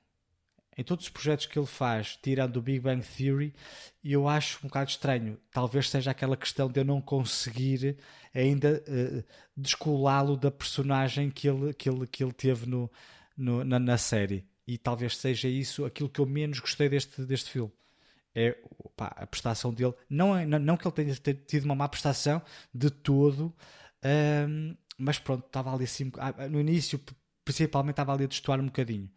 em 0.76 0.82
todos 0.82 1.04
os 1.04 1.10
projetos 1.10 1.46
que 1.46 1.58
ele 1.58 1.66
faz, 1.66 2.18
tirando 2.22 2.56
o 2.56 2.62
Big 2.62 2.80
Bang 2.80 3.04
Theory, 3.04 3.54
eu 4.02 4.26
acho 4.26 4.58
um 4.58 4.68
bocado 4.68 4.90
estranho. 4.90 5.38
Talvez 5.50 5.90
seja 5.90 6.10
aquela 6.10 6.36
questão 6.36 6.70
de 6.70 6.80
eu 6.80 6.84
não 6.84 7.00
conseguir 7.00 7.98
ainda 8.34 8.82
uh, 8.88 9.24
descolá-lo 9.56 10.36
da 10.36 10.50
personagem 10.50 11.30
que 11.30 11.48
ele, 11.48 11.74
que 11.74 11.88
ele, 11.88 12.06
que 12.06 12.24
ele 12.24 12.32
teve 12.32 12.66
no, 12.66 12.90
no 13.36 13.62
na, 13.64 13.78
na, 13.78 13.98
série. 13.98 14.46
E 14.66 14.78
talvez 14.78 15.16
seja 15.16 15.48
isso 15.48 15.84
aquilo 15.84 16.08
que 16.08 16.20
eu 16.20 16.26
menos 16.26 16.58
gostei 16.58 16.88
deste, 16.88 17.22
deste 17.22 17.50
filme. 17.50 17.72
É 18.34 18.56
opa, 18.78 19.08
a 19.08 19.26
prestação 19.26 19.74
dele. 19.74 19.92
Não, 20.08 20.34
é, 20.34 20.46
não, 20.46 20.58
não 20.58 20.76
que 20.76 20.86
ele 20.88 20.94
tenha 20.94 21.14
tido 21.34 21.64
uma 21.64 21.74
má 21.74 21.86
prestação 21.86 22.40
de 22.74 22.88
todo, 22.88 23.54
um, 24.48 24.74
mas 24.96 25.18
pronto, 25.18 25.46
estava 25.46 25.74
ali 25.74 25.84
assim, 25.84 26.10
ah, 26.16 26.48
no 26.48 26.58
início, 26.58 26.98
principalmente 27.44 27.92
estava 27.92 28.14
ali 28.14 28.24
a 28.24 28.28
destoar 28.28 28.58
um 28.60 28.66
bocadinho. 28.66 29.10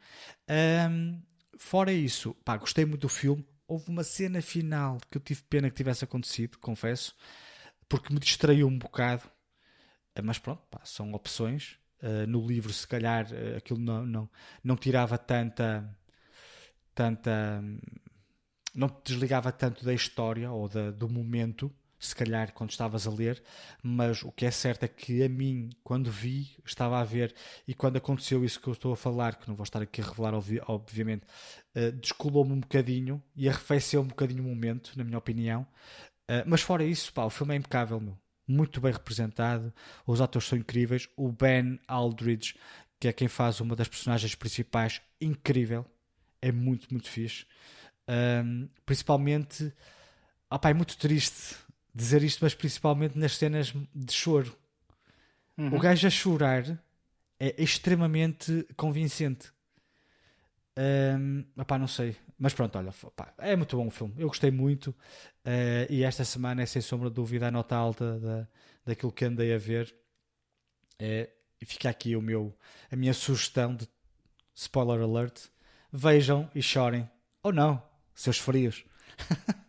Um, 0.89 1.21
fora 1.57 1.91
isso, 1.91 2.33
pá, 2.45 2.57
gostei 2.57 2.85
muito 2.85 3.01
do 3.01 3.09
filme. 3.09 3.45
Houve 3.67 3.89
uma 3.89 4.03
cena 4.03 4.41
final 4.41 4.99
que 5.09 5.17
eu 5.17 5.21
tive 5.21 5.43
pena 5.43 5.69
que 5.69 5.75
tivesse 5.75 6.03
acontecido, 6.03 6.57
confesso, 6.59 7.15
porque 7.89 8.13
me 8.13 8.19
distraiu 8.19 8.67
um 8.67 8.77
bocado. 8.77 9.23
Ah, 10.15 10.21
mas 10.21 10.37
pronto, 10.39 10.61
pá, 10.69 10.81
são 10.85 11.13
opções. 11.13 11.77
Uh, 12.01 12.27
no 12.27 12.45
livro, 12.45 12.71
se 12.73 12.87
calhar, 12.87 13.25
uh, 13.31 13.57
aquilo 13.57 13.79
não, 13.79 14.05
não, 14.05 14.29
não 14.63 14.75
tirava 14.75 15.17
tanta. 15.17 15.89
tanta. 16.93 17.63
não 18.73 18.89
te 18.89 19.13
desligava 19.13 19.51
tanto 19.51 19.83
da 19.83 19.93
história 19.93 20.51
ou 20.51 20.69
da, 20.69 20.91
do 20.91 21.09
momento 21.09 21.73
se 21.99 22.15
calhar 22.15 22.53
quando 22.53 22.71
estavas 22.71 23.07
a 23.07 23.11
ler, 23.11 23.41
mas 23.81 24.21
o 24.23 24.31
que 24.31 24.45
é 24.45 24.51
certo 24.51 24.83
é 24.83 24.87
que 24.87 25.23
a 25.23 25.29
mim, 25.29 25.69
quando 25.83 26.11
vi, 26.11 26.55
estava 26.65 26.99
a 26.99 27.03
ver, 27.03 27.33
e 27.67 27.73
quando 27.73 27.97
aconteceu 27.97 28.43
isso 28.43 28.59
que 28.59 28.67
eu 28.67 28.73
estou 28.73 28.93
a 28.93 28.97
falar, 28.97 29.35
que 29.35 29.47
não 29.47 29.55
vou 29.55 29.63
estar 29.63 29.81
aqui 29.81 30.01
a 30.01 30.05
revelar, 30.05 30.33
obviamente, 30.67 31.23
uh, 31.75 31.91
descolou-me 31.93 32.51
um 32.51 32.59
bocadinho 32.59 33.21
e 33.35 33.47
arrefeceu 33.49 34.01
um 34.01 34.07
bocadinho 34.07 34.43
o 34.43 34.47
momento, 34.47 34.91
na 34.95 35.03
minha 35.03 35.17
opinião. 35.17 35.65
Uh, 36.29 36.43
mas 36.45 36.61
fora 36.61 36.83
isso, 36.83 37.13
pá, 37.13 37.23
o 37.23 37.29
filme 37.29 37.53
é 37.53 37.57
impecável, 37.57 37.99
meu. 37.99 38.17
Muito 38.47 38.79
bem 38.79 38.91
representado, 38.91 39.73
os 40.05 40.21
atores 40.21 40.47
são 40.47 40.57
incríveis. 40.57 41.09
O 41.17 41.31
Ben 41.31 41.79
Aldridge, 41.87 42.55
que 42.99 43.07
é 43.07 43.13
quem 43.13 43.27
faz 43.27 43.59
uma 43.59 43.75
das 43.75 43.87
personagens 43.87 44.35
principais, 44.35 45.01
incrível. 45.19 45.83
É 46.41 46.51
muito, 46.51 46.87
muito 46.91 47.09
fixe. 47.09 47.45
Um, 48.07 48.69
principalmente, 48.85 49.73
opa, 50.47 50.69
é 50.69 50.73
muito 50.75 50.95
triste 50.95 51.55
dizer 51.95 52.21
isto, 52.23 52.43
mas 52.43 52.53
principalmente 52.53 53.17
nas 53.17 53.37
cenas 53.37 53.73
de 53.93 54.13
choro. 54.13 54.55
Uhum. 55.57 55.73
O 55.73 55.79
gajo 55.79 56.05
a 56.05 56.09
chorar 56.09 56.63
é 57.39 57.63
extremamente 57.63 58.67
convincente. 58.75 59.53
Um, 60.77 61.45
opá, 61.57 61.79
não 61.79 61.87
sei. 61.87 62.17
Mas 62.37 62.53
pronto, 62.53 62.77
olha, 62.77 62.93
opá, 63.03 63.33
é 63.37 63.55
muito 63.55 63.77
bom 63.77 63.87
o 63.87 63.91
filme. 63.91 64.13
Eu 64.17 64.27
gostei 64.27 64.51
muito. 64.51 64.89
Uh, 65.45 65.87
e 65.89 66.03
esta 66.03 66.25
semana 66.25 66.61
é 66.61 66.65
sem 66.65 66.81
sombra 66.81 67.09
de 67.09 67.15
dúvida 67.15 67.47
a 67.47 67.51
nota 67.51 67.75
alta 67.75 68.19
da, 68.19 68.47
daquilo 68.85 69.11
que 69.13 69.23
andei 69.23 69.53
a 69.53 69.57
ver. 69.57 69.95
É, 70.99 71.29
e 71.61 71.65
fica 71.65 71.89
aqui 71.89 72.15
o 72.15 72.21
meu, 72.21 72.57
a 72.91 72.95
minha 72.95 73.13
sugestão 73.13 73.73
de 73.73 73.87
spoiler 74.53 75.01
alert. 75.01 75.47
Vejam 75.91 76.49
e 76.53 76.61
chorem. 76.61 77.09
Ou 77.41 77.53
não, 77.53 77.81
seus 78.13 78.37
frios. 78.37 78.83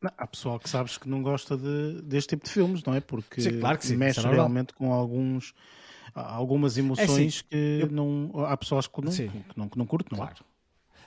Não, 0.00 0.10
há 0.16 0.26
pessoal 0.26 0.58
que 0.60 0.68
sabes 0.68 0.96
que 0.96 1.08
não 1.08 1.22
gosta 1.22 1.56
de, 1.56 2.02
deste 2.02 2.30
tipo 2.30 2.44
de 2.44 2.50
filmes, 2.50 2.82
não 2.84 2.94
é? 2.94 3.00
Porque 3.00 3.40
sim, 3.40 3.58
claro 3.58 3.78
que 3.78 3.86
sim, 3.86 3.96
mexe 3.96 4.24
é 4.24 4.30
realmente 4.30 4.72
com 4.72 4.92
alguns, 4.92 5.54
algumas 6.14 6.78
emoções 6.78 7.44
é, 7.46 7.50
que 7.50 7.78
eu... 7.82 7.90
não. 7.90 8.30
Há 8.46 8.56
pessoas 8.56 8.86
que 8.86 9.00
não, 9.02 9.12
que 9.12 9.58
não, 9.58 9.68
que 9.68 9.78
não 9.78 9.86
curtem, 9.86 10.16
não 10.16 10.24
é? 10.24 10.28
claro. 10.28 10.44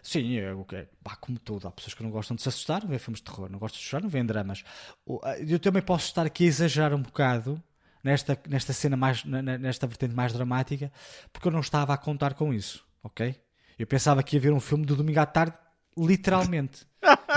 Sim, 0.03 0.37
é, 0.37 0.51
okay. 0.53 0.87
Bah, 1.01 1.15
como 1.15 1.37
tudo, 1.37 1.67
há 1.67 1.71
pessoas 1.71 1.93
que 1.93 2.01
não 2.01 2.09
gostam 2.09 2.35
de 2.35 2.41
se 2.41 2.49
assustar, 2.49 2.81
não 2.81 2.89
vêem 2.89 2.99
filmes 2.99 3.19
de 3.19 3.23
terror, 3.23 3.49
não 3.49 3.59
gostam 3.59 3.79
de 3.79 3.85
chorar, 3.85 4.01
não 4.01 4.09
vêem 4.09 4.25
dramas. 4.25 4.63
Eu 5.47 5.59
também 5.59 5.81
posso 5.81 6.07
estar 6.07 6.25
aqui 6.25 6.45
a 6.45 6.47
exagerar 6.47 6.93
um 6.93 7.01
bocado 7.01 7.61
nesta, 8.03 8.37
nesta 8.49 8.73
cena 8.73 8.97
mais, 8.97 9.23
nesta 9.23 9.85
vertente 9.85 10.15
mais 10.15 10.33
dramática, 10.33 10.91
porque 11.31 11.47
eu 11.47 11.51
não 11.51 11.59
estava 11.59 11.93
a 11.93 11.97
contar 11.97 12.33
com 12.33 12.53
isso, 12.53 12.83
ok? 13.03 13.35
Eu 13.77 13.85
pensava 13.85 14.23
que 14.23 14.35
ia 14.35 14.39
ver 14.39 14.51
um 14.51 14.59
filme 14.59 14.85
do 14.85 14.95
domingo 14.95 15.19
à 15.19 15.25
tarde, 15.25 15.55
literalmente. 15.97 16.85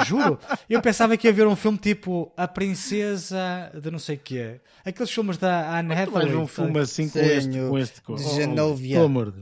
Juro. 0.07 0.39
Eu 0.69 0.83
pensava 0.83 1.17
que 1.17 1.27
ia 1.27 1.33
ver 1.33 1.47
um 1.47 1.57
filme 1.57 1.79
tipo 1.79 2.33
A 2.37 2.47
Princesa 2.47 3.73
de 3.81 3.91
não 3.91 3.99
sei 3.99 4.17
o 4.17 4.19
quê. 4.19 4.61
Aqueles 4.85 5.11
filmes 5.11 5.39
da 5.39 5.79
Anne 5.79 5.95
Hathaway. 5.95 6.35
um 6.35 6.47
filme 6.47 6.79
assim 6.79 7.09
com 7.09 7.19
este, 7.19 7.51
com 7.51 7.79
este 7.79 8.03
com... 8.03 8.15
De 8.15 8.23
Genovia. 8.23 9.01
Oh, 9.01 9.05
amor 9.05 9.35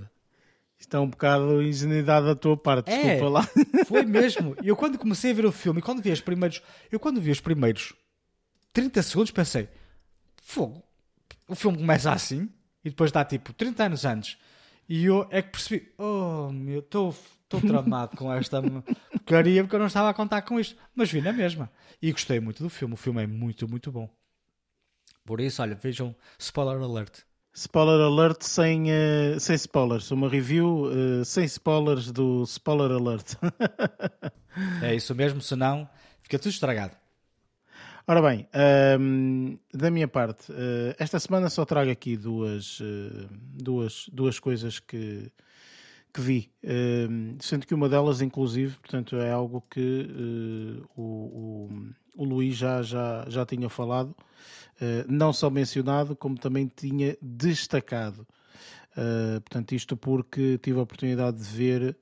Isto 0.79 0.97
é 0.97 1.01
um 1.01 1.09
bocado 1.09 1.63
ingenuidade 1.63 2.27
da 2.27 2.35
tua 2.35 2.57
parte, 2.57 2.91
é, 2.91 3.03
desculpa 3.03 3.29
lá. 3.29 3.49
Foi 3.87 4.05
mesmo. 4.05 4.57
Eu 4.63 4.77
quando 4.77 4.99
comecei 4.99 5.33
a 5.33 5.35
ver 5.35 5.47
o 5.47 5.53
filme, 5.53 5.81
e 5.81 5.83
quando 5.83 6.01
vi 6.03 6.11
os 6.11 6.21
primeiros, 6.21 6.63
eu 6.91 7.01
quando 7.01 7.21
vi 7.21 7.31
os 7.31 7.41
primeiros 7.41 7.93
30 8.73 9.03
segundos 9.03 9.31
pensei, 9.31 9.69
fogo, 10.43 10.83
o 11.49 11.55
filme 11.55 11.79
começa 11.79 12.13
assim, 12.13 12.49
e 12.85 12.91
depois 12.91 13.13
dá 13.13 13.25
tipo 13.25 13.53
30 13.53 13.85
anos 13.85 14.05
antes. 14.05 14.39
E 14.89 15.05
eu 15.05 15.27
é 15.31 15.43
que 15.43 15.51
percebi, 15.51 15.93
oh 15.99 16.51
meu, 16.53 16.81
estou 16.81 17.15
estou 17.57 17.61
tramado 17.61 18.17
com 18.17 18.33
esta 18.33 18.63
porcaria 18.63 19.63
porque 19.63 19.77
eu 19.77 19.81
não 19.81 19.87
estava 19.87 20.09
a 20.09 20.15
contar 20.15 20.43
com 20.43 20.59
isto. 20.59 20.77
Mas 20.95 21.11
vi 21.11 21.21
na 21.21 21.33
mesma. 21.33 21.71
E 22.01 22.11
gostei 22.13 22.41
muito 22.41 22.63
do 22.63 22.71
filme. 22.71 22.95
O 22.95 22.97
filme 22.97 23.23
é 23.23 23.27
muito, 23.27 23.69
muito 23.69 23.93
bom. 23.93 24.09
Por 25.25 25.41
isso, 25.41 25.63
olha, 25.63 25.75
vejam 25.75 26.15
Spoiler 26.39 26.83
Alert. 26.83 27.21
Spoiler 27.55 28.01
Alert 28.01 28.43
sem, 28.43 28.87
uh, 28.91 29.39
sem 29.39 29.55
spoilers. 29.57 30.11
Uma 30.11 30.29
review 30.29 30.87
uh, 30.87 31.25
sem 31.25 31.45
spoilers 31.45 32.11
do 32.11 32.43
Spoiler 32.45 32.91
Alert. 32.91 33.35
é 34.83 34.95
isso 34.95 35.15
mesmo, 35.15 35.41
senão 35.41 35.89
fica 36.23 36.39
tudo 36.39 36.51
estragado. 36.51 36.97
Ora 38.05 38.21
bem, 38.21 38.49
um, 38.99 39.47
ehm, 39.53 39.59
da 39.73 39.89
minha 39.89 40.09
parte, 40.09 40.51
uh, 40.51 40.93
esta 40.99 41.21
semana 41.21 41.49
só 41.49 41.65
trago 41.65 41.89
aqui 41.89 42.17
duas, 42.17 42.81
duas, 43.55 44.09
duas 44.13 44.41
coisas 44.41 44.81
que, 44.81 45.31
que 46.13 46.21
vi, 46.21 46.51
uh, 46.63 47.37
sendo 47.41 47.67
que 47.67 47.75
uma 47.75 47.89
delas, 47.89 48.21
inclusive, 48.21 48.77
portanto, 48.77 49.17
é 49.17 49.33
algo 49.33 49.65
que 49.71 49.81
uh, 49.81 51.01
o, 51.01 51.03
o, 51.03 51.71
o, 52.15 52.25
Luís 52.25 52.57
já, 52.57 52.83
já, 52.83 53.25
já 53.29 53.47
tinha 53.47 53.69
falado, 53.69 54.11
uh, 54.11 55.05
não 55.09 55.33
só 55.33 55.49
mencionado, 55.49 56.15
como 56.15 56.39
também 56.39 56.71
tinha 56.75 57.17
destacado. 57.21 58.27
Eh, 58.95 59.41
portanto, 59.41 59.73
isto 59.73 59.97
porque 59.97 60.59
tive 60.59 60.79
a 60.79 60.83
oportunidade 60.83 61.39
de 61.39 61.45
ver 61.45 61.97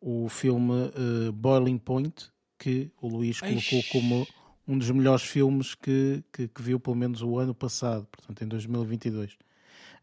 o 0.00 0.28
filme 0.28 0.90
Boiling 1.32 1.78
Point, 1.78 2.28
que 2.58 2.90
o 3.00 3.06
Luís 3.06 3.38
colocou 3.38 3.82
como 3.92 4.26
um 4.66 4.76
dos 4.76 4.90
melhores 4.90 5.22
filmes 5.22 5.76
que, 5.76 6.24
que, 6.32 6.48
que, 6.48 6.60
viu 6.60 6.80
pelo 6.80 6.96
menos 6.96 7.22
o 7.22 7.38
ano 7.38 7.54
passado, 7.54 8.06
portanto 8.10 8.42
em 8.42 8.48
2022. 8.48 9.36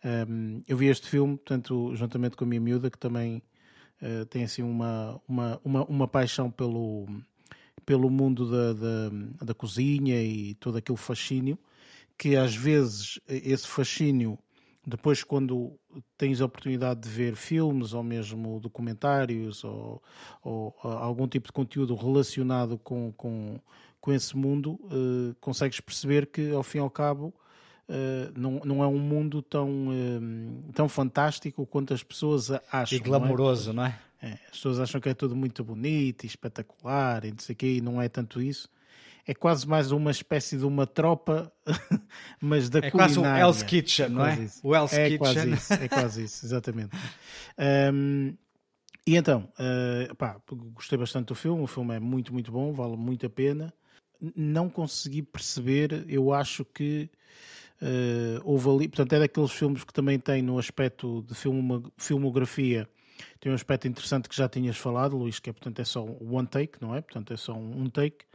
Um, 0.03 0.63
eu 0.67 0.75
vi 0.75 0.87
este 0.87 1.07
filme, 1.07 1.37
portanto, 1.37 1.95
juntamente 1.95 2.35
com 2.35 2.43
a 2.43 2.47
minha 2.47 2.61
miúda, 2.61 2.89
que 2.89 2.97
também 2.97 3.43
uh, 4.01 4.25
tem 4.25 4.43
assim 4.43 4.63
uma, 4.63 5.21
uma, 5.27 5.61
uma, 5.63 5.85
uma, 5.85 6.07
paixão 6.07 6.49
pelo, 6.49 7.07
pelo 7.85 8.09
mundo 8.09 8.49
da, 8.49 8.73
da, 8.73 9.45
da, 9.45 9.53
cozinha 9.53 10.21
e 10.21 10.55
todo 10.55 10.77
aquele 10.77 10.97
fascínio, 10.97 11.57
que 12.17 12.35
às 12.35 12.55
vezes 12.55 13.19
esse 13.27 13.67
fascínio, 13.67 14.39
depois 14.85 15.23
quando 15.23 15.79
tens 16.17 16.41
a 16.41 16.45
oportunidade 16.45 17.01
de 17.01 17.09
ver 17.09 17.35
filmes 17.35 17.93
ou 17.93 18.01
mesmo 18.01 18.59
documentários 18.59 19.63
ou, 19.63 20.01
ou 20.43 20.75
algum 20.81 21.27
tipo 21.27 21.47
de 21.47 21.53
conteúdo 21.53 21.93
relacionado 21.93 22.79
com, 22.79 23.13
com, 23.13 23.59
com 23.99 24.11
esse 24.11 24.35
mundo, 24.35 24.79
uh, 24.85 25.35
consegues 25.39 25.79
perceber 25.79 26.25
que 26.25 26.51
ao 26.51 26.63
fim 26.63 26.79
e 26.79 26.81
ao 26.81 26.89
cabo 26.89 27.31
Uh, 27.89 28.31
não, 28.39 28.61
não 28.63 28.83
é 28.83 28.87
um 28.87 28.97
mundo 28.97 29.41
tão, 29.41 29.87
uh, 29.87 30.71
tão 30.73 30.87
fantástico 30.87 31.65
quanto 31.65 31.93
as 31.93 32.03
pessoas 32.03 32.49
acham. 32.71 32.97
E 32.97 33.01
glamouroso, 33.01 33.73
não 33.73 33.85
é? 33.85 33.99
Não 34.21 34.29
é? 34.29 34.33
é? 34.33 34.39
As 34.45 34.51
pessoas 34.51 34.79
acham 34.79 35.01
que 35.01 35.09
é 35.09 35.13
tudo 35.13 35.35
muito 35.35 35.63
bonito 35.63 36.23
e 36.23 36.27
espetacular 36.27 37.25
e 37.25 37.31
não 37.31 37.39
sei 37.39 37.53
o 37.53 37.57
quê, 37.57 37.75
e 37.77 37.81
não 37.81 38.01
é 38.01 38.07
tanto 38.07 38.41
isso. 38.41 38.69
É 39.25 39.33
quase 39.33 39.67
mais 39.67 39.91
uma 39.91 40.09
espécie 40.09 40.57
de 40.57 40.65
uma 40.65 40.87
tropa, 40.87 41.51
mas 42.41 42.69
da 42.69 42.79
é 42.79 42.89
culinária. 42.89 43.11
É 43.11 43.15
quase 43.15 43.19
o 43.19 43.25
Hell's 43.25 43.63
Kitchen, 43.63 44.09
não 44.09 44.25
é? 44.25 44.39
Isso. 44.39 44.59
O 44.63 44.75
Hell's 44.75 44.93
é 44.93 45.09
Kitchen. 45.09 45.17
Quase 45.17 45.51
isso, 45.51 45.73
é 45.73 45.87
quase 45.87 46.23
isso, 46.23 46.45
exatamente. 46.45 46.97
Um, 47.93 48.35
e 49.05 49.15
então, 49.15 49.51
uh, 49.59 50.15
pá, 50.15 50.39
gostei 50.73 50.97
bastante 50.97 51.27
do 51.27 51.35
filme, 51.35 51.61
o 51.63 51.67
filme 51.67 51.95
é 51.95 51.99
muito, 51.99 52.31
muito 52.33 52.51
bom, 52.51 52.71
vale 52.73 52.95
muito 52.95 53.25
a 53.25 53.29
pena. 53.29 53.73
Não 54.35 54.69
consegui 54.69 55.23
perceber, 55.23 56.05
eu 56.07 56.31
acho 56.31 56.63
que 56.63 57.09
Uh, 57.81 58.39
houve 58.43 58.69
ali, 58.69 58.87
portanto, 58.87 59.13
é 59.13 59.19
daqueles 59.19 59.51
filmes 59.51 59.83
que 59.83 59.91
também 59.91 60.19
tem 60.19 60.41
no 60.41 60.59
aspecto 60.59 61.25
de 61.27 61.33
filmografia, 61.97 62.87
tem 63.39 63.51
um 63.51 63.55
aspecto 63.55 63.87
interessante 63.87 64.29
que 64.29 64.35
já 64.35 64.47
tinhas 64.47 64.77
falado, 64.77 65.17
Luís, 65.17 65.39
que 65.39 65.49
é, 65.49 65.53
portanto, 65.53 65.79
é 65.79 65.83
só 65.83 66.03
one 66.03 66.47
take, 66.47 66.73
não 66.81 66.95
é? 66.95 67.01
Portanto, 67.01 67.33
é 67.33 67.37
só 67.37 67.53
um 67.53 67.89
take. 67.89 68.25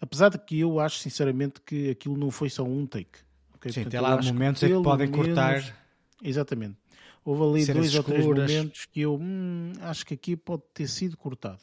Apesar 0.00 0.30
de 0.30 0.38
que 0.38 0.60
eu 0.60 0.80
acho, 0.80 0.98
sinceramente, 0.98 1.60
que 1.60 1.90
aquilo 1.90 2.16
não 2.16 2.30
foi 2.30 2.48
só 2.48 2.62
um 2.62 2.86
take. 2.86 3.18
Okay? 3.56 3.72
Sim, 3.72 3.82
portanto, 3.82 3.92
tem 3.92 4.00
lá 4.00 4.22
momentos 4.22 4.62
em 4.62 4.68
que 4.68 4.82
podem 4.82 5.08
menos... 5.08 5.26
cortar. 5.26 5.76
Exatamente. 6.22 6.76
Houve 7.24 7.42
ali 7.42 7.72
dois 7.72 7.86
escuras. 7.86 8.26
ou 8.26 8.34
três 8.34 8.52
momentos 8.52 8.86
que 8.86 9.00
eu 9.00 9.18
hum, 9.20 9.72
acho 9.80 10.04
que 10.04 10.14
aqui 10.14 10.36
pode 10.36 10.62
ter 10.72 10.86
sido 10.86 11.16
cortado. 11.16 11.60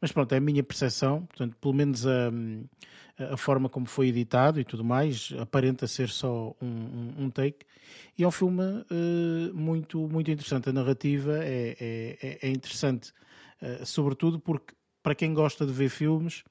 Mas 0.00 0.12
pronto, 0.12 0.32
é 0.32 0.38
a 0.38 0.40
minha 0.40 0.62
percepção, 0.62 1.26
portanto, 1.26 1.56
pelo 1.60 1.74
menos 1.74 2.06
a, 2.06 2.30
a 3.32 3.36
forma 3.36 3.68
como 3.68 3.86
foi 3.86 4.08
editado 4.08 4.60
e 4.60 4.64
tudo 4.64 4.84
mais, 4.84 5.32
aparenta 5.38 5.86
ser 5.86 6.08
só 6.08 6.54
um, 6.60 6.66
um, 6.66 7.14
um 7.24 7.30
take. 7.30 7.64
E 8.18 8.24
é 8.24 8.26
um 8.28 8.30
filme 8.30 8.62
uh, 8.62 9.54
muito, 9.54 10.08
muito 10.08 10.30
interessante. 10.30 10.68
A 10.68 10.72
narrativa 10.72 11.38
é, 11.44 11.76
é, 11.80 12.18
é, 12.22 12.38
é 12.42 12.50
interessante, 12.50 13.12
uh, 13.62 13.84
sobretudo 13.84 14.38
porque, 14.38 14.74
para 15.02 15.14
quem 15.14 15.34
gosta 15.34 15.66
de 15.66 15.72
ver 15.72 15.88
filmes, 15.88 16.44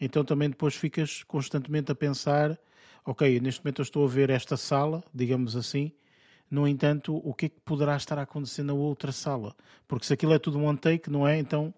então 0.00 0.24
também 0.24 0.50
depois 0.50 0.74
ficas 0.74 1.22
constantemente 1.24 1.90
a 1.92 1.94
pensar: 1.94 2.58
ok, 3.04 3.40
neste 3.40 3.62
momento 3.62 3.80
eu 3.80 3.84
estou 3.84 4.04
a 4.04 4.08
ver 4.08 4.30
esta 4.30 4.56
sala, 4.56 5.02
digamos 5.14 5.56
assim, 5.56 5.92
No 6.50 6.68
entanto, 6.68 7.16
o 7.24 7.34
que 7.34 7.46
é 7.46 7.48
que 7.48 7.60
poderá 7.64 7.96
estar 7.96 8.18
a 8.18 8.22
acontecer 8.22 8.62
na 8.62 8.74
outra 8.74 9.12
sala? 9.12 9.56
Porque 9.88 10.06
se 10.06 10.12
aquilo 10.12 10.34
é 10.34 10.38
tudo 10.38 10.60
one 10.60 10.78
take, 10.78 11.10
não 11.10 11.26
é? 11.26 11.38
Então 11.38 11.74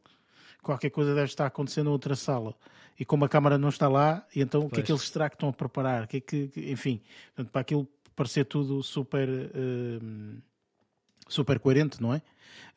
qualquer 0.66 0.90
coisa 0.90 1.14
deve 1.14 1.26
estar 1.26 1.46
acontecendo 1.46 1.86
na 1.86 1.92
outra 1.92 2.16
sala. 2.16 2.54
E 2.98 3.04
como 3.04 3.24
a 3.24 3.28
câmara 3.28 3.56
não 3.56 3.68
está 3.68 3.88
lá, 3.88 4.26
então 4.34 4.62
pois. 4.62 4.72
o 4.72 4.74
que 4.74 4.80
é 4.80 4.82
que 4.82 4.92
eles 4.92 5.02
será 5.02 5.30
que 5.30 5.36
estão 5.36 5.48
a 5.48 5.52
preparar? 5.52 6.06
Que 6.06 6.16
é 6.16 6.20
que, 6.20 6.50
enfim, 6.56 7.00
portanto, 7.34 7.52
para 7.52 7.60
aquilo 7.60 7.88
parecer 8.16 8.46
tudo 8.46 8.82
super, 8.82 9.28
uh, 9.28 10.42
super 11.28 11.60
coerente, 11.60 12.02
não 12.02 12.14
é? 12.14 12.22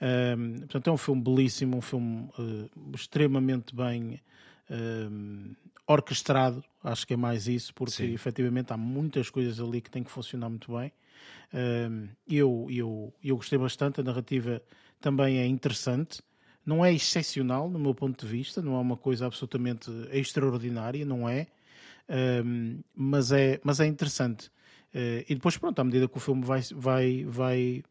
Uh, 0.02 0.60
portanto, 0.60 0.90
é 0.90 0.94
um 0.94 0.98
filme 0.98 1.22
belíssimo, 1.22 1.78
um 1.78 1.82
filme 1.82 2.30
uh, 2.38 2.70
extremamente 2.94 3.76
bem 3.76 4.22
orquestrado, 5.88 6.64
acho 6.84 7.08
que 7.08 7.16
é 7.16 7.18
mais 7.18 7.48
isso, 7.48 7.74
porque 7.74 7.94
Sim. 7.94 8.14
efetivamente 8.14 8.72
há 8.72 8.78
muitas 8.78 9.32
coisas 9.32 9.60
ali 9.60 9.82
que 9.82 9.90
têm 9.90 10.04
que 10.04 10.12
funcionar 10.12 10.48
muito 10.48 10.72
bem. 10.78 10.94
eu, 12.28 12.68
eu, 12.70 13.12
eu 13.24 13.36
gostei 13.36 13.58
bastante, 13.58 14.00
a 14.00 14.04
narrativa 14.04 14.62
também 15.02 15.40
é 15.40 15.48
interessante 15.48 16.22
não 16.70 16.86
é 16.86 16.94
excepcional 16.94 17.68
no 17.68 17.80
meu 17.80 17.96
ponto 17.96 18.24
de 18.24 18.32
vista, 18.32 18.62
não 18.62 18.76
é 18.76 18.80
uma 18.80 18.96
coisa 18.96 19.26
absolutamente 19.26 19.90
extraordinária, 20.12 21.04
não 21.04 21.28
é, 21.28 21.48
um, 22.46 22.80
mas 22.96 23.32
é, 23.32 23.60
mas 23.64 23.80
é 23.80 23.88
interessante. 23.88 24.50
Uh, 24.94 25.26
e 25.28 25.34
depois, 25.34 25.58
pronto, 25.58 25.80
à 25.80 25.84
medida 25.84 26.08
que 26.08 26.18
o 26.18 26.20
filme 26.20 26.44
vai, 26.44 26.62
vai, 26.76 27.26
vai, 27.26 27.84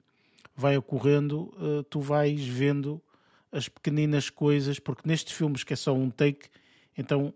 vai 0.55 0.77
ocorrendo, 0.77 1.53
uh, 1.57 1.83
tu 1.91 2.01
vais 2.01 2.47
vendo 2.47 3.03
as 3.51 3.69
pequeninas 3.69 4.31
coisas, 4.31 4.79
porque 4.79 5.03
nestes 5.05 5.37
filmes 5.37 5.65
que 5.65 5.73
é 5.73 5.77
só 5.77 5.93
um 5.93 6.09
take, 6.09 6.49
então 6.97 7.35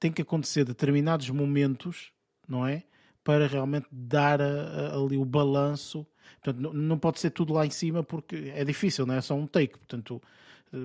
tem 0.00 0.10
que 0.10 0.22
acontecer 0.22 0.64
determinados 0.64 1.28
momentos, 1.28 2.12
não 2.48 2.66
é? 2.66 2.84
Para 3.22 3.46
realmente 3.46 3.86
dar 3.92 4.40
a, 4.40 4.44
a, 4.44 4.96
ali 4.96 5.18
o 5.18 5.24
balanço. 5.24 6.06
Portanto, 6.42 6.62
não, 6.62 6.72
não 6.72 6.98
pode 6.98 7.20
ser 7.20 7.30
tudo 7.30 7.52
lá 7.52 7.66
em 7.66 7.70
cima 7.70 8.02
porque 8.02 8.52
é 8.54 8.64
difícil, 8.64 9.04
não 9.04 9.14
é? 9.14 9.18
É 9.18 9.20
só 9.20 9.34
um 9.34 9.46
take. 9.46 9.76
Portanto, 9.76 10.22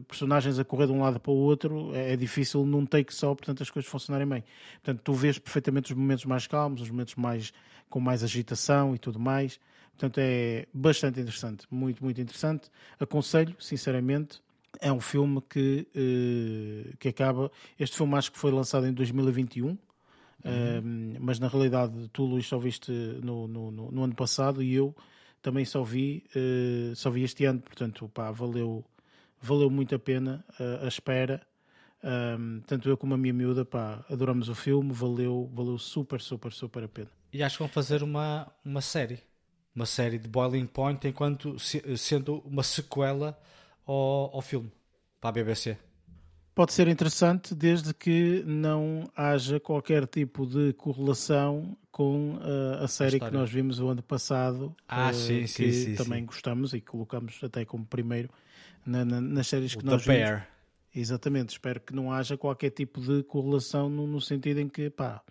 personagens 0.07 0.59
a 0.59 0.63
correr 0.63 0.87
de 0.87 0.93
um 0.93 1.01
lado 1.01 1.19
para 1.19 1.31
o 1.31 1.35
outro, 1.35 1.93
é, 1.93 2.13
é, 2.13 2.15
difícil 2.15 2.65
num 2.65 2.85
take 2.85 3.13
só, 3.13 3.33
portanto 3.35 3.63
as 3.63 3.69
coisas 3.69 3.89
funcionarem 3.89 4.27
bem. 4.27 4.43
Portanto, 4.83 5.01
tu 5.03 5.13
vês 5.13 5.37
perfeitamente 5.37 5.91
os 5.91 5.97
momentos 5.97 6.25
mais 6.25 6.47
calmos, 6.47 6.81
os 6.81 6.89
momentos 6.89 7.15
mais 7.15 7.53
com 7.89 7.99
mais 7.99 8.23
agitação 8.23 8.95
e 8.95 8.97
tudo 8.97 9.19
mais. 9.19 9.59
Portanto, 9.91 10.17
é 10.17 10.65
bastante 10.73 11.19
interessante, 11.19 11.67
muito, 11.69 12.03
muito 12.03 12.19
interessante. 12.19 12.69
Aconselho, 12.99 13.55
sinceramente, 13.59 14.41
é 14.79 14.91
um 14.91 14.99
filme 14.99 15.41
que, 15.47 15.87
uh, 15.95 16.97
que 16.97 17.09
acaba. 17.09 17.51
Este 17.79 17.95
filme 17.95 18.15
acho 18.15 18.31
que 18.31 18.39
foi 18.39 18.51
lançado 18.51 18.87
em 18.87 18.93
2021. 18.93 19.67
Uhum. 19.67 19.77
Uh, 20.45 21.17
mas 21.21 21.39
na 21.39 21.47
realidade 21.47 22.09
tu 22.11 22.25
Luís 22.25 22.45
só 22.47 22.57
viste 22.57 22.91
no, 22.91 23.47
no, 23.47 23.71
no, 23.71 23.91
no 23.91 24.03
ano 24.03 24.13
passado 24.13 24.61
e 24.61 24.73
eu 24.73 24.93
também 25.41 25.63
só 25.63 25.83
vi 25.83 26.21
uh, 26.35 26.93
só 26.97 27.09
vi 27.09 27.23
este 27.23 27.45
ano 27.45 27.61
portanto 27.61 28.09
pá, 28.13 28.29
valeu 28.29 28.83
valeu 29.43 29.69
muito 29.69 29.93
a 29.93 29.99
pena 29.99 30.43
a, 30.81 30.87
espera. 30.87 31.41
Um, 32.03 32.61
tanto 32.67 32.89
eu 32.89 32.97
como 32.97 33.13
a 33.13 33.17
minha 33.17 33.33
miúda, 33.33 33.63
pá, 33.63 34.03
adoramos 34.09 34.49
o 34.49 34.55
filme, 34.55 34.91
valeu, 34.91 35.49
valeu 35.53 35.77
super, 35.77 36.19
super, 36.19 36.51
super 36.51 36.83
a 36.83 36.87
pena. 36.87 37.09
E 37.31 37.41
acho 37.41 37.57
que 37.57 37.63
vão 37.63 37.69
fazer 37.69 38.03
uma, 38.03 38.51
uma 38.63 38.81
série, 38.81 39.19
uma 39.75 39.85
série 39.85 40.17
de 40.17 40.27
Boiling 40.27 40.65
Point, 40.65 41.07
enquanto 41.07 41.57
sendo 41.59 42.39
uma 42.39 42.63
sequela 42.63 43.39
ao, 43.85 44.35
ao 44.35 44.41
filme 44.41 44.71
para 45.19 45.29
a 45.29 45.33
BBC. 45.33 45.77
Pode 46.55 46.71
ser 46.71 46.87
interessante 46.87 47.55
desde 47.55 47.93
que 47.93 48.43
não 48.45 49.09
haja 49.15 49.59
qualquer 49.59 50.05
tipo 50.05 50.45
de 50.45 50.73
correlação 50.73 51.75
com 51.91 52.35
uh, 52.35 52.83
a 52.83 52.87
série 52.87 53.17
a 53.17 53.19
que 53.19 53.31
nós 53.31 53.49
vimos 53.49 53.79
o 53.79 53.87
ano 53.87 54.03
passado, 54.03 54.75
ah, 54.87 55.09
uh, 55.09 55.13
sim, 55.13 55.41
que 55.41 55.47
sim, 55.47 55.71
sim, 55.71 55.95
também 55.95 56.23
gostamos 56.23 56.73
e 56.73 56.81
colocamos 56.81 57.39
até 57.43 57.65
como 57.65 57.85
primeiro 57.85 58.29
na, 58.85 59.05
na, 59.05 59.21
nas 59.21 59.47
séries 59.47 59.73
o 59.73 59.79
que 59.79 59.85
nós 59.85 60.03
The 60.03 60.13
vimos. 60.13 60.29
Bear. 60.29 60.49
Exatamente, 60.95 61.49
espero 61.49 61.79
que 61.79 61.93
não 61.93 62.11
haja 62.11 62.37
qualquer 62.37 62.69
tipo 62.69 63.01
de 63.01 63.23
correlação 63.23 63.89
no, 63.89 64.05
no, 64.05 64.21
sentido 64.21 64.59
em 64.59 64.69
que, 64.69 64.91
pá, 64.91 65.23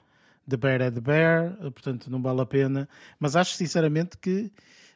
The 0.49 0.57
Bear 0.57 0.81
é 0.81 0.91
The 0.91 1.01
Bear, 1.01 1.57
portanto 1.71 2.11
não 2.11 2.21
vale 2.21 2.41
a 2.41 2.47
pena. 2.47 2.89
Mas 3.19 3.37
acho 3.37 3.55
sinceramente 3.55 4.19
que, 4.19 4.53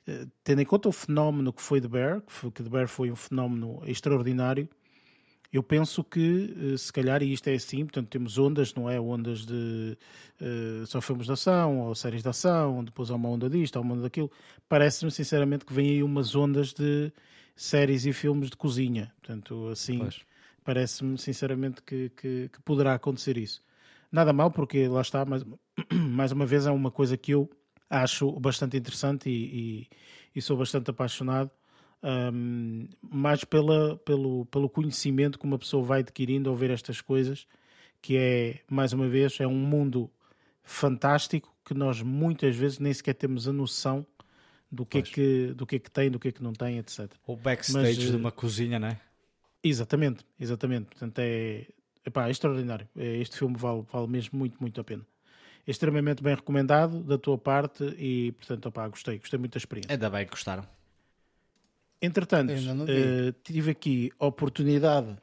eh, 0.09 0.27
tendo 0.43 0.63
em 0.63 0.65
conta 0.65 0.89
o 0.89 0.93
fenómeno 0.93 1.53
que 1.53 1.63
foi 1.63 1.81
The 1.81 1.87
Bear, 1.87 2.21
que, 2.21 2.33
foi, 2.33 2.51
que 2.51 2.65
The 2.65 2.69
Bear 2.69 2.89
foi 2.89 3.13
um 3.13 3.17
fenómeno 3.17 3.81
extraordinário, 3.87 4.69
eu 5.53 5.63
penso 5.63 6.03
que, 6.03 6.55
eh, 6.75 6.77
se 6.77 6.93
calhar, 6.93 7.23
e 7.23 7.33
isto 7.33 7.49
é 7.49 7.55
assim, 7.55 7.85
portanto, 7.85 8.09
temos 8.09 8.37
ondas, 8.37 8.75
não 8.75 8.91
é? 8.91 9.01
Ondas 9.01 9.47
de 9.47 9.97
uh, 10.41 10.87
só 10.87 11.01
filmes 11.01 11.27
de 11.27 11.33
ação 11.33 11.81
ou 11.81 11.95
séries 11.95 12.23
de 12.23 12.29
ação, 12.29 12.85
depois 12.85 13.11
há 13.11 13.15
uma 13.15 13.29
onda 13.29 13.49
disto, 13.49 13.77
há 13.77 13.81
uma 13.81 13.95
onda 13.95 14.03
daquilo. 14.03 14.31
Parece-me, 14.69 15.11
sinceramente, 15.11 15.65
que 15.65 15.73
vem 15.73 15.91
aí 15.91 16.03
umas 16.03 16.35
ondas 16.35 16.75
de 16.75 17.13
séries 17.57 18.05
e 18.05 18.13
filmes 18.13 18.51
de 18.51 18.57
cozinha. 18.57 19.13
Portanto, 19.21 19.69
assim, 19.69 20.07
parece-me 20.63 21.17
sinceramente 21.17 21.83
que, 21.83 22.11
que, 22.11 22.51
que, 22.53 22.63
poderá 22.63 22.95
acontecer 22.95 23.39
isso. 23.39 23.65
Nada 24.13 24.33
mal, 24.33 24.51
porque 24.51 24.87
lá 24.87 25.01
está, 25.01 25.25
mas 25.25 25.45
mais 25.91 26.31
uma 26.31 26.45
vez 26.45 26.67
é 26.67 26.71
uma 26.71 26.91
coisa 26.91 27.17
que 27.17 27.33
eu 27.33 27.51
acho 27.89 28.31
bastante 28.39 28.77
interessante 28.77 29.31
e, 29.31 29.81
e, 29.81 29.89
e 30.35 30.43
sou 30.43 30.57
bastante 30.57 30.91
apaixonado. 30.91 31.51
Um, 32.03 32.87
mais 33.03 33.43
pela, 33.43 33.97
pelo, 33.97 34.45
pelo 34.47 34.69
conhecimento 34.69 35.39
que 35.39 35.47
uma 35.47 35.59
pessoa 35.59 35.83
vai 35.83 36.01
adquirindo 36.01 36.51
ao 36.51 36.55
ver 36.55 36.71
estas 36.71 37.01
coisas, 37.01 37.47
que 38.03 38.17
é, 38.17 38.61
mais 38.71 38.93
uma 38.93 39.09
vez, 39.09 39.41
é 39.41 39.47
um 39.47 39.57
mundo 39.57 40.11
fantástico 40.63 41.53
que 41.65 41.75
nós 41.75 42.03
muitas 42.03 42.55
vezes 42.55 42.79
nem 42.79 42.93
sequer 42.93 43.15
temos 43.15 43.49
a 43.49 43.53
noção 43.53 44.07
do 44.77 44.87
que, 44.87 44.99
é 44.99 45.03
que, 45.03 45.55
do 45.55 45.67
que 45.67 45.77
é 45.77 45.79
que 45.79 45.91
tem, 45.91 46.11
do 46.11 46.19
que 46.19 46.29
é 46.29 46.33
que 46.33 46.43
não 46.43 46.53
tem, 46.53 46.79
etc. 46.79 47.11
O 47.27 47.35
backstage 47.35 47.99
Mas, 47.99 48.11
de 48.11 48.17
uma 48.17 48.31
cozinha, 48.31 48.79
não 48.79 48.89
é? 48.89 49.01
Exatamente, 49.63 50.25
exatamente. 50.39 50.87
Portanto, 50.87 51.19
é, 51.19 51.67
epá, 52.05 52.29
é 52.29 52.31
extraordinário. 52.31 52.89
É, 52.97 53.17
este 53.17 53.39
filme 53.39 53.57
vale, 53.57 53.83
vale 53.91 54.07
mesmo 54.07 54.39
muito, 54.39 54.57
muito 54.61 54.81
a 54.81 54.85
pena. 54.85 55.05
É 55.67 55.71
extremamente 55.71 56.23
bem 56.23 56.35
recomendado 56.35 57.03
da 57.03 57.19
tua 57.19 57.37
parte 57.37 57.83
e, 57.99 58.33
portanto, 58.33 58.67
opá, 58.67 58.87
gostei, 58.87 59.19
gostei 59.19 59.39
muito 59.39 59.55
da 59.55 59.59
experiência. 59.59 59.93
Ainda 59.93 60.09
bem 60.09 60.25
que 60.25 60.31
gostaram. 60.31 60.65
Entretanto, 62.01 62.53
uh, 62.53 63.33
tive 63.43 63.71
aqui 63.71 64.13
a 64.21 64.27
oportunidade 64.27 65.17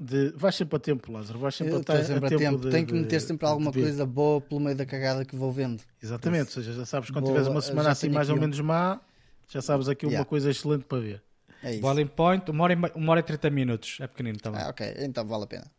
de. 0.00 0.32
Vais 0.34 0.54
sempre 0.54 0.76
a 0.76 0.78
tempo, 0.78 1.12
Lázaro. 1.12 1.38
Vais 1.38 1.54
sempre, 1.54 1.74
a, 1.74 2.04
sempre 2.04 2.26
a, 2.26 2.28
tempo. 2.28 2.38
tempo. 2.38 2.58
De, 2.58 2.70
Tenho 2.70 2.86
que 2.86 2.94
meter 2.94 3.20
sempre 3.20 3.46
alguma 3.46 3.72
coisa 3.72 4.06
boa 4.06 4.40
pelo 4.40 4.60
meio 4.60 4.76
da 4.76 4.86
cagada 4.86 5.24
que 5.24 5.36
vou 5.36 5.52
vendo. 5.52 5.82
Exatamente, 6.02 6.46
ou 6.46 6.50
seja, 6.50 6.72
já 6.72 6.86
sabes 6.86 7.10
quando 7.10 7.24
boa, 7.24 7.34
tiveres 7.34 7.48
uma 7.48 7.60
semana 7.60 7.90
assim 7.90 8.08
mais 8.08 8.30
ou 8.30 8.36
menos 8.36 8.58
má, 8.60 9.00
já 9.48 9.60
sabes 9.60 9.88
aqui 9.88 10.06
yeah. 10.06 10.20
uma 10.20 10.24
coisa 10.24 10.50
excelente 10.50 10.84
para 10.84 10.98
ver. 10.98 11.22
É 11.62 11.72
isso. 11.72 11.80
Boiling 11.82 12.06
Point, 12.06 12.50
uma 12.50 12.64
hora, 12.64 12.72
e, 12.72 12.76
uma 12.76 13.12
hora 13.12 13.20
e 13.20 13.22
30 13.22 13.50
minutos. 13.50 13.98
É 14.00 14.06
pequenino 14.06 14.38
também. 14.38 14.62
Ah, 14.62 14.70
ok, 14.70 14.94
então 14.98 15.26
vale 15.26 15.44
a 15.44 15.46
pena. 15.46 15.70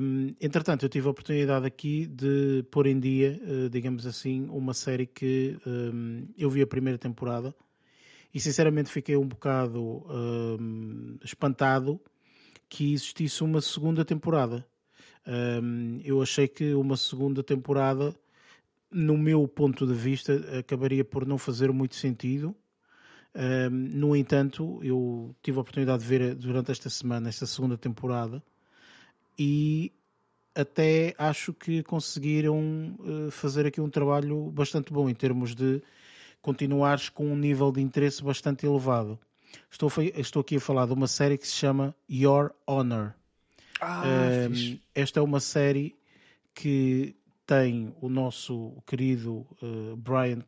Um, 0.00 0.34
entretanto, 0.40 0.84
eu 0.84 0.88
tive 0.88 1.06
a 1.06 1.10
oportunidade 1.10 1.66
aqui 1.66 2.06
de 2.06 2.64
pôr 2.70 2.86
em 2.86 2.98
dia, 2.98 3.40
uh, 3.42 3.70
digamos 3.70 4.06
assim, 4.06 4.46
uma 4.50 4.74
série 4.74 5.06
que 5.06 5.58
um, 5.66 6.26
eu 6.36 6.50
vi 6.50 6.60
a 6.60 6.66
primeira 6.66 6.98
temporada 6.98 7.54
e 8.34 8.40
sinceramente 8.40 8.90
fiquei 8.90 9.16
um 9.16 9.26
bocado 9.26 10.04
um, 10.08 11.16
espantado 11.22 12.00
que 12.72 12.94
existisse 12.94 13.44
uma 13.44 13.60
segunda 13.60 14.02
temporada. 14.02 14.66
Um, 15.26 16.00
eu 16.02 16.22
achei 16.22 16.48
que 16.48 16.72
uma 16.72 16.96
segunda 16.96 17.42
temporada, 17.42 18.16
no 18.90 19.18
meu 19.18 19.46
ponto 19.46 19.86
de 19.86 19.92
vista, 19.92 20.32
acabaria 20.58 21.04
por 21.04 21.26
não 21.26 21.36
fazer 21.36 21.70
muito 21.70 21.96
sentido. 21.96 22.56
Um, 23.34 23.68
no 23.68 24.16
entanto, 24.16 24.80
eu 24.82 25.36
tive 25.42 25.58
a 25.58 25.60
oportunidade 25.60 26.02
de 26.02 26.08
ver 26.08 26.34
durante 26.34 26.72
esta 26.72 26.88
semana 26.88 27.28
esta 27.28 27.44
segunda 27.44 27.76
temporada 27.76 28.42
e 29.38 29.92
até 30.54 31.14
acho 31.18 31.52
que 31.52 31.82
conseguiram 31.82 32.96
uh, 33.00 33.30
fazer 33.30 33.66
aqui 33.66 33.82
um 33.82 33.90
trabalho 33.90 34.50
bastante 34.50 34.90
bom 34.90 35.10
em 35.10 35.14
termos 35.14 35.54
de 35.54 35.82
continuares 36.40 37.10
com 37.10 37.26
um 37.26 37.36
nível 37.36 37.70
de 37.70 37.82
interesse 37.82 38.24
bastante 38.24 38.64
elevado. 38.64 39.18
Estou, 39.70 39.90
estou 40.16 40.40
aqui 40.40 40.56
a 40.56 40.60
falar 40.60 40.86
de 40.86 40.92
uma 40.92 41.06
série 41.06 41.38
que 41.38 41.46
se 41.46 41.54
chama 41.54 41.94
Your 42.08 42.52
Honor. 42.66 43.14
Ah, 43.80 44.04
um, 44.50 44.78
esta 44.94 45.20
é 45.20 45.22
uma 45.22 45.40
série 45.40 45.96
que 46.54 47.16
tem 47.46 47.94
o 48.00 48.08
nosso 48.08 48.72
querido 48.86 49.46
uh, 49.62 49.96
Brian 49.96 50.42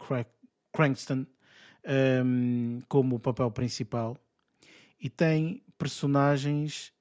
Cranston 0.72 1.26
um, 2.24 2.80
como 2.88 3.18
papel 3.18 3.50
principal 3.50 4.16
e 5.00 5.10
tem 5.10 5.62
personagens 5.76 6.92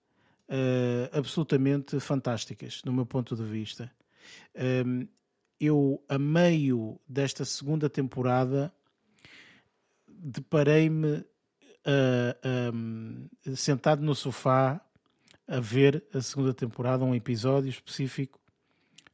uh, 0.50 1.18
absolutamente 1.18 2.00
fantásticas, 2.00 2.82
no 2.84 2.92
meu 2.92 3.06
ponto 3.06 3.36
de 3.36 3.44
vista. 3.44 3.92
Um, 4.86 5.08
eu, 5.60 6.04
a 6.10 6.18
meio 6.18 7.00
desta 7.08 7.46
segunda 7.46 7.90
temporada, 7.90 8.74
deparei-me 10.08 11.24
uh, 11.86 13.56
sentado 13.56 14.02
no 14.02 14.16
sofá 14.16 14.82
a 15.48 15.60
ver 15.60 16.04
a 16.14 16.22
segunda 16.22 16.54
temporada, 16.54 17.04
um 17.04 17.14
episódio 17.14 17.70
específico, 17.70 18.40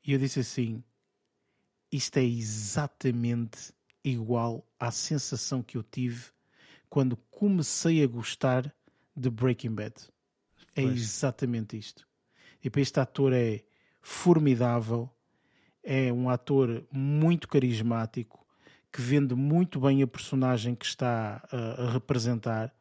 e 0.06 0.14
eu 0.14 0.20
disse 0.20 0.40
assim: 0.40 0.84
isto 1.92 2.18
é 2.18 2.24
exatamente 2.24 3.74
igual 4.04 4.66
à 4.80 4.92
sensação 4.92 5.62
que 5.62 5.78
eu 5.78 5.84
tive 5.84 6.28
quando 6.90 7.18
comecei 7.30 8.04
a 8.04 8.08
gostar 8.08 8.74
de 9.16 9.30
Breaking 9.30 9.74
Bad. 9.74 9.96
É 10.76 10.84
Pois. 10.84 11.00
exatamente 11.00 11.78
isto. 11.78 12.08
E 12.64 12.70
para 12.70 12.82
este 12.82 13.00
ator 13.00 13.34
é 13.34 13.64
formidável, 14.02 15.10
é 15.84 16.12
um 16.12 16.30
ator 16.30 16.86
muito 16.92 17.48
carismático, 17.48 18.46
que 18.92 19.02
vende 19.02 19.36
muito 19.36 19.80
bem 19.80 20.02
a 20.02 20.08
personagem 20.08 20.76
que 20.76 20.86
está 20.86 21.42
a, 21.52 21.84
a 21.84 21.92
representar. 21.92 22.74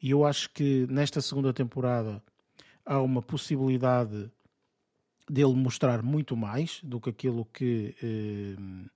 E 0.00 0.10
eu 0.10 0.24
acho 0.24 0.50
que 0.50 0.86
nesta 0.88 1.20
segunda 1.20 1.52
temporada 1.52 2.22
há 2.84 3.00
uma 3.00 3.20
possibilidade 3.20 4.30
dele 5.28 5.54
mostrar 5.54 6.02
muito 6.02 6.36
mais 6.36 6.80
do 6.82 7.00
que 7.00 7.10
aquilo 7.10 7.44
que, 7.44 7.94
eh, 8.02 8.88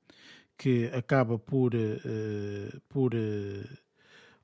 que 0.56 0.86
acaba 0.94 1.38
por, 1.38 1.74
eh, 1.74 2.78
por, 2.88 3.12
eh, 3.14 3.68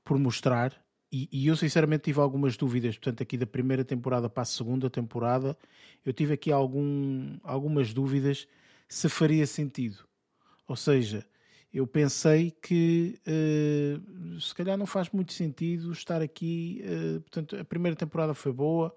por 0.03 0.19
mostrar. 0.19 0.73
E, 1.11 1.27
e 1.31 1.47
eu 1.47 1.55
sinceramente 1.55 2.03
tive 2.03 2.19
algumas 2.19 2.55
dúvidas, 2.55 2.95
portanto, 2.95 3.23
aqui 3.23 3.35
da 3.35 3.47
primeira 3.47 3.83
temporada 3.83 4.29
para 4.29 4.43
a 4.43 4.45
segunda 4.45 4.89
temporada, 4.89 5.57
eu 6.05 6.13
tive 6.13 6.33
aqui 6.33 6.51
algum, 6.51 7.37
algumas 7.43 7.91
dúvidas 7.93 8.47
se 8.87 9.09
faria 9.09 9.47
sentido. 9.47 10.05
Ou 10.67 10.75
seja, 10.75 11.25
eu 11.73 11.85
pensei 11.87 12.51
que 12.51 13.19
eh, 13.25 13.99
se 14.39 14.53
calhar 14.55 14.77
não 14.77 14.85
faz 14.85 15.09
muito 15.11 15.33
sentido 15.33 15.91
estar 15.91 16.21
aqui. 16.21 16.81
eh, 16.83 17.19
portanto, 17.19 17.55
a 17.57 17.63
primeira 17.65 17.95
temporada 17.95 18.33
foi 18.33 18.51
boa, 18.51 18.95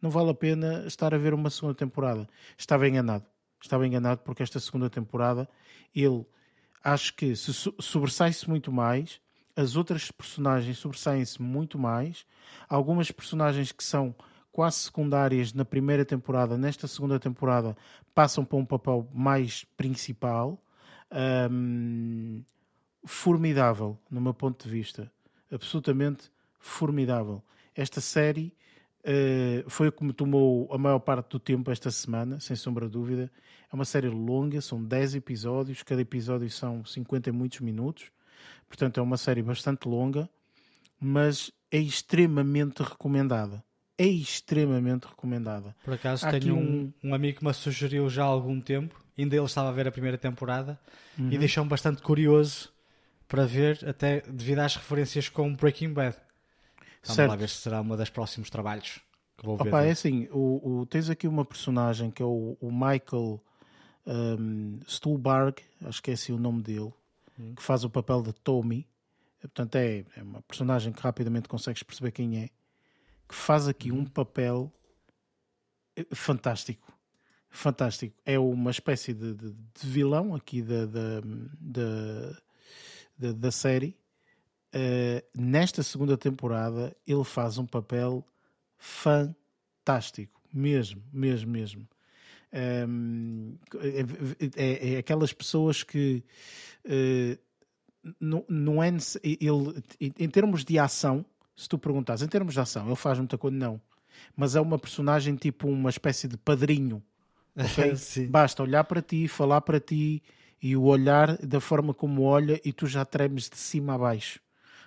não 0.00 0.10
vale 0.10 0.30
a 0.30 0.34
pena 0.34 0.84
estar 0.86 1.14
a 1.14 1.18
ver 1.18 1.34
uma 1.34 1.50
segunda 1.50 1.74
temporada. 1.74 2.28
Estava 2.58 2.88
enganado. 2.88 3.24
Estava 3.62 3.86
enganado 3.86 4.20
porque 4.22 4.42
esta 4.42 4.60
segunda 4.60 4.90
temporada 4.90 5.48
ele 5.94 6.24
acho 6.82 7.14
que 7.14 7.34
se 7.36 7.52
so- 7.54 7.74
sobressai-se 7.80 8.48
muito 8.48 8.70
mais, 8.72 9.20
as 9.56 9.76
outras 9.76 10.10
personagens 10.10 10.78
sobressaem-se 10.78 11.40
muito 11.40 11.78
mais. 11.78 12.26
Algumas 12.68 13.10
personagens 13.10 13.72
que 13.72 13.84
são 13.84 14.14
quase 14.52 14.78
secundárias 14.78 15.52
na 15.52 15.64
primeira 15.64 16.04
temporada, 16.04 16.56
nesta 16.58 16.86
segunda 16.86 17.18
temporada, 17.18 17.76
passam 18.14 18.44
para 18.44 18.58
um 18.58 18.64
papel 18.64 19.08
mais 19.12 19.64
principal. 19.76 20.62
Ahm, 21.14 22.42
formidável, 23.04 23.96
no 24.10 24.20
meu 24.20 24.34
ponto 24.34 24.64
de 24.64 24.70
vista. 24.70 25.12
Absolutamente 25.50 26.30
formidável. 26.58 27.40
Esta 27.74 28.00
série 28.00 28.52
eh, 29.04 29.64
foi 29.68 29.88
o 29.88 29.92
que 29.92 30.02
me 30.02 30.12
tomou 30.12 30.68
a 30.72 30.78
maior 30.78 30.98
parte 30.98 31.30
do 31.30 31.38
tempo 31.38 31.70
esta 31.70 31.90
semana, 31.90 32.40
sem 32.40 32.56
sombra 32.56 32.86
de 32.86 32.92
dúvida. 32.92 33.30
É 33.70 33.74
uma 33.74 33.84
série 33.84 34.08
longa, 34.08 34.60
são 34.60 34.82
10 34.82 35.14
episódios, 35.14 35.84
cada 35.84 36.00
episódio 36.00 36.50
são 36.50 36.84
50 36.84 37.28
e 37.28 37.32
muitos 37.32 37.60
minutos. 37.60 38.10
Portanto, 38.66 38.98
é 38.98 39.02
uma 39.02 39.16
série 39.16 39.42
bastante 39.42 39.86
longa, 39.86 40.28
mas 40.98 41.52
é 41.70 41.78
extremamente 41.78 42.82
recomendada. 42.82 43.62
É 43.96 44.06
extremamente 44.06 45.04
recomendada. 45.06 45.74
Por 45.84 45.94
acaso 45.94 46.26
Há 46.26 46.30
tenho 46.32 46.56
um, 46.56 46.92
um- 47.02 47.14
amigo 47.14 47.38
que 47.38 47.44
me 47.44 47.54
sugeriu 47.54 48.08
já 48.10 48.24
há 48.24 48.26
algum 48.26 48.60
tempo, 48.60 48.94
ainda 49.16 49.36
ele 49.36 49.44
estava 49.44 49.68
a 49.68 49.72
ver 49.72 49.86
a 49.86 49.92
primeira 49.92 50.18
temporada 50.18 50.78
Uhum. 51.18 51.30
e 51.30 51.38
deixou-me 51.38 51.70
bastante 51.70 52.02
curioso 52.02 52.72
para 53.28 53.46
ver, 53.46 53.78
até 53.88 54.20
devido 54.22 54.58
às 54.58 54.74
referências 54.74 55.28
com 55.28 55.54
Breaking 55.54 55.92
Bad. 55.92 56.16
Vamos 57.04 57.16
Certo. 57.16 57.30
lá 57.30 57.36
ver 57.36 57.48
se 57.48 57.56
será 57.58 57.80
uma 57.80 57.96
das 57.96 58.10
próximos 58.10 58.50
trabalhos 58.50 59.00
que 59.38 59.44
vou 59.46 59.56
ver. 59.56 59.68
Opa, 59.68 59.84
é 59.84 59.90
assim, 59.92 60.26
o, 60.32 60.80
o- 60.80 60.86
tens 60.86 61.08
aqui 61.08 61.28
uma 61.28 61.44
personagem 61.44 62.10
que 62.10 62.20
é 62.22 62.26
o, 62.26 62.56
o 62.60 62.72
Michael 62.72 63.40
um, 64.06 64.80
Stuhlbarg, 64.88 65.56
acho 65.84 66.02
que 66.02 66.10
é 66.10 66.14
assim 66.14 66.32
o 66.32 66.38
nome 66.38 66.62
dele, 66.62 66.92
que 67.56 67.62
faz 67.62 67.84
o 67.84 67.90
papel 67.90 68.22
de 68.22 68.32
Tommy. 68.32 68.86
Portanto, 69.40 69.76
é, 69.76 70.04
é 70.16 70.22
uma 70.22 70.42
personagem 70.42 70.92
que 70.92 71.00
rapidamente 71.00 71.48
consegues 71.48 71.82
perceber 71.82 72.10
quem 72.12 72.38
é, 72.38 72.50
que 73.28 73.34
faz 73.34 73.68
aqui 73.68 73.90
um 73.92 74.04
papel 74.04 74.72
eh, 75.96 76.06
fantástico. 76.12 76.92
Fantástico. 77.50 78.16
É 78.24 78.38
uma 78.38 78.70
espécie 78.70 79.14
de, 79.14 79.34
de- 79.34 79.52
de 79.52 79.86
vilão 79.86 80.34
aqui 80.34 80.60
da, 80.60 80.86
da, 80.86 81.20
da, 81.60 83.32
da, 83.32 83.50
série. 83.50 83.96
Eh, 84.72 85.24
nesta 85.36 85.82
segunda 85.82 86.16
temporada, 86.18 86.96
ele 87.06 87.22
faz 87.24 87.58
um 87.58 87.66
papel 87.66 88.26
fantástico, 88.76 90.40
mesmo, 90.52 91.02
mesmo, 91.12 91.50
mesmo. 91.50 91.88
Um, 92.88 93.56
é, 94.56 94.94
é 94.94 94.98
aquelas 94.98 95.32
pessoas 95.32 95.82
que 95.82 96.22
eh, 96.84 97.36
não, 98.20 98.44
não 98.48 98.82
é 98.82 98.88
ele 99.22 99.82
em 100.00 100.28
termos 100.28 100.64
de 100.64 100.78
ação, 100.78 101.24
se 101.56 101.68
tu 101.68 101.78
perguntares 101.78 102.22
em 102.22 102.28
termos 102.28 102.54
de 102.54 102.60
ação, 102.60 102.86
ele 102.86 102.96
faz 102.96 103.18
muita 103.18 103.38
coisa, 103.38 103.56
não, 103.56 103.80
mas 104.36 104.56
é 104.56 104.60
uma 104.60 104.78
personagem 104.78 105.36
tipo 105.36 105.68
uma 105.68 105.90
espécie 105.90 106.28
de 106.28 106.36
padrinho. 106.36 107.02
ok? 107.56 107.96
Sim. 107.96 108.26
Basta 108.26 108.62
olhar 108.62 108.84
para 108.84 109.00
ti, 109.00 109.28
falar 109.28 109.60
para 109.60 109.78
ti 109.78 110.22
e 110.60 110.76
o 110.76 110.82
olhar 110.84 111.36
da 111.38 111.60
forma 111.60 111.94
como 111.94 112.22
olha 112.22 112.60
e 112.64 112.72
tu 112.72 112.86
já 112.86 113.04
tremes 113.04 113.48
de 113.48 113.56
cima 113.56 113.94
a 113.94 113.98
baixo, 113.98 114.40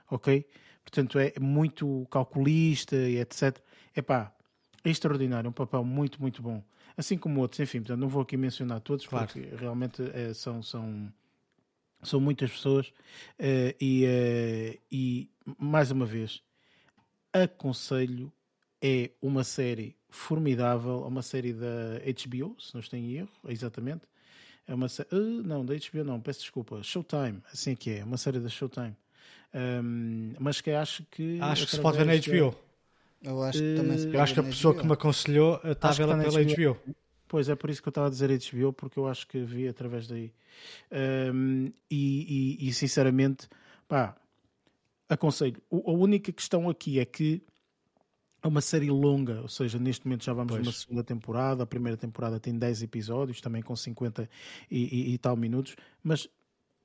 ok? 0.09 0.45
Portanto, 0.83 1.19
é 1.19 1.33
muito 1.39 2.07
calculista 2.09 2.95
e 2.95 3.17
etc. 3.17 3.57
Epá, 3.95 4.33
é 4.83 4.89
extraordinário, 4.89 5.49
um 5.49 5.53
papel 5.53 5.83
muito, 5.83 6.21
muito 6.21 6.41
bom. 6.41 6.63
Assim 6.95 7.17
como 7.17 7.41
outros, 7.41 7.59
enfim, 7.59 7.79
portanto, 7.79 7.99
não 7.99 8.07
vou 8.09 8.21
aqui 8.21 8.35
mencionar 8.35 8.79
todos, 8.81 9.05
Claro. 9.05 9.27
porque 9.27 9.47
realmente 9.55 10.01
eh, 10.13 10.33
são, 10.33 10.63
são, 10.63 11.13
são 12.01 12.19
muitas 12.19 12.49
pessoas. 12.51 12.91
eh, 13.37 13.75
e, 13.79 14.05
eh, 14.05 14.79
e, 14.91 15.29
mais 15.59 15.91
uma 15.91 16.05
vez, 16.05 16.41
aconselho, 17.43 18.31
é 18.81 19.11
uma 19.21 19.43
série 19.43 19.95
formidável, 20.09 21.03
é 21.03 21.07
uma 21.07 21.21
série 21.21 21.53
da 21.53 21.97
HBO, 22.05 22.55
se 22.59 22.73
não 22.73 22.81
estou 22.81 22.97
em 22.99 23.13
erro, 23.13 23.29
exatamente. 23.47 24.03
É 24.67 24.73
uma 24.73 24.89
sé- 24.89 25.07
Ah, 25.11 25.15
não, 25.45 25.65
da 25.65 25.73
HBO 25.75 26.03
não, 26.03 26.19
peço 26.21 26.41
desculpa, 26.41 26.81
Showtime, 26.83 27.41
assim 27.51 27.71
é 27.71 27.75
que 27.75 27.91
é, 27.91 28.03
uma 28.03 28.17
série 28.17 28.39
da 28.39 28.49
Showtime. 28.49 28.95
Ahm, 29.53 30.33
mas 30.39 30.61
que 30.61 30.71
acho 30.71 31.03
que. 31.11 31.39
Acho 31.41 31.65
que 31.65 31.71
se 31.71 31.79
pode 31.81 31.97
ver 31.97 32.05
na 32.05 32.13
HBO. 32.13 32.55
Eu 33.23 33.43
acho 33.43 33.59
que 33.59 33.75
também 33.75 33.97
se 33.97 34.07
Eh, 34.07 34.15
Eu 34.15 34.21
acho 34.21 34.33
que 34.33 34.39
a 34.39 34.43
pode 34.43 34.55
pessoa 34.55 34.73
na 34.75 34.81
que 34.81 34.87
me 34.87 34.93
aconselhou 34.93 35.59
eh, 35.63 35.71
está 35.71 35.89
a 35.89 35.91
vê-la 35.93 36.17
pela 36.17 36.31
na 36.39 36.39
HBO. 36.39 36.77
Pois 37.27 37.49
é, 37.49 37.55
por 37.55 37.69
isso 37.69 37.81
que 37.81 37.87
eu 37.87 37.91
estava 37.91 38.07
a 38.07 38.09
dizer 38.09 38.29
HBO, 38.29 38.71
porque 38.73 38.99
eu 38.99 39.07
acho 39.07 39.27
que 39.27 39.39
vi 39.43 39.67
através 39.67 40.07
daí. 40.07 40.31
Ahm, 40.91 41.67
e, 41.89 42.57
e- 42.61 42.67
e, 42.69 42.73
sinceramente, 42.73 43.47
pá, 43.87 44.15
aconselho. 45.09 45.61
O- 45.69 45.89
a 45.89 45.93
única 45.93 46.31
questão 46.31 46.69
aqui 46.69 46.99
é 46.99 47.05
que 47.05 47.41
é 48.43 48.47
uma 48.47 48.61
série 48.61 48.89
longa, 48.89 49.41
ou 49.41 49.47
seja, 49.47 49.79
neste 49.79 50.05
momento 50.05 50.23
já 50.23 50.33
vamos 50.33 50.53
Pois. 50.53 50.63
numa 50.63 50.71
segunda 50.73 51.03
temporada. 51.03 51.63
A 51.63 51.67
primeira 51.67 51.97
temporada 51.97 52.39
tem 52.39 52.57
10 52.57 52.81
episódios, 52.83 53.41
também 53.41 53.61
com 53.61 53.75
50 53.75 54.29
e, 54.69 54.83
e- 55.11 55.13
e 55.13 55.17
tal 55.17 55.35
minutos, 55.35 55.75
mas 56.03 56.29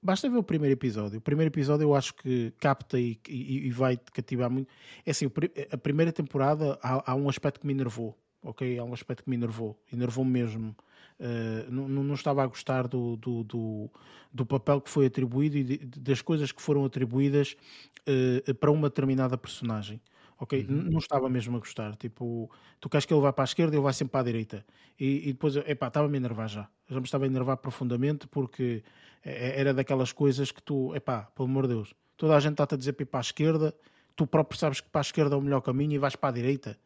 basta 0.03 0.29
ver 0.31 0.39
o 0.39 0.43
primeiro 0.43 0.73
episódio. 0.73 1.19
O 1.19 1.23
primeiro 1.23 1.51
episódio 1.53 1.85
eu 1.85 1.95
acho 1.95 2.15
que 2.15 2.53
capta 2.59 2.99
e, 2.99 3.21
e- 3.29 3.67
e 3.67 3.71
vai 3.71 3.97
te 3.97 4.11
cativar 4.11 4.51
muito. 4.51 4.69
É 5.05 5.11
assim, 5.11 5.27
a 5.71 5.77
primeira 5.79 6.13
temporada 6.13 6.79
há, 6.83 7.13
há 7.13 7.15
um 7.15 7.29
aspecto 7.29 7.61
que 7.61 7.67
me 7.67 7.73
enervou, 7.75 8.19
ok? 8.43 8.79
Há 8.79 8.85
um 8.85 8.93
aspecto 8.95 9.23
que 9.25 9.31
me 9.31 9.37
enervou, 9.37 9.79
enervou 9.93 10.25
mesmo. 10.25 10.75
Uh, 11.23 11.71
não, 11.71 11.87
não 11.89 12.15
estava 12.15 12.43
a 12.43 12.47
gostar 12.49 12.89
do, 12.89 13.17
do, 13.17 13.45
do, 13.45 13.91
do 14.33 14.45
papel 14.45 14.81
que 14.81 14.91
foi 14.91 15.07
atribuído 15.07 15.57
e 15.57 15.63
de- 15.63 15.79
das 16.01 16.21
coisas 16.21 16.51
que 16.51 16.61
foram 16.61 16.85
atribuídas 16.85 17.57
uh, 18.49 18.55
para 18.55 18.73
uma 18.73 18.89
determinada 18.89 19.39
personagem. 19.39 20.01
Ok? 20.37 20.59
N- 20.69 20.91
Não 20.91 20.99
estava 20.99 21.29
mesmo 21.31 21.57
a 21.57 21.61
gostar. 21.61 21.95
Tipo, 21.95 22.51
tu 22.81 22.89
queres 22.89 23.07
que 23.07 23.15
ele 23.15 23.21
vá 23.21 23.33
para 23.33 23.45
a 23.45 23.47
esquerda 23.47 23.73
e 23.73 23.77
ele 23.77 23.85
vai 23.85 23.93
sempre 23.93 24.11
para 24.11 24.21
a 24.23 24.25
direita. 24.25 24.67
E, 24.99 25.29
e 25.29 25.33
depois, 25.33 25.55
epá, 25.55 25.87
estava-me 25.87 26.17
a 26.17 26.19
enervar 26.19 26.49
já. 26.49 26.69
Já 26.89 26.99
me 26.99 27.05
estava 27.07 27.23
a 27.25 27.29
enervar 27.29 27.57
profundamente 27.59 28.27
porque 28.27 28.83
é- 29.23 29.61
era 29.61 29.73
daquelas 29.73 30.11
coisas 30.11 30.51
que 30.51 30.61
tu, 30.61 30.93
epá, 30.97 31.23
pelo 31.37 31.49
amor 31.49 31.69
de 31.69 31.75
Deus, 31.75 31.95
toda 32.17 32.37
a 32.37 32.41
gente 32.41 32.55
está-te 32.55 32.75
a 32.75 32.79
dizer 32.79 32.95
para 32.95 33.05
ir 33.05 33.07
para 33.07 33.21
a 33.21 33.23
esquerda, 33.23 33.75
tu 34.17 34.27
próprio 34.27 34.59
sabes 34.59 34.81
que 34.81 34.89
para 34.89 35.01
a 35.01 35.03
esquerda 35.03 35.37
é 35.37 35.39
o 35.39 35.41
melhor 35.41 35.61
caminho 35.61 35.93
e 35.93 35.99
vais 35.99 36.17
para 36.17 36.31
a 36.31 36.33
direita. 36.33 36.77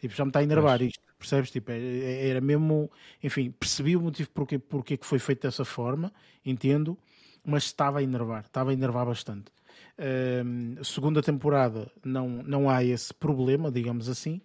Tipo, 0.00 0.14
já 0.14 0.24
me 0.24 0.28
está 0.30 0.38
a 0.38 0.42
enervar 0.44 0.80
isto, 0.82 1.00
percebes? 1.22 1.50
Tipo, 1.50 1.70
é- 1.72 1.78
é- 1.78 2.28
era 2.28 2.40
mesmo, 2.40 2.90
enfim, 3.22 3.50
percebi 3.50 3.96
o 3.96 4.00
motivo 4.00 4.28
porque, 4.34 4.58
porque 4.58 4.96
que 4.96 5.06
foi 5.06 5.18
feito 5.18 5.42
dessa 5.42 5.64
forma, 5.64 6.12
entendo, 6.44 6.98
mas 7.44 7.64
estava 7.64 8.00
a 8.00 8.02
enervar, 8.02 8.44
estava 8.44 8.70
a 8.70 8.74
enervar 8.74 9.06
bastante. 9.06 9.50
Ahm, 9.98 10.82
segunda 10.82 11.22
temporada 11.22 11.90
não, 12.04 12.28
não 12.42 12.68
há 12.70 12.84
esse 12.84 13.12
problema, 13.14 13.70
digamos 13.70 14.08
assim. 14.08 14.40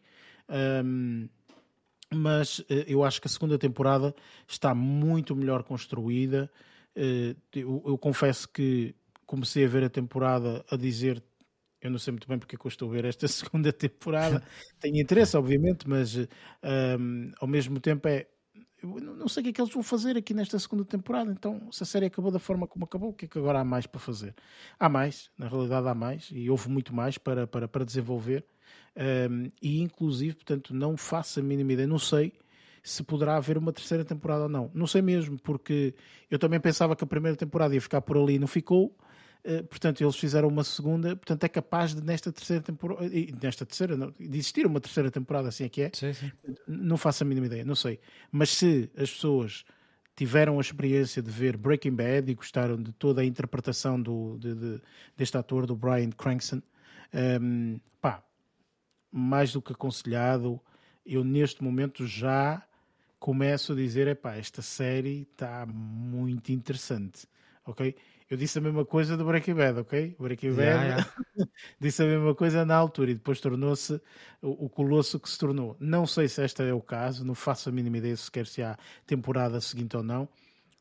Ahm, 0.48 1.28
mas 2.14 2.64
eh, 2.70 2.86
eu 2.88 3.04
acho 3.04 3.20
que 3.22 3.28
a 3.28 3.30
segunda 3.30 3.58
temporada 3.58 4.16
está 4.48 4.74
muito 4.74 5.36
melhor 5.36 5.64
construída. 5.64 6.50
Eh, 6.96 7.36
eu, 7.54 7.84
eu 7.86 7.98
confesso 7.98 8.48
que 8.50 8.96
comecei 9.26 9.66
a 9.66 9.68
ver 9.68 9.84
a 9.84 9.90
temporada 9.90 10.66
a 10.72 10.76
dizer. 10.78 11.22
Eu 11.82 11.92
não 11.92 12.00
sei 12.00 12.12
muito 12.12 12.28
bem 12.28 12.40
porque 12.40 12.56
é 12.56 12.60
eu 12.62 12.68
estou 12.68 12.90
a 12.90 12.92
ver 12.92 13.06
esta 13.06 13.28
segunda 13.28 13.72
temporada. 13.72 14.44
Tenho 14.80 15.00
interesse, 15.00 15.38
obviamente, 15.38 15.88
mas 15.88 16.16
ahm, 16.64 17.32
ao 17.40 17.48
mesmo 17.48 17.80
tempo 17.80 18.08
é. 18.08 18.28
não 18.84 19.28
sei 19.28 19.42
o 19.42 19.44
que 19.44 19.50
é 19.50 19.54
que 19.54 19.62
eles 19.62 19.74
vão 19.74 19.84
fazer 19.84 20.18
aqui 20.18 20.34
nesta 20.34 20.58
segunda 20.58 20.84
temporada. 20.84 21.32
Então, 21.32 21.72
se 21.72 21.84
a 21.84 21.86
série 21.86 22.08
acabou 22.08 22.32
da 22.32 22.40
forma 22.40 22.68
como 22.68 22.86
acabou, 22.86 23.10
o 23.10 23.14
que 23.14 23.26
é 23.26 23.28
que 23.28 23.38
agora 23.38 23.60
há 23.60 23.64
mais 23.64 23.86
para 23.86 24.00
fazer? 24.00 24.36
Há 24.80 24.90
mais, 24.90 25.30
na 25.38 25.48
realidade 25.48 25.88
há 25.88 25.94
mais, 25.94 26.30
e 26.32 26.50
houve 26.50 26.70
muito 26.70 26.94
mais 26.94 27.18
para, 27.18 27.46
para, 27.46 27.68
para 27.68 27.86
desenvolver. 27.86 28.46
Um, 29.30 29.52
e 29.62 29.80
inclusive, 29.82 30.36
portanto, 30.36 30.74
não 30.74 30.98
faço 30.98 31.40
a 31.40 31.44
mínima 31.44 31.74
ideia, 31.74 31.88
não 31.88 32.00
sei 32.00 32.34
se 32.88 33.04
poderá 33.04 33.36
haver 33.36 33.58
uma 33.58 33.74
terceira 33.74 34.06
temporada 34.06 34.44
ou 34.44 34.50
não. 34.50 34.72
Não 34.74 34.88
sei 34.88 35.02
mesmo, 35.02 35.38
porque 35.38 35.94
eu 36.32 36.40
também 36.40 36.60
pensava 36.60 36.96
que 36.96 37.04
a 37.04 37.08
primeira 37.08 37.36
temporada 37.36 37.76
ia 37.76 37.82
ficar 37.82 38.02
por 38.02 38.18
ali 38.18 38.36
e 38.36 38.40
não 38.40 38.48
ficou. 38.48 38.96
Uh, 39.48 39.64
portanto, 39.64 40.04
eles 40.04 40.18
fizeram 40.18 40.50
uma 40.50 40.64
segunda, 40.66 41.16
portanto, 41.16 41.42
é 41.46 41.48
capaz 41.48 41.96
de 41.96 42.04
nesta 42.04 42.34
terceira 42.34 42.62
temporada, 42.62 43.10
nesta 43.42 43.66
terceira, 43.66 43.96
não, 43.96 44.12
de 44.12 44.38
existir 44.38 44.66
uma 44.66 44.82
terceira 44.82 45.10
temporada, 45.10 45.48
assim 45.48 45.64
é 45.64 45.70
que 45.70 45.84
é. 45.84 45.92
Sim, 45.94 46.12
sim. 46.12 46.32
Não 46.68 46.98
faço 46.98 47.24
a 47.24 47.26
mínima 47.26 47.46
ideia, 47.46 47.64
não 47.64 47.76
sei. 47.76 47.98
Mas 48.30 48.50
se 48.50 48.92
as 48.98 49.10
pessoas 49.10 49.64
tiveram 50.18 50.58
a 50.58 50.62
experiência 50.62 51.22
de 51.22 51.32
ver 51.32 51.56
Breaking 51.56 51.96
Bad 51.96 52.30
e 52.30 52.36
gostaram 52.36 52.76
de 52.76 52.92
toda 52.92 53.22
a 53.22 53.26
interpretação 53.26 54.02
do, 54.02 54.38
de, 54.38 54.54
de, 54.54 54.82
deste 55.16 55.38
ator, 55.38 55.66
do 55.66 55.78
Brian 55.78 56.10
Cranston, 56.10 56.62
um, 57.14 57.18
ehm, 57.18 57.80
pá, 58.02 58.22
mais 59.10 59.54
do 59.54 59.62
que 59.62 59.72
aconselhado, 59.72 60.60
eu 61.06 61.24
neste 61.24 61.64
momento 61.64 62.06
já 62.06 62.62
começo 63.18 63.72
a 63.72 63.76
dizer, 63.76 64.08
epá, 64.08 64.36
esta 64.36 64.62
série 64.62 65.22
está 65.32 65.66
muito 65.66 66.52
interessante, 66.52 67.26
ok? 67.66 67.96
Eu 68.30 68.36
disse 68.36 68.58
a 68.58 68.62
mesma 68.62 68.84
coisa 68.84 69.16
do 69.16 69.24
Breaking 69.24 69.54
Bad, 69.54 69.80
ok? 69.80 70.16
Breaking 70.20 70.52
Bad 70.52 70.62
yeah, 70.62 70.84
yeah. 71.38 71.52
disse 71.80 72.04
a 72.04 72.06
mesma 72.06 72.36
coisa 72.36 72.66
na 72.66 72.76
altura 72.76 73.12
e 73.12 73.14
depois 73.14 73.40
tornou-se 73.40 74.02
o, 74.42 74.66
o, 74.66 74.70
colosso 74.70 75.18
que 75.18 75.30
se 75.30 75.38
tornou. 75.38 75.78
Não 75.80 76.06
sei 76.06 76.28
se 76.28 76.44
este 76.44 76.62
é 76.62 76.74
o 76.74 76.82
caso, 76.82 77.24
não 77.24 77.34
faço 77.34 77.70
a 77.70 77.72
mínima 77.72 77.98
ideia 77.98 78.18
sequer 78.18 78.46
se 78.46 78.62
há 78.62 78.78
temporada 79.06 79.62
seguinte 79.62 79.96
ou 79.96 80.04
não, 80.04 80.28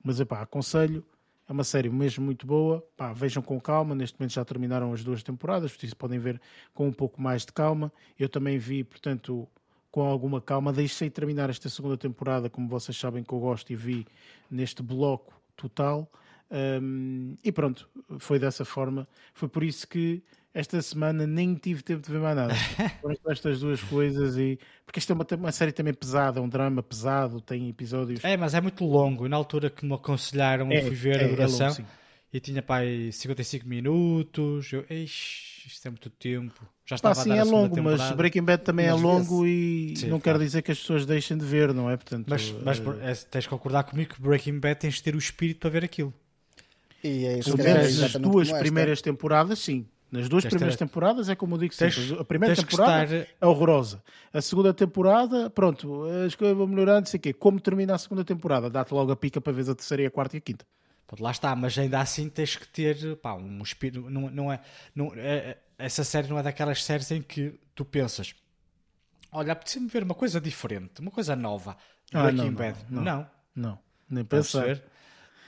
mas 0.03 0.19
epá, 0.19 0.43
aconselho, 0.43 1.05
é 1.49 1.53
uma 1.53 1.63
série 1.63 1.89
mesmo 1.89 2.25
muito 2.25 2.45
boa, 2.45 2.85
pá, 2.97 3.13
vejam 3.13 3.41
com 3.41 3.61
calma, 3.61 3.95
neste 3.95 4.19
momento 4.19 4.33
já 4.33 4.45
terminaram 4.45 4.93
as 4.93 5.05
duas 5.05 5.23
temporadas, 5.23 5.77
por 5.77 5.87
isso 5.87 5.97
podem 5.97 6.19
ver 6.19 6.41
com 6.75 6.89
um 6.89 6.93
pouco 6.93 7.23
mais 7.23 7.47
de 7.47 7.53
calma. 7.53 7.93
Eu 8.19 8.29
também 8.29 8.59
vi, 8.59 8.83
portanto, 8.83 9.49
com 9.93 10.03
alguma 10.03 10.41
calma, 10.41 10.73
deixei 10.73 11.09
terminar 11.09 11.49
esta 11.49 11.69
segunda 11.69 11.97
temporada, 11.97 12.51
como 12.51 12.69
vocês 12.69 12.99
sabem 12.99 13.23
que 13.23 13.33
eu 13.33 13.39
gosto 13.39 13.73
e 13.73 13.77
vi 13.77 14.05
neste 14.51 14.83
bloco 14.83 15.33
total. 15.57 16.11
Um, 16.51 17.37
e 17.43 17.51
pronto, 17.51 17.89
foi 18.19 18.39
dessa 18.39 18.65
forma. 18.65 19.09
Foi 19.35 19.49
por 19.49 19.65
isso 19.65 19.87
que 19.87 20.23
esta 20.55 20.81
semana 20.81 21.27
nem 21.27 21.55
tive 21.55 21.83
tempo 21.83 22.03
de 22.03 22.11
ver 22.11 22.21
mais 22.21 22.37
nada. 22.37 22.55
Foram 23.03 23.17
estas 23.29 23.61
duas 23.61 23.83
coisas 23.83 24.39
e 24.39 24.59
porque 24.85 24.99
esta 24.99 25.13
é 25.13 25.15
uma, 25.15 25.27
uma, 25.39 25.53
série 25.53 25.73
também 25.73 25.93
pesada, 25.93 26.41
um 26.41 26.49
drama 26.49 26.83
pesado, 26.83 27.41
tem 27.41 27.69
episódios. 27.69 28.25
É, 28.25 28.37
mas 28.37 28.55
é 28.55 28.61
muito 28.61 28.85
longo. 28.85 29.29
Na 29.29 29.37
altura 29.37 29.69
que 29.69 29.85
me 29.85 29.95
aconselharam 29.95 30.71
é, 30.71 30.79
a 30.79 30.83
viver 30.83 31.21
é, 31.21 31.25
a 31.25 31.29
duração. 31.29 31.67
É 31.67 31.71
longo, 31.71 31.87
e 32.33 32.41
tinha 32.41 32.63
pai 32.63 33.11
55 33.13 33.69
minutos. 33.69 34.73
Eu, 34.73 34.85
Eixe, 34.89 35.67
isto 35.67 35.87
é 35.87 35.91
muito 35.91 36.11
tempo. 36.11 36.67
Já 36.85 36.97
estava 36.97 37.15
Pá, 37.15 37.23
sim, 37.23 37.33
é 37.33 37.45
longo, 37.45 37.83
mas 37.83 38.13
Breaking 38.13 38.43
Bad 38.43 38.63
também 38.63 38.87
é 38.87 38.93
mas 38.93 39.01
é 39.01 39.05
longo 39.05 39.47
e 39.47 39.95
sim, 39.97 40.07
não 40.09 40.21
claro. 40.21 40.39
quer 40.39 40.45
dizer 40.45 40.63
que 40.63 40.71
as 40.71 40.79
pessoas 40.79 41.05
deixem 41.05 41.37
de 41.37 41.45
ver, 41.45 41.75
não 41.75 41.91
é? 41.91 41.97
Portanto, 41.97 42.27
mas, 42.29 42.53
mas 42.63 42.81
é, 43.01 43.15
tens 43.27 43.45
que 43.45 43.51
concordar 43.51 43.85
comigo 43.85 44.15
que 44.15 44.23
Breaking 44.23 44.59
Bad 44.59 44.81
tens 44.81 44.95
de 44.95 45.03
ter 45.03 45.15
o 45.15 45.19
espírito 45.19 45.61
para 45.61 45.71
ver 45.71 45.85
aquilo. 45.85 46.15
E 47.07 47.27
é 47.27 47.39
isso 47.39 47.57
Pelo 47.57 47.69
menos 47.69 47.99
nas 48.01 48.13
duas 48.13 48.53
primeiras 48.53 49.01
temporadas, 49.01 49.59
sim. 49.59 49.87
Nas 50.11 50.29
duas 50.29 50.45
tens 50.45 50.51
primeiras 50.51 50.77
ter... 50.77 50.87
temporadas 50.87 51.29
é 51.29 51.35
como 51.35 51.57
eu 51.57 51.59
digo 51.59 51.75
sempre. 51.75 52.17
a 52.19 52.25
primeira 52.25 52.55
temporada 52.55 53.17
estar... 53.17 53.35
é 53.41 53.47
horrorosa. 53.47 54.03
A 54.33 54.41
segunda 54.41 54.73
temporada, 54.73 55.51
pronto, 55.51 56.05
as 56.25 56.35
coisas 56.35 56.57
vão 56.57 56.67
melhorando, 56.67 57.01
não 57.01 57.07
sei 57.07 57.19
o 57.19 57.21
quê. 57.21 57.33
Como 57.33 57.61
termina 57.61 57.95
a 57.95 57.99
segunda 57.99 58.25
temporada? 58.25 58.71
Dá-te 58.71 58.95
logo 58.95 59.11
a 59.11 59.17
pica 59.17 59.41
para 59.41 59.53
ver 59.53 59.69
a 59.69 59.75
terceira, 59.75 60.07
a 60.07 60.11
quarta 60.11 60.37
e 60.37 60.39
a 60.39 60.41
quinta. 60.41 60.65
Pronto, 61.07 61.23
lá 61.23 61.31
está, 61.31 61.55
mas 61.55 61.77
ainda 61.79 62.01
assim 62.01 62.29
tens 62.29 62.57
que 62.57 62.67
ter 62.69 63.17
pá, 63.17 63.35
um 63.35 63.63
espírito. 63.63 64.09
Não, 64.09 64.31
não 64.31 64.53
é, 64.53 64.61
não, 64.95 65.13
é, 65.17 65.57
essa 65.79 66.03
série 66.05 66.29
não 66.29 66.39
é 66.39 66.43
daquelas 66.43 66.83
séries 66.85 67.11
em 67.11 67.23
que 67.23 67.59
tu 67.75 67.85
pensas: 67.85 68.35
olha, 69.33 69.53
apetece-me 69.53 69.89
ver 69.89 70.03
uma 70.03 70.15
coisa 70.15 70.41
diferente, 70.41 71.01
uma 71.01 71.11
coisa 71.11 71.37
nova. 71.37 71.77
Ah, 72.13 72.25
Breaking 72.25 72.45
não, 72.45 72.55
Bad. 72.55 72.79
Não, 72.89 73.03
não, 73.03 73.31
não, 73.55 73.79
nem 74.09 74.25
pensar. 74.25 74.81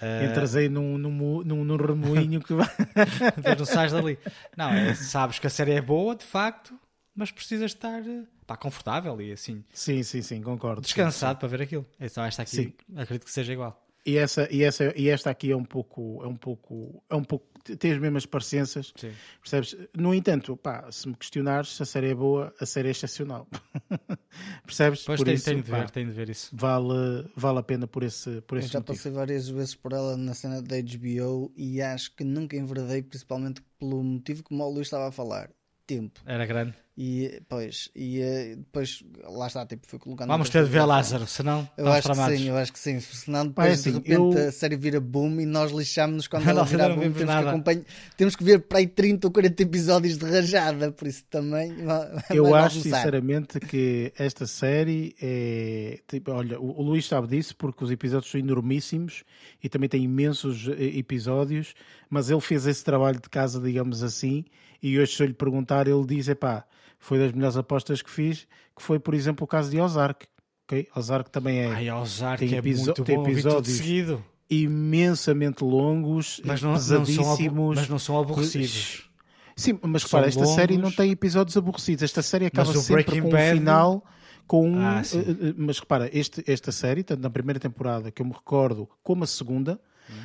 Uh... 0.00 0.24
Entras 0.24 0.54
aí 0.54 0.68
num, 0.68 0.96
num, 0.96 1.42
num, 1.42 1.64
num 1.64 1.76
remoinho 1.76 2.40
que 2.40 2.54
vai. 2.54 2.68
não 3.58 3.64
sais 3.64 3.92
dali. 3.92 4.18
Não, 4.56 4.70
é, 4.70 4.94
sabes 4.94 5.38
que 5.38 5.46
a 5.46 5.50
série 5.50 5.72
é 5.72 5.80
boa, 5.80 6.14
de 6.14 6.24
facto, 6.24 6.78
mas 7.14 7.30
precisas 7.30 7.72
estar 7.72 8.02
pá, 8.46 8.56
confortável 8.56 9.20
e 9.20 9.32
assim. 9.32 9.64
Sim, 9.72 10.02
sim, 10.02 10.22
sim, 10.22 10.40
concordo. 10.40 10.80
Descansado 10.82 11.32
sim, 11.32 11.34
sim. 11.34 11.40
para 11.40 11.48
ver 11.48 11.62
aquilo. 11.62 11.86
Então, 12.00 12.24
esta 12.24 12.42
aqui, 12.42 12.56
sim. 12.56 12.72
acredito 12.96 13.24
que 13.24 13.32
seja 13.32 13.52
igual. 13.52 13.87
E, 14.08 14.16
essa, 14.16 14.48
e, 14.50 14.62
essa, 14.62 14.94
e 14.96 15.10
esta 15.10 15.28
aqui 15.28 15.50
é 15.50 15.56
um 15.56 15.64
pouco, 15.64 16.22
é 16.24 16.26
um 16.26 16.34
pouco, 16.34 17.02
é 17.10 17.14
um 17.14 17.22
pouco, 17.22 17.46
tem 17.78 17.92
as 17.92 17.98
mesmas 17.98 18.24
parecenças, 18.24 18.90
Sim. 18.96 19.12
percebes? 19.42 19.76
No 19.94 20.14
entanto, 20.14 20.56
pá, 20.56 20.90
se 20.90 21.06
me 21.06 21.14
questionares 21.14 21.76
se 21.76 21.82
a 21.82 21.84
série 21.84 22.12
é 22.12 22.14
boa, 22.14 22.54
a 22.58 22.64
série 22.64 22.88
é 22.88 22.90
excepcional. 22.92 23.46
percebes? 24.64 25.04
Pois 25.04 25.20
por 25.20 25.26
tem, 25.26 25.34
isso, 25.34 25.44
tem 25.44 25.60
de 25.60 25.70
ver, 25.70 25.90
tem 25.90 26.06
de 26.06 26.12
ver 26.12 26.30
isso. 26.30 26.48
Vale, 26.56 27.30
vale 27.36 27.58
a 27.58 27.62
pena 27.62 27.86
por 27.86 28.02
esse, 28.02 28.40
por 28.40 28.56
esse 28.56 28.68
Eu 28.68 28.72
já 28.72 28.78
motivo. 28.78 28.96
passei 28.96 29.12
várias 29.12 29.46
vezes 29.46 29.74
por 29.74 29.92
ela 29.92 30.16
na 30.16 30.32
cena 30.32 30.62
da 30.62 30.76
HBO 30.80 31.52
e 31.54 31.82
acho 31.82 32.16
que 32.16 32.24
nunca 32.24 32.56
enverdei, 32.56 33.02
principalmente 33.02 33.60
pelo 33.78 34.02
motivo 34.02 34.42
como 34.42 34.64
o 34.64 34.70
Luís 34.70 34.86
estava 34.86 35.08
a 35.08 35.12
falar. 35.12 35.50
Tempo. 35.88 36.20
Era 36.26 36.44
grande. 36.44 36.74
E, 37.00 37.40
pois, 37.48 37.88
e 37.94 38.20
eh, 38.20 38.56
depois, 38.56 39.04
lá 39.24 39.46
está, 39.46 39.64
tipo, 39.64 39.86
fui 39.86 39.98
colocando. 39.98 40.28
Vamos 40.28 40.50
ter 40.50 40.64
de 40.64 40.68
ver 40.68 40.84
Lázaro, 40.84 41.26
senão. 41.26 41.66
Eu 41.78 41.86
acho 41.86 42.02
tramados. 42.02 42.34
que 42.34 42.42
sim, 42.42 42.48
eu 42.48 42.56
acho 42.56 42.72
que 42.72 42.78
sim. 42.78 43.00
Senão, 43.00 43.46
depois 43.46 43.72
assim, 43.72 43.92
de 43.92 43.96
repente 43.98 44.36
eu... 44.36 44.48
a 44.48 44.52
série 44.52 44.76
vira 44.76 45.00
boom 45.00 45.40
e 45.40 45.46
nós 45.46 45.70
lixámos-nos 45.70 46.26
quando 46.26 46.46
ela 46.50 46.64
vira 46.64 46.88
boom. 46.88 47.12
Temos 47.12 47.24
que, 47.24 47.30
acompanhar, 47.30 47.84
temos 48.16 48.36
que 48.36 48.44
ver 48.44 48.58
para 48.62 48.78
aí 48.78 48.86
30 48.88 49.28
ou 49.28 49.32
40 49.32 49.62
episódios 49.62 50.18
de 50.18 50.28
rajada, 50.28 50.90
por 50.90 51.06
isso 51.06 51.24
também. 51.30 51.72
Eu 52.34 52.54
acho 52.54 52.80
sinceramente 52.80 53.60
que 53.60 54.12
esta 54.18 54.44
série 54.44 55.14
é. 55.22 56.00
Tipo, 56.06 56.32
olha, 56.32 56.60
o, 56.60 56.80
o 56.80 56.82
Luís 56.82 57.06
sabe 57.06 57.28
disso 57.28 57.54
porque 57.56 57.84
os 57.84 57.90
episódios 57.92 58.30
são 58.30 58.40
enormíssimos 58.40 59.22
e 59.62 59.68
também 59.68 59.88
tem 59.88 60.02
imensos 60.02 60.68
eh, 60.68 60.98
episódios, 60.98 61.74
mas 62.10 62.28
ele 62.28 62.40
fez 62.40 62.66
esse 62.66 62.84
trabalho 62.84 63.20
de 63.20 63.30
casa, 63.30 63.60
digamos 63.60 64.02
assim, 64.02 64.44
e 64.82 64.98
hoje 64.98 65.14
se 65.14 65.22
eu 65.22 65.26
lhe 65.26 65.34
perguntar, 65.34 65.86
ele 65.86 66.04
diz: 66.06 66.28
é 66.28 66.34
pá 66.34 66.64
foi 66.98 67.18
das 67.18 67.32
melhores 67.32 67.56
apostas 67.56 68.02
que 68.02 68.10
fiz, 68.10 68.46
que 68.76 68.82
foi, 68.82 68.98
por 68.98 69.14
exemplo, 69.14 69.44
o 69.44 69.46
caso 69.46 69.70
de 69.70 69.80
Ozark. 69.80 70.26
Okay? 70.64 70.88
Ozark 70.94 71.30
também 71.30 71.60
é. 71.60 71.66
Ai, 71.66 71.90
Ozark 71.90 72.44
tem, 72.44 72.58
é 72.58 72.62
muito 72.62 73.04
tem 73.04 73.16
bom, 73.16 73.28
episódios 73.28 73.76
seguido. 73.76 74.24
imensamente 74.50 75.64
longos, 75.64 76.40
mas 76.44 76.60
não, 76.60 76.72
pesadíssimos. 76.72 77.26
Não 77.26 77.36
são, 77.36 77.74
mas 77.74 77.88
não 77.88 77.98
são 77.98 78.18
aborrecidos. 78.18 79.08
Sim, 79.56 79.78
mas 79.82 80.04
repara, 80.04 80.28
esta 80.28 80.40
longos. 80.40 80.54
série 80.54 80.76
não 80.76 80.92
tem 80.92 81.10
episódios 81.10 81.56
aborrecidos. 81.56 82.02
Esta 82.02 82.22
série 82.22 82.46
acaba 82.46 82.72
sempre 82.74 83.20
com 83.20 83.30
Bad... 83.30 83.54
um 83.54 83.58
final 83.58 84.04
com 84.46 84.66
um, 84.70 84.80
ah, 84.80 85.02
uh, 85.02 85.54
mas 85.58 85.78
repara, 85.78 86.08
este, 86.10 86.42
esta 86.50 86.72
série, 86.72 87.02
tanto 87.04 87.20
na 87.20 87.28
primeira 87.28 87.60
temporada 87.60 88.10
que 88.10 88.22
eu 88.22 88.26
me 88.26 88.32
recordo, 88.32 88.88
como 89.02 89.22
a 89.22 89.26
segunda, 89.26 89.78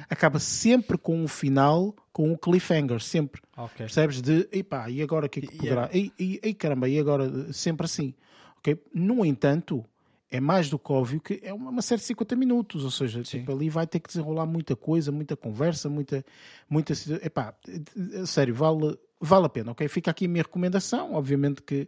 acaba 0.10 0.40
sempre 0.40 0.98
com 0.98 1.24
um 1.24 1.28
final 1.28 1.96
com 2.12 2.32
um 2.32 2.38
cliffhanger, 2.38 3.00
sempre. 3.02 3.42
Okay. 3.58 3.88
Percebes? 3.88 4.22
De, 4.22 4.48
epá, 4.52 4.90
e 4.90 5.02
agora 5.02 5.26
o 5.26 5.30
que 5.30 5.40
é 5.40 5.42
que 5.42 5.58
poderá? 5.58 5.90
Yeah. 5.94 5.98
E, 5.98 6.14
e, 6.20 6.50
e, 6.50 6.54
caramba, 6.54 6.88
e 6.88 7.00
agora? 7.00 7.52
Sempre 7.52 7.86
assim. 7.86 8.14
Okay? 8.60 8.80
No 8.94 9.26
entanto, 9.26 9.84
é 10.30 10.40
mais 10.40 10.70
do 10.70 10.78
que 10.78 10.92
óbvio 10.92 11.20
que 11.20 11.40
é 11.44 11.52
uma, 11.54 11.82
série 11.82 12.02
de 12.02 12.08
50 12.08 12.36
minutos, 12.36 12.84
ou 12.84 12.92
seja, 12.92 13.22
tipo, 13.24 13.52
ali 13.52 13.70
vai 13.70 13.88
ter 13.88 14.00
que 14.00 14.08
desenrolar 14.08 14.46
muita 14.46 14.76
coisa, 14.76 15.12
muita 15.12 15.36
conversa, 15.36 15.90
muita. 15.90 16.24
muita 16.70 16.94
epá, 17.24 17.54
sério, 18.26 18.54
vale, 18.54 18.98
vale 19.20 19.46
a 19.48 19.50
pena, 19.50 19.72
ok? 19.72 19.88
Fica 19.88 20.12
aqui 20.12 20.26
a 20.26 20.30
minha 20.30 20.44
recomendação. 20.44 21.14
Obviamente 21.14 21.62
que 21.64 21.88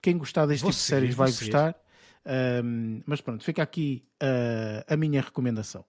quem 0.00 0.18
gostar 0.18 0.46
deste 0.46 0.64
tipo 0.64 0.70
de 0.70 0.76
séries 0.76 1.14
vai 1.14 1.30
gostar. 1.30 1.76
Um, 2.64 3.02
mas 3.04 3.20
pronto, 3.20 3.42
fica 3.42 3.62
aqui 3.62 4.04
uh, 4.22 4.84
a 4.86 4.96
minha 4.96 5.20
recomendação. 5.20 5.84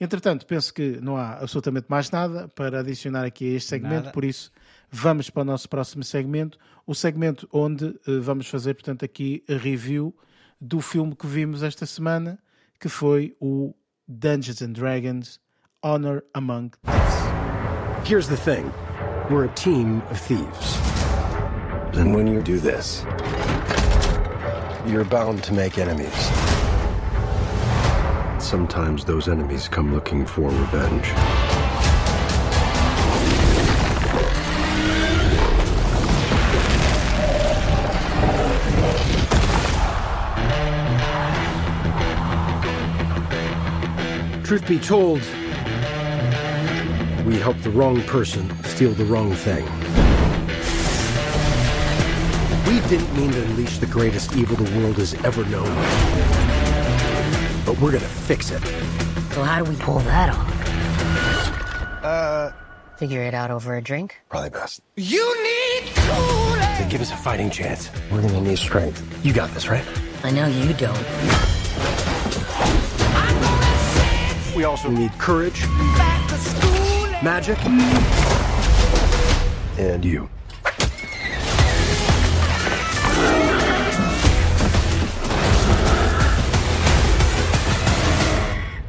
Entretanto, 0.00 0.46
penso 0.46 0.72
que 0.72 0.98
não 1.02 1.16
há 1.16 1.34
absolutamente 1.34 1.86
mais 1.88 2.10
nada 2.10 2.48
para 2.48 2.80
adicionar 2.80 3.24
aqui 3.24 3.52
a 3.52 3.56
este 3.58 3.68
segmento, 3.68 3.94
nada. 3.96 4.10
por 4.12 4.24
isso 4.24 4.50
vamos 4.90 5.28
para 5.28 5.42
o 5.42 5.44
nosso 5.44 5.68
próximo 5.68 6.02
segmento, 6.02 6.58
o 6.86 6.94
segmento 6.94 7.46
onde 7.52 7.84
uh, 7.84 8.22
vamos 8.22 8.48
fazer, 8.48 8.74
portanto, 8.74 9.04
aqui 9.04 9.44
a 9.48 9.54
review 9.54 10.14
do 10.58 10.80
filme 10.80 11.14
que 11.14 11.26
vimos 11.26 11.62
esta 11.62 11.84
semana, 11.84 12.38
que 12.80 12.88
foi 12.88 13.36
o 13.40 13.74
Dungeons 14.08 14.62
and 14.62 14.72
Dragons 14.72 15.38
Honor 15.82 16.24
Among 16.34 16.70
Thieves. 16.82 18.08
Here's 18.08 18.26
the 18.26 18.36
thing. 18.36 18.72
We're 19.30 19.44
a 19.44 19.54
team 19.54 20.02
of 20.10 20.18
thieves. 20.18 20.78
And 21.94 22.14
when 22.14 22.26
you 22.26 22.42
do 22.42 22.58
this, 22.58 23.04
you're 24.86 25.04
bound 25.04 25.44
to 25.44 25.52
make 25.52 25.78
enemies. 25.78 26.39
Sometimes 28.40 29.04
those 29.04 29.28
enemies 29.28 29.68
come 29.68 29.94
looking 29.94 30.26
for 30.26 30.48
revenge. 30.50 31.04
Truth 44.44 44.66
be 44.66 44.80
told, 44.80 45.20
we 47.24 47.38
helped 47.38 47.62
the 47.62 47.70
wrong 47.72 48.02
person 48.02 48.50
steal 48.64 48.90
the 48.92 49.04
wrong 49.04 49.32
thing. 49.32 49.64
We 52.66 52.80
didn't 52.88 53.14
mean 53.16 53.30
to 53.30 53.42
unleash 53.42 53.78
the 53.78 53.86
greatest 53.86 54.34
evil 54.34 54.56
the 54.56 54.80
world 54.80 54.96
has 54.96 55.14
ever 55.24 55.44
known. 55.44 56.59
But 57.70 57.78
we're 57.80 57.92
gonna 57.92 58.04
fix 58.26 58.50
it. 58.50 58.60
So 59.32 59.44
how 59.44 59.62
do 59.62 59.70
we 59.70 59.76
pull 59.76 60.00
that 60.00 60.28
off? 60.30 62.04
Uh, 62.04 62.50
figure 62.96 63.22
it 63.22 63.32
out 63.32 63.52
over 63.52 63.76
a 63.76 63.80
drink. 63.80 64.16
Probably 64.28 64.50
best. 64.50 64.80
You 64.96 65.22
need 65.44 65.94
Kool-Aid. 65.94 66.78
To 66.78 66.86
give 66.90 67.00
us 67.00 67.12
a 67.12 67.16
fighting 67.16 67.48
chance, 67.48 67.88
we're 68.10 68.22
gonna 68.22 68.40
need 68.40 68.58
strength. 68.58 69.00
You 69.24 69.32
got 69.32 69.50
this, 69.54 69.68
right? 69.68 69.84
I 70.24 70.32
know 70.32 70.48
you 70.48 70.74
don't. 70.74 70.98
We 74.56 74.64
also 74.64 74.90
need 74.90 75.12
courage, 75.18 75.62
Back 75.96 76.28
to 76.28 76.38
school. 76.38 77.22
magic, 77.22 77.56
and 79.78 80.04
you. 80.04 80.28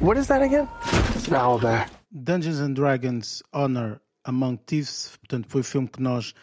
What 0.02 0.18
is 0.18 0.28
that 0.30 0.42
again? 0.42 0.68
It's 1.16 1.28
an 1.28 1.36
owl 1.36 1.60
bear. 1.60 1.86
Dungeons 2.12 2.60
and 2.60 2.76
Dragons 2.76 3.44
Honor 3.54 4.02
Among 4.26 4.58
Thieves, 4.66 5.16
portanto, 5.18 5.48
foi 5.48 5.62
o 5.62 5.64
filme 5.64 5.88
que 5.88 6.02
nós 6.02 6.34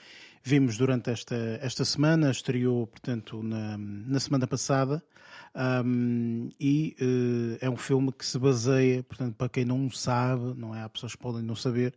vimos 0.45 0.79
durante 0.79 1.11
esta, 1.11 1.35
esta 1.61 1.85
semana, 1.85 2.31
estreou, 2.31 2.87
portanto, 2.87 3.43
na, 3.43 3.77
na 3.77 4.21
semana 4.21 4.47
passada. 4.47 5.03
Um, 5.57 6.51
e 6.61 6.95
uh, 7.01 7.59
é 7.61 7.69
um 7.69 7.77
filme 7.77 8.13
que 8.13 8.25
se 8.25 8.39
baseia, 8.39 9.03
portanto, 9.03 9.35
para 9.35 9.49
quem 9.49 9.65
não 9.65 9.91
sabe, 9.91 10.55
não 10.57 10.73
é? 10.73 10.85
Há 10.85 10.89
pessoas 10.89 11.17
que 11.17 11.19
podem 11.21 11.43
não 11.43 11.57
saber, 11.57 11.95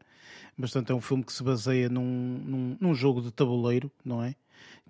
mas 0.57 0.71
portanto, 0.71 0.93
é 0.93 0.95
um 0.95 1.01
filme 1.01 1.23
que 1.23 1.31
se 1.31 1.43
baseia 1.43 1.87
num, 1.89 2.03
num, 2.03 2.77
num 2.81 2.95
jogo 2.95 3.21
de 3.21 3.31
tabuleiro, 3.31 3.91
não 4.03 4.23
é? 4.23 4.33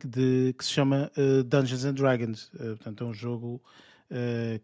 De, 0.06 0.56
que 0.57 0.64
se 0.64 0.72
chama 0.72 1.11
uh, 1.18 1.43
Dungeons 1.43 1.84
and 1.84 1.95
Dragons. 1.95 2.49
Uh, 2.53 2.77
portanto, 2.77 3.03
é 3.03 3.07
um 3.07 3.14
jogo 3.14 3.61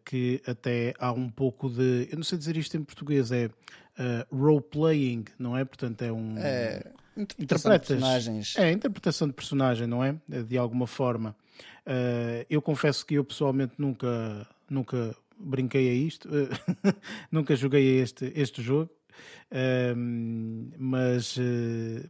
que 0.03 0.41
até 0.45 0.93
há 0.99 1.11
um 1.11 1.29
pouco 1.29 1.69
de. 1.69 2.07
Eu 2.11 2.17
não 2.17 2.23
sei 2.23 2.37
dizer 2.37 2.57
isto 2.57 2.75
em 2.75 2.83
português, 2.83 3.31
é 3.31 3.49
role-playing, 4.31 5.25
não 5.39 5.57
é? 5.57 5.63
Portanto, 5.63 6.01
é 6.01 6.11
um. 6.11 6.35
É, 6.37 6.91
interpretação 7.17 7.71
de 7.71 7.79
personagens. 7.79 8.55
É, 8.57 8.71
interpretação 8.71 9.27
de 9.27 9.33
personagem, 9.33 9.87
não 9.87 10.03
é? 10.03 10.15
De 10.47 10.57
alguma 10.57 10.87
forma. 10.87 11.35
Eu 12.49 12.61
confesso 12.61 13.05
que 13.05 13.15
eu 13.15 13.23
pessoalmente 13.23 13.73
nunca, 13.77 14.45
nunca 14.69 15.15
brinquei 15.39 15.89
a 15.89 15.93
isto, 15.93 16.29
nunca 17.31 17.55
joguei 17.55 17.99
a 17.99 18.03
este, 18.03 18.31
este 18.35 18.61
jogo, 18.61 18.91
uh, 19.51 19.95
mas, 20.77 21.37
uh, 21.37 21.41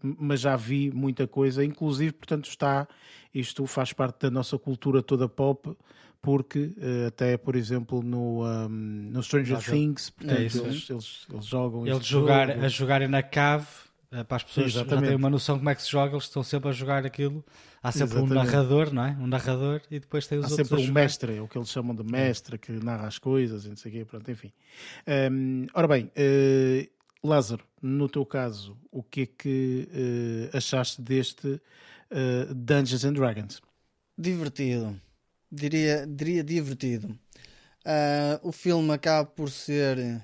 mas 0.02 0.40
já 0.40 0.56
vi 0.56 0.92
muita 0.92 1.28
coisa, 1.28 1.64
inclusive, 1.64 2.14
portanto, 2.14 2.48
está, 2.48 2.88
isto 3.34 3.66
faz 3.66 3.94
parte 3.94 4.22
da 4.22 4.32
nossa 4.32 4.58
cultura 4.58 5.02
toda 5.02 5.28
pop, 5.28 5.76
porque 6.22 6.74
até, 7.08 7.38
por 7.38 7.56
exemplo, 7.56 8.02
no, 8.04 8.44
um, 8.46 8.70
no 8.70 9.24
Stranger 9.24 9.64
Things, 9.64 10.10
portanto, 10.10 10.38
é 10.38 10.42
eles, 10.42 10.56
eles, 10.90 11.28
eles, 11.32 11.46
jogam 11.46 11.86
Eles 11.88 12.06
jogar, 12.06 12.52
a 12.52 12.68
jogarem 12.68 13.08
na 13.08 13.24
cave 13.24 13.68
para 14.28 14.38
as 14.38 14.44
pessoas 14.44 14.68
Exatamente. 14.68 14.96
já 14.96 15.02
terem 15.02 15.16
uma 15.18 15.30
noção 15.30 15.56
de 15.56 15.60
como 15.60 15.70
é 15.70 15.76
que 15.76 15.82
se 15.82 15.92
joga, 15.92 16.14
eles 16.14 16.24
estão 16.24 16.42
sempre 16.42 16.70
a 16.70 16.72
jogar 16.72 17.06
aquilo. 17.06 17.44
Há 17.84 17.92
sempre 17.92 18.18
Exatamente. 18.18 18.32
um 18.32 18.36
narrador, 18.36 18.94
não 18.94 19.06
é? 19.06 19.18
Um 19.20 19.28
narrador 19.28 19.82
e 19.92 20.00
depois 20.00 20.26
tem 20.28 20.38
os 20.38 20.46
Há 20.46 20.50
outros. 20.50 20.68
sempre 20.68 20.90
um 20.90 20.94
mestre, 20.94 21.40
o 21.40 21.48
que 21.48 21.58
eles 21.58 21.70
chamam 21.70 21.96
de 21.96 22.04
mestre, 22.04 22.58
que 22.58 22.72
narra 22.72 23.08
as 23.08 23.20
coisas 23.20 23.66
e 23.66 23.70
não 23.70 23.76
sei 23.76 23.92
o 23.92 23.96
quê, 23.96 24.06
pronto, 24.06 24.30
enfim. 24.32 24.52
Um, 25.32 25.68
ora 25.74 25.88
bem, 25.88 26.06
uh, 26.06 27.28
Lázaro, 27.28 27.64
no 27.82 28.08
teu 28.08 28.26
caso, 28.26 28.78
o 28.92 29.04
que 29.04 29.22
é 29.22 29.26
que 29.26 29.90
uh, 30.54 30.58
achaste 30.58 31.02
deste 31.02 31.48
uh, 31.48 32.54
Dungeons 32.54 33.04
and 33.04 33.14
Dragons? 33.14 33.62
Divertido. 34.18 35.00
Diria, 35.52 36.06
diria 36.06 36.44
divertido. 36.44 37.18
o 38.44 38.52
filme 38.52 38.94
acaba 38.94 39.26
por 39.30 39.50
ser 39.50 40.22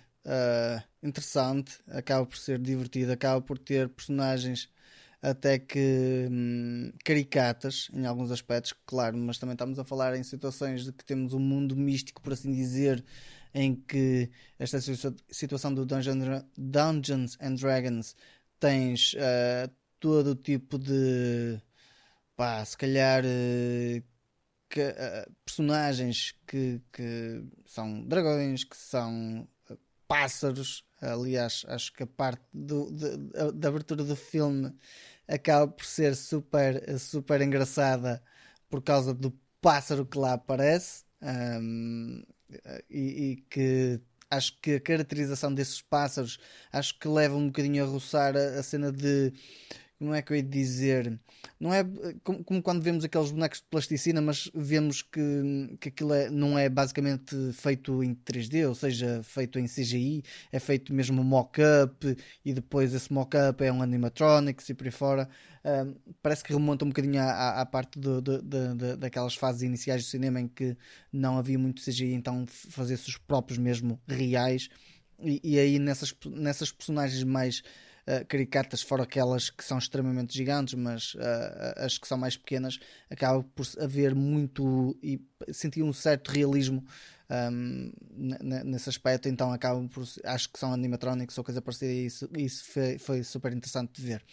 interessante, 1.01 1.79
acaba 1.87 2.25
por 2.25 2.37
ser 2.37 2.59
divertido, 2.59 3.11
acaba 3.11 3.41
por 3.41 3.57
ter 3.57 3.89
personagens 3.89 4.69
até 5.21 5.57
que 5.57 6.27
hum, 6.29 6.91
caricatas 7.03 7.89
em 7.93 8.05
alguns 8.05 8.29
aspectos, 8.29 8.73
claro, 8.85 9.17
mas 9.17 9.37
também 9.37 9.53
estamos 9.53 9.79
a 9.79 9.85
falar 9.85 10.17
em 10.17 10.23
situações 10.23 10.83
de 10.83 10.91
que 10.91 11.05
temos 11.05 11.33
um 11.33 11.39
mundo 11.39 11.77
místico, 11.77 12.21
por 12.21 12.33
assim 12.33 12.51
dizer, 12.53 13.03
em 13.53 13.73
que 13.75 14.29
esta 14.59 14.79
situação 15.31 15.73
do 15.73 15.85
Dungeon, 15.85 16.43
Dungeons 16.57 17.37
and 17.39 17.55
Dragons 17.55 18.15
tens 18.59 19.13
uh, 19.13 19.71
todo 19.99 20.31
o 20.31 20.35
tipo 20.35 20.77
de 20.77 21.61
pá, 22.35 22.65
se 22.65 22.77
calhar 22.77 23.23
uh, 23.25 24.03
que, 24.73 24.81
uh, 24.81 25.31
personagens 25.45 26.33
que, 26.47 26.81
que 26.91 27.43
são 27.63 28.03
dragões, 28.03 28.63
que 28.63 28.75
são 28.75 29.47
pássaros. 30.07 30.83
Aliás, 30.99 31.63
acho 31.67 31.93
que 31.93 32.01
a 32.01 32.07
parte 32.07 32.43
do, 32.51 32.91
de, 32.91 33.51
da 33.53 33.67
abertura 33.67 34.03
do 34.03 34.15
filme 34.15 34.73
acaba 35.27 35.71
por 35.71 35.85
ser 35.85 36.15
super, 36.15 36.99
super 36.99 37.39
engraçada 37.41 38.23
por 38.67 38.81
causa 38.81 39.13
do 39.13 39.31
pássaro 39.61 40.07
que 40.07 40.17
lá 40.17 40.33
aparece 40.33 41.03
um, 41.21 42.23
e, 42.89 43.31
e, 43.31 43.35
que 43.47 44.01
acho 44.31 44.59
que 44.59 44.75
a 44.75 44.79
caracterização 44.79 45.53
desses 45.53 45.81
pássaros 45.81 46.39
acho 46.71 46.97
que 46.97 47.07
leva 47.07 47.35
um 47.35 47.47
bocadinho 47.47 47.83
a 47.83 47.87
roçar 47.87 48.35
a, 48.35 48.59
a 48.59 48.63
cena 48.63 48.91
de 48.91 49.31
como 50.03 50.13
é 50.13 50.21
que 50.21 50.33
eu 50.33 50.37
ia 50.37 50.43
dizer? 50.43 51.17
Não 51.57 51.73
é 51.73 51.81
como, 52.25 52.43
como, 52.43 52.61
quando 52.61 52.81
vemos 52.81 53.05
aqueles 53.05 53.31
bonecos 53.31 53.59
de 53.59 53.65
plasticina, 53.69 54.21
mas 54.21 54.51
vemos 54.53 55.01
que, 55.01 55.77
que 55.79 55.87
aquilo 55.87 56.13
é, 56.13 56.29
não 56.29 56.59
é 56.59 56.67
basicamente 56.67 57.33
feito 57.53 58.03
em 58.03 58.13
3D, 58.13 58.67
ou 58.67 58.75
seja, 58.75 59.21
feito 59.23 59.57
em 59.57 59.65
CGI, 59.65 60.21
é 60.51 60.59
feito 60.59 60.93
mesmo 60.93 61.23
mock-up 61.23 62.17
e 62.43 62.53
depois 62.53 62.93
esse 62.93 63.13
mock-up 63.13 63.63
é 63.63 63.71
um 63.71 63.81
animatronics 63.81 64.67
e 64.67 64.73
por 64.73 64.87
aí 64.87 64.91
fora. 64.91 65.29
Um, 65.63 65.95
parece 66.21 66.43
que 66.43 66.51
remonta 66.51 66.83
um 66.83 66.89
bocadinho 66.89 67.21
à, 67.21 67.61
à 67.61 67.65
parte 67.65 67.97
do, 67.97 68.21
do, 68.21 68.41
do, 68.41 68.97
daquelas 68.97 69.35
fases 69.35 69.61
iniciais 69.61 70.03
do 70.03 70.09
cinema 70.09 70.41
em 70.41 70.49
que 70.49 70.75
não 71.13 71.37
havia 71.37 71.57
muito 71.57 71.81
CGI, 71.81 72.13
então 72.13 72.45
fazia-se 72.47 73.07
os 73.07 73.17
próprios 73.17 73.57
mesmo 73.57 73.97
reais. 74.05 74.67
E, 75.21 75.39
e 75.41 75.57
aí 75.57 75.79
nessas, 75.79 76.13
nessas 76.25 76.73
personagens 76.73 77.23
mais 77.23 77.63
uh, 78.07 78.25
caricatas, 78.27 78.81
fora 78.81 79.03
aquelas 79.03 79.49
que 79.49 79.63
são 79.63 79.77
extremamente 79.77 80.35
gigantes, 80.35 80.73
mas 80.73 81.13
uh, 81.15 81.19
as 81.77 81.97
que 81.97 82.07
são 82.07 82.17
mais 82.17 82.37
pequenas, 82.37 82.79
acaba 83.09 83.43
por 83.43 83.65
haver 83.79 84.13
muito 84.15 84.97
e 85.01 85.21
sentir 85.51 85.83
um 85.83 85.93
certo 85.93 86.29
realismo 86.31 86.85
um, 87.51 87.91
nesse 88.65 88.89
aspecto, 88.89 89.27
então 89.27 89.51
acabam 89.51 89.87
por 89.87 90.03
acho 90.25 90.49
que 90.51 90.59
são 90.59 90.73
animatronics 90.73 91.37
ou 91.37 91.43
coisa 91.43 91.61
parecida, 91.61 91.91
e 91.91 92.05
isso, 92.05 92.29
isso 92.37 92.65
foi, 92.65 92.97
foi 92.97 93.23
super 93.23 93.53
interessante 93.53 94.01
de 94.01 94.07
ver. 94.07 94.23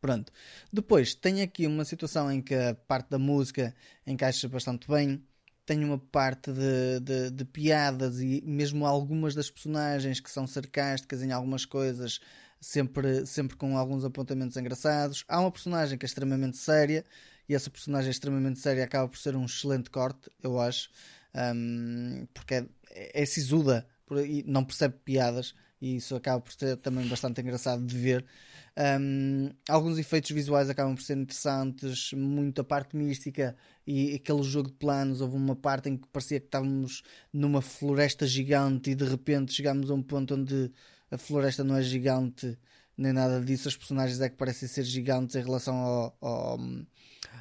Pronto. 0.00 0.32
Depois 0.72 1.14
tem 1.14 1.42
aqui 1.42 1.66
uma 1.66 1.84
situação 1.84 2.30
em 2.30 2.42
que 2.42 2.54
a 2.54 2.74
parte 2.74 3.08
da 3.08 3.20
música 3.20 3.74
encaixa 4.04 4.48
bastante 4.48 4.88
bem. 4.88 5.24
Tem 5.64 5.84
uma 5.84 5.96
parte 5.96 6.50
de, 6.52 6.98
de, 7.00 7.30
de, 7.30 7.44
piadas 7.44 8.20
e 8.20 8.42
mesmo 8.44 8.84
algumas 8.84 9.32
das 9.32 9.48
personagens 9.48 10.18
que 10.18 10.28
são 10.28 10.44
sarcásticas 10.44 11.22
em 11.22 11.30
algumas 11.30 11.64
coisas 11.64 12.18
sempre, 12.62 13.26
sempre 13.26 13.56
com 13.56 13.76
alguns 13.76 14.04
apontamentos 14.04 14.56
engraçados. 14.56 15.24
Há 15.28 15.40
uma 15.40 15.50
personagem 15.50 15.98
que 15.98 16.06
é 16.06 16.08
extremamente 16.08 16.56
séria 16.56 17.04
e 17.48 17.54
essa 17.54 17.68
personagem 17.68 18.08
é 18.08 18.10
extremamente 18.12 18.60
séria 18.60 18.84
acaba 18.84 19.08
por 19.08 19.18
ser 19.18 19.34
um 19.34 19.44
excelente 19.44 19.90
corte, 19.90 20.30
eu 20.42 20.60
acho, 20.60 20.88
um, 21.54 22.26
porque 22.32 22.54
é, 22.54 23.22
é 23.22 23.26
sisuda 23.26 23.86
e 24.24 24.44
não 24.46 24.64
percebe 24.64 24.94
piadas 25.04 25.54
e 25.80 25.96
isso 25.96 26.14
acaba 26.14 26.40
por 26.40 26.52
ser 26.52 26.76
também 26.76 27.06
bastante 27.08 27.40
engraçado 27.40 27.84
de 27.84 27.98
ver. 27.98 28.24
Um, 29.00 29.50
alguns 29.68 29.98
efeitos 29.98 30.30
visuais 30.30 30.70
acabam 30.70 30.94
por 30.94 31.02
ser 31.02 31.16
interessantes, 31.16 32.12
muita 32.12 32.62
parte 32.62 32.96
mística 32.96 33.56
e 33.84 34.14
aquele 34.14 34.44
jogo 34.44 34.70
de 34.70 34.76
planos. 34.76 35.20
Houve 35.20 35.34
uma 35.34 35.56
parte 35.56 35.88
em 35.88 35.96
que 35.96 36.06
parecia 36.06 36.38
que 36.38 36.46
estávamos 36.46 37.02
numa 37.32 37.60
floresta 37.60 38.24
gigante 38.24 38.92
e 38.92 38.94
de 38.94 39.04
repente 39.04 39.52
chegámos 39.52 39.90
a 39.90 39.94
um 39.94 40.02
ponto 40.02 40.36
onde 40.36 40.70
a 41.12 41.18
floresta 41.18 41.62
não 41.62 41.76
é 41.76 41.82
gigante 41.82 42.58
nem 42.96 43.12
nada 43.12 43.40
disso, 43.40 43.68
os 43.68 43.76
personagens 43.76 44.20
é 44.20 44.28
que 44.28 44.36
parecem 44.36 44.68
ser 44.68 44.84
gigantes 44.84 45.34
em 45.34 45.42
relação 45.42 45.74
ao, 45.74 46.16
ao, 46.20 46.60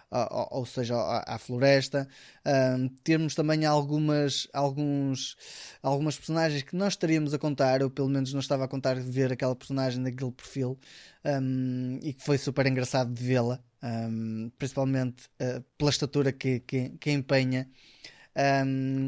ao, 0.09 0.47
ou 0.51 0.65
seja, 0.65 0.95
à, 0.95 1.35
à 1.35 1.37
floresta. 1.37 2.07
Um, 2.45 2.87
temos 3.03 3.35
também 3.35 3.65
algumas, 3.65 4.47
alguns, 4.53 5.35
algumas 5.81 6.17
personagens 6.17 6.63
que 6.63 6.75
nós 6.75 6.93
estaríamos 6.93 7.33
a 7.33 7.39
contar, 7.39 7.83
ou 7.83 7.89
pelo 7.89 8.09
menos 8.09 8.33
não 8.33 8.39
estava 8.39 8.65
a 8.65 8.67
contar 8.67 8.95
ver 8.99 9.31
aquela 9.31 9.55
personagem 9.55 10.01
naquele 10.01 10.31
perfil, 10.31 10.79
um, 11.25 11.99
e 12.01 12.13
que 12.13 12.23
foi 12.23 12.37
super 12.37 12.65
engraçado 12.65 13.13
de 13.13 13.23
vê-la, 13.23 13.59
um, 13.83 14.49
principalmente 14.57 15.25
uh, 15.41 15.61
pela 15.77 15.91
estatura 15.91 16.31
que, 16.31 16.61
que, 16.61 16.89
que 16.91 17.11
empenha. 17.11 17.69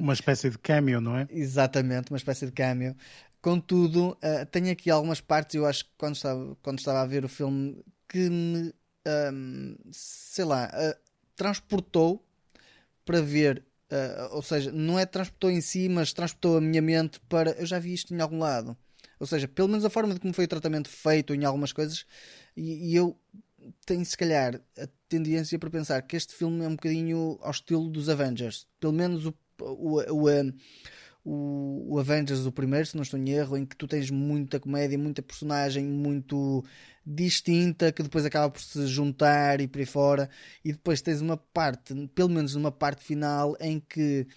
uma 0.01 0.13
espécie 0.13 0.49
de 0.49 0.57
cameo, 0.57 0.99
não 0.99 1.17
é? 1.17 1.27
Exatamente, 1.31 2.11
uma 2.11 2.17
espécie 2.17 2.45
de 2.45 2.51
cameo 2.51 2.95
contudo, 3.43 4.11
uh, 4.11 4.45
tenho 4.49 4.71
aqui 4.71 4.89
algumas 4.89 5.19
partes, 5.19 5.53
eu 5.55 5.65
acho 5.65 5.83
que 5.83 5.91
quando 5.97 6.15
estava, 6.15 6.57
quando 6.63 6.79
estava 6.79 7.01
a 7.01 7.05
ver 7.05 7.25
o 7.25 7.29
filme, 7.29 7.83
que 8.07 8.29
me, 8.29 8.73
um, 9.05 9.75
sei 9.91 10.45
lá, 10.45 10.71
uh, 10.73 10.99
transportou 11.35 12.25
para 13.05 13.21
ver. 13.21 13.63
Uh, 13.91 14.35
ou 14.35 14.41
seja, 14.41 14.71
não 14.71 14.97
é 14.97 15.05
transportou 15.05 15.51
em 15.51 15.59
si, 15.59 15.89
mas 15.89 16.13
transportou 16.13 16.57
a 16.57 16.61
minha 16.61 16.81
mente 16.81 17.19
para. 17.27 17.51
Eu 17.51 17.65
já 17.65 17.77
vi 17.77 17.93
isto 17.93 18.13
em 18.13 18.21
algum 18.21 18.39
lado. 18.39 18.77
Ou 19.19 19.27
seja, 19.27 19.47
pelo 19.47 19.67
menos 19.67 19.83
a 19.83 19.89
forma 19.89 20.13
de 20.13 20.21
como 20.21 20.33
foi 20.33 20.45
o 20.45 20.47
tratamento 20.47 20.89
feito 20.89 21.35
em 21.35 21.43
algumas 21.43 21.73
coisas, 21.73 22.05
e, 22.55 22.91
e 22.91 22.95
eu 22.95 23.19
tenho 23.85 24.05
se 24.05 24.17
calhar 24.17 24.59
a 24.77 24.87
tendência 25.09 25.59
para 25.59 25.69
pensar 25.69 26.01
que 26.01 26.15
este 26.15 26.33
filme 26.33 26.63
é 26.63 26.67
um 26.67 26.75
bocadinho 26.75 27.37
ao 27.41 27.51
estilo 27.51 27.89
dos 27.89 28.07
Avengers. 28.07 28.67
Pelo 28.79 28.93
menos 28.93 29.25
o, 29.25 29.33
o, 29.59 29.99
o, 29.99 30.23
o, 30.23 30.29
o 31.25 31.97
Avengers, 31.99 32.45
o 32.45 32.51
primeiro, 32.51 32.85
se 32.85 32.95
não 32.95 33.03
estou 33.03 33.19
em 33.19 33.29
erro, 33.29 33.57
em 33.57 33.65
que 33.65 33.75
tu 33.77 33.87
tens 33.87 34.09
muita 34.09 34.59
comédia, 34.59 34.97
muita 34.97 35.21
personagem 35.21 35.85
muito 35.85 36.63
distinta 37.05 37.91
que 37.91 38.03
depois 38.03 38.25
acaba 38.25 38.49
por 38.49 38.61
se 38.61 38.85
juntar 38.87 39.61
e 39.61 39.67
por 39.67 39.79
aí 39.79 39.85
fora, 39.85 40.29
e 40.63 40.71
depois 40.73 41.01
tens 41.01 41.21
uma 41.21 41.37
parte, 41.37 41.93
pelo 42.13 42.29
menos 42.29 42.55
uma 42.55 42.71
parte 42.71 43.03
final, 43.03 43.55
em 43.59 43.79
que 43.79 44.27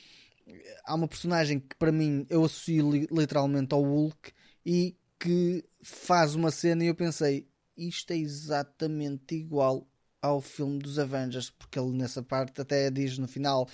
há 0.84 0.94
uma 0.94 1.08
personagem 1.08 1.58
que 1.58 1.76
para 1.76 1.92
mim 1.92 2.26
eu 2.30 2.44
associo 2.44 2.90
literalmente 3.10 3.74
ao 3.74 3.82
Hulk 3.82 4.32
e 4.64 4.96
que 5.18 5.64
faz 5.82 6.34
uma 6.34 6.50
cena 6.50 6.84
e 6.84 6.88
eu 6.88 6.94
pensei 6.94 7.48
isto 7.76 8.12
é 8.12 8.16
exatamente 8.16 9.34
igual 9.34 9.86
ao 10.26 10.40
filme 10.40 10.78
dos 10.78 10.98
Avengers, 10.98 11.50
porque 11.50 11.78
ele 11.78 11.96
nessa 11.96 12.22
parte 12.22 12.60
até 12.60 12.90
diz 12.90 13.18
no 13.18 13.28
final 13.28 13.68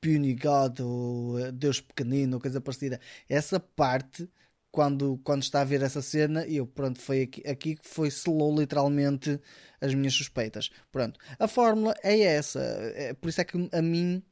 Puny 0.00 0.34
God 0.34 0.80
ou 0.80 1.38
eh, 1.38 1.52
Deus 1.52 1.80
pequenino 1.80 2.40
coisa 2.40 2.60
parecida. 2.60 3.00
Essa 3.28 3.60
parte, 3.60 4.28
quando, 4.70 5.18
quando 5.24 5.42
está 5.42 5.60
a 5.60 5.64
ver 5.64 5.82
essa 5.82 6.02
cena, 6.02 6.46
eu 6.46 6.66
pronto, 6.66 7.00
foi 7.00 7.22
aqui, 7.22 7.46
aqui 7.48 7.76
que 7.76 7.88
foi 7.88 8.10
selou 8.10 8.58
literalmente 8.58 9.40
as 9.80 9.94
minhas 9.94 10.14
suspeitas. 10.14 10.70
Pronto, 10.90 11.18
a 11.38 11.46
fórmula 11.46 11.94
é 12.02 12.18
essa, 12.20 12.60
é, 12.60 13.14
por 13.14 13.28
isso 13.28 13.40
é 13.40 13.44
que 13.44 13.68
a 13.72 13.82
mim 13.82 14.22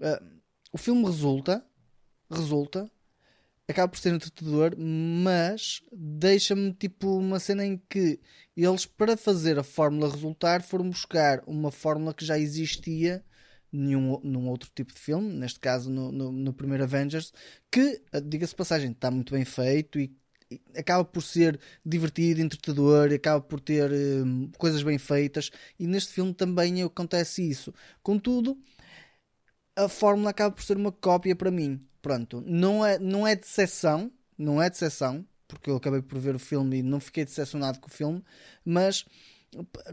uh, 0.00 0.40
o 0.72 0.78
filme 0.78 1.04
resulta, 1.04 1.64
resulta, 2.30 2.90
acaba 3.68 3.88
por 3.88 3.98
ser 3.98 4.14
entretador, 4.14 4.74
mas 4.78 5.82
deixa-me 5.92 6.72
tipo 6.72 7.18
uma 7.18 7.40
cena 7.40 7.64
em 7.64 7.76
que 7.88 8.20
eles, 8.56 8.86
para 8.86 9.16
fazer 9.16 9.58
a 9.58 9.64
fórmula 9.64 10.10
resultar, 10.10 10.62
foram 10.62 10.88
buscar 10.88 11.42
uma 11.46 11.70
fórmula 11.72 12.14
que 12.14 12.24
já 12.24 12.38
existia 12.38 13.24
num 13.72 14.48
outro 14.48 14.70
tipo 14.74 14.92
de 14.92 14.98
filme, 14.98 15.32
neste 15.34 15.60
caso 15.60 15.90
no, 15.90 16.10
no, 16.12 16.32
no 16.32 16.52
primeiro 16.52 16.84
Avengers, 16.84 17.32
que, 17.70 18.00
diga-se 18.24 18.54
passagem, 18.54 18.92
está 18.92 19.10
muito 19.10 19.34
bem 19.34 19.44
feito 19.44 19.98
e, 19.98 20.16
e, 20.50 20.60
acaba 20.78 21.04
por 21.04 21.22
ser 21.22 21.60
divertido, 21.84 22.40
entretador, 22.40 23.12
acaba 23.12 23.40
por 23.40 23.60
ter 23.60 23.90
hum, 23.92 24.50
coisas 24.56 24.82
bem 24.82 24.98
feitas, 24.98 25.50
e 25.78 25.86
neste 25.86 26.12
filme 26.12 26.32
também 26.32 26.82
acontece 26.82 27.48
isso. 27.48 27.74
Contudo, 28.02 28.56
a 29.76 29.88
fórmula 29.88 30.30
acaba 30.30 30.54
por 30.54 30.64
ser 30.64 30.76
uma 30.76 30.90
cópia 30.90 31.36
para 31.36 31.50
mim 31.50 31.86
pronto, 32.06 32.40
não 32.46 32.86
é, 32.86 33.00
não 33.00 33.26
é 33.26 33.34
de 33.34 33.40
decepção, 33.40 34.12
não 34.38 34.62
é 34.62 34.70
de 34.70 34.74
decepção, 34.74 35.26
porque 35.48 35.68
eu 35.68 35.74
acabei 35.74 36.00
por 36.00 36.20
ver 36.20 36.36
o 36.36 36.38
filme 36.38 36.78
e 36.78 36.82
não 36.82 37.00
fiquei 37.00 37.24
decepcionado 37.24 37.80
com 37.80 37.88
o 37.88 37.90
filme, 37.90 38.22
mas 38.64 39.04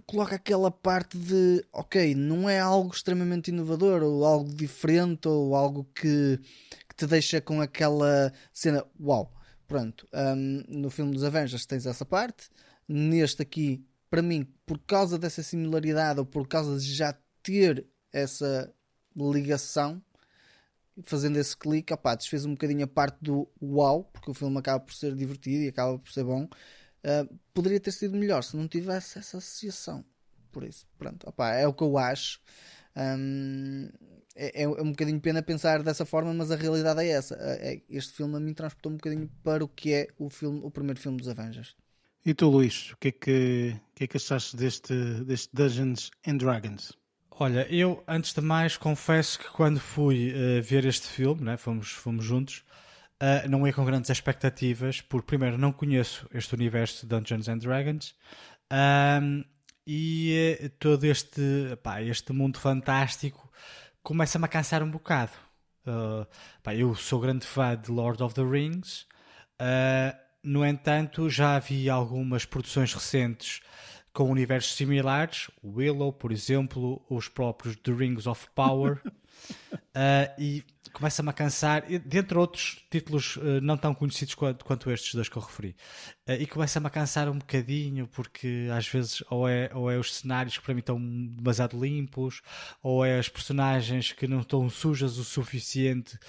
coloca 0.05 0.35
aquela 0.35 0.69
parte 0.69 1.17
de 1.17 1.65
ok, 1.73 2.13
não 2.13 2.47
é 2.47 2.59
algo 2.59 2.93
extremamente 2.93 3.47
inovador 3.47 4.03
ou 4.03 4.23
algo 4.25 4.53
diferente 4.53 5.27
ou 5.27 5.55
algo 5.55 5.85
que, 5.85 6.39
que 6.87 6.95
te 6.95 7.07
deixa 7.07 7.41
com 7.41 7.59
aquela 7.59 8.31
cena 8.53 8.85
uau. 9.01 9.33
Pronto, 9.67 10.07
um, 10.13 10.63
no 10.67 10.91
filme 10.91 11.13
dos 11.13 11.23
Avengers 11.23 11.65
tens 11.65 11.87
essa 11.87 12.05
parte, 12.05 12.47
neste 12.87 13.41
aqui, 13.41 13.83
para 14.07 14.21
mim, 14.21 14.47
por 14.67 14.77
causa 14.77 15.17
dessa 15.17 15.41
similaridade 15.41 16.19
ou 16.19 16.27
por 16.27 16.47
causa 16.47 16.77
de 16.77 16.93
já 16.93 17.17
ter 17.41 17.87
essa 18.11 18.71
ligação, 19.15 20.01
fazendo 21.05 21.37
esse 21.37 21.55
clique, 21.55 21.93
opá, 21.93 22.15
desfez 22.15 22.45
um 22.45 22.51
bocadinho 22.51 22.83
a 22.83 22.87
parte 22.87 23.17
do 23.21 23.47
uau, 23.61 24.03
porque 24.13 24.31
o 24.31 24.33
filme 24.33 24.57
acaba 24.57 24.79
por 24.79 24.93
ser 24.93 25.15
divertido 25.15 25.63
e 25.63 25.67
acaba 25.67 25.97
por 25.97 26.11
ser 26.11 26.23
bom. 26.23 26.43
Uh, 26.45 27.39
poderia 27.53 27.79
ter 27.79 27.91
sido 27.91 28.17
melhor 28.17 28.43
se 28.43 28.55
não 28.55 28.67
tivesse 28.67 29.19
essa 29.19 29.37
associação. 29.37 30.05
Por 30.51 30.63
isso, 30.63 30.85
pronto, 30.97 31.27
opá, 31.27 31.53
é 31.55 31.67
o 31.67 31.73
que 31.73 31.83
eu 31.83 31.97
acho. 31.97 32.39
Um, 32.95 33.89
é, 34.35 34.63
é, 34.63 34.67
um 34.67 34.91
bocadinho 34.91 35.19
pena 35.19 35.41
pensar 35.41 35.83
dessa 35.83 36.05
forma, 36.05 36.33
mas 36.33 36.51
a 36.51 36.55
realidade 36.55 37.01
é 37.01 37.07
essa. 37.07 37.35
É, 37.39 37.81
este 37.89 38.13
filme 38.13 38.35
a 38.35 38.39
mim 38.39 38.53
transportou 38.53 38.91
um 38.91 38.95
bocadinho 38.95 39.29
para 39.43 39.63
o 39.63 39.67
que 39.67 39.93
é 39.93 40.07
o, 40.17 40.29
filme, 40.29 40.61
o 40.63 40.71
primeiro 40.71 40.99
filme 40.99 41.17
dos 41.17 41.27
Avengers. 41.27 41.75
E 42.25 42.33
tu, 42.33 42.49
Luís, 42.49 42.91
o 42.93 42.97
que 42.97 43.09
é 43.09 43.11
que, 43.11 43.75
que, 43.95 44.03
é 44.05 44.07
que 44.07 44.17
achaste 44.17 44.55
deste, 44.55 44.93
deste 45.25 45.49
Dungeons 45.53 46.09
and 46.25 46.37
Dragons? 46.37 46.93
Olha, 47.39 47.67
eu 47.73 48.03
antes 48.07 48.31
de 48.31 48.41
mais 48.41 48.77
confesso 48.77 49.39
que 49.39 49.49
quando 49.49 49.79
fui 49.79 50.31
uh, 50.31 50.61
ver 50.61 50.85
este 50.85 51.07
filme, 51.07 51.43
né, 51.43 51.57
fomos, 51.57 51.89
fomos 51.89 52.23
juntos, 52.23 52.63
uh, 53.21 53.49
não 53.49 53.65
ia 53.65 53.73
com 53.73 53.83
grandes 53.83 54.11
expectativas, 54.11 55.01
porque 55.01 55.25
primeiro 55.25 55.57
não 55.57 55.73
conheço 55.73 56.29
este 56.31 56.53
universo 56.53 57.01
de 57.01 57.07
Dungeons 57.07 57.49
and 57.49 57.57
Dragons 57.57 58.15
um, 59.21 59.43
e 59.85 60.59
uh, 60.63 60.69
todo 60.79 61.05
este, 61.05 61.75
pá, 61.81 62.03
este 62.03 62.31
mundo 62.31 62.59
fantástico 62.59 63.51
começa-me 64.03 64.45
a 64.45 64.47
cansar 64.47 64.83
um 64.83 64.91
bocado. 64.91 65.31
Pá, 66.61 66.75
eu 66.75 66.95
sou 66.95 67.19
grande 67.19 67.45
fã 67.45 67.75
de 67.75 67.91
Lord 67.91 68.21
of 68.23 68.35
the 68.35 68.43
Rings, 68.43 69.05
no 70.41 70.65
entanto, 70.65 71.29
já 71.29 71.59
vi 71.59 71.89
algumas 71.89 72.45
produções 72.45 72.93
recentes 72.93 73.61
com 74.13 74.29
universos 74.29 74.75
similares, 74.75 75.49
Willow, 75.63 76.13
por 76.13 76.31
exemplo, 76.31 77.03
os 77.09 77.27
próprios 77.27 77.75
The 77.77 77.91
Rings 77.91 78.27
of 78.27 78.47
Power, 78.53 79.01
uh, 79.03 79.09
e 80.37 80.63
começa-me 80.93 81.29
a 81.29 81.33
cansar, 81.33 81.83
dentre 82.05 82.37
outros 82.37 82.85
títulos 82.91 83.37
uh, 83.37 83.59
não 83.59 83.75
tão 83.75 83.95
conhecidos 83.95 84.35
quanto, 84.35 84.63
quanto, 84.63 84.91
estes 84.91 85.15
dois 85.15 85.27
que 85.27 85.35
eu 85.35 85.41
referi, 85.41 85.75
uh, 86.29 86.33
e 86.33 86.45
começa-me 86.45 86.85
a 86.85 86.91
cansar 86.91 87.27
um 87.27 87.39
bocadinho, 87.39 88.07
porque 88.07 88.67
às 88.71 88.87
vezes 88.87 89.23
ou 89.31 89.49
é, 89.49 89.71
ou 89.73 89.89
é 89.89 89.97
os 89.97 90.13
cenários 90.13 90.59
que 90.59 90.63
para 90.63 90.75
mim 90.75 90.81
estão 90.81 90.99
demasiado 90.99 91.83
limpos, 91.83 92.43
ou 92.83 93.03
é 93.03 93.17
as 93.17 93.27
personagens 93.27 94.11
que 94.11 94.27
não 94.27 94.41
estão 94.41 94.69
sujas 94.69 95.17
o 95.17 95.23
suficiente 95.23 96.19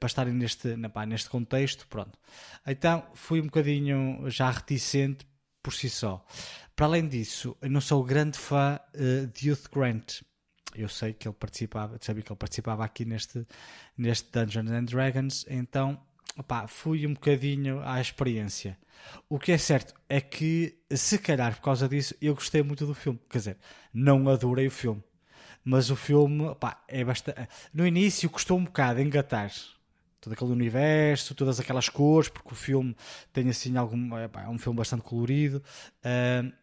para 0.00 0.06
estarem 0.06 0.34
neste, 0.34 0.76
na, 0.76 0.88
pá, 0.88 1.06
neste 1.06 1.30
contexto, 1.30 1.86
pronto. 1.86 2.18
Então 2.66 3.06
fui 3.14 3.40
um 3.40 3.44
bocadinho 3.44 4.28
já 4.28 4.50
reticente 4.50 5.24
por 5.62 5.72
si 5.72 5.88
só. 5.88 6.24
Para 6.74 6.86
além 6.86 7.06
disso, 7.06 7.56
eu 7.60 7.70
não 7.70 7.80
sou 7.80 8.02
grande 8.02 8.38
fã 8.38 8.80
uh, 8.94 9.26
de 9.26 9.50
Youth 9.50 9.68
Grant. 9.72 10.22
Eu 10.74 10.88
sei 10.88 11.12
que 11.12 11.28
ele 11.28 11.36
participava, 11.38 11.98
sabia 12.00 12.22
que 12.22 12.32
ele 12.32 12.38
participava 12.38 12.84
aqui 12.84 13.04
neste, 13.04 13.46
neste 13.96 14.30
Dungeons 14.32 14.70
and 14.70 14.84
Dragons, 14.84 15.44
então 15.48 16.00
opá, 16.36 16.66
fui 16.66 17.06
um 17.06 17.12
bocadinho 17.12 17.82
à 17.82 18.00
experiência. 18.00 18.78
O 19.28 19.38
que 19.38 19.52
é 19.52 19.58
certo 19.58 19.94
é 20.08 20.20
que, 20.20 20.78
se 20.90 21.18
calhar 21.18 21.54
por 21.56 21.62
causa 21.62 21.88
disso, 21.88 22.14
eu 22.20 22.34
gostei 22.34 22.62
muito 22.62 22.86
do 22.86 22.94
filme. 22.94 23.20
Quer 23.28 23.38
dizer, 23.38 23.58
não 23.92 24.28
adorei 24.28 24.66
o 24.66 24.70
filme, 24.70 25.02
mas 25.64 25.90
o 25.90 25.96
filme 25.96 26.44
opá, 26.46 26.82
é 26.88 27.04
bastante. 27.04 27.48
No 27.72 27.86
início 27.86 28.30
custou 28.30 28.58
um 28.58 28.64
bocado 28.64 29.00
engatar 29.00 29.52
todo 30.22 30.32
aquele 30.32 30.52
universo, 30.52 31.34
todas 31.34 31.58
aquelas 31.58 31.88
cores, 31.88 32.28
porque 32.30 32.52
o 32.52 32.54
filme 32.54 32.96
tem 33.32 33.50
assim 33.50 33.76
algum. 33.76 34.16
É, 34.16 34.30
é 34.44 34.48
um 34.48 34.56
filme 34.56 34.78
bastante 34.78 35.02
colorido. 35.02 35.62
Uh, 35.98 36.62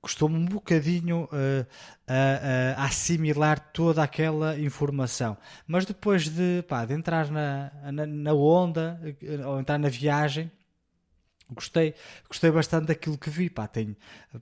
Custou-me 0.00 0.36
um 0.36 0.46
bocadinho 0.46 1.24
uh, 1.24 1.66
a, 2.06 2.80
a, 2.80 2.84
assimilar 2.86 3.60
toda 3.74 4.02
aquela 4.02 4.58
informação, 4.58 5.36
mas 5.66 5.84
depois 5.84 6.30
de, 6.30 6.62
pá, 6.66 6.86
de 6.86 6.94
entrar 6.94 7.30
na, 7.30 7.70
na, 7.92 8.06
na 8.06 8.32
onda 8.32 8.98
ou 9.44 9.60
entrar 9.60 9.76
na 9.76 9.90
viagem, 9.90 10.50
Gostei, 11.52 11.94
gostei 12.28 12.50
bastante 12.52 12.86
daquilo 12.86 13.18
que 13.18 13.28
vi. 13.28 13.50
Pá, 13.50 13.66
tem 13.66 13.96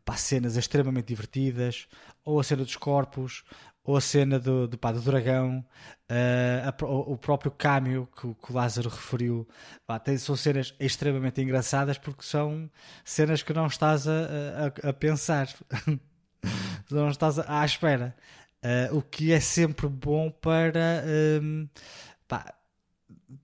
pá, 0.04 0.14
cenas 0.14 0.56
extremamente 0.56 1.06
divertidas, 1.06 1.88
ou 2.22 2.38
a 2.38 2.44
cena 2.44 2.62
dos 2.62 2.76
corpos, 2.76 3.44
ou 3.88 3.96
a 3.96 4.02
cena 4.02 4.38
do, 4.38 4.68
do, 4.68 4.76
pá, 4.76 4.92
do 4.92 5.00
dragão, 5.00 5.64
uh, 6.10 6.68
a, 6.68 6.84
o, 6.84 7.16
próprio 7.16 7.50
cameo 7.50 8.06
que, 8.14 8.34
que, 8.34 8.52
o 8.52 8.54
Lázaro 8.54 8.90
referiu, 8.90 9.48
pá, 9.86 9.98
tem, 9.98 10.18
são 10.18 10.36
cenas 10.36 10.74
extremamente 10.78 11.40
engraçadas 11.40 11.96
porque 11.96 12.22
são 12.22 12.70
cenas 13.02 13.42
que 13.42 13.54
não 13.54 13.66
estás 13.66 14.06
a, 14.06 14.12
a, 14.84 14.90
a 14.90 14.92
pensar, 14.92 15.48
não 16.90 17.08
estás 17.08 17.38
à 17.38 17.64
espera. 17.64 18.14
Uh, 18.62 18.98
o 18.98 19.02
que 19.02 19.32
é 19.32 19.40
sempre 19.40 19.88
bom 19.88 20.30
para 20.30 21.02
um, 21.42 21.66
pá, 22.28 22.57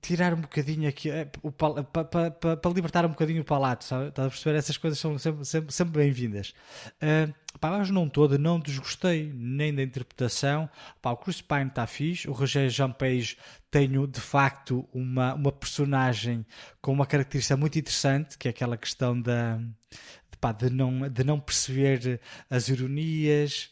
tirar 0.01 0.33
um 0.33 0.41
bocadinho 0.41 0.89
aqui, 0.89 1.11
para 1.57 2.71
libertar 2.73 3.05
um 3.05 3.11
bocadinho 3.11 3.43
o 3.43 3.45
palato, 3.45 3.85
sabe? 3.85 4.09
Estás 4.09 4.27
a 4.27 4.31
perceber? 4.31 4.59
Essas 4.59 4.77
coisas 4.77 4.99
são 4.99 5.19
sempre, 5.19 5.45
sempre, 5.45 5.73
sempre 5.73 6.03
bem-vindas. 6.03 6.55
Uh, 6.97 7.33
pá, 7.59 7.71
mas 7.71 7.91
não 7.91 8.09
todo, 8.09 8.39
não 8.39 8.59
desgostei 8.59 9.31
nem 9.35 9.75
da 9.75 9.83
interpretação. 9.83 10.69
Pá, 11.03 11.11
o 11.11 11.17
Chris 11.17 11.43
Pine 11.43 11.67
está 11.67 11.87
fixe, 11.87 12.29
o 12.29 12.33
Roger 12.33 12.69
Jean 12.71 12.93
Page 12.93 13.37
tem 13.71 13.91
de 14.07 14.21
facto 14.21 14.89
uma, 14.93 15.35
uma 15.35 15.53
personagem 15.53 16.47
com 16.81 16.93
uma 16.93 17.07
característica 17.07 17.57
muito 17.57 17.79
interessante, 17.79 18.39
que 18.39 18.49
é 18.49 18.53
aquela 18.53 18.77
questão 18.79 19.21
da, 19.21 19.57
de, 19.57 20.39
pá, 20.41 20.53
de, 20.53 20.71
não, 20.71 21.09
de 21.11 21.25
não 21.25 21.39
perceber 21.39 22.21
as 22.49 22.69
ironias, 22.69 23.71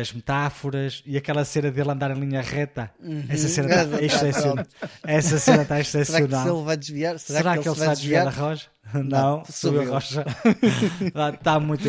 as 0.00 0.12
metáforas 0.12 1.02
e 1.04 1.16
aquela 1.16 1.44
cena 1.44 1.70
dele 1.70 1.90
andar 1.90 2.10
em 2.10 2.20
linha 2.20 2.40
reta. 2.40 2.90
Uhum. 3.00 3.24
Essa 3.28 3.48
cena 3.48 3.68
está 3.68 4.02
excepcional. 4.02 4.66
Essa 5.04 5.38
cena 5.38 5.62
está 5.62 5.80
excepcional. 5.80 6.28
Será 6.28 6.42
que 6.42 6.48
ele 6.48 6.64
vai 6.64 6.76
desviar? 6.76 7.18
Será, 7.18 7.38
Será 7.38 7.56
que, 7.56 7.62
que, 7.62 7.68
ele 7.68 7.78
vai 7.78 7.88
desviar 7.88 8.24
da 8.24 8.30
rocha? 8.30 8.68
Não, 8.94 9.02
não 9.38 9.44
subiu 9.44 9.82
a 9.82 9.84
rocha. 9.84 10.24
está 11.34 11.58
muito 11.58 11.82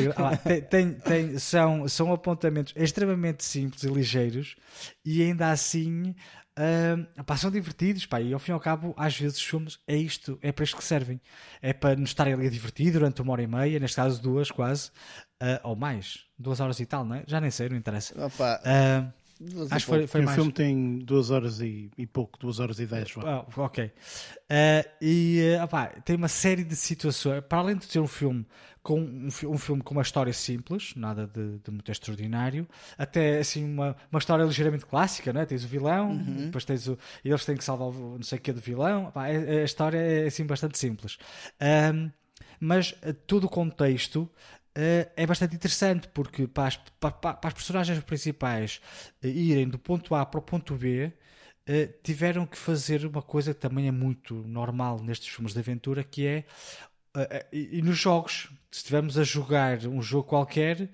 tem, 0.44 0.62
tem, 0.62 0.94
tem, 0.94 1.38
são, 1.38 1.88
são 1.88 2.12
apontamentos 2.12 2.74
extremamente 2.76 3.46
simples 3.46 3.84
e 3.84 3.88
ligeiros 3.88 4.56
e 5.06 5.22
ainda 5.22 5.52
assim 5.52 6.16
uh, 6.58 7.24
pá, 7.24 7.38
são 7.38 7.52
divertidos, 7.52 8.06
pá, 8.06 8.20
e 8.20 8.34
ao 8.34 8.40
fim 8.40 8.52
e 8.52 8.54
ao 8.54 8.60
cabo, 8.60 8.94
às 8.98 9.18
vezes 9.18 9.38
os 9.38 9.44
filmes 9.44 9.80
é 9.88 9.96
isto, 9.96 10.38
é 10.42 10.52
para 10.52 10.64
isto 10.64 10.78
que 10.78 10.84
servem. 10.84 11.22
É 11.62 11.74
para 11.74 11.96
nos 11.96 12.10
estarem 12.10 12.34
ali 12.34 12.48
a 12.48 12.50
divertir 12.50 12.92
durante 12.92 13.22
uma 13.22 13.34
hora 13.34 13.44
e 13.44 13.48
meia, 13.48 13.80
neste 13.80 13.96
caso 13.96 14.22
duas 14.22 14.52
quase, 14.52 14.92
ou 15.64 15.76
mais, 15.76 16.26
duas 16.38 16.60
horas 16.60 16.80
e 16.80 16.86
tal, 16.86 17.06
não 17.06 17.16
é? 17.16 17.24
Já 17.28 17.40
nem 17.40 17.52
sei, 17.52 17.70
não 17.70 17.78
interessa. 17.78 18.14
Opa. 18.26 18.62
Uh, 18.66 19.14
Acho 19.70 19.86
que 19.86 19.92
foi, 19.92 20.08
foi 20.08 20.22
o 20.22 20.26
mais... 20.26 20.36
filme 20.36 20.52
tem 20.52 21.00
duas 21.00 21.30
horas 21.30 21.62
e, 21.62 21.92
e 21.96 22.08
pouco, 22.08 22.40
duas 22.40 22.60
horas 22.60 22.80
e 22.80 22.88
dez. 22.88 23.14
Oh, 23.18 23.62
ok. 23.62 23.86
Uh, 23.86 24.90
e 25.00 25.42
uh, 25.62 26.02
tem 26.04 26.16
uma 26.16 26.28
série 26.28 26.64
de 26.64 26.76
situações. 26.76 27.44
Para 27.48 27.60
além 27.60 27.78
de 27.78 27.86
ser 27.86 28.00
um 28.00 28.08
filme 28.08 28.46
com 28.82 29.00
um, 29.00 29.28
um 29.28 29.58
filme 29.58 29.84
com 29.84 29.94
uma 29.94 30.02
história 30.02 30.34
simples, 30.34 30.94
nada 30.96 31.28
de, 31.28 31.60
de, 31.60 31.72
muito 31.72 31.92
extraordinário, 31.92 32.68
até 32.98 33.40
assim 33.40 33.64
uma, 33.64 33.96
uma 34.12 34.18
história 34.18 34.44
ligeiramente 34.44 34.86
clássica, 34.86 35.32
não 35.32 35.42
é? 35.42 35.46
Tens 35.46 35.64
o 35.64 35.68
vilão, 35.68 36.12
uhum. 36.12 36.46
depois 36.46 36.66
tens 36.66 36.88
o. 36.88 36.98
E 37.24 37.30
eles 37.30 37.46
têm 37.46 37.56
que 37.56 37.64
salvar 37.64 37.90
o 37.90 38.16
não 38.16 38.24
sei 38.24 38.40
o 38.40 38.42
que 38.42 38.52
do 38.52 38.62
vilão. 38.62 39.12
A, 39.14 39.24
a, 39.24 39.64
história 39.64 40.00
é 40.00 40.26
assim 40.26 40.46
bastante 40.46 40.80
simples. 40.80 41.18
Um, 41.94 42.10
mas 42.60 42.96
todo 43.28 43.44
o 43.44 43.50
contexto 43.50 44.28
Uh, 44.78 45.10
é 45.16 45.26
bastante 45.26 45.56
interessante 45.56 46.08
porque 46.10 46.46
para 46.46 46.68
as, 46.68 46.78
para, 47.00 47.12
para 47.12 47.48
as 47.48 47.54
personagens 47.56 48.00
principais 48.04 48.80
uh, 49.24 49.28
irem 49.28 49.68
do 49.68 49.80
ponto 49.80 50.14
A 50.14 50.24
para 50.24 50.38
o 50.38 50.42
ponto 50.44 50.76
B 50.76 51.06
uh, 51.08 51.14
tiveram 52.04 52.46
que 52.46 52.56
fazer 52.56 53.04
uma 53.04 53.24
coisa 53.24 53.56
que 53.56 53.60
também 53.60 53.88
é 53.88 53.92
muito 53.92 54.36
normal 54.36 55.02
nestes 55.02 55.30
filmes 55.34 55.54
de 55.54 55.60
aventura 55.60 56.04
que 56.04 56.28
é 56.28 56.46
e, 57.52 57.80
e, 57.80 57.82
nos 57.82 57.98
jogos 57.98 58.50
se 58.70 58.82
estivermos 58.82 59.18
a 59.18 59.24
jogar 59.24 59.80
um 59.88 60.00
jogo 60.00 60.30
qualquer 60.30 60.82
eh, 60.82 60.90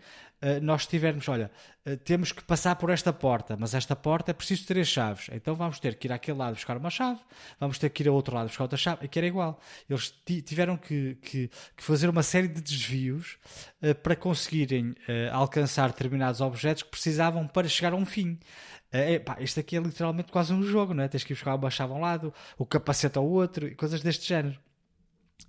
nós 0.62 0.86
tivermos, 0.86 1.28
olha, 1.30 1.50
uh, 1.86 1.96
temos 1.98 2.32
que 2.32 2.44
passar 2.44 2.76
por 2.76 2.90
esta 2.90 3.14
porta, 3.14 3.56
mas 3.58 3.74
esta 3.74 3.96
porta 3.96 4.32
é 4.32 4.34
preciso 4.34 4.66
três 4.66 4.88
chaves, 4.88 5.30
então 5.32 5.56
vamos 5.56 5.80
ter 5.80 5.96
que 5.96 6.08
ir 6.08 6.12
àquele 6.12 6.38
lado 6.38 6.56
buscar 6.56 6.78
uma 6.78 6.90
chave, 6.90 7.20
vamos 7.60 7.78
ter 7.78 7.90
que 7.90 8.04
ir 8.04 8.10
ao 8.10 8.16
outro 8.16 8.36
lado 8.36 8.48
buscar 8.48 8.64
outra 8.64 8.78
chave, 8.78 9.06
aqui 9.06 9.20
era 9.20 9.28
igual. 9.28 9.60
Eles 9.90 10.14
tiveram 10.46 10.78
que, 10.78 11.16
que, 11.22 11.50
que, 11.78 11.84
fazer 11.84 12.10
uma 12.10 12.24
série 12.24 12.48
de 12.48 12.62
desvios 12.62 13.38
uh, 13.82 13.96
para 13.96 14.16
conseguirem 14.16 14.96
alcançar 15.32 15.90
determinados 15.90 16.42
objetos 16.42 16.84
que 16.84 16.90
precisavam 16.90 17.48
para 17.48 17.68
chegar 17.68 17.94
a 17.94 17.96
um 17.96 18.06
fim. 18.06 18.40
Pá, 19.26 19.38
isto 19.40 19.60
aqui 19.60 19.76
é 19.76 19.80
literalmente 19.80 20.32
quase 20.32 20.54
um 20.54 20.62
jogo, 20.62 20.94
não 20.94 21.04
é? 21.04 21.08
Tens 21.08 21.24
que 21.24 21.34
ir 21.34 21.36
buscar 21.36 21.56
uma 21.56 21.70
chave 21.70 21.94
a 21.94 21.96
um 21.96 22.02
lado, 22.02 22.34
o 22.58 22.66
capacete 22.66 23.18
ao 23.18 23.26
outro 23.26 23.74
coisas 23.76 24.02
deste 24.02 24.28
género. 24.28 24.60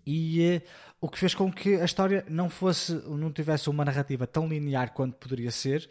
E 0.06 0.62
o 1.00 1.08
que 1.08 1.18
fez 1.18 1.34
com 1.34 1.52
que 1.52 1.74
a 1.74 1.84
história 1.84 2.24
não 2.30 2.48
fosse, 2.48 2.94
não 3.08 3.30
tivesse 3.30 3.68
uma 3.68 3.84
narrativa 3.84 4.26
tão 4.26 4.48
linear 4.48 4.92
quanto 4.92 5.16
poderia 5.16 5.50
ser. 5.50 5.88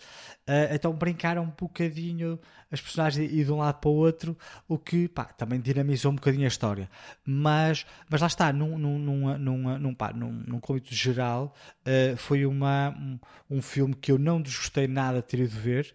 Uh, 0.47 0.73
então 0.73 0.91
brincaram 0.91 1.43
um 1.43 1.53
bocadinho 1.55 2.39
as 2.71 2.81
personagens 2.81 3.31
e 3.31 3.43
de 3.43 3.51
um 3.51 3.57
lado 3.57 3.79
para 3.79 3.89
o 3.91 3.93
outro, 3.93 4.35
o 4.67 4.75
que 4.79 5.07
pá, 5.07 5.25
também 5.25 5.61
dinamizou 5.61 6.11
um 6.11 6.15
bocadinho 6.15 6.45
a 6.45 6.47
história. 6.47 6.89
Mas, 7.23 7.85
mas 8.09 8.21
lá 8.21 8.27
está, 8.27 8.51
num, 8.51 8.75
num, 8.75 8.97
num, 8.97 9.37
num, 9.37 9.77
num, 9.77 9.93
pá, 9.93 10.11
num, 10.11 10.31
num 10.31 10.59
geral, 10.85 11.53
uh, 11.81 12.17
foi 12.17 12.47
uma, 12.47 12.89
um, 12.89 13.19
um, 13.57 13.61
filme 13.61 13.93
que 13.93 14.11
eu 14.11 14.17
não 14.17 14.41
desgostei 14.41 14.87
nada 14.87 15.17
de 15.17 15.27
ter 15.27 15.41
ido 15.41 15.55
ver. 15.55 15.93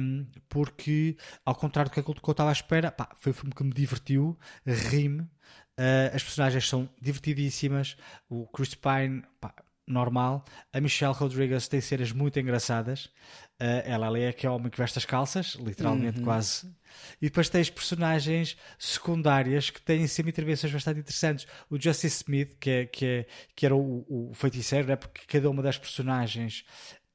Um, 0.00 0.26
porque, 0.48 1.16
ao 1.44 1.54
contrário 1.54 1.90
do 1.90 1.94
que 1.94 2.28
eu 2.28 2.32
estava 2.32 2.50
à 2.50 2.52
espera, 2.52 2.92
pá, 2.92 3.08
foi 3.18 3.32
um 3.32 3.34
filme 3.34 3.54
que 3.54 3.64
me 3.64 3.72
divertiu, 3.72 4.38
ri-me, 4.66 5.26
Uh, 5.78 6.14
as 6.14 6.22
personagens 6.24 6.68
são 6.68 6.88
divertidíssimas. 7.00 7.96
O 8.28 8.48
Chris 8.48 8.74
Pine, 8.74 9.22
pá, 9.40 9.54
normal. 9.86 10.44
A 10.72 10.80
Michelle 10.80 11.14
Rodriguez 11.14 11.68
tem 11.68 11.80
cenas 11.80 12.10
muito 12.10 12.38
engraçadas. 12.40 13.06
Uh, 13.60 13.82
ela, 13.84 14.18
é 14.18 14.28
aquele 14.28 14.52
homem 14.52 14.70
que 14.70 14.78
veste 14.78 14.98
as 14.98 15.04
calças, 15.04 15.54
literalmente 15.54 16.18
uhum. 16.18 16.24
quase. 16.24 16.66
E 17.22 17.26
depois 17.26 17.48
tens 17.48 17.70
personagens 17.70 18.56
secundárias 18.76 19.70
que 19.70 19.80
têm 19.80 20.06
sempre 20.08 20.30
intervenções 20.30 20.72
bastante 20.72 21.00
interessantes. 21.00 21.46
O 21.70 21.80
Justice 21.80 22.24
Smith, 22.24 22.56
que, 22.58 22.70
é, 22.70 22.86
que, 22.86 23.06
é, 23.06 23.26
que 23.54 23.64
era 23.64 23.76
o, 23.76 24.04
o 24.08 24.34
feiticeiro, 24.34 24.88
né? 24.88 24.96
porque 24.96 25.22
cada 25.26 25.48
uma 25.48 25.62
das 25.62 25.78
personagens 25.78 26.64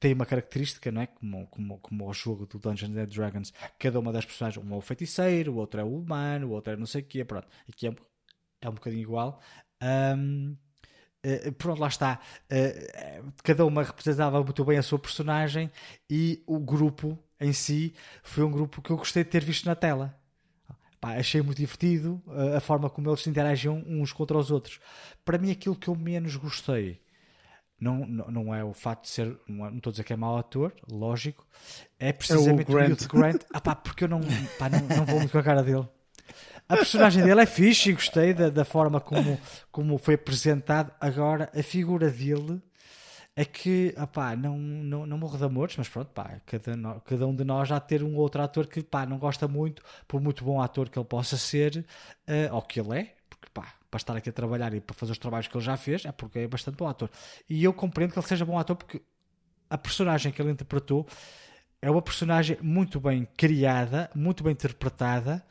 tem 0.00 0.12
uma 0.12 0.26
característica, 0.26 0.92
não 0.92 1.00
é? 1.00 1.06
Como, 1.06 1.46
como, 1.46 1.78
como 1.78 2.08
o 2.08 2.12
jogo 2.12 2.46
do 2.46 2.58
Dungeons 2.58 2.94
and 2.94 3.06
Dragons, 3.06 3.54
cada 3.78 3.98
uma 3.98 4.12
das 4.12 4.26
personagens, 4.26 4.62
um 4.62 4.74
é 4.74 4.76
o 4.76 4.80
feiticeiro, 4.82 5.52
o 5.52 5.56
outro 5.56 5.80
é 5.80 5.84
o 5.84 5.96
humano, 5.96 6.48
o 6.48 6.50
outro 6.50 6.74
é 6.74 6.76
não 6.76 6.84
sei 6.84 7.00
o 7.00 7.04
quê, 7.04 7.24
pronto. 7.24 7.48
Aqui 7.66 7.86
é 7.86 7.94
é 8.66 8.70
um 8.70 8.74
bocadinho 8.74 9.02
igual. 9.02 9.40
Um, 9.82 10.56
Uh, 11.24 11.50
pronto, 11.52 11.80
lá 11.80 11.88
está. 11.88 12.20
Uh, 12.52 13.32
cada 13.42 13.64
uma 13.64 13.82
representava 13.82 14.42
muito 14.44 14.62
bem 14.62 14.76
a 14.76 14.82
sua 14.82 14.98
personagem 14.98 15.70
e 16.08 16.42
o 16.46 16.58
grupo 16.58 17.18
em 17.40 17.50
si 17.50 17.94
foi 18.22 18.44
um 18.44 18.50
grupo 18.50 18.82
que 18.82 18.90
eu 18.90 18.96
gostei 18.98 19.24
de 19.24 19.30
ter 19.30 19.42
visto 19.42 19.64
na 19.64 19.74
tela. 19.74 20.14
Pá, 21.00 21.16
achei 21.16 21.40
muito 21.40 21.56
divertido 21.56 22.22
uh, 22.26 22.56
a 22.56 22.60
forma 22.60 22.90
como 22.90 23.08
eles 23.08 23.26
interagiam 23.26 23.82
uns 23.86 24.12
contra 24.12 24.36
os 24.36 24.50
outros. 24.50 24.78
Para 25.24 25.38
mim, 25.38 25.50
aquilo 25.50 25.74
que 25.74 25.88
eu 25.88 25.96
menos 25.96 26.36
gostei 26.36 27.00
não, 27.80 28.06
não, 28.06 28.30
não 28.30 28.54
é 28.54 28.62
o 28.62 28.72
facto 28.72 29.04
de 29.04 29.10
ser. 29.10 29.38
Não, 29.48 29.66
é, 29.66 29.70
não 29.70 29.78
estou 29.78 29.90
a 29.90 29.92
dizer 29.92 30.04
que 30.04 30.12
é 30.12 30.16
mau 30.16 30.36
ator, 30.36 30.74
lógico, 30.90 31.46
é 31.98 32.12
precisamente 32.12 32.70
é 32.70 32.72
o, 32.72 32.76
Grant. 32.76 33.02
o 33.02 33.08
Grant. 33.08 33.42
Ah, 33.52 33.60
pá, 33.60 33.74
porque 33.74 34.04
eu 34.04 34.08
não, 34.08 34.20
pá, 34.58 34.68
não, 34.68 34.80
não 34.80 35.04
vou 35.04 35.18
muito 35.18 35.32
com 35.32 35.38
a 35.38 35.42
cara 35.42 35.62
dele. 35.62 35.86
A 36.74 36.78
personagem 36.78 37.24
dele 37.24 37.40
é 37.40 37.46
fixe 37.46 37.90
e 37.90 37.92
gostei 37.92 38.34
da, 38.34 38.50
da 38.50 38.64
forma 38.64 39.00
como, 39.00 39.38
como 39.70 39.98
foi 39.98 40.14
apresentado. 40.14 40.92
Agora, 41.00 41.50
a 41.54 41.62
figura 41.62 42.10
dele 42.10 42.60
é 43.36 43.44
que, 43.44 43.94
opá, 44.00 44.36
não, 44.36 44.56
não, 44.56 45.06
não 45.06 45.18
morro 45.18 45.36
de 45.36 45.44
amores, 45.44 45.76
mas 45.76 45.88
pronto, 45.88 46.08
pá, 46.12 46.40
cada, 46.46 47.00
cada 47.00 47.26
um 47.26 47.34
de 47.34 47.44
nós 47.44 47.68
já 47.68 47.80
ter 47.80 48.02
um 48.02 48.14
outro 48.16 48.40
ator 48.42 48.66
que, 48.66 48.82
pá, 48.82 49.04
não 49.04 49.18
gosta 49.18 49.48
muito, 49.48 49.82
por 50.06 50.20
muito 50.20 50.44
bom 50.44 50.60
ator 50.60 50.88
que 50.88 50.98
ele 50.98 51.06
possa 51.06 51.36
ser, 51.36 51.84
uh, 52.28 52.54
ou 52.54 52.62
que 52.62 52.78
ele 52.80 53.00
é, 53.00 53.14
porque, 53.28 53.48
pá, 53.52 53.74
para 53.90 53.98
estar 53.98 54.16
aqui 54.16 54.28
a 54.28 54.32
trabalhar 54.32 54.72
e 54.74 54.80
para 54.80 54.94
fazer 54.94 55.12
os 55.12 55.18
trabalhos 55.18 55.48
que 55.48 55.56
ele 55.56 55.64
já 55.64 55.76
fez, 55.76 56.04
é 56.04 56.12
porque 56.12 56.40
é 56.40 56.48
bastante 56.48 56.76
bom 56.76 56.86
ator. 56.86 57.10
E 57.48 57.62
eu 57.64 57.72
compreendo 57.72 58.12
que 58.12 58.18
ele 58.18 58.26
seja 58.26 58.44
bom 58.44 58.58
ator 58.58 58.76
porque 58.76 59.02
a 59.68 59.78
personagem 59.78 60.30
que 60.30 60.40
ele 60.40 60.50
interpretou 60.50 61.06
é 61.82 61.90
uma 61.90 62.02
personagem 62.02 62.56
muito 62.62 63.00
bem 63.00 63.26
criada, 63.36 64.10
muito 64.14 64.44
bem 64.44 64.52
interpretada, 64.52 65.44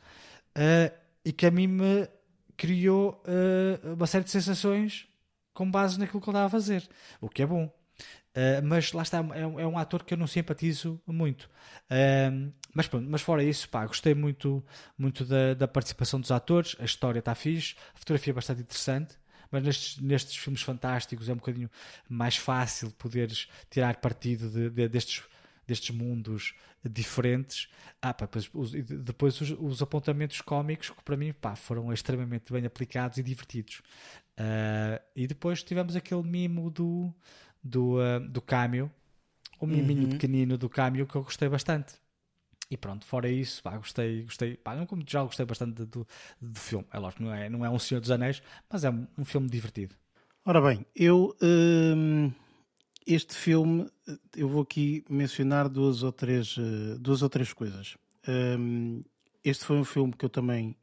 uh, 0.56 1.03
e 1.24 1.32
que 1.32 1.46
a 1.46 1.50
mim 1.50 1.66
me 1.66 2.08
criou 2.56 3.22
uh, 3.26 3.94
uma 3.94 4.06
série 4.06 4.24
de 4.24 4.30
sensações 4.30 5.08
com 5.52 5.70
base 5.70 5.98
naquilo 5.98 6.20
que 6.20 6.28
ele 6.28 6.36
estava 6.36 6.46
a 6.46 6.50
fazer, 6.50 6.88
o 7.20 7.28
que 7.28 7.42
é 7.42 7.46
bom. 7.46 7.72
Uh, 8.36 8.60
mas 8.64 8.92
lá 8.92 9.02
está, 9.02 9.18
é 9.18 9.46
um, 9.46 9.60
é 9.60 9.66
um, 9.66 9.78
ator 9.78 10.02
que 10.02 10.12
eu 10.12 10.18
não 10.18 10.26
simpatizo 10.26 11.00
muito. 11.06 11.44
Uh, 11.84 12.52
mas 12.74 12.88
pronto, 12.88 13.08
mas 13.08 13.22
fora 13.22 13.44
isso, 13.44 13.68
pá, 13.68 13.86
gostei 13.86 14.12
muito, 14.12 14.64
muito 14.98 15.24
da, 15.24 15.54
da, 15.54 15.68
participação 15.68 16.20
dos 16.20 16.32
atores, 16.32 16.74
a 16.80 16.84
história 16.84 17.20
está 17.20 17.32
fixe, 17.36 17.76
a 17.94 17.98
fotografia 17.98 18.32
é 18.32 18.34
bastante 18.34 18.62
interessante. 18.62 19.16
Mas 19.52 19.62
nestes, 19.62 20.00
nestes 20.00 20.36
filmes 20.36 20.62
fantásticos 20.62 21.28
é 21.28 21.32
um 21.32 21.36
bocadinho 21.36 21.70
mais 22.08 22.36
fácil 22.36 22.90
poderes 22.90 23.46
tirar 23.70 23.98
partido 23.98 24.50
de, 24.50 24.68
de, 24.68 24.88
destes 24.88 25.22
destes 25.66 25.94
mundos 25.94 26.54
diferentes. 26.84 27.68
Ah, 28.00 28.12
pá, 28.12 28.26
depois, 28.26 28.50
os, 28.52 28.72
depois 28.72 29.40
os, 29.40 29.50
os, 29.58 29.82
apontamentos 29.82 30.40
cómicos 30.40 30.90
que 30.90 31.02
para 31.02 31.16
mim 31.16 31.32
pá, 31.32 31.56
foram 31.56 31.92
extremamente 31.92 32.52
bem 32.52 32.66
aplicados 32.66 33.18
e 33.18 33.22
divertidos. 33.22 33.82
Uh, 34.38 35.00
e 35.14 35.26
depois 35.26 35.62
tivemos 35.62 35.94
aquele 35.94 36.22
mimo 36.22 36.70
do, 36.70 37.12
do, 37.62 37.98
uh, 37.98 38.20
do 38.28 38.42
Cameo, 38.42 38.90
o 39.60 39.66
miminho 39.66 40.04
uhum. 40.04 40.10
pequenino 40.10 40.58
do 40.58 40.68
Cameo 40.68 41.06
que 41.06 41.14
eu 41.14 41.22
gostei 41.22 41.48
bastante. 41.48 41.94
E 42.70 42.76
pronto, 42.76 43.04
fora 43.04 43.28
isso, 43.28 43.62
pá, 43.62 43.76
gostei, 43.76 44.22
gostei, 44.24 44.56
pá, 44.56 44.74
não 44.74 44.86
como 44.86 45.04
já 45.06 45.22
gostei 45.22 45.44
bastante 45.46 45.84
do, 45.84 46.06
do 46.40 46.60
filme. 46.60 46.86
É 46.92 46.98
lógico, 46.98 47.22
não 47.22 47.32
é, 47.32 47.48
não 47.48 47.64
é 47.64 47.70
um 47.70 47.78
Senhor 47.78 48.00
dos 48.00 48.10
Anéis, 48.10 48.42
mas 48.68 48.84
é 48.84 48.90
um, 48.90 49.06
um 49.18 49.24
filme 49.24 49.48
divertido. 49.48 49.94
Ora 50.44 50.60
bem, 50.60 50.84
eu 50.94 51.36
hum, 51.42 52.30
este 53.06 53.34
filme, 53.34 53.88
eu 54.36 54.48
vou 54.48 54.62
aqui 54.62 55.04
mencionar 55.08 55.68
duas 55.68 56.02
ou 56.02 56.12
três, 56.12 56.56
eh, 56.58 56.96
duas 56.98 57.22
ou 57.22 57.28
três 57.28 57.52
coisas. 57.52 57.96
Este 59.44 59.64
foi 59.64 59.76
um 59.76 59.84
filme 59.84 60.12
que 60.12 60.24
eu 60.24 60.30
também 60.30 60.74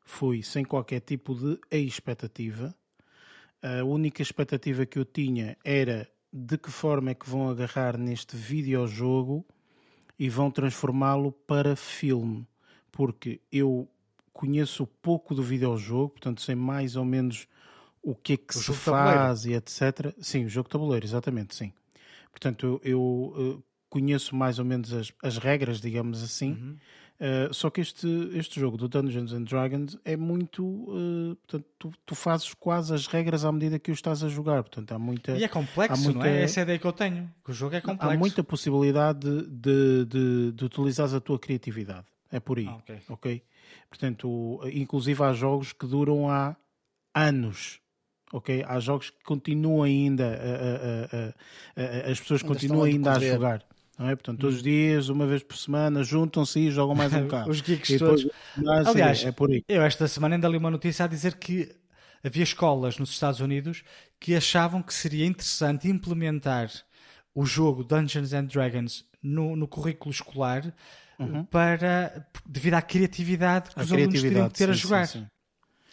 fui 0.00 0.42
sem 0.42 0.64
qualquer 0.64 1.00
tipo 1.00 1.34
de 1.34 1.58
expectativa. 1.70 2.74
A 3.62 3.84
única 3.84 4.22
expectativa 4.22 4.86
que 4.86 4.98
eu 4.98 5.04
tinha 5.04 5.58
era 5.62 6.08
de 6.32 6.56
que 6.56 6.70
forma 6.70 7.10
é 7.10 7.14
que 7.14 7.28
vão 7.28 7.50
agarrar 7.50 7.98
neste 7.98 8.36
videojogo 8.36 9.44
e 10.18 10.28
vão 10.30 10.50
transformá-lo 10.50 11.32
para 11.32 11.76
filme. 11.76 12.46
Porque 12.90 13.40
eu 13.52 13.88
conheço 14.32 14.86
pouco 14.86 15.34
do 15.34 15.42
videojogo, 15.42 16.10
portanto 16.10 16.40
sei 16.40 16.54
mais 16.54 16.96
ou 16.96 17.04
menos 17.04 17.46
o 18.10 18.14
que 18.14 18.34
é 18.34 18.36
que 18.36 18.56
O 18.56 18.60
se 18.60 18.72
de 18.72 18.78
tabuleiro. 18.78 19.18
faz 19.18 19.44
e 19.46 19.52
etc. 19.54 20.14
Sim, 20.20 20.44
o 20.44 20.48
jogo 20.48 20.68
de 20.68 20.72
tabuleiro, 20.72 21.04
exatamente, 21.04 21.54
sim. 21.54 21.72
Portanto, 22.30 22.64
eu, 22.66 22.80
eu, 22.84 23.56
eh, 23.58 23.62
conheço 23.90 24.36
mais 24.36 24.58
ou 24.58 24.64
menos 24.64 24.92
as, 24.92 25.12
as 25.22 25.38
regras, 25.38 25.80
digamos 25.80 26.22
assim. 26.22 26.52
Uhum. 26.52 26.76
Uh, 27.18 27.54
só 27.54 27.70
que 27.70 27.80
este, 27.80 28.06
este 28.34 28.60
jogo 28.60 28.76
do 28.76 28.88
Dungeons 28.90 29.32
and 29.32 29.44
Dragons 29.44 29.96
é 30.04 30.16
muito. 30.18 30.62
uh, 30.62 31.34
portanto, 31.36 31.66
tu, 31.78 31.92
tu 32.04 32.14
fazes 32.14 32.52
quase 32.52 32.92
as 32.92 33.06
regras 33.06 33.42
à 33.42 33.50
medida 33.50 33.78
que 33.78 33.90
o 33.90 33.94
estás 33.94 34.22
a 34.22 34.28
jogar. 34.28 34.62
Portanto, 34.62 34.92
há 34.92 34.98
muita. 34.98 35.32
E 35.32 35.42
é 35.42 35.48
complexo, 35.48 36.02
muita- 36.04 36.18
não 36.18 36.26
é? 36.26 36.42
Essa 36.42 36.60
é 36.60 36.62
a 36.62 36.64
ideia 36.64 36.78
que 36.78 36.86
eu 36.86 36.92
tenho. 36.92 37.32
Que 37.42 37.50
o 37.52 37.54
jogo 37.54 37.74
é 37.74 37.80
complexo. 37.80 38.14
Há 38.14 38.18
muita 38.18 38.44
possibilidade 38.44 39.20
de, 39.20 39.46
de, 39.48 40.04
de, 40.04 40.52
de 40.52 40.64
utilizares 40.66 41.14
a 41.14 41.20
tua 41.20 41.38
criatividade. 41.38 42.04
É 42.30 42.38
por 42.38 42.58
aí. 42.58 42.66
Ah, 42.68 42.76
ok. 42.76 43.00
ok? 43.08 43.42
Portanto, 43.88 44.60
inclusive 44.70 45.22
há 45.24 45.32
jogos 45.32 45.72
que 45.72 45.86
duram 45.86 46.28
há 46.28 46.54
anos. 47.14 47.80
Ok? 48.32 48.64
Há 48.66 48.80
jogos 48.80 49.10
que 49.10 49.22
continuam 49.24 49.82
ainda, 49.84 50.24
a- 50.26 50.30
a- 50.30 51.82
a- 51.82 51.82
a- 51.82 52.08
a- 52.08 52.10
as 52.10 52.20
pessoas 52.20 52.42
Ainda 52.42 52.54
continuam 52.54 52.82
a 52.82 52.86
ainda 52.86 53.12
a 53.12 53.20
jogar. 53.20 53.62
Não 53.98 54.08
é? 54.10 54.16
Portanto, 54.16 54.40
todos 54.40 54.56
os 54.56 54.62
dias, 54.62 55.08
uma 55.08 55.26
vez 55.26 55.42
por 55.42 55.56
semana, 55.56 56.02
juntam-se 56.04 56.58
e 56.60 56.70
jogam 56.70 56.94
mais 56.94 57.12
um 57.14 57.22
bocado. 57.24 57.50
Os 57.50 57.60
geeks 57.62 57.90
E 57.90 57.98
todos. 57.98 58.22
Sim, 58.22 58.30
Aliás, 58.86 59.24
é 59.24 59.32
por 59.32 59.50
aí. 59.50 59.64
Eu 59.68 59.82
esta 59.82 60.06
semana 60.08 60.34
ainda 60.34 60.48
li 60.48 60.56
uma 60.58 60.70
notícia 60.70 61.04
a 61.04 61.08
dizer 61.08 61.36
que 61.36 61.74
havia 62.22 62.42
escolas 62.42 62.98
nos 62.98 63.10
Estados 63.10 63.40
Unidos 63.40 63.84
que 64.20 64.34
achavam 64.34 64.82
que 64.82 64.92
seria 64.92 65.24
interessante 65.24 65.88
implementar 65.88 66.70
o 67.34 67.46
jogo 67.46 67.84
Dungeons 67.84 68.32
and 68.34 68.46
Dragons 68.46 69.04
no, 69.22 69.54
no 69.56 69.66
currículo 69.68 70.10
escolar 70.10 70.74
para 71.50 72.26
devido 72.44 72.74
à 72.74 72.82
criatividade 72.82 73.70
que 73.70 73.76
Uhum. 73.76 73.82
A 73.82 73.84
os 73.86 73.92
alunos 73.92 74.20
teriam 74.22 74.48
que 74.50 74.58
ter 74.58 74.68
a 74.70 74.74
sim, 74.74 74.78
jogar. 74.80 75.06
sim, 75.06 75.20
sim. 75.20 75.26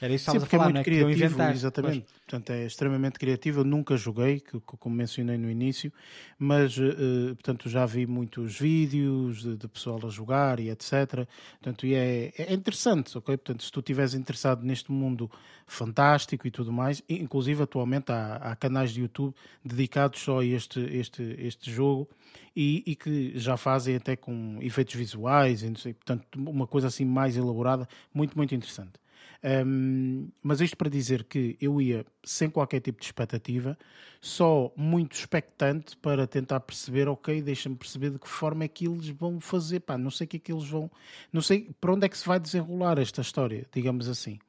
Era 0.03 0.13
isso 0.15 0.29
que 0.29 0.37
a 0.37 0.41
é 0.41 0.45
falar, 0.45 0.63
muito 0.65 0.79
é? 0.79 0.83
Que 0.83 0.89
iam 0.91 1.09
criativo, 1.09 1.41
exatamente. 1.51 2.05
Portanto, 2.27 2.49
é 2.49 2.65
extremamente 2.65 3.17
criativo. 3.17 3.61
Eu 3.61 3.63
nunca 3.63 3.95
joguei, 3.95 4.41
que- 4.41 4.59
como 4.59 4.93
mencionei 4.93 5.37
no 5.37 5.49
início, 5.49 5.93
mas 6.37 6.77
eh, 6.77 6.83
eh, 6.89 7.33
portanto, 7.35 7.69
já 7.69 7.85
vi 7.85 8.05
muitos 8.05 8.59
vídeos 8.59 9.43
de, 9.43 9.55
de 9.55 9.65
pessoal 9.69 10.01
a 10.03 10.09
jogar 10.09 10.59
e 10.59 10.69
etc. 10.69 11.25
Portanto, 11.61 11.85
e 11.85 11.95
é, 11.95 12.33
é 12.37 12.53
interessante, 12.53 13.17
ok? 13.17 13.37
Portanto, 13.37 13.63
se 13.63 13.71
tu 13.71 13.79
estiveres 13.79 14.13
interessado 14.13 14.61
neste 14.65 14.91
mundo 14.91 15.31
fantástico 15.65 16.45
e 16.45 16.51
tudo 16.51 16.73
mais, 16.73 17.01
inclusive 17.07 17.63
atualmente 17.63 18.11
há, 18.11 18.35
há 18.35 18.55
canais 18.57 18.91
de 18.91 18.99
YouTube 19.01 19.33
dedicados 19.63 20.19
só 20.19 20.39
a 20.39 20.45
este, 20.45 20.81
este, 20.81 21.23
este 21.39 21.71
jogo 21.71 22.09
e, 22.53 22.83
e 22.85 22.93
que 22.93 23.39
já 23.39 23.55
fazem 23.55 23.95
até 23.95 24.17
com 24.17 24.57
efeitos 24.61 24.95
visuais, 24.95 25.63
e 25.63 25.69
não 25.69 25.77
sei, 25.77 25.93
portanto, 25.93 26.27
uma 26.35 26.67
coisa 26.67 26.87
assim 26.87 27.05
mais 27.05 27.37
elaborada, 27.37 27.87
muito, 28.13 28.35
muito 28.37 28.53
interessante. 28.53 29.02
Um, 29.43 30.29
mas 30.41 30.61
isto 30.61 30.77
para 30.77 30.89
dizer 30.89 31.25
que 31.25 31.57
eu 31.59 31.81
ia 31.81 32.05
sem 32.23 32.49
qualquer 32.49 32.79
tipo 32.79 32.99
de 32.99 33.05
expectativa, 33.05 33.77
só 34.21 34.71
muito 34.73 35.17
expectante 35.17 35.97
para 35.97 36.25
tentar 36.25 36.61
perceber, 36.61 37.09
ok, 37.09 37.41
deixa-me 37.41 37.75
perceber 37.75 38.11
de 38.11 38.19
que 38.19 38.27
forma 38.27 38.63
é 38.63 38.69
que 38.69 38.87
eles 38.87 39.09
vão 39.09 39.41
fazer, 39.41 39.81
pá, 39.81 39.97
não 39.97 40.09
sei 40.09 40.25
o 40.25 40.27
que 40.29 40.37
é 40.37 40.39
que 40.39 40.53
eles 40.53 40.67
vão, 40.67 40.89
não 41.31 41.41
sei 41.41 41.69
para 41.81 41.93
onde 41.93 42.05
é 42.05 42.09
que 42.09 42.17
se 42.17 42.25
vai 42.25 42.39
desenrolar 42.39 42.97
esta 42.97 43.19
história, 43.19 43.67
digamos 43.73 44.07
assim. 44.07 44.39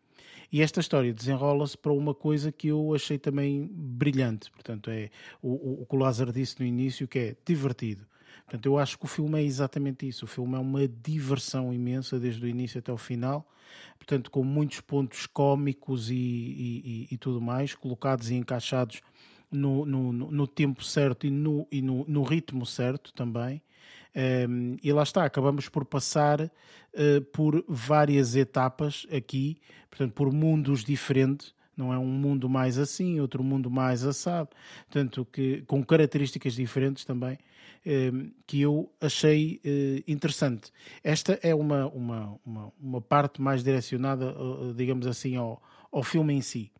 E 0.52 0.62
esta 0.62 0.78
história 0.78 1.12
desenrola-se 1.12 1.76
para 1.76 1.92
uma 1.92 2.14
coisa 2.14 2.52
que 2.52 2.68
eu 2.68 2.94
achei 2.94 3.18
também 3.18 3.68
brilhante. 3.72 4.52
Portanto, 4.52 4.88
é 4.88 5.10
o, 5.42 5.48
o, 5.48 5.82
o 5.82 5.86
que 5.86 5.96
o 5.96 5.98
Lázaro 5.98 6.32
disse 6.32 6.60
no 6.60 6.64
início, 6.64 7.08
que 7.08 7.18
é 7.18 7.36
divertido. 7.44 8.06
Portanto, 8.44 8.66
eu 8.66 8.78
acho 8.78 8.98
que 8.98 9.04
o 9.04 9.08
filme 9.08 9.40
é 9.40 9.42
exatamente 9.42 10.06
isso. 10.06 10.24
O 10.24 10.28
filme 10.28 10.54
é 10.54 10.58
uma 10.58 10.86
diversão 10.86 11.72
imensa 11.72 12.18
desde 12.20 12.44
o 12.44 12.48
início 12.48 12.78
até 12.78 12.92
o 12.92 12.98
final. 12.98 13.48
Portanto, 13.96 14.30
com 14.30 14.44
muitos 14.44 14.80
pontos 14.80 15.26
cómicos 15.26 16.10
e, 16.10 16.14
e, 16.14 17.06
e- 17.10 17.14
e 17.14 17.18
tudo 17.18 17.40
mais, 17.40 17.74
colocados 17.74 18.30
e 18.30 18.34
encaixados 18.34 19.00
no, 19.50 19.84
no, 19.86 20.12
no- 20.12 20.46
tempo 20.46 20.84
certo 20.84 21.26
e 21.26 21.30
no, 21.30 21.66
e 21.70 21.80
no, 21.80 22.04
no 22.06 22.22
ritmo 22.22 22.66
certo 22.66 23.12
também. 23.14 23.62
Um, 24.48 24.76
e 24.82 24.92
lá 24.92 25.02
está, 25.02 25.24
acabamos 25.24 25.68
por 25.68 25.84
passar 25.84 26.40
uh, 26.42 27.20
por 27.32 27.64
várias 27.66 28.36
etapas 28.36 29.06
aqui, 29.14 29.56
portanto, 29.90 30.12
por 30.12 30.32
mundos 30.32 30.84
diferentes. 30.84 31.54
Não 31.76 31.92
é 31.92 31.98
um 31.98 32.06
mundo 32.06 32.48
mais 32.48 32.78
assim, 32.78 33.18
outro 33.18 33.42
mundo 33.42 33.68
mais 33.68 34.04
assado, 34.04 34.50
portanto, 34.86 35.26
que, 35.32 35.62
com 35.66 35.84
características 35.84 36.54
diferentes 36.54 37.04
também, 37.04 37.36
que 38.46 38.60
eu 38.60 38.92
achei 39.00 39.60
uh, 39.64 40.10
interessante. 40.10 40.72
Esta 41.02 41.38
é 41.42 41.54
uma, 41.54 41.86
uma, 41.88 42.40
uma, 42.44 42.72
uma 42.80 43.00
parte 43.00 43.40
mais 43.42 43.62
direcionada, 43.62 44.32
uh, 44.32 44.72
digamos 44.74 45.06
assim, 45.06 45.36
ao, 45.36 45.62
ao 45.92 46.02
filme 46.02 46.34
em 46.34 46.40
si. 46.40 46.72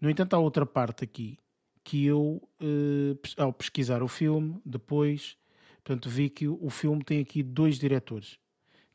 No 0.00 0.10
entanto, 0.10 0.34
há 0.34 0.38
outra 0.38 0.66
parte 0.66 1.04
aqui 1.04 1.38
que 1.82 2.04
eu, 2.04 2.42
eh, 2.60 3.16
ao 3.36 3.52
pesquisar 3.52 4.02
o 4.02 4.08
filme, 4.08 4.60
depois, 4.64 5.36
portanto, 5.84 6.10
vi 6.10 6.28
que 6.28 6.48
o 6.48 6.68
filme 6.68 7.04
tem 7.04 7.20
aqui 7.20 7.44
dois 7.44 7.78
diretores. 7.78 8.40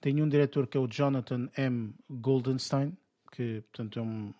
Tem 0.01 0.21
um 0.21 0.27
diretor 0.27 0.67
que 0.67 0.77
é 0.77 0.79
o 0.79 0.87
Jonathan 0.87 1.49
M. 1.57 1.93
Goldenstein, 2.09 2.97
que, 3.31 3.61
portanto, 3.71 3.97
é 3.97 4.01
um- 4.01 4.33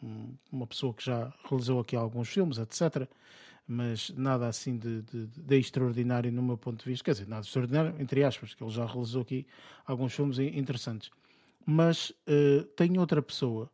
uma 0.51 0.67
pessoa 0.67 0.93
que 0.93 1.05
já 1.05 1.33
realizou 1.49 1.79
aqui 1.79 1.95
alguns 1.95 2.27
filmes, 2.27 2.57
etc. 2.57 3.07
Mas 3.73 4.09
nada 4.11 4.47
assim 4.49 4.77
de, 4.77 5.01
de- 5.03 5.27
de 5.27 5.55
extraordinário 5.57 6.29
no 6.29 6.43
meu 6.43 6.57
ponto 6.57 6.83
de 6.83 6.89
vista. 6.89 7.05
Quer 7.05 7.11
dizer, 7.13 7.27
nada 7.27 7.45
extraordinário, 7.45 7.95
entre 8.01 8.21
aspas, 8.21 8.53
que 8.53 8.61
ele 8.61 8.69
já 8.71 8.85
realizou 8.85 9.21
aqui 9.21 9.47
alguns 9.85 10.13
filmes 10.13 10.39
in- 10.39 10.57
interessantes. 10.59 11.09
Mas 11.65 12.11
eh, 12.27 12.65
tem 12.75 12.97
outra 12.99 13.21
pessoa 13.21 13.71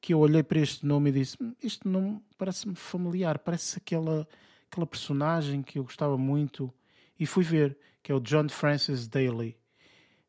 que 0.00 0.12
eu 0.12 0.18
olhei 0.18 0.42
para 0.42 0.58
este 0.58 0.84
nome 0.84 1.10
e 1.10 1.12
disse: 1.12 1.36
"Hum, 1.40 1.54
Isto 1.62 1.88
não 1.88 2.20
parece-me 2.36 2.74
familiar, 2.74 3.38
parece 3.38 3.78
aquela, 3.78 4.26
aquela 4.70 4.86
personagem 4.86 5.62
que 5.62 5.78
eu 5.78 5.84
gostava 5.84 6.18
muito. 6.18 6.72
E 7.18 7.24
fui 7.24 7.44
ver, 7.44 7.78
que 8.02 8.10
é 8.10 8.14
o 8.14 8.20
John 8.20 8.48
Francis 8.48 9.06
Daly, 9.06 9.56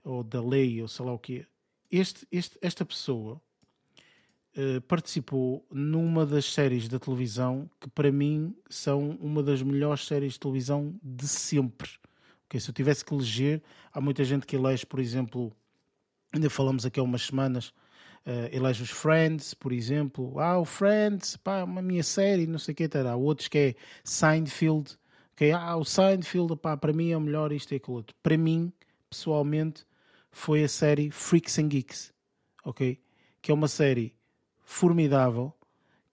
ou 0.04 0.24
Daley, 0.24 0.80
ou 0.82 0.88
sei 0.88 1.06
lá 1.06 1.14
o 1.14 1.20
que 1.20 1.46
Este, 1.92 2.28
este, 2.32 2.58
esta 2.62 2.86
pessoa 2.86 3.42
eh, 4.60 4.80
participou 4.80 5.64
numa 5.72 6.26
das 6.26 6.52
séries 6.52 6.88
da 6.88 6.98
televisão 6.98 7.70
que, 7.80 7.88
para 7.92 8.12
mim, 8.12 8.56
são 8.68 9.12
uma 9.22 9.44
das 9.44 9.62
melhores 9.62 10.08
séries 10.08 10.34
de 10.34 10.40
televisão 10.40 11.00
de 11.04 11.28
sempre. 11.28 11.92
Ok, 12.46 12.60
Se 12.60 12.68
eu 12.68 12.74
tivesse 12.74 13.06
que 13.06 13.14
eleger, 13.14 13.62
há 13.94 14.02
muita 14.02 14.24
gente 14.24 14.48
que 14.48 14.56
elege, 14.56 14.84
por 14.84 15.00
exemplo, 15.00 15.54
ainda 16.34 16.50
falamos 16.50 16.88
aqui 16.88 17.00
há 17.00 17.04
umas 17.04 17.28
semanas, 17.28 17.72
eh, 18.26 18.50
elege 18.52 18.82
os 18.82 18.90
Friends, 18.90 19.54
por 19.54 19.72
exemplo. 19.72 20.40
Ah, 20.40 20.58
o 20.60 20.66
Friends, 20.66 21.38
pá, 21.38 21.64
uma 21.64 21.82
minha 21.84 22.04
série, 22.04 22.48
não 22.48 22.58
sei 22.58 22.74
o 22.74 22.76
que, 22.76 22.90
terá. 22.90 23.16
Outros 23.16 23.48
que 23.48 23.58
é 23.60 23.76
Seinfeld, 24.04 24.98
que 25.36 25.52
ah, 25.52 25.76
o 25.78 25.86
Seinfeld, 25.86 26.56
pá, 26.58 26.76
para 26.76 26.94
mim 26.94 27.12
é 27.12 27.18
o 27.18 27.22
melhor 27.22 27.52
isto 27.52 27.74
e 27.74 27.78
aquilo 27.78 27.98
outro. 27.98 28.16
Para 28.24 28.38
mim, 28.38 28.74
pessoalmente, 29.08 29.86
foi 30.32 30.64
a 30.64 30.68
série 30.68 31.12
Freaks 31.12 31.60
and 31.60 31.68
Geeks, 31.68 32.14
ok? 32.66 33.00
Que 33.40 33.52
é 33.52 33.54
uma 33.54 33.68
série 33.68 34.17
formidável 34.68 35.54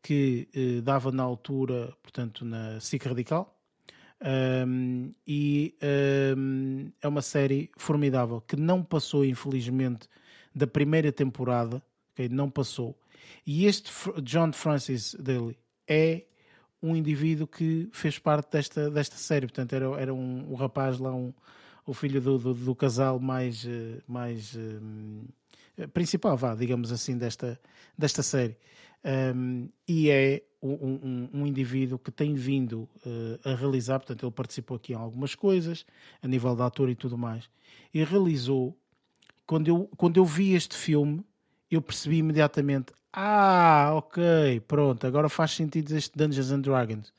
que 0.00 0.48
eh, 0.54 0.80
dava 0.80 1.10
na 1.10 1.24
altura, 1.24 1.92
portanto, 2.00 2.44
na 2.44 2.78
SIC 2.78 3.04
Radical. 3.04 3.50
Um, 4.66 5.12
e 5.26 5.74
um, 6.36 6.90
é 7.02 7.08
uma 7.08 7.20
série 7.20 7.68
formidável 7.76 8.40
que 8.40 8.54
não 8.56 8.82
passou, 8.82 9.24
infelizmente, 9.24 10.08
da 10.54 10.68
primeira 10.68 11.10
temporada. 11.10 11.82
ok? 12.12 12.28
Não 12.28 12.48
passou. 12.48 12.96
E 13.44 13.66
este 13.66 13.90
John 14.22 14.52
Francis 14.52 15.16
Daly 15.18 15.58
é 15.88 16.24
um 16.80 16.94
indivíduo 16.94 17.46
que 17.48 17.88
fez 17.92 18.18
parte 18.20 18.52
desta, 18.52 18.88
desta 18.88 19.16
série. 19.16 19.46
Portanto, 19.46 19.72
era, 19.74 19.86
era 20.00 20.14
um, 20.14 20.52
um 20.52 20.54
rapaz 20.54 20.98
lá, 20.98 21.12
um, 21.12 21.34
o 21.84 21.92
filho 21.92 22.20
do, 22.20 22.38
do, 22.38 22.54
do 22.54 22.74
casal 22.74 23.18
mais, 23.18 23.66
eh, 23.66 24.00
mais 24.06 24.56
eh, 24.56 24.78
principal, 25.92 26.36
vá, 26.36 26.54
digamos 26.54 26.92
assim, 26.92 27.16
desta, 27.18 27.60
desta 27.96 28.22
série. 28.22 28.56
Um, 29.36 29.68
e 29.86 30.08
é 30.10 30.42
um, 30.62 30.72
um- 30.72 31.28
um 31.42 31.46
indivíduo 31.46 31.98
que 31.98 32.10
tem 32.10 32.34
vindo 32.34 32.88
eh, 33.04 33.38
a 33.52 33.54
realizar, 33.54 33.98
portanto, 33.98 34.24
ele 34.24 34.32
participou 34.32 34.76
aqui 34.78 34.92
em 34.94 34.96
algumas 34.96 35.34
coisas, 35.34 35.84
a 36.22 36.26
nível 36.28 36.56
de 36.56 36.62
ator 36.62 36.88
e 36.88 36.94
tudo 36.94 37.18
mais, 37.18 37.48
e 37.92 38.02
realizou. 38.02 38.74
Quando 39.46 39.68
eu, 39.68 39.90
quando 39.98 40.16
eu 40.16 40.24
vi 40.24 40.54
este 40.54 40.74
filme, 40.74 41.22
eu 41.70 41.82
percebi 41.82 42.16
imediatamente: 42.18 42.92
ah, 43.12 43.90
ok, 43.94 44.60
pronto, 44.66 45.06
agora 45.06 45.28
faz 45.28 45.50
sentido 45.50 45.94
este 45.94 46.16
Dungeons 46.16 46.50
and 46.50 46.60
Dragons. 46.60 47.12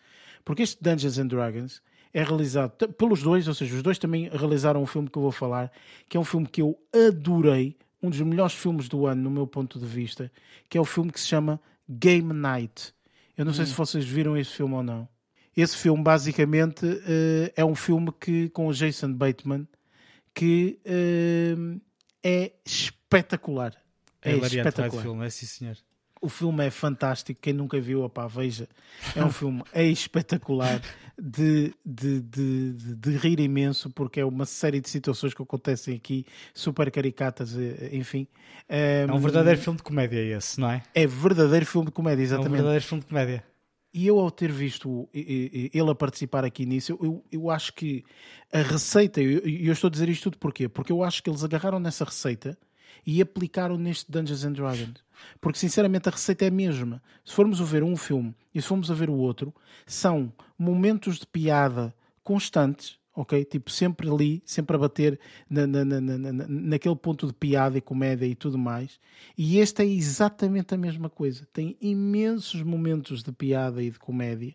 Porque 0.44 0.64
este 0.64 0.82
Dungeons 0.82 1.20
and 1.20 1.28
Dragons 1.28 1.82
é 2.14 2.24
realizado 2.24 2.72
pelos 2.94 3.22
dois, 3.22 3.48
ou 3.48 3.54
seja, 3.54 3.76
os 3.76 3.84
dois 3.84 4.00
também 4.00 4.28
realizaram 4.30 4.82
um 4.82 4.86
filme 4.88 5.08
que 5.10 5.18
eu 5.18 5.22
vou 5.22 5.32
falar, 5.32 5.72
que 6.10 6.18
é 6.18 6.20
um 6.20 6.24
filme 6.24 6.48
que 6.48 6.62
eu 6.64 6.76
adorei, 6.94 7.78
um 8.06 8.10
dos 8.10 8.22
melhores 8.22 8.54
filmes 8.54 8.88
do 8.88 9.06
ano, 9.06 9.24
no 9.24 9.30
meu 9.30 9.48
ponto 9.48 9.80
de 9.80 9.86
vista, 9.86 10.32
que 10.70 10.78
é 10.78 10.82
o 10.82 10.86
filme 10.86 11.12
que 11.12 11.20
se 11.20 11.28
chama 11.28 11.60
Game 11.90 12.34
Night. 12.34 12.94
Eu 13.38 13.46
não 13.46 13.54
sei 13.54 13.66
se 13.66 13.74
vocês 13.74 14.06
viram 14.06 14.38
esse 14.38 14.52
filme 14.52 14.76
ou 14.76 14.84
não. 14.84 15.08
Esse 15.56 15.78
filme, 15.78 16.04
basicamente, 16.04 16.86
eh, 16.86 17.54
é 17.56 17.64
um 17.66 17.76
filme 17.76 18.12
que, 18.20 18.50
com 18.50 18.68
o 18.68 18.74
Jason 18.74 19.14
Bateman 19.14 19.68
que 20.34 20.80
eh, 20.84 21.56
é 22.24 22.52
espetacular. 22.66 23.74
É, 24.22 24.32
É, 24.32 24.38
espetacular. 24.38 25.02
filme, 25.02 25.26
é 25.26 25.30
sim 25.30 25.46
senhor. 25.46 25.78
O 26.26 26.30
filme 26.30 26.66
é 26.66 26.72
fantástico. 26.72 27.40
Quem 27.40 27.54
nunca 27.54 27.80
viu, 27.80 28.04
opá, 28.04 28.26
veja. 28.28 28.68
É 29.16 29.24
um 29.24 29.30
filme 29.32 29.62
é 29.72 29.84
espetacular 29.88 30.82
de, 31.22 31.74
de, 31.86 32.20
de, 32.22 32.74
de, 32.74 32.96
de 32.96 33.10
rir 33.18 33.40
imenso, 33.40 33.90
porque 33.90 34.20
é 34.20 34.26
uma 34.26 34.46
série 34.46 34.82
de 34.82 34.90
situações 34.90 35.34
que 35.34 35.42
acontecem 35.42 35.96
aqui, 35.96 36.26
super 36.54 36.90
caricatas, 36.92 37.56
eh, 37.58 37.90
enfim. 37.94 38.28
É 38.68 39.06
um 39.10 39.20
verdadeiro 39.20 39.60
filme 39.60 39.78
de 39.78 39.84
comédia 39.84 40.20
esse, 40.20 40.60
não 40.60 40.72
é? 40.72 40.82
É 40.94 41.06
verdadeiro 41.06 41.66
filme 41.66 41.86
de 41.86 41.92
comédia, 41.92 42.22
É 42.22 42.24
um 42.24 42.26
exatamente. 42.26 42.52
verdadeiro 42.54 42.84
filme 42.84 43.02
de 43.02 43.08
comédia. 43.08 43.44
E 43.94 44.08
eu, 44.08 44.20
ao 44.20 44.30
ter 44.30 44.52
visto 44.52 45.08
e- 45.14 45.70
e- 45.74 45.78
ele 45.80 45.90
a 45.90 45.96
participar 45.96 46.44
aqui 46.44 46.66
nisso, 46.66 46.98
eu, 47.02 47.24
eu 47.32 47.50
acho 47.50 47.72
que 47.74 48.04
a 48.52 48.58
receita, 48.62 49.22
e 49.22 49.36
eu, 49.36 49.68
eu 49.68 49.72
estou 49.74 49.88
a 49.88 49.92
dizer 49.92 50.10
isto 50.10 50.24
tudo 50.24 50.38
porquê? 50.38 50.68
Porque 50.68 50.92
eu 50.92 51.02
acho 51.02 51.24
que 51.24 51.30
eles 51.30 51.44
agarraram 51.46 51.80
nessa 51.80 52.04
receita 52.04 52.58
e 53.06 53.22
aplicaram 53.22 53.78
neste 53.78 54.12
Dungeons 54.12 54.44
and 54.46 54.54
Dragons. 54.54 55.04
Porque, 55.42 55.58
sinceramente, 55.60 56.08
a 56.10 56.12
receita 56.12 56.46
é 56.46 56.50
a 56.50 56.52
mesma. 56.52 57.02
Se 57.24 57.34
formos 57.34 57.60
a 57.62 57.64
ver 57.64 57.84
um 57.84 57.96
filme 57.96 58.36
e 58.54 58.62
se 58.62 58.68
formos 58.68 58.92
a 58.92 58.94
ver 58.94 59.10
o 59.10 59.14
outro, 59.16 59.54
são 59.86 60.32
momentos 60.58 61.18
de 61.20 61.26
piada 61.28 61.94
constantes, 62.24 62.98
ok? 63.16 63.46
Tipo, 63.46 63.72
sempre 63.72 64.10
ali, 64.10 64.44
sempre 64.46 64.76
a 64.76 64.80
bater 64.80 65.20
na, 65.50 65.66
na- 65.66 65.86
na- 65.86 66.02
na- 66.02 66.18
na- 66.18 66.46
naquele 66.48 66.96
ponto 66.96 67.26
de 67.28 67.34
piada 67.34 67.78
e 67.78 67.82
comédia 67.82 68.26
e 68.26 68.36
tudo 68.36 68.58
mais. 68.58 69.00
E 69.38 69.58
este 69.60 69.82
é 69.84 69.86
exatamente 69.86 70.74
a 70.74 70.78
mesma 70.78 71.10
coisa. 71.10 71.48
Tem 71.54 71.78
imensos 71.80 72.62
momentos 72.62 73.24
de 73.24 73.32
piada 73.32 73.82
e 73.82 73.90
de 73.90 73.98
comédia. 74.00 74.54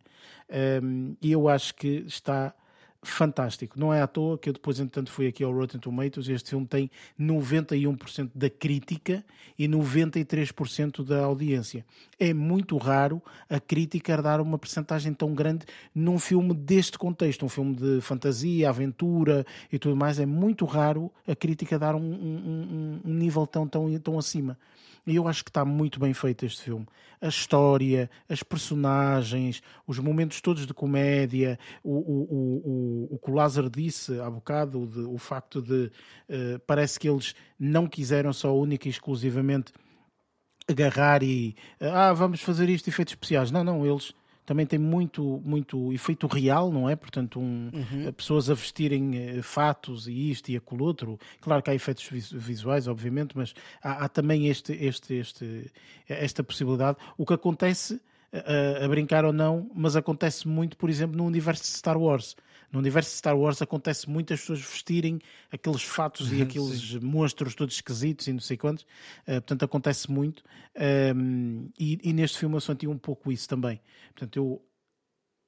Um, 0.82 1.16
e 1.22 1.32
eu 1.32 1.48
acho 1.48 1.74
que 1.74 2.04
está 2.06 2.54
fantástico. 3.02 3.78
Não 3.78 3.92
é 3.92 4.02
à 4.02 4.06
toa 4.06 4.36
que 4.38 4.48
eu 4.48 4.52
depois, 4.52 4.78
entretanto, 4.78 5.10
fui 5.10 5.26
aqui 5.26 5.42
ao 5.42 5.52
Rotten 5.52 5.80
Tomatoes 5.80 6.28
e 6.28 6.32
este 6.32 6.50
filme 6.50 6.66
tem 6.66 6.90
91% 7.18 8.30
da 8.34 8.50
crítica 8.50 9.24
e 9.58 9.66
93% 9.66 11.04
da 11.04 11.24
audiência. 11.24 11.84
É 12.18 12.34
muito 12.34 12.76
raro 12.76 13.22
a 13.48 13.58
crítica 13.58 14.20
dar 14.20 14.40
uma 14.40 14.58
percentagem 14.58 15.14
tão 15.14 15.34
grande 15.34 15.64
num 15.94 16.18
filme 16.18 16.52
deste 16.54 16.98
contexto, 16.98 17.44
um 17.44 17.48
filme 17.48 17.74
de 17.74 18.00
fantasia, 18.00 18.68
aventura 18.68 19.46
e 19.72 19.78
tudo 19.78 19.96
mais. 19.96 20.18
É 20.20 20.26
muito 20.26 20.64
raro 20.64 21.10
a 21.26 21.34
crítica 21.34 21.78
dar 21.78 21.94
um, 21.94 22.00
um- 22.00 23.00
um- 23.04 23.14
nível 23.14 23.46
tão, 23.46 23.66
tão, 23.66 23.98
tão 23.98 24.18
acima. 24.18 24.58
E 25.06 25.16
eu 25.16 25.26
acho 25.26 25.42
que 25.44 25.50
está 25.50 25.64
muito 25.64 25.98
bem 25.98 26.12
feito 26.12 26.44
este 26.44 26.62
filme. 26.62 26.86
A 27.20 27.28
história, 27.28 28.10
as 28.28 28.42
personagens, 28.42 29.62
os 29.86 29.98
momentos 29.98 30.40
todos 30.40 30.66
de 30.66 30.74
comédia, 30.74 31.58
o, 31.82 31.92
o, 31.92 33.08
o, 33.10 33.14
o, 33.14 33.18
que 33.18 33.30
o 33.30 33.34
Lázaro 33.34 33.68
disse 33.70 34.18
há 34.20 34.30
bocado, 34.30 34.86
de- 34.86 35.00
o 35.00 35.18
facto 35.18 35.60
de 35.60 35.90
eh, 36.28 36.58
parece 36.66 36.98
que 36.98 37.08
eles 37.08 37.34
não 37.58 37.86
quiseram 37.86 38.32
só 38.32 38.56
única 38.56 38.88
e 38.88 38.90
exclusivamente 38.90 39.72
agarrar 40.68 41.22
e 41.22 41.56
ah, 41.80 42.12
vamos 42.12 42.40
fazer 42.40 42.68
isto 42.68 42.88
efeitos 42.88 43.12
especiais. 43.12 43.50
Não, 43.50 43.64
não, 43.64 43.84
eles 43.84 44.14
também 44.50 44.66
têm 44.66 44.80
muito, 44.80 45.40
muito 45.44 45.92
efeito 45.92 46.26
real, 46.26 46.72
não 46.72 46.90
é? 46.90 46.96
Portanto, 46.96 47.38
um, 47.38 47.70
pessoas 48.16 48.50
a 48.50 48.54
vestirem 48.54 49.16
eh, 49.16 49.42
fatos 49.42 50.08
e 50.08 50.28
isto 50.32 50.48
e 50.48 50.56
aquilo 50.56 50.82
outro. 50.82 51.20
Claro 51.40 51.62
que 51.62 51.70
há 51.70 51.74
efeitos 51.76 52.04
vis- 52.08 52.32
visuais, 52.32 52.88
obviamente, 52.88 53.36
mas 53.36 53.54
há, 53.80 54.04
há 54.04 54.08
também 54.08 54.48
este, 54.48 54.72
este, 54.72 55.14
este, 55.14 55.70
esta 56.08 56.42
possibilidade. 56.42 56.98
O 57.16 57.24
que 57.24 57.32
acontece, 57.32 58.00
a, 58.32 58.84
a 58.84 58.88
brincar 58.88 59.24
ou 59.24 59.32
não, 59.32 59.70
mas 59.72 59.94
acontece 59.94 60.48
muito, 60.48 60.76
por 60.76 60.90
exemplo, 60.90 61.16
no 61.16 61.26
universo 61.26 61.62
de 61.62 61.68
Star 61.68 61.96
Wars. 61.96 62.34
No 62.72 62.78
universo 62.78 63.10
de 63.10 63.16
Star 63.16 63.36
Wars 63.36 63.60
acontece 63.60 64.08
muito 64.08 64.32
as 64.32 64.40
pessoas 64.40 64.60
vestirem 64.60 65.20
aqueles 65.50 65.82
fatos 65.82 66.32
e 66.32 66.40
aqueles 66.42 66.94
monstros 66.96 67.54
todos 67.54 67.74
esquisitos 67.74 68.26
e 68.28 68.32
não 68.32 68.40
sei 68.40 68.56
quantos. 68.56 68.84
Uh, 69.22 69.34
portanto, 69.34 69.64
acontece 69.64 70.10
muito. 70.10 70.44
Um, 71.16 71.68
e, 71.78 71.98
e 72.02 72.12
neste 72.12 72.38
filme 72.38 72.54
eu 72.54 72.60
senti 72.60 72.86
um 72.86 72.98
pouco 72.98 73.32
isso 73.32 73.48
também. 73.48 73.80
Portanto, 74.14 74.36
eu 74.36 74.64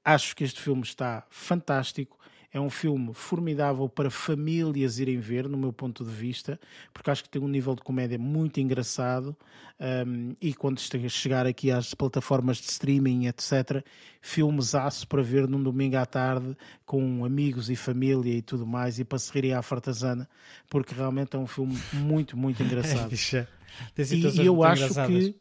acho 0.04 0.34
que 0.34 0.44
este 0.44 0.60
filme 0.60 0.82
está 0.82 1.24
fantástico. 1.30 2.18
É 2.52 2.60
um 2.60 2.68
filme 2.68 3.14
formidável 3.14 3.88
para 3.88 4.10
famílias 4.10 4.98
irem 4.98 5.18
ver, 5.18 5.48
no 5.48 5.56
meu 5.56 5.72
ponto 5.72 6.04
de 6.04 6.10
vista, 6.10 6.60
porque 6.92 7.10
acho 7.10 7.22
que 7.22 7.30
tem 7.30 7.40
um 7.40 7.48
nível 7.48 7.74
de 7.74 7.80
comédia 7.82 8.18
muito 8.18 8.60
engraçado. 8.60 9.34
um, 10.06 10.36
e 10.40 10.52
quando 10.52 10.78
chegar 10.78 11.46
aqui 11.46 11.70
às 11.70 11.94
plataformas 11.94 12.58
de 12.58 12.64
streaming, 12.64 13.26
etc., 13.26 13.82
filmes 14.20 14.74
aço 14.74 15.08
para 15.08 15.22
ver 15.22 15.48
num 15.48 15.62
domingo 15.62 15.96
à 15.96 16.04
tarde 16.04 16.54
com 16.84 17.24
amigos 17.24 17.70
e 17.70 17.76
família 17.76 18.34
e 18.34 18.42
tudo 18.42 18.66
mais, 18.66 18.98
e 18.98 19.04
para 19.04 19.18
se 19.18 19.32
rirem 19.32 19.54
à 19.54 19.62
fartazana, 19.62 20.28
porque 20.68 20.94
realmente 20.94 21.34
é 21.34 21.38
um 21.38 21.46
filme 21.46 21.78
muito, 21.92 22.36
muito 22.36 22.62
engraçado. 22.62 23.08
Tem 23.94 24.04
E, 24.40 24.42
e 24.42 24.46
eu 24.46 24.62
acho 24.62 24.82
engraçadas. 24.82 25.24
que, 25.24 25.36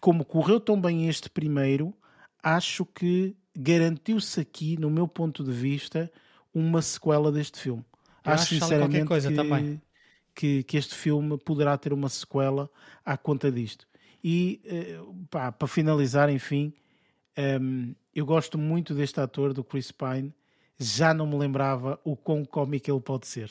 como 0.00 0.24
correu 0.24 0.58
tão 0.58 0.80
bem 0.80 1.06
este 1.06 1.28
primeiro, 1.28 1.92
acho 2.42 2.86
que 2.86 3.36
garantiu-se 3.56 4.40
aqui, 4.40 4.78
no 4.78 4.90
meu 4.90 5.06
ponto 5.06 5.44
de 5.44 5.52
vista, 5.52 6.10
uma 6.56 6.80
sequela 6.80 7.30
deste 7.30 7.60
filme. 7.60 7.84
Eu 8.24 8.32
acho 8.32 8.44
acho 8.44 8.54
sinceramente 8.54 9.04
coisa 9.04 9.28
que, 9.28 9.36
também. 9.36 9.82
Que, 10.34 10.62
que 10.62 10.78
este 10.78 10.94
filme 10.94 11.36
poderá 11.36 11.76
ter 11.76 11.92
uma 11.92 12.08
sequela 12.08 12.70
à 13.04 13.14
conta 13.14 13.52
disto. 13.52 13.86
E 14.24 14.62
eh, 14.64 14.98
pá, 15.30 15.52
para 15.52 15.68
finalizar, 15.68 16.30
enfim, 16.30 16.72
ehm, 17.36 17.92
eu 18.14 18.24
gosto 18.24 18.56
muito 18.56 18.94
deste 18.94 19.20
ator, 19.20 19.52
do 19.52 19.62
Chris 19.62 19.92
Pine. 19.92 20.34
Já 20.78 21.12
não 21.12 21.26
me 21.26 21.36
lembrava 21.36 22.00
o 22.02 22.16
quão 22.16 22.42
cómico 22.42 22.90
ele 22.90 23.00
pode 23.00 23.26
ser. 23.26 23.50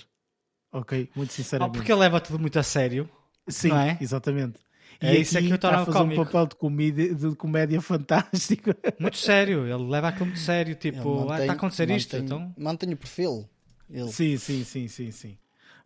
Ok? 0.71 1.09
Muito 1.15 1.29
Oh, 1.29 1.33
sinceramente. 1.33 1.77
porque 1.77 1.91
ele 1.91 2.01
leva 2.01 2.19
tudo 2.19 2.39
muito 2.39 2.57
a 2.57 2.63
sério. 2.63 3.07
Sim, 3.47 3.71
é? 3.71 3.97
exatamente. 4.01 4.59
É 5.01 5.15
isso 5.17 5.35
é 5.35 5.39
aqui 5.39 5.47
que 5.47 5.53
o 5.53 5.55
está 5.55 5.69
torna 5.69 5.83
a 5.83 5.85
fazer 5.85 5.97
cómico. 5.99 6.21
um 6.21 6.25
papel 6.25 6.47
de 6.47 6.55
comédia, 6.55 7.15
de 7.15 7.35
comédia 7.35 7.81
fantástico. 7.81 8.71
Muito 8.99 9.17
sério. 9.17 9.65
Ele 9.67 9.89
leva 9.89 10.07
aquilo 10.09 10.25
muito 10.27 10.39
sério. 10.39 10.75
Tipo, 10.75 11.23
Ele 11.23 11.31
ah, 11.33 11.39
está 11.41 11.53
a 11.53 11.55
acontecer 11.55 11.89
isto. 11.89 12.13
mantém- 12.15 12.25
Então, 12.25 12.53
Mantém 12.57 12.93
o 12.93 12.97
perfil. 12.97 13.49
Ele. 13.89 14.11
sim, 14.11 14.37
sim, 14.37 14.63
sim, 14.63 14.87
sim, 14.87 15.11
sim. 15.11 15.37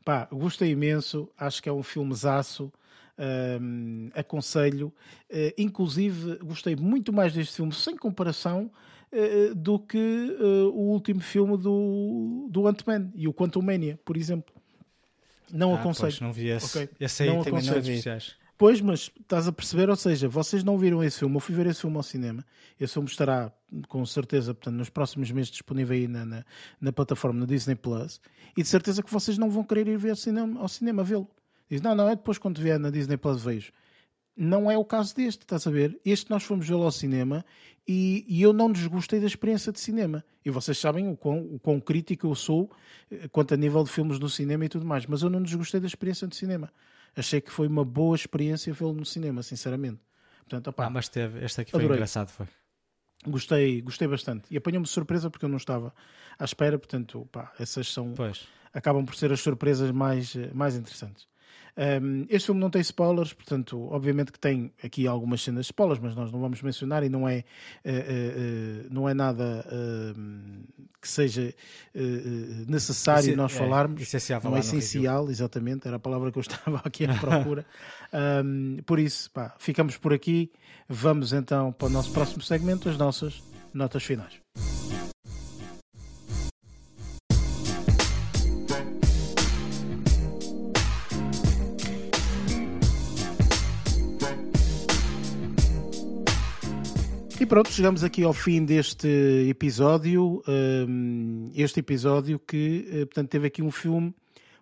Pá, 0.06 0.28
gostei 0.32 0.72
imenso. 0.72 1.30
Acho 1.38 1.62
que 1.62 1.68
é 1.70 1.72
um 1.74 1.84
filmezaço. 1.84 2.72
hum, 3.62 4.10
aconselho. 4.16 4.94
Eh, 5.30 5.54
inclusive, 5.58 6.38
gostei 6.38 6.76
muito 6.76 7.12
mais 7.12 7.34
deste 7.34 7.56
filme, 7.58 7.74
sem 7.74 7.98
comparação, 7.98 8.72
eh, 9.12 9.52
do 9.54 9.78
que 9.78 9.98
eh, 10.40 10.44
o 10.72 10.80
último 10.94 11.20
filme 11.20 11.58
do, 11.58 12.48
do 12.50 12.66
Ant-Man 12.66 13.12
e 13.14 13.28
o 13.28 13.34
Quantum 13.34 13.62
Mania, 13.62 14.00
por 14.06 14.16
exemplo. 14.16 14.54
Não 15.52 15.74
ah, 15.76 15.80
aconselho. 15.80 16.08
pois, 16.12 16.22
não 16.22 16.32
vi 16.32 16.48
esse. 16.48 16.78
Ok. 16.78 16.90
Esse 17.00 17.24
aí 17.24 17.30
Não 17.30 17.44
tem 17.44 17.52
aconselho. 17.52 17.80
especiais. 17.80 18.36
Pois, 18.60 18.82
mas 18.82 19.10
estás 19.18 19.48
a 19.48 19.54
perceber, 19.54 19.90
ou 19.90 19.96
seja, 19.96 20.28
vocês 20.28 20.66
não 20.66 20.78
viram 20.78 21.02
esse 21.02 21.20
filme, 21.20 21.34
eu 21.34 21.40
fui 21.40 21.56
ver 21.56 21.66
esse 21.68 21.80
filme 21.80 21.96
ao 21.96 22.04
cinema, 22.04 22.46
esse 22.78 22.92
filme 22.92 23.08
estará 23.08 23.54
com 23.88 24.06
certeza, 24.06 24.54
portanto, 24.54 24.76
nos 24.76 24.90
próximos 24.90 25.32
meses 25.32 25.50
disponível 25.50 25.96
aí 25.96 26.10
na, 26.10 26.26
na, 26.26 26.46
na 26.82 26.92
plataforma, 26.92 27.40
no 27.40 27.48
Disney 27.48 27.76
Plus, 27.76 28.20
e 28.58 28.62
de 28.62 28.68
certeza 28.68 29.02
que 29.02 29.14
vocês 29.14 29.38
não 29.38 29.50
vão 29.50 29.64
querer 29.64 29.88
ir 29.88 29.98
ver 29.98 30.10
ao 30.10 30.16
cinema, 30.18 30.60
ao 30.60 30.68
cinema 30.68 31.06
vê-lo. 31.06 31.30
Diz, 31.70 31.80
não, 31.80 31.96
não, 31.96 32.10
é 32.10 32.18
depois 32.18 32.38
quando 32.38 32.60
vier 32.60 32.78
na 32.78 32.90
Disney 32.90 33.16
Plus 33.16 33.42
vejo. 33.42 33.72
Não 34.36 34.70
é 34.70 34.78
o 34.78 34.84
caso 34.84 35.16
deste, 35.16 35.44
estás 35.44 35.66
a 35.66 35.72
ver? 35.72 35.98
Este 36.04 36.30
nós 36.30 36.44
fomos 36.44 36.68
vê-lo 36.68 36.84
ao 36.84 36.92
cinema 36.92 37.46
e, 37.88 38.26
e 38.28 38.42
eu 38.42 38.52
não 38.52 38.70
desgostei 38.70 39.22
da 39.22 39.26
experiência 39.28 39.72
de 39.72 39.80
cinema. 39.80 40.22
E 40.44 40.50
vocês 40.50 40.78
sabem 40.78 41.08
o 41.08 41.16
quão, 41.16 41.40
o 41.40 41.60
quão 41.60 41.80
crítico 41.80 42.28
eu 42.28 42.36
sou 42.36 42.70
eh, 43.10 43.30
quanto 43.30 43.54
a 43.54 43.58
nível 43.58 43.86
de 43.86 43.90
filmes 43.90 44.20
no 44.20 44.28
cinema 44.28 44.66
e 44.66 44.70
tudo 44.70 44.86
mais, 44.86 45.06
mas 45.06 45.22
eu 45.22 45.30
não 45.30 45.42
desgostei 45.42 45.80
da 45.80 45.88
experiência 45.88 46.28
de 46.28 46.36
cinema. 46.36 46.70
Achei 47.16 47.42
que 47.42 47.52
foi 47.52 47.68
uma 47.68 47.84
boa 47.86 48.16
experiência 48.16 48.74
vê-lo 48.74 48.94
no 48.94 49.06
cinema, 49.06 49.44
sinceramente. 49.44 50.00
Portanto, 50.40 50.68
opá, 50.70 50.86
Ah, 50.86 50.90
mas 50.90 51.08
teve. 51.10 51.44
Este 51.44 51.62
aqui 51.62 51.72
foi 51.72 51.82
Adorei. 51.82 51.98
engraçado. 51.98 52.30
Foi. 52.30 52.48
gostei, 53.28 53.82
gostei 53.82 54.08
bastante. 54.08 54.46
E 54.50 54.58
apanhou-me 54.58 54.86
de 54.86 54.90
surpresa 54.92 55.30
porque 55.30 55.46
eu 55.46 55.50
não 55.50 55.58
estava 55.58 55.94
à 56.38 56.46
espera, 56.46 56.78
portanto, 56.80 57.28
pá, 57.32 57.52
essas 57.60 57.92
são 57.92 58.14
Pois. 58.14 58.48
acabam 58.74 59.06
por 59.06 59.16
ser 59.16 59.32
as 59.32 59.42
surpresas 59.42 59.92
mais, 59.92 60.36
eh, 60.36 60.50
mais 60.54 60.76
interessantes. 60.76 61.28
Um, 61.78 62.26
este 62.30 62.48
filme 62.48 62.60
não 62.60 62.70
tem 62.70 62.82
spoilers, 62.82 63.32
portanto, 63.34 63.88
obviamente 63.92 64.32
que 64.32 64.40
tem 64.40 64.72
aqui 64.84 65.08
algumas 65.08 65.42
cenas 65.42 65.66
de 65.66 65.72
spoilers, 65.72 66.00
mas 66.02 66.16
nós 66.16 66.32
não 66.32 66.40
vamos 66.40 66.62
mencionar 66.62 67.04
e 67.04 67.10
não 67.10 67.28
é, 67.28 67.38
eh, 67.38 67.44
eh, 67.86 68.88
não 68.90 69.08
é 69.08 69.14
nada 69.14 69.66
que 71.02 71.08
seja 71.08 71.54
necessário 72.68 73.30
Esse- 73.30 73.36
nós 73.36 73.54
é, 73.54 73.58
falarmos. 73.58 74.02
essencial 74.02 74.42
não 74.44 74.56
é 74.56 74.60
essencial, 74.60 75.30
exatamente, 75.30 75.88
era 75.88 75.98
a 75.98 76.00
palavra 76.00 76.32
que 76.32 76.38
eu 76.38 76.42
estava 76.48 76.82
aqui 76.84 77.06
à 77.06 77.14
procura. 77.16 77.66
Um, 78.44 78.78
por 78.86 79.00
isso, 79.00 79.30
pá, 79.32 79.56
ficamos 79.60 79.98
por 79.98 80.14
aqui. 80.14 80.52
Vamos 80.88 81.34
então 81.34 81.72
para 81.72 81.88
o 81.88 81.90
nosso 81.90 82.12
próximo 82.12 82.42
segmento, 82.42 82.90
as 82.90 82.98
nossas 82.98 83.42
notas 83.74 84.04
finais. 84.04 84.34
Pronto, 97.50 97.72
chegamos 97.72 98.04
aqui 98.04 98.24
ao 98.24 98.32
fim 98.32 98.64
deste 98.64 99.08
episódio. 99.50 100.44
Um, 100.48 101.52
este 101.56 101.80
episódio 101.80 102.38
que, 102.38 102.88
eh, 102.92 103.06
portanto, 103.06 103.28
teve 103.28 103.48
aqui 103.48 103.64
um 103.64 103.72
filme 103.72 104.14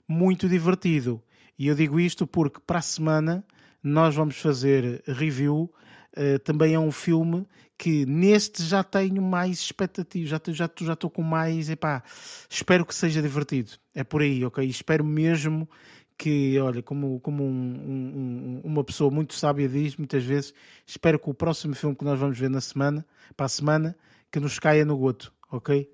muito 0.08 0.48
divertido. 0.48 1.22
E 1.60 1.68
eu 1.68 1.76
digo 1.76 2.00
isto 2.00 2.26
porque 2.26 2.62
para 2.66 2.80
a 2.80 2.82
semana 2.82 3.46
nós 3.84 4.16
vamos 4.16 4.38
fazer 4.38 5.04
review. 5.06 5.70
Uh, 6.16 6.40
também 6.40 6.76
é 6.76 6.80
um 6.80 6.90
filme 6.90 7.46
que 7.78 8.06
neste 8.06 8.64
já 8.64 8.86
tenho 8.86 9.22
mais 9.22 9.60
expectativas, 9.60 10.30
já, 10.30 10.40
já, 10.48 10.70
já 10.80 10.94
estou 10.94 11.10
com 11.10 11.22
mais. 11.22 11.70
Epá, 11.70 12.02
espero 12.50 12.86
que 12.86 12.96
seja 12.96 13.22
divertido. 13.22 13.72
É 13.94 14.04
por 14.06 14.22
aí, 14.22 14.46
ok? 14.46 14.66
Espero 14.66 15.04
mesmo 15.04 15.70
que, 16.18 16.60
olha, 16.60 16.82
como, 16.82 17.20
como 17.20 17.44
um, 17.44 17.50
um, 17.50 18.62
uma 18.64 18.84
pessoa 18.84 19.12
muito 19.12 19.34
sábia 19.34 19.70
diz, 19.70 19.96
muitas 19.96 20.24
vezes, 20.24 20.54
espero 20.86 21.20
que 21.20 21.30
o 21.30 21.34
próximo 21.34 21.76
filme 21.76 21.96
que 21.96 22.04
nós 22.04 22.20
vamos 22.20 22.38
ver 22.38 22.50
na 22.50 22.62
semana, 22.62 23.06
para 23.36 23.46
a 23.46 23.50
semana, 23.50 23.96
que 24.32 24.40
nos 24.40 24.58
caia 24.60 24.84
no 24.84 24.98
goto, 24.98 25.32
ok? 25.52 25.90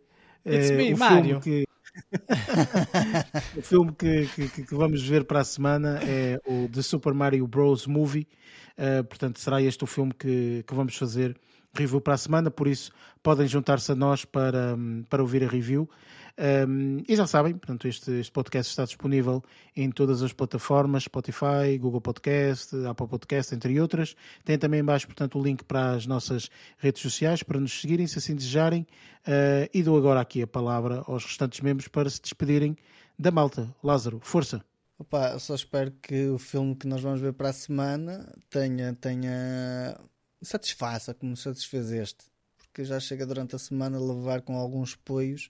It's 0.46 0.72
Eh, 0.72 0.78
me, 0.78 0.94
o 0.94 0.98
Mario. 0.98 1.42
filme 1.42 1.42
que 1.42 1.74
o 3.58 3.62
filme 3.62 3.92
que, 3.94 4.28
que, 4.28 4.64
que 4.64 4.76
vamos 4.76 5.08
ver 5.08 5.26
para 5.26 5.42
a 5.42 5.44
semana 5.44 6.00
é 6.04 6.40
o 6.46 6.68
The 6.68 6.82
Super 6.82 7.14
Mario 7.14 7.48
Bros. 7.48 7.86
Movie. 7.86 8.28
Uh, 8.78 9.04
portanto, 9.04 9.40
será 9.40 9.62
este 9.62 9.84
o 9.84 9.88
filme 9.88 10.12
que, 10.14 10.64
que 10.66 10.74
vamos 10.74 10.96
fazer 10.96 11.40
review 11.74 12.02
para 12.02 12.16
a 12.16 12.18
semana. 12.18 12.50
Por 12.50 12.68
isso, 12.68 12.92
podem 13.22 13.48
juntar-se 13.48 13.92
a 13.92 13.96
nós 13.96 14.26
para, 14.26 14.76
para 15.10 15.22
ouvir 15.22 15.44
a 15.44 15.48
review. 15.48 15.90
Um, 16.36 17.04
e 17.08 17.16
já 17.16 17.28
sabem, 17.28 17.54
portanto, 17.54 17.88
este, 17.88 18.12
este 18.12 18.32
podcast 18.32 18.72
está 18.72 18.86
disponível 18.86 19.44
em 19.76 19.92
todas 19.92 20.24
as 20.24 20.34
plataformas: 20.34 21.04
Spotify, 21.04 21.78
Google 21.80 22.02
Podcast, 22.02 22.76
Apple 22.88 23.08
Podcast, 23.08 23.54
entre 23.54 23.80
outras. 23.80 24.16
Tem 24.44 24.58
também 24.58 24.80
em 24.80 24.84
baixo, 24.84 25.06
portanto, 25.06 25.38
o 25.40 25.44
link 25.44 25.64
para 25.64 25.92
as 25.92 26.08
nossas 26.08 26.50
redes 26.78 27.02
sociais 27.02 27.44
para 27.44 27.60
nos 27.60 27.80
seguirem, 27.80 28.08
se 28.08 28.18
assim 28.18 28.36
desejarem. 28.36 28.88
Uh, 29.28 29.70
e 29.74 29.84
dou 29.84 29.98
agora 29.98 30.20
aqui 30.22 30.42
a 30.42 30.48
palavra 30.48 31.04
aos 31.08 31.24
restantes 31.24 31.62
membros 31.62 31.88
para 31.88 32.10
se 32.10 32.22
despedirem 32.22 32.76
da 33.18 33.30
malta. 33.30 33.74
Lázaro, 33.84 34.20
força! 34.22 34.64
Opa, 34.98 35.38
só 35.40 35.56
espero 35.56 35.92
que 36.02 36.28
o 36.28 36.38
filme 36.38 36.76
que 36.76 36.88
nós 36.88 37.02
vamos 37.02 37.20
ver 37.20 37.34
para 37.34 37.50
a 37.50 37.54
semana 37.54 38.32
tenha, 38.50 38.94
tenha 38.94 40.00
satisfaça 40.42 41.14
como 41.14 41.36
satisfez 41.36 41.92
este. 41.92 42.26
Porque 42.58 42.84
já 42.86 43.00
chega 43.00 43.26
durante 43.26 43.56
a 43.56 43.60
semana 43.60 43.98
a 43.98 44.02
levar 44.02 44.42
com 44.42 44.58
alguns 44.58 44.94
apoios. 44.94 45.50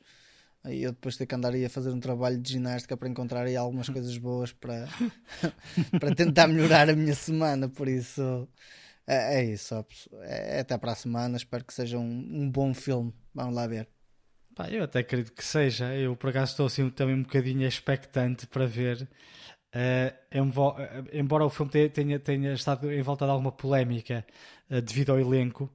Eu 0.65 0.91
depois 0.94 1.18
ter 1.18 1.26
que 1.26 1.35
andar 1.35 1.53
aí 1.53 1.65
a 1.65 1.69
fazer 1.69 1.90
um 1.91 1.99
trabalho 1.99 2.40
de 2.40 2.53
ginástica 2.53 2.95
para 2.95 3.10
encontrar 3.10 3.45
aí 3.45 3.56
algumas 3.56 3.90
coisas 3.90 4.18
boas 4.18 4.53
para, 4.53 4.88
para 5.99 6.15
tentar 6.15 6.48
melhorar 6.48 6.90
a 6.90 6.95
minha 6.95 7.15
semana. 7.15 7.68
Por 7.69 7.88
isso 7.88 8.48
é, 9.07 9.40
é 9.41 9.45
isso. 9.45 9.84
pessoal. 9.85 10.23
É, 10.23 10.60
até 10.61 10.77
para 10.77 10.94
a 10.94 10.95
semana. 10.95 11.38
Espero 11.38 11.65
que 11.65 11.73
seja 11.73 11.98
um, 11.99 12.03
um 12.44 12.49
bom 12.52 12.73
filme. 12.73 13.14
Vamos 13.34 13.56
lá 13.56 13.68
ver. 13.68 13.90
Pá, 14.56 14.69
eu 14.69 14.84
até 14.84 14.99
acredito 14.99 15.34
que 15.34 15.44
seja. 15.44 15.95
Eu 15.95 16.15
por 16.15 16.30
acaso 16.30 16.52
estou 16.52 16.65
assim 16.68 16.90
também 16.90 17.15
um 17.15 17.23
bocadinho 17.23 17.68
expectante 17.68 18.45
para 18.48 18.65
ver. 18.68 19.07
Eh, 19.73 20.14
embora 21.14 21.45
o 21.45 21.49
filme 21.49 21.72
te- 21.72 21.90
tenha, 21.90 22.19
tenha 22.19 22.53
estado 22.53 22.91
em 22.91 23.02
volta 23.02 23.26
de 23.26 23.31
alguma 23.31 23.52
polémica 23.52 24.26
eh, 24.69 24.81
devido 24.81 25.11
ao 25.11 25.19
elenco, 25.19 25.72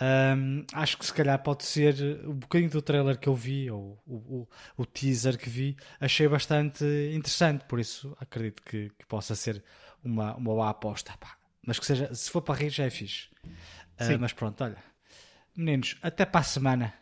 ahm, 0.00 0.64
acho 0.72 0.96
que 0.98 1.04
se 1.06 1.12
calhar 1.12 1.38
pode 1.42 1.64
ser 1.64 1.94
um 2.26 2.34
bocadinho 2.34 2.70
do 2.70 2.80
trailer 2.82 3.18
que 3.18 3.28
eu 3.28 3.34
vi, 3.34 3.70
ou 3.70 4.00
o, 4.06 4.14
o- 4.16 4.48
o 4.76 4.86
teaser 4.86 5.36
que 5.38 5.48
vi, 5.50 5.76
achei 6.00 6.28
bastante 6.28 6.84
interessante. 7.14 7.64
Por 7.64 7.80
isso 7.80 8.16
acredito 8.20 8.62
que, 8.62 8.90
que 8.98 9.06
possa 9.06 9.34
ser 9.34 9.62
uma, 10.04 10.34
uma 10.36 10.44
boa 10.54 10.70
aposta. 10.70 11.12
Pá. 11.18 11.36
Mas 11.66 11.78
que 11.78 11.86
seja, 11.86 12.14
se 12.14 12.30
for 12.30 12.40
para 12.42 12.54
rir, 12.58 12.70
já 12.70 12.84
é 12.84 12.90
fixe. 12.90 13.28
Sim. 14.00 14.16
mas 14.18 14.32
pronto, 14.32 14.62
olha, 14.62 14.76
meninos, 15.56 15.96
até 16.02 16.24
para 16.24 16.40
a 16.40 16.44
semana. 16.44 16.94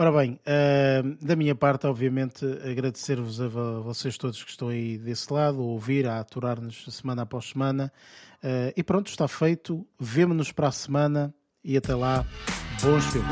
Ora 0.00 0.12
bem, 0.12 0.38
eh, 0.46 1.02
da 1.20 1.34
minha 1.34 1.56
parte, 1.56 1.84
obviamente, 1.88 2.44
agradecer-vos 2.64 3.40
a 3.40 3.48
vo- 3.48 3.82
vocês 3.82 4.16
todos 4.16 4.44
que 4.44 4.50
estão 4.50 4.68
aí 4.68 4.96
desse 4.96 5.32
lado, 5.32 5.58
a 5.58 5.64
ouvir, 5.64 6.06
a 6.06 6.20
aturar-nos 6.20 6.84
semana 6.94 7.22
após 7.22 7.46
semana. 7.48 7.92
Eh, 8.40 8.72
e 8.76 8.84
pronto, 8.84 9.08
está 9.08 9.26
feito. 9.26 9.84
Vemo-nos 9.98 10.52
para 10.52 10.68
a 10.68 10.72
semana 10.72 11.34
e 11.68 11.76
até 11.76 11.94
lá, 11.94 12.24
bons 12.80 13.04
filmes. 13.04 13.28